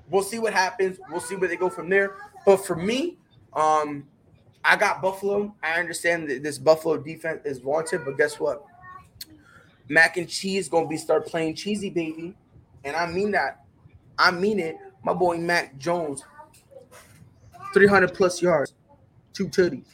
we'll 0.09 0.23
see 0.23 0.39
what 0.39 0.53
happens. 0.53 0.99
We'll 1.09 1.19
see 1.19 1.35
where 1.35 1.49
they 1.49 1.57
go 1.57 1.69
from 1.69 1.89
there. 1.89 2.15
But 2.45 2.65
for 2.65 2.75
me, 2.75 3.17
um, 3.53 4.07
I 4.63 4.75
got 4.75 5.01
Buffalo. 5.01 5.53
I 5.63 5.79
understand 5.79 6.29
that 6.29 6.43
this 6.43 6.57
Buffalo 6.57 6.97
defense 6.97 7.41
is 7.45 7.61
wanted, 7.61 8.05
but 8.05 8.17
guess 8.17 8.39
what? 8.39 8.63
Mac 9.89 10.17
and 10.17 10.29
cheese 10.29 10.69
gonna 10.69 10.87
be 10.87 10.97
start 10.97 11.25
playing 11.25 11.55
cheesy 11.55 11.89
baby, 11.89 12.35
and 12.83 12.95
I 12.95 13.07
mean 13.07 13.31
that. 13.31 13.65
I 14.17 14.31
mean 14.31 14.59
it. 14.59 14.77
My 15.03 15.13
boy 15.13 15.37
Mac 15.37 15.77
Jones, 15.77 16.23
three 17.73 17.87
hundred 17.87 18.13
plus 18.13 18.41
yards, 18.41 18.73
two 19.33 19.47
tutties. 19.47 19.87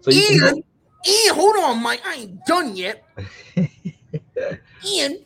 So 0.00 0.10
Ian, 0.10 0.62
Ian, 1.06 1.34
hold 1.34 1.56
on, 1.56 1.82
Mike. 1.82 2.00
I 2.04 2.14
ain't 2.14 2.46
done 2.46 2.76
yet. 2.76 3.04
Ian, 4.86 5.24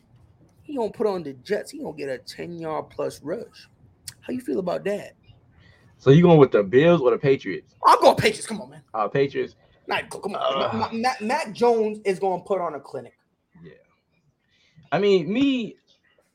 he 0.63 0.77
gonna 0.77 0.91
put 0.91 1.07
on 1.07 1.23
the 1.23 1.35
Jets. 1.35 1.71
He 1.71 1.79
gonna 1.79 1.97
get 1.97 2.09
a 2.09 2.19
ten 2.19 2.59
yard 2.59 2.91
plus 2.91 3.23
rush. 3.23 3.69
How 4.23 4.33
you 4.33 4.41
feel 4.41 4.59
about 4.59 4.85
that? 4.85 5.13
So 6.01 6.11
you 6.11 6.23
going 6.23 6.39
with 6.39 6.51
the 6.51 6.63
Bills 6.63 7.03
or 7.03 7.11
the 7.11 7.19
Patriots? 7.19 7.77
I'm 7.87 8.01
going 8.01 8.17
Patriots. 8.17 8.47
Come 8.47 8.63
on, 8.63 8.71
man. 8.71 8.83
Uh, 8.95 9.07
Patriots. 9.07 9.55
Not, 9.87 10.09
come 10.09 10.35
on. 10.35 10.75
Uh, 10.75 10.89
Mac, 10.93 11.21
Mac 11.21 11.53
Jones 11.53 12.01
is 12.07 12.19
going 12.19 12.41
to 12.41 12.47
put 12.47 12.59
on 12.59 12.75
a 12.75 12.81
clinic. 12.81 13.13
Yeah. 13.63 13.73
I 14.93 14.99
mean, 14.99 15.31
me, 15.31 15.77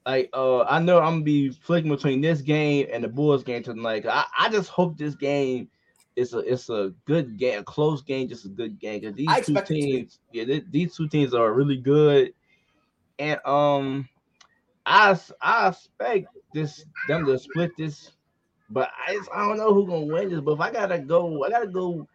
like, 0.06 0.30
uh, 0.34 0.62
I 0.66 0.80
know 0.80 1.00
I'm 1.00 1.14
gonna 1.14 1.24
be 1.24 1.50
flicking 1.50 1.90
between 1.90 2.22
this 2.22 2.42
game 2.42 2.88
and 2.92 3.04
the 3.04 3.08
Bulls 3.08 3.44
game 3.44 3.64
tonight. 3.64 4.06
I, 4.06 4.26
I 4.38 4.50
just 4.50 4.70
hope 4.70 5.00
this 5.00 5.16
game 5.16 5.68
is 6.16 6.36
a 6.36 6.40
it's 6.40 6.70
a 6.70 6.94
good 7.06 7.40
game, 7.40 7.60
a 7.60 7.64
close 7.64 8.04
game, 8.04 8.30
just 8.30 8.46
a 8.46 8.50
good 8.50 8.80
game. 8.80 9.02
Because 9.02 9.16
these 9.16 9.46
two 9.48 9.62
teams, 9.62 10.20
yeah, 10.32 10.46
th- 10.46 10.66
these 10.70 10.96
two 10.96 11.08
teams 11.08 11.34
are 11.34 11.52
really 11.54 11.78
good, 11.78 12.36
and 13.18 13.40
um, 13.46 14.08
I 14.86 15.20
I 15.42 15.70
expect 15.70 16.28
this 16.54 16.86
them 17.08 17.26
to 17.26 17.40
split 17.40 17.72
this 17.76 18.12
but 18.70 18.90
I, 19.08 19.20
I 19.34 19.48
don't 19.48 19.58
know 19.58 19.74
who's 19.74 19.88
gonna 19.88 20.14
win 20.14 20.30
this. 20.30 20.42
But 20.42 20.54
if 20.54 20.60
I 20.60 20.72
gotta 20.72 21.00
go, 21.00 21.44
I 21.44 21.50
gotta 21.50 21.68
go. 21.68 22.08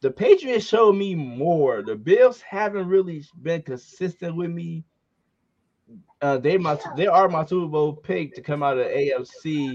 The 0.00 0.10
Patriots 0.10 0.66
showed 0.66 0.94
me 0.94 1.14
more. 1.14 1.82
The 1.82 1.96
Bills 1.96 2.40
haven't 2.40 2.86
really 2.88 3.24
been 3.42 3.62
consistent 3.62 4.36
with 4.36 4.50
me. 4.50 4.84
Uh, 6.20 6.38
they 6.38 6.56
my 6.56 6.78
they 6.96 7.06
are 7.06 7.28
my 7.28 7.44
Super 7.44 7.66
Bowl 7.66 7.94
pick 7.94 8.34
to 8.34 8.42
come 8.42 8.62
out 8.62 8.78
of 8.78 8.84
the 8.84 8.90
AFC, 8.90 9.74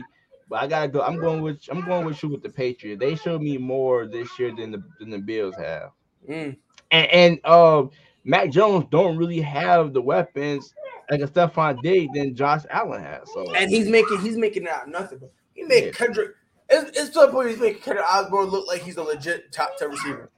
but 0.49 0.61
I 0.61 0.68
gotta 0.68 0.88
go. 0.88 1.02
I'm 1.02 1.19
going 1.19 1.41
with 1.41 1.61
I'm 1.69 1.86
going 1.86 2.06
with 2.06 2.22
you 2.23 2.30
with 2.30 2.44
the 2.44 2.49
Patriots. 2.49 2.99
They 2.99 3.15
showed 3.15 3.41
me 3.41 3.57
more 3.57 4.07
this 4.07 4.40
year 4.40 4.53
than 4.56 4.72
the 4.72 4.84
than 4.99 5.10
the 5.10 5.19
Bills 5.19 5.56
have. 5.56 5.91
Mm. 6.28 6.57
And 6.91 7.07
and 7.11 7.40
uh, 7.44 7.86
Mac 8.23 8.49
Jones 8.49 8.86
don't 8.90 9.18
really 9.18 9.41
have 9.41 9.94
the 9.94 10.02
weapons 10.02 10.73
like 11.10 11.22
a 11.22 11.28
Stefon 11.28 11.82
Diggs 11.82 12.14
than 12.14 12.36
Josh 12.36 12.61
Allen 12.69 13.03
has. 13.03 13.32
So 13.34 13.53
and 13.53 13.69
he's 13.69 13.88
making 13.88 14.22
he's 14.22 14.38
making 14.38 14.68
out 14.68 14.88
nothing. 14.88 15.22
He 15.53 15.64
made 15.64 15.86
yeah. 15.86 15.91
Kendrick. 15.91 16.32
It's, 16.69 16.98
it's 16.98 17.10
to 17.11 17.22
the 17.22 17.28
point 17.28 17.49
he's 17.49 17.60
making 17.60 17.82
Kendrick 17.82 18.06
Osborne 18.07 18.48
look 18.48 18.68
like 18.68 18.82
he's 18.82 18.98
a 18.98 19.03
legit 19.03 19.52
top 19.52 19.78
ten 19.78 19.90
receiver. 19.90 20.30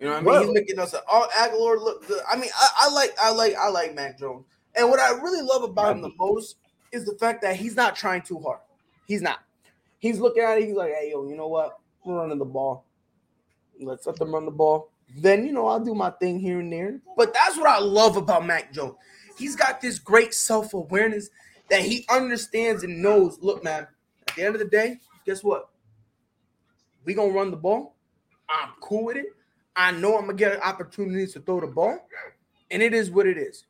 You 0.00 0.06
know 0.06 0.12
what 0.12 0.16
I 0.16 0.20
mean? 0.20 0.24
Well, 0.24 0.42
he's 0.44 0.54
making 0.54 0.78
us 0.78 0.94
all 1.08 1.28
Agholor 1.28 1.82
look 1.82 2.06
good. 2.06 2.20
I 2.30 2.36
mean, 2.36 2.50
I, 2.54 2.68
I, 2.80 2.92
like 2.92 3.14
I 3.20 3.30
like 3.32 3.54
I 3.56 3.68
like 3.68 3.94
Mac 3.94 4.18
Jones. 4.18 4.44
And 4.76 4.90
what 4.90 5.00
I 5.00 5.10
really 5.10 5.42
love 5.42 5.62
about 5.62 5.92
him 5.92 6.02
the 6.02 6.12
most 6.18 6.56
is 6.92 7.04
the 7.04 7.16
fact 7.18 7.42
that 7.42 7.56
he's 7.56 7.76
not 7.76 7.96
trying 7.96 8.22
too 8.22 8.40
hard. 8.40 8.60
He's 9.06 9.22
not. 9.22 9.40
He's 9.98 10.18
looking 10.18 10.42
at 10.42 10.58
it, 10.58 10.66
he's 10.66 10.74
like, 10.74 10.92
hey 10.92 11.10
yo, 11.12 11.26
you 11.26 11.36
know 11.36 11.48
what? 11.48 11.78
We're 12.04 12.16
running 12.16 12.38
the 12.38 12.44
ball. 12.44 12.84
Let's 13.80 14.06
let 14.06 14.16
them 14.16 14.34
run 14.34 14.44
the 14.44 14.50
ball. 14.50 14.90
then 15.16 15.46
you 15.46 15.52
know 15.52 15.66
I'll 15.66 15.80
do 15.80 15.94
my 15.94 16.10
thing 16.10 16.38
here 16.38 16.60
and 16.60 16.72
there. 16.72 17.00
But 17.16 17.32
that's 17.32 17.56
what 17.56 17.68
I 17.68 17.78
love 17.78 18.16
about 18.16 18.46
Mac 18.46 18.72
Jones. 18.72 18.94
He's 19.38 19.56
got 19.56 19.80
this 19.80 19.98
great 19.98 20.34
self 20.34 20.74
awareness 20.74 21.30
that 21.74 21.82
he 21.82 22.06
understands 22.08 22.84
and 22.84 23.02
knows. 23.02 23.36
Look, 23.40 23.64
man, 23.64 23.88
at 24.28 24.36
the 24.36 24.44
end 24.44 24.54
of 24.54 24.60
the 24.60 24.68
day, 24.68 25.00
guess 25.26 25.42
what? 25.42 25.70
We 27.04 27.14
gonna 27.14 27.32
run 27.32 27.50
the 27.50 27.56
ball. 27.56 27.96
I'm 28.48 28.70
cool 28.80 29.06
with 29.06 29.16
it. 29.16 29.26
I 29.74 29.90
know 29.90 30.16
I'm 30.16 30.26
gonna 30.26 30.34
get 30.34 30.62
opportunities 30.62 31.32
to 31.32 31.40
throw 31.40 31.60
the 31.60 31.66
ball, 31.66 32.06
and 32.70 32.80
it 32.80 32.94
is 32.94 33.10
what 33.10 33.26
it 33.26 33.36
is. 33.36 33.64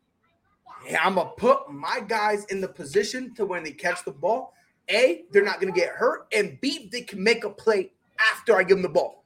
I'm 1.01 1.15
gonna 1.15 1.31
put 1.39 1.73
my 1.73 2.01
guys 2.07 2.45
in 2.47 2.61
the 2.61 2.69
position 2.69 3.35
to 3.37 3.47
when 3.47 3.65
they 3.65 3.73
catch 3.73 4.05
the 4.05 4.13
ball, 4.13 4.53
a 4.91 5.25
they're 5.33 5.43
not 5.43 5.59
gonna 5.59 5.73
get 5.73 5.89
hurt, 5.89 6.27
and 6.31 6.61
b 6.61 6.91
they 6.93 7.01
can 7.01 7.23
make 7.23 7.45
a 7.45 7.51
play 7.51 7.91
after 8.33 8.55
I 8.55 8.65
give 8.65 8.77
them 8.77 8.83
the 8.83 8.91
ball. 8.91 9.25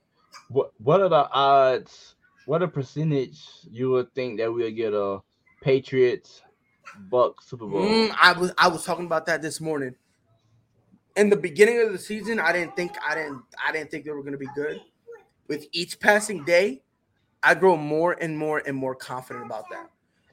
What 0.51 0.71
What 0.79 1.01
are 1.01 1.09
the 1.09 1.29
odds? 1.33 2.15
What 2.47 2.63
a 2.63 2.69
percentage 2.69 3.45
you 3.69 3.91
would 3.91 4.15
think 4.15 4.39
that 4.39 4.53
we'll 4.53 4.71
get 4.71 4.95
a 4.95 5.19
Patriots 5.63 6.43
Buck 7.11 7.43
Super 7.43 7.67
Bowl? 7.67 7.83
Mm, 7.83 8.15
I 8.21 8.33
was 8.33 8.53
I 8.59 8.69
was 8.69 8.85
talking 8.85 9.07
about 9.07 9.27
that 9.27 9.43
this 9.43 9.61
morning. 9.61 9.95
In 11.17 11.31
the 11.31 11.37
beginning 11.37 11.81
of 11.81 11.93
the 11.93 11.99
season, 11.99 12.39
I 12.39 12.53
didn't 12.53 12.77
think 12.77 12.93
I 13.07 13.15
didn't 13.15 13.43
I 13.67 13.73
didn't 13.73 13.91
think 13.91 14.05
they 14.05 14.11
were 14.11 14.23
gonna 14.23 14.39
be 14.39 14.49
good. 14.55 14.81
With 15.49 15.67
each 15.73 15.99
passing 15.99 16.45
day, 16.45 16.83
I 17.43 17.55
grow 17.55 17.77
more 17.77 18.13
and 18.21 18.37
more 18.37 18.63
and 18.67 18.77
more 18.77 18.95
confident 18.95 19.47
about 19.47 19.65
that. 19.71 19.91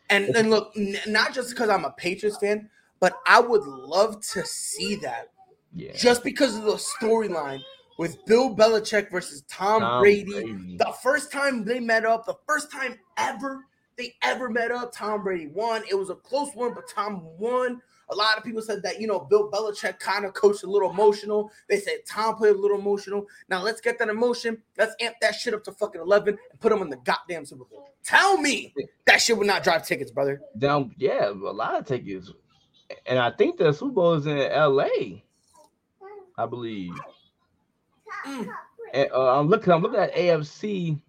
And 0.10 0.36
and 0.36 0.50
look, 0.50 0.74
n- 0.76 0.98
not 1.08 1.34
just 1.34 1.50
because 1.50 1.70
I'm 1.70 1.86
a 1.86 1.92
Patriots 1.92 2.38
fan, 2.38 2.70
but 3.00 3.14
I 3.26 3.40
would 3.40 3.64
love 3.64 4.22
to 4.34 4.46
see 4.46 4.96
that. 4.98 5.32
Yeah. 5.74 5.94
Just 5.94 6.24
because 6.24 6.56
of 6.56 6.64
the 6.64 6.74
storyline 6.74 7.62
with 7.98 8.24
Bill 8.26 8.56
Belichick 8.56 9.12
versus 9.12 9.44
Tom, 9.50 9.82
Tom 9.82 10.02
Brady. 10.02 10.32
Brady. 10.32 10.78
The 10.78 10.94
first 11.02 11.32
time 11.32 11.66
they 11.66 11.80
met 11.80 12.06
up, 12.06 12.26
the 12.26 12.38
first 12.48 12.72
time 12.72 12.96
ever 13.18 13.66
they 13.98 14.16
ever 14.22 14.50
met 14.50 14.72
up, 14.72 14.92
Tom 14.92 15.24
Brady 15.24 15.48
won. 15.48 15.84
It 15.90 15.96
was 15.96 16.10
a 16.10 16.16
close 16.16 16.54
one, 16.54 16.74
but 16.74 16.88
Tom 16.88 17.26
won. 17.38 17.82
A 18.10 18.16
lot 18.16 18.38
of 18.38 18.44
people 18.44 18.62
said 18.62 18.84
that, 18.84 19.02
you 19.02 19.08
know, 19.08 19.20
Bill 19.20 19.50
Belichick 19.50 20.00
kind 20.00 20.26
of 20.26 20.34
coached 20.34 20.64
a 20.64 20.68
little 20.68 20.92
emotional. 20.92 21.52
They 21.68 21.80
said 21.80 22.00
Tom 22.06 22.36
played 22.36 22.56
a 22.56 22.60
little 22.60 22.78
emotional. 22.78 23.26
Now 23.50 23.64
let's 23.64 23.82
get 23.82 23.98
that 23.98 24.10
emotion. 24.10 24.62
Let's 24.78 24.94
amp 25.00 25.16
that 25.22 25.34
shit 25.34 25.56
up 25.56 25.64
to 25.64 25.72
fucking 25.72 26.02
11 26.02 26.38
and 26.52 26.60
put 26.60 26.72
him 26.72 26.84
in 26.84 26.90
the 26.90 26.98
goddamn 26.98 27.46
Super 27.46 27.64
Bowl. 27.66 27.90
Tell 28.04 28.38
me 28.38 28.74
that 29.06 29.22
shit 29.22 29.38
would 29.38 29.48
not 29.48 29.64
drive 29.64 29.88
tickets, 29.88 30.12
brother. 30.12 30.40
Down, 30.58 30.94
yeah, 30.98 31.30
a 31.30 31.32
lot 31.32 31.80
of 31.80 31.88
tickets, 31.88 32.32
and 33.08 33.18
I 33.18 33.32
think 33.32 33.58
the 33.58 33.74
Super 33.74 33.92
Bowl 33.92 34.14
is 34.14 34.28
in 34.28 34.38
L.A. 34.38 35.24
I 36.38 36.46
believe. 36.46 36.94
Mm. 38.28 38.48
And, 38.94 39.12
uh, 39.12 39.40
I'm 39.40 39.48
looking. 39.48 39.74
I'm 39.74 39.82
looking 39.82 40.00
at 40.00 40.14
AFC. 40.14 41.00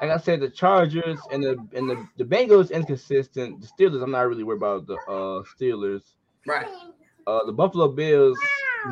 Like 0.00 0.10
I 0.10 0.16
said, 0.16 0.40
the 0.40 0.48
Chargers 0.48 1.18
and 1.30 1.42
the 1.42 1.56
and 1.74 1.88
the, 1.88 2.06
the 2.16 2.24
Bengals 2.24 2.70
inconsistent. 2.70 3.60
The 3.60 3.66
Steelers, 3.66 4.02
I'm 4.02 4.10
not 4.10 4.28
really 4.28 4.42
worried 4.42 4.56
about 4.56 4.86
the 4.86 4.94
uh, 5.08 5.42
Steelers. 5.56 6.02
Right. 6.46 6.66
Uh, 7.26 7.44
the 7.44 7.52
Buffalo 7.52 7.88
Bills, 7.88 8.38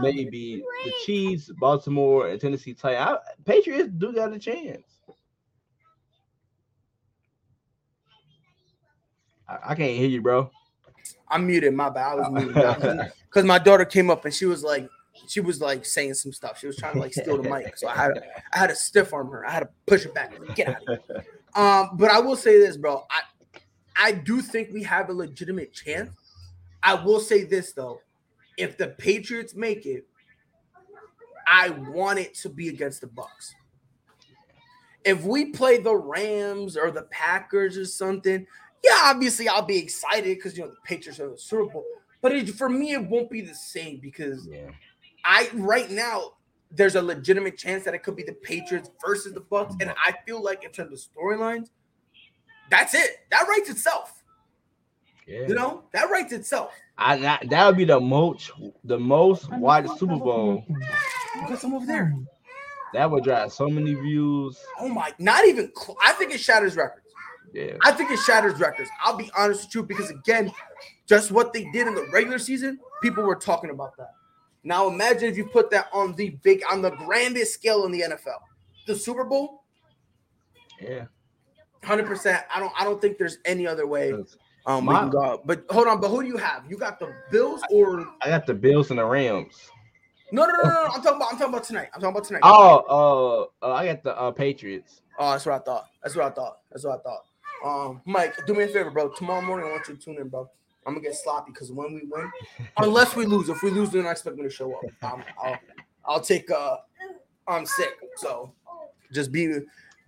maybe 0.01 0.63
the 0.85 0.93
Chiefs, 1.05 1.51
Baltimore, 1.59 2.29
and 2.29 2.41
Tennessee 2.41 2.75
Titans. 2.75 3.19
Patriots 3.45 3.91
do 3.99 4.13
got 4.13 4.33
a 4.33 4.39
chance. 4.39 4.85
I, 9.49 9.59
I 9.71 9.75
can't 9.75 9.97
hear 9.97 10.09
you, 10.09 10.23
bro. 10.23 10.51
I'm 11.29 11.47
muted. 11.47 11.75
My 11.75 11.91
bad. 11.91 12.13
I 12.13 12.15
was 12.15 12.31
muted 12.31 13.13
because 13.29 13.45
my 13.45 13.59
daughter 13.59 13.85
came 13.85 14.11
up 14.11 14.25
and 14.25 14.35
she 14.35 14.47
was 14.47 14.63
like, 14.63 14.89
she 15.27 15.41
was 15.41 15.61
like 15.61 15.85
saying 15.85 16.15
some 16.15 16.33
stuff. 16.33 16.59
She 16.59 16.67
was 16.67 16.77
trying 16.77 16.95
to 16.95 17.01
like 17.01 17.13
steal 17.13 17.41
the 17.41 17.49
mic, 17.49 17.77
so 17.77 17.89
I 17.89 17.95
had 17.95 18.15
to, 18.15 18.23
I 18.55 18.59
had 18.59 18.69
to 18.69 18.77
stiff 18.77 19.13
arm 19.13 19.31
her. 19.31 19.47
I 19.47 19.51
had 19.51 19.61
to 19.61 19.69
push 19.87 20.05
it 20.05 20.15
back. 20.15 20.33
Get 20.55 20.69
out 20.69 20.89
of 20.89 20.99
here. 21.07 21.25
Um, 21.55 21.91
but 21.95 22.11
I 22.11 22.21
will 22.21 22.37
say 22.37 22.59
this, 22.59 22.77
bro. 22.77 23.05
I 23.11 23.23
I 23.97 24.13
do 24.13 24.41
think 24.41 24.71
we 24.73 24.83
have 24.85 25.11
a 25.11 25.13
legitimate 25.13 25.73
chance. 25.73 26.11
I 26.83 26.95
will 26.95 27.21
say 27.21 27.45
this 27.45 27.73
though, 27.73 28.01
if 28.57 28.79
the 28.79 28.89
Patriots 28.89 29.55
make 29.55 29.85
it, 29.85 30.07
I 31.47 31.71
want 31.71 32.19
it 32.19 32.35
to 32.37 32.49
be 32.49 32.69
against 32.69 33.01
the 33.01 33.09
Bucs. 33.09 33.53
If 35.05 35.25
we 35.25 35.47
play 35.47 35.79
the 35.79 35.95
Rams 35.95 36.77
or 36.77 36.91
the 36.91 37.03
Packers 37.05 37.77
or 37.77 37.85
something, 37.85 38.47
yeah, 38.85 39.01
obviously 39.05 39.49
I'll 39.49 39.63
be 39.63 39.79
excited 39.79 40.37
because 40.37 40.57
you 40.57 40.65
know 40.65 40.71
the 40.71 40.77
Patriots 40.85 41.21
are 41.21 41.31
the 41.31 41.39
Super 41.39 41.67
Bowl. 41.67 41.85
But 42.23 42.33
it, 42.33 42.51
for 42.51 42.69
me, 42.69 42.93
it 42.93 43.09
won't 43.09 43.31
be 43.31 43.41
the 43.41 43.55
same 43.55 43.99
because 44.01 44.47
Yeah. 44.47 44.71
I 45.25 45.51
right 45.55 45.91
now 45.91 46.33
there's 46.71 46.95
a 46.95 47.03
legitimate 47.03 47.59
chance 47.59 47.85
that 47.85 47.95
it 47.95 48.03
could 48.03 48.17
be 48.17 48.23
the 48.23 48.33
Patriots 48.33 48.91
versus 49.05 49.33
the 49.33 49.41
Bucs, 49.41 49.75
and 49.81 49.91
I 49.91 50.15
feel 50.27 50.43
like 50.43 50.65
in 50.65 50.71
terms 50.71 50.93
of 50.93 51.15
storylines, 51.15 51.71
that's 52.71 52.95
it. 52.95 53.27
That 53.31 53.47
writes 53.49 53.69
itself. 53.69 54.23
Yeah. 55.27 55.47
You 55.47 55.55
know, 55.55 55.85
that 55.93 56.11
writes 56.11 56.33
itself. 56.33 56.73
I 56.99 57.17
that, 57.19 57.49
that 57.51 57.67
would 57.67 57.77
be 57.77 57.85
the 57.85 58.01
most 58.01 58.51
the 58.85 58.99
most 58.99 59.51
watched 59.53 59.99
Super 59.99 60.17
Bowl. 60.17 60.65
You 60.69 61.49
got 61.49 61.59
some 61.59 61.75
over 61.75 61.87
there. 61.87 62.15
That 62.93 63.11
would 63.11 63.25
drive 63.25 63.53
so 63.53 63.69
many 63.69 63.95
views. 63.95 64.59
Oh 64.79 64.89
my, 64.89 65.13
not 65.19 65.45
even. 65.45 65.71
Cl- 65.77 65.97
I 66.05 66.13
think 66.13 66.35
it 66.35 66.41
shatters 66.41 66.77
records. 66.77 67.07
Yeah. 67.53 67.77
I 67.83 67.93
think 67.93 68.11
it 68.11 68.19
shatters 68.21 68.59
records. 68.61 68.91
I'll 69.05 69.17
be 69.17 69.31
honest 69.37 69.67
with 69.67 69.75
you 69.75 69.83
because 69.85 70.11
again, 70.11 70.53
just 71.07 71.31
what 71.31 71.53
they 71.53 71.65
did 71.73 71.87
in 71.87 71.95
the 71.95 72.09
regular 72.13 72.39
season, 72.39 72.79
people 73.03 73.25
were 73.25 73.37
talking 73.37 73.71
about 73.71 73.97
that. 73.97 74.11
Now 74.63 74.89
imagine 74.89 75.29
if 75.29 75.37
you 75.37 75.47
put 75.47 75.71
that 75.71 75.89
on 75.93 76.15
the 76.15 76.31
big, 76.43 76.63
on 76.71 76.83
the 76.83 76.91
grandest 76.91 77.55
scale 77.55 77.87
in 77.87 77.93
the 77.93 78.03
NFL, 78.03 78.39
the 78.87 78.95
Super 78.95 79.25
Bowl. 79.25 79.65
Yeah. 80.81 81.07
Hundred 81.83 82.07
percent. 82.07 82.45
I 82.55 82.61
don't. 82.61 82.73
I 82.79 82.85
don't 82.85 83.01
think 83.01 83.17
there's 83.17 83.39
any 83.45 83.67
other 83.67 83.87
way. 83.87 84.13
Um, 84.67 84.85
we 84.87 84.93
My- 84.93 85.01
can 85.01 85.11
go. 85.11 85.43
But 85.45 85.65
hold 85.71 85.89
on. 85.89 86.01
But 86.01 86.09
who 86.09 86.23
do 86.23 86.29
you 86.29 86.37
have? 86.37 86.65
You 86.69 86.77
got 86.77 87.01
the 87.01 87.15
Bills 87.31 87.63
or 87.71 88.07
I 88.23 88.29
got 88.29 88.47
the 88.47 88.55
Bills 88.55 88.91
and 88.91 88.99
the 88.99 89.05
Rams. 89.05 89.71
no? 90.31 90.45
No, 90.45 90.53
no, 90.53 90.63
no. 90.63 90.69
no. 90.69 90.85
I'm 90.95 91.03
talking 91.03 91.17
about. 91.17 91.33
I'm 91.33 91.39
talking 91.39 91.55
about 91.55 91.65
tonight. 91.65 91.89
I'm 91.95 92.01
talking 92.01 92.17
about 92.17 92.25
tonight. 92.25 92.41
Oh, 92.45 93.49
uh, 93.63 93.67
uh 93.67 93.73
I 93.73 93.87
got 93.87 94.03
the 94.03 94.19
uh, 94.19 94.31
Patriots. 94.31 95.01
Oh, 95.19 95.31
that's 95.33 95.47
what 95.47 95.55
I 95.55 95.59
thought. 95.65 95.87
That's 96.03 96.15
what 96.15 96.27
I 96.27 96.31
thought. 96.31 96.59
That's 96.71 96.85
what 96.85 97.01
I 97.01 97.03
thought. 97.03 97.25
Um, 97.65 98.01
Mike, 98.05 98.35
do 98.47 98.55
me 98.55 98.65
a 98.65 98.69
favor, 98.69 98.91
bro. 98.91 99.09
Tomorrow 99.11 99.43
morning, 99.43 99.67
I 99.67 99.71
want 99.73 99.89
you 99.89 99.95
to 99.95 100.01
tune 100.01 100.17
in, 100.19 100.29
bro. 100.29 100.51
I'm 100.87 100.95
gonna 100.95 101.05
get 101.05 101.15
sloppy 101.15 101.53
because 101.53 101.71
when 101.71 101.95
we 101.95 102.03
win, 102.11 102.31
unless 102.79 103.15
we 103.17 103.27
lose, 103.27 103.49
if 103.49 103.63
we 103.63 103.71
lose, 103.71 103.91
then 103.91 104.07
I 104.07 104.13
expect 104.13 104.37
me 104.37 104.43
to 104.45 104.51
show 104.51 104.73
up. 104.75 105.13
Um, 105.13 105.23
I'll, 105.43 105.59
I'll 106.05 106.21
take. 106.21 106.51
Uh, 106.51 106.77
I'm 107.47 107.67
sick, 107.67 107.95
so 108.17 108.53
just 109.13 109.33
be 109.33 109.61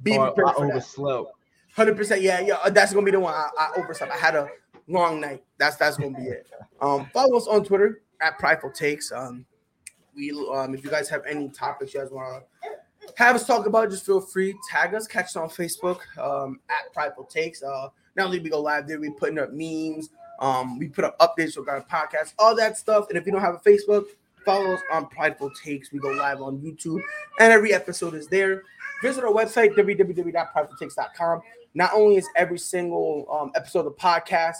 be 0.02 0.16
Or 0.16 0.26
prepared 0.32 0.48
I 0.48 0.52
for 0.54 0.64
overslept. 0.66 1.32
Hundred 1.74 1.96
percent, 1.96 2.22
yeah, 2.22 2.40
yeah. 2.40 2.54
uh, 2.62 2.70
That's 2.70 2.92
gonna 2.92 3.04
be 3.04 3.12
the 3.12 3.20
one. 3.20 3.34
I, 3.34 3.48
I 3.58 3.72
overslept. 3.78 4.12
I 4.12 4.16
had 4.16 4.34
a 4.34 4.48
long 4.88 5.20
night. 5.20 5.42
That's 5.58 5.76
that's 5.76 5.96
gonna 5.96 6.16
be 6.16 6.24
it. 6.24 6.46
Um, 6.80 7.08
follow 7.12 7.36
us 7.36 7.46
on 7.46 7.64
Twitter 7.64 8.02
at 8.20 8.38
Prideful 8.38 8.70
Takes. 8.70 9.12
Um, 9.12 9.44
we 10.14 10.30
um, 10.52 10.74
if 10.74 10.84
you 10.84 10.90
guys 10.90 11.08
have 11.08 11.22
any 11.26 11.48
topics 11.48 11.94
you 11.94 12.00
guys 12.00 12.10
want 12.10 12.44
to 12.62 12.68
have 13.16 13.34
us 13.36 13.46
talk 13.46 13.66
about, 13.66 13.90
just 13.90 14.06
feel 14.06 14.20
free 14.20 14.54
tag 14.70 14.94
us, 14.94 15.06
catch 15.06 15.26
us 15.26 15.36
on 15.36 15.48
Facebook 15.48 16.00
um, 16.18 16.60
at 16.68 16.92
Prideful 16.92 17.24
Takes. 17.24 17.62
Uh, 17.62 17.88
not 18.16 18.26
only 18.26 18.40
we 18.40 18.50
go 18.50 18.60
live 18.60 18.86
there, 18.86 19.00
we 19.00 19.10
putting 19.10 19.38
up 19.38 19.50
memes. 19.52 20.10
Um, 20.42 20.78
we 20.78 20.88
put 20.88 21.04
up 21.04 21.18
updates 21.20 21.56
regarding 21.56 21.86
podcasts, 21.88 22.34
all 22.38 22.54
that 22.56 22.76
stuff. 22.76 23.06
And 23.08 23.16
if 23.16 23.24
you 23.24 23.32
don't 23.32 23.40
have 23.40 23.54
a 23.54 23.58
Facebook, 23.58 24.04
follow 24.44 24.72
us 24.74 24.80
on 24.92 25.06
Prideful 25.08 25.50
Takes. 25.64 25.92
We 25.92 26.00
go 26.00 26.10
live 26.10 26.42
on 26.42 26.58
YouTube, 26.58 27.00
and 27.40 27.52
every 27.52 27.72
episode 27.72 28.14
is 28.14 28.26
there. 28.28 28.62
Visit 29.02 29.24
our 29.24 29.32
website 29.32 29.74
www.pridefultakes.com. 29.76 31.40
Not 31.74 31.92
only 31.94 32.16
is 32.16 32.28
every 32.36 32.58
single 32.58 33.26
um, 33.32 33.52
episode 33.54 33.80
of 33.80 33.84
the 33.86 33.90
podcast 33.92 34.56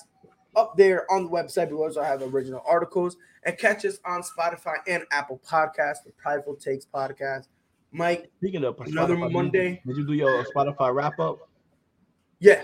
up 0.57 0.77
there 0.77 1.11
on 1.13 1.25
the 1.25 1.31
website, 1.31 1.69
but 1.69 1.77
we 1.77 1.85
also 1.85 2.03
have 2.03 2.23
original 2.23 2.63
articles 2.67 3.17
and 3.45 3.59
catch 3.59 3.85
us 3.85 3.99
on 4.07 4.23
Spotify 4.23 4.77
and 4.87 5.03
Apple 5.11 5.41
Podcasts, 5.47 6.05
the 6.07 6.13
Prideful 6.17 6.55
Takes 6.57 6.87
podcast. 6.87 7.49
Mike, 7.91 8.31
Speaking 8.39 8.65
of 8.65 8.79
Another 8.81 9.17
Spotify, 9.17 9.21
did 9.21 9.29
you- 9.29 9.35
Monday. 9.35 9.83
did 9.87 9.97
you 9.97 10.07
do 10.07 10.13
your 10.15 10.45
Spotify 10.45 10.95
wrap 10.95 11.19
up? 11.21 11.49
yeah, 12.41 12.63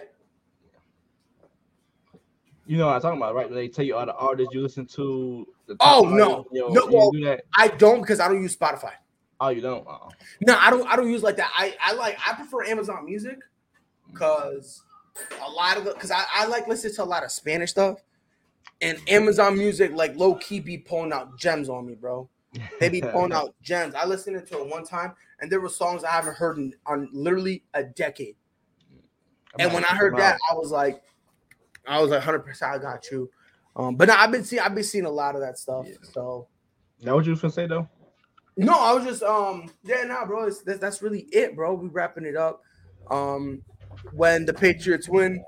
You 2.69 2.77
know 2.77 2.87
what 2.87 2.97
I'm 2.97 3.01
talking 3.01 3.19
about, 3.19 3.35
right? 3.35 3.51
They 3.51 3.67
tell 3.67 3.85
you 3.85 3.97
all 3.97 4.05
the 4.05 4.15
artists 4.15 4.55
you 4.55 4.61
listen 4.61 4.85
to. 4.87 5.49
The 5.67 5.77
Oh, 5.81 6.03
no. 6.03 6.31
artists, 6.37 6.53
yo, 6.53 6.69
No, 6.69 6.87
well- 6.87 7.11
do 7.11 7.25
that. 7.25 7.45
I 7.57 7.69
don't 7.69 8.03
because 8.03 8.21
I 8.21 8.29
don't 8.29 8.43
use 8.43 8.55
Spotify. 8.55 8.93
Oh, 9.41 9.49
you 9.49 9.63
don't. 9.63 9.87
Oh. 9.89 10.11
No, 10.43 10.55
I 10.59 10.69
don't. 10.69 10.87
I 10.87 10.95
don't 10.97 11.11
use 11.11 11.23
like 11.23 11.37
that. 11.37 11.51
I 11.57 11.75
I 11.83 11.95
like 11.95 12.19
I 12.27 12.35
prefer 12.35 12.65
Amazon 12.65 13.07
Music 13.07 13.39
because 14.13 14.83
a 15.47 15.51
lot 15.51 15.79
of 15.79 15.85
the 15.85 15.93
because 15.95 16.11
I, 16.11 16.25
I 16.35 16.47
like 16.47 16.69
listen 16.69 16.93
to 16.97 17.03
a 17.03 17.07
lot 17.07 17.25
of 17.25 17.31
Spanish 17.31 17.71
stuff, 17.71 18.03
and 18.83 18.99
Amazon 19.09 19.57
Music 19.57 19.93
like 19.95 20.15
low 20.17 20.35
key 20.35 20.61
be 20.61 20.77
pulling 20.77 21.13
out 21.13 21.39
gems 21.39 21.69
on 21.69 21.87
me, 21.87 21.95
bro. 21.95 22.29
They 22.81 22.89
be 22.89 23.01
pulling 23.13 23.33
out 23.33 23.55
gems. 23.63 23.95
I 23.95 24.05
listened 24.07 24.45
to 24.47 24.59
it 24.59 24.67
one 24.69 24.85
time, 24.85 25.15
and 25.41 25.51
there 25.51 25.61
were 25.61 25.69
songs 25.69 26.03
I 26.05 26.11
haven't 26.11 26.35
heard 26.37 26.59
in 26.59 26.75
on 26.85 27.09
literally 27.13 27.63
a 27.75 27.85
decade. 27.85 28.35
And 29.59 29.73
when 29.73 29.85
I 29.85 29.95
heard 29.97 30.17
that, 30.19 30.39
I 30.51 30.55
was 30.55 30.71
like, 30.71 31.03
I 31.89 32.01
was 32.01 32.11
like, 32.11 32.23
hundred 32.23 32.41
percent, 32.41 32.73
I 32.73 32.79
got 32.79 33.11
you. 33.11 33.31
Um, 33.77 33.97
but 33.97 34.09
no, 34.09 34.15
I've 34.15 34.31
been 34.31 34.45
seeing, 34.45 34.61
I've 34.61 34.75
been 34.75 34.85
seeing 34.85 35.05
a 35.05 35.11
lot 35.11 35.35
of 35.35 35.41
that 35.41 35.59
stuff. 35.59 35.87
Yeah. 35.89 35.95
So 36.03 36.49
that 37.03 37.15
what 37.15 37.25
you 37.25 37.31
was 37.31 37.41
gonna 37.41 37.53
say 37.53 37.67
though? 37.67 37.89
no, 38.59 38.73
I 38.73 38.93
was 38.93 39.05
just, 39.05 39.23
um, 39.23 39.71
yeah, 39.85 40.03
nah, 40.03 40.27
bro, 40.27 40.47
it's, 40.47 40.63
that's, 40.63 40.81
that's 40.81 41.01
really 41.01 41.21
it, 41.31 41.55
bro. 41.55 41.75
We 41.75 41.89
wrapping 41.89 42.25
it 42.25 42.37
up. 42.37 42.63
Um, 43.09 43.63
when 44.13 44.45
the 44.45 44.53
Patriots 44.53 45.09
win, 45.09 45.45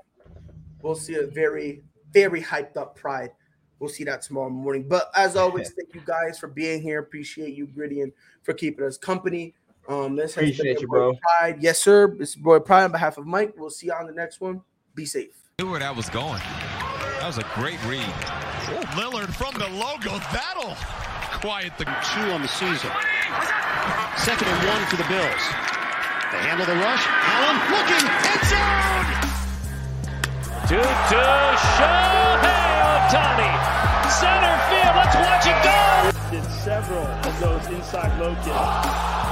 we'll 0.81 0.95
see 0.95 1.15
a 1.15 1.27
very, 1.27 1.83
very 2.13 2.41
hyped 2.41 2.77
up 2.77 2.95
Pride. 2.95 3.31
We'll 3.79 3.89
see 3.89 4.05
that 4.05 4.21
tomorrow 4.21 4.49
morning. 4.49 4.87
But 4.87 5.11
as 5.13 5.35
always, 5.35 5.71
thank 5.77 5.93
you 5.93 6.01
guys 6.05 6.39
for 6.39 6.47
being 6.47 6.81
here. 6.81 6.99
Appreciate 6.99 7.53
you, 7.53 7.67
Gritty, 7.67 8.01
and 8.01 8.13
for 8.43 8.53
keeping 8.53 8.85
us 8.85 8.97
company. 8.97 9.55
Um, 9.89 10.15
this 10.15 10.35
has 10.35 10.43
Appreciate 10.43 10.79
you, 10.79 10.87
bro. 10.87 11.13
Pride. 11.15 11.57
Yes, 11.59 11.79
sir. 11.79 12.15
It's 12.19 12.35
boy 12.35 12.59
Pride 12.59 12.85
on 12.85 12.91
behalf 12.93 13.17
of 13.17 13.25
Mike. 13.25 13.55
We'll 13.57 13.71
see 13.71 13.87
you 13.87 13.93
on 13.93 14.05
the 14.05 14.13
next 14.13 14.39
one. 14.39 14.61
Be 14.95 15.05
safe. 15.05 15.40
Knew 15.61 15.69
where 15.69 15.79
that 15.85 15.95
was 15.95 16.09
going. 16.09 16.41
That 17.21 17.29
was 17.29 17.37
a 17.37 17.45
great 17.53 17.77
read. 17.85 18.01
Lillard 18.97 19.29
from 19.29 19.53
the 19.61 19.69
logo. 19.69 20.17
That'll 20.33 20.73
quiet 21.37 21.77
the 21.77 21.85
two 21.85 22.33
on 22.33 22.41
the 22.41 22.49
season. 22.49 22.89
Second 24.17 24.49
and 24.49 24.57
one 24.65 24.81
for 24.89 24.97
the 24.97 25.05
Bills. 25.05 25.45
They 26.33 26.41
handle 26.49 26.65
the 26.65 26.73
rush. 26.81 27.05
Allen 27.05 27.61
looking. 27.77 28.05
End 28.09 28.41
zone. 28.49 29.05
To 30.65 30.81
to 30.81 31.21
Shohei 31.77 32.81
Ohtani. 32.81 33.53
Center 34.17 34.57
field. 34.65 34.97
Let's 34.97 35.13
watch 35.13 35.45
it 35.45 35.61
go. 35.61 35.77
Did 36.33 36.47
several 36.65 37.05
of 37.05 37.33
those 37.37 37.69
inside 37.69 38.09
low 38.17 38.33
kicks. 38.41 39.30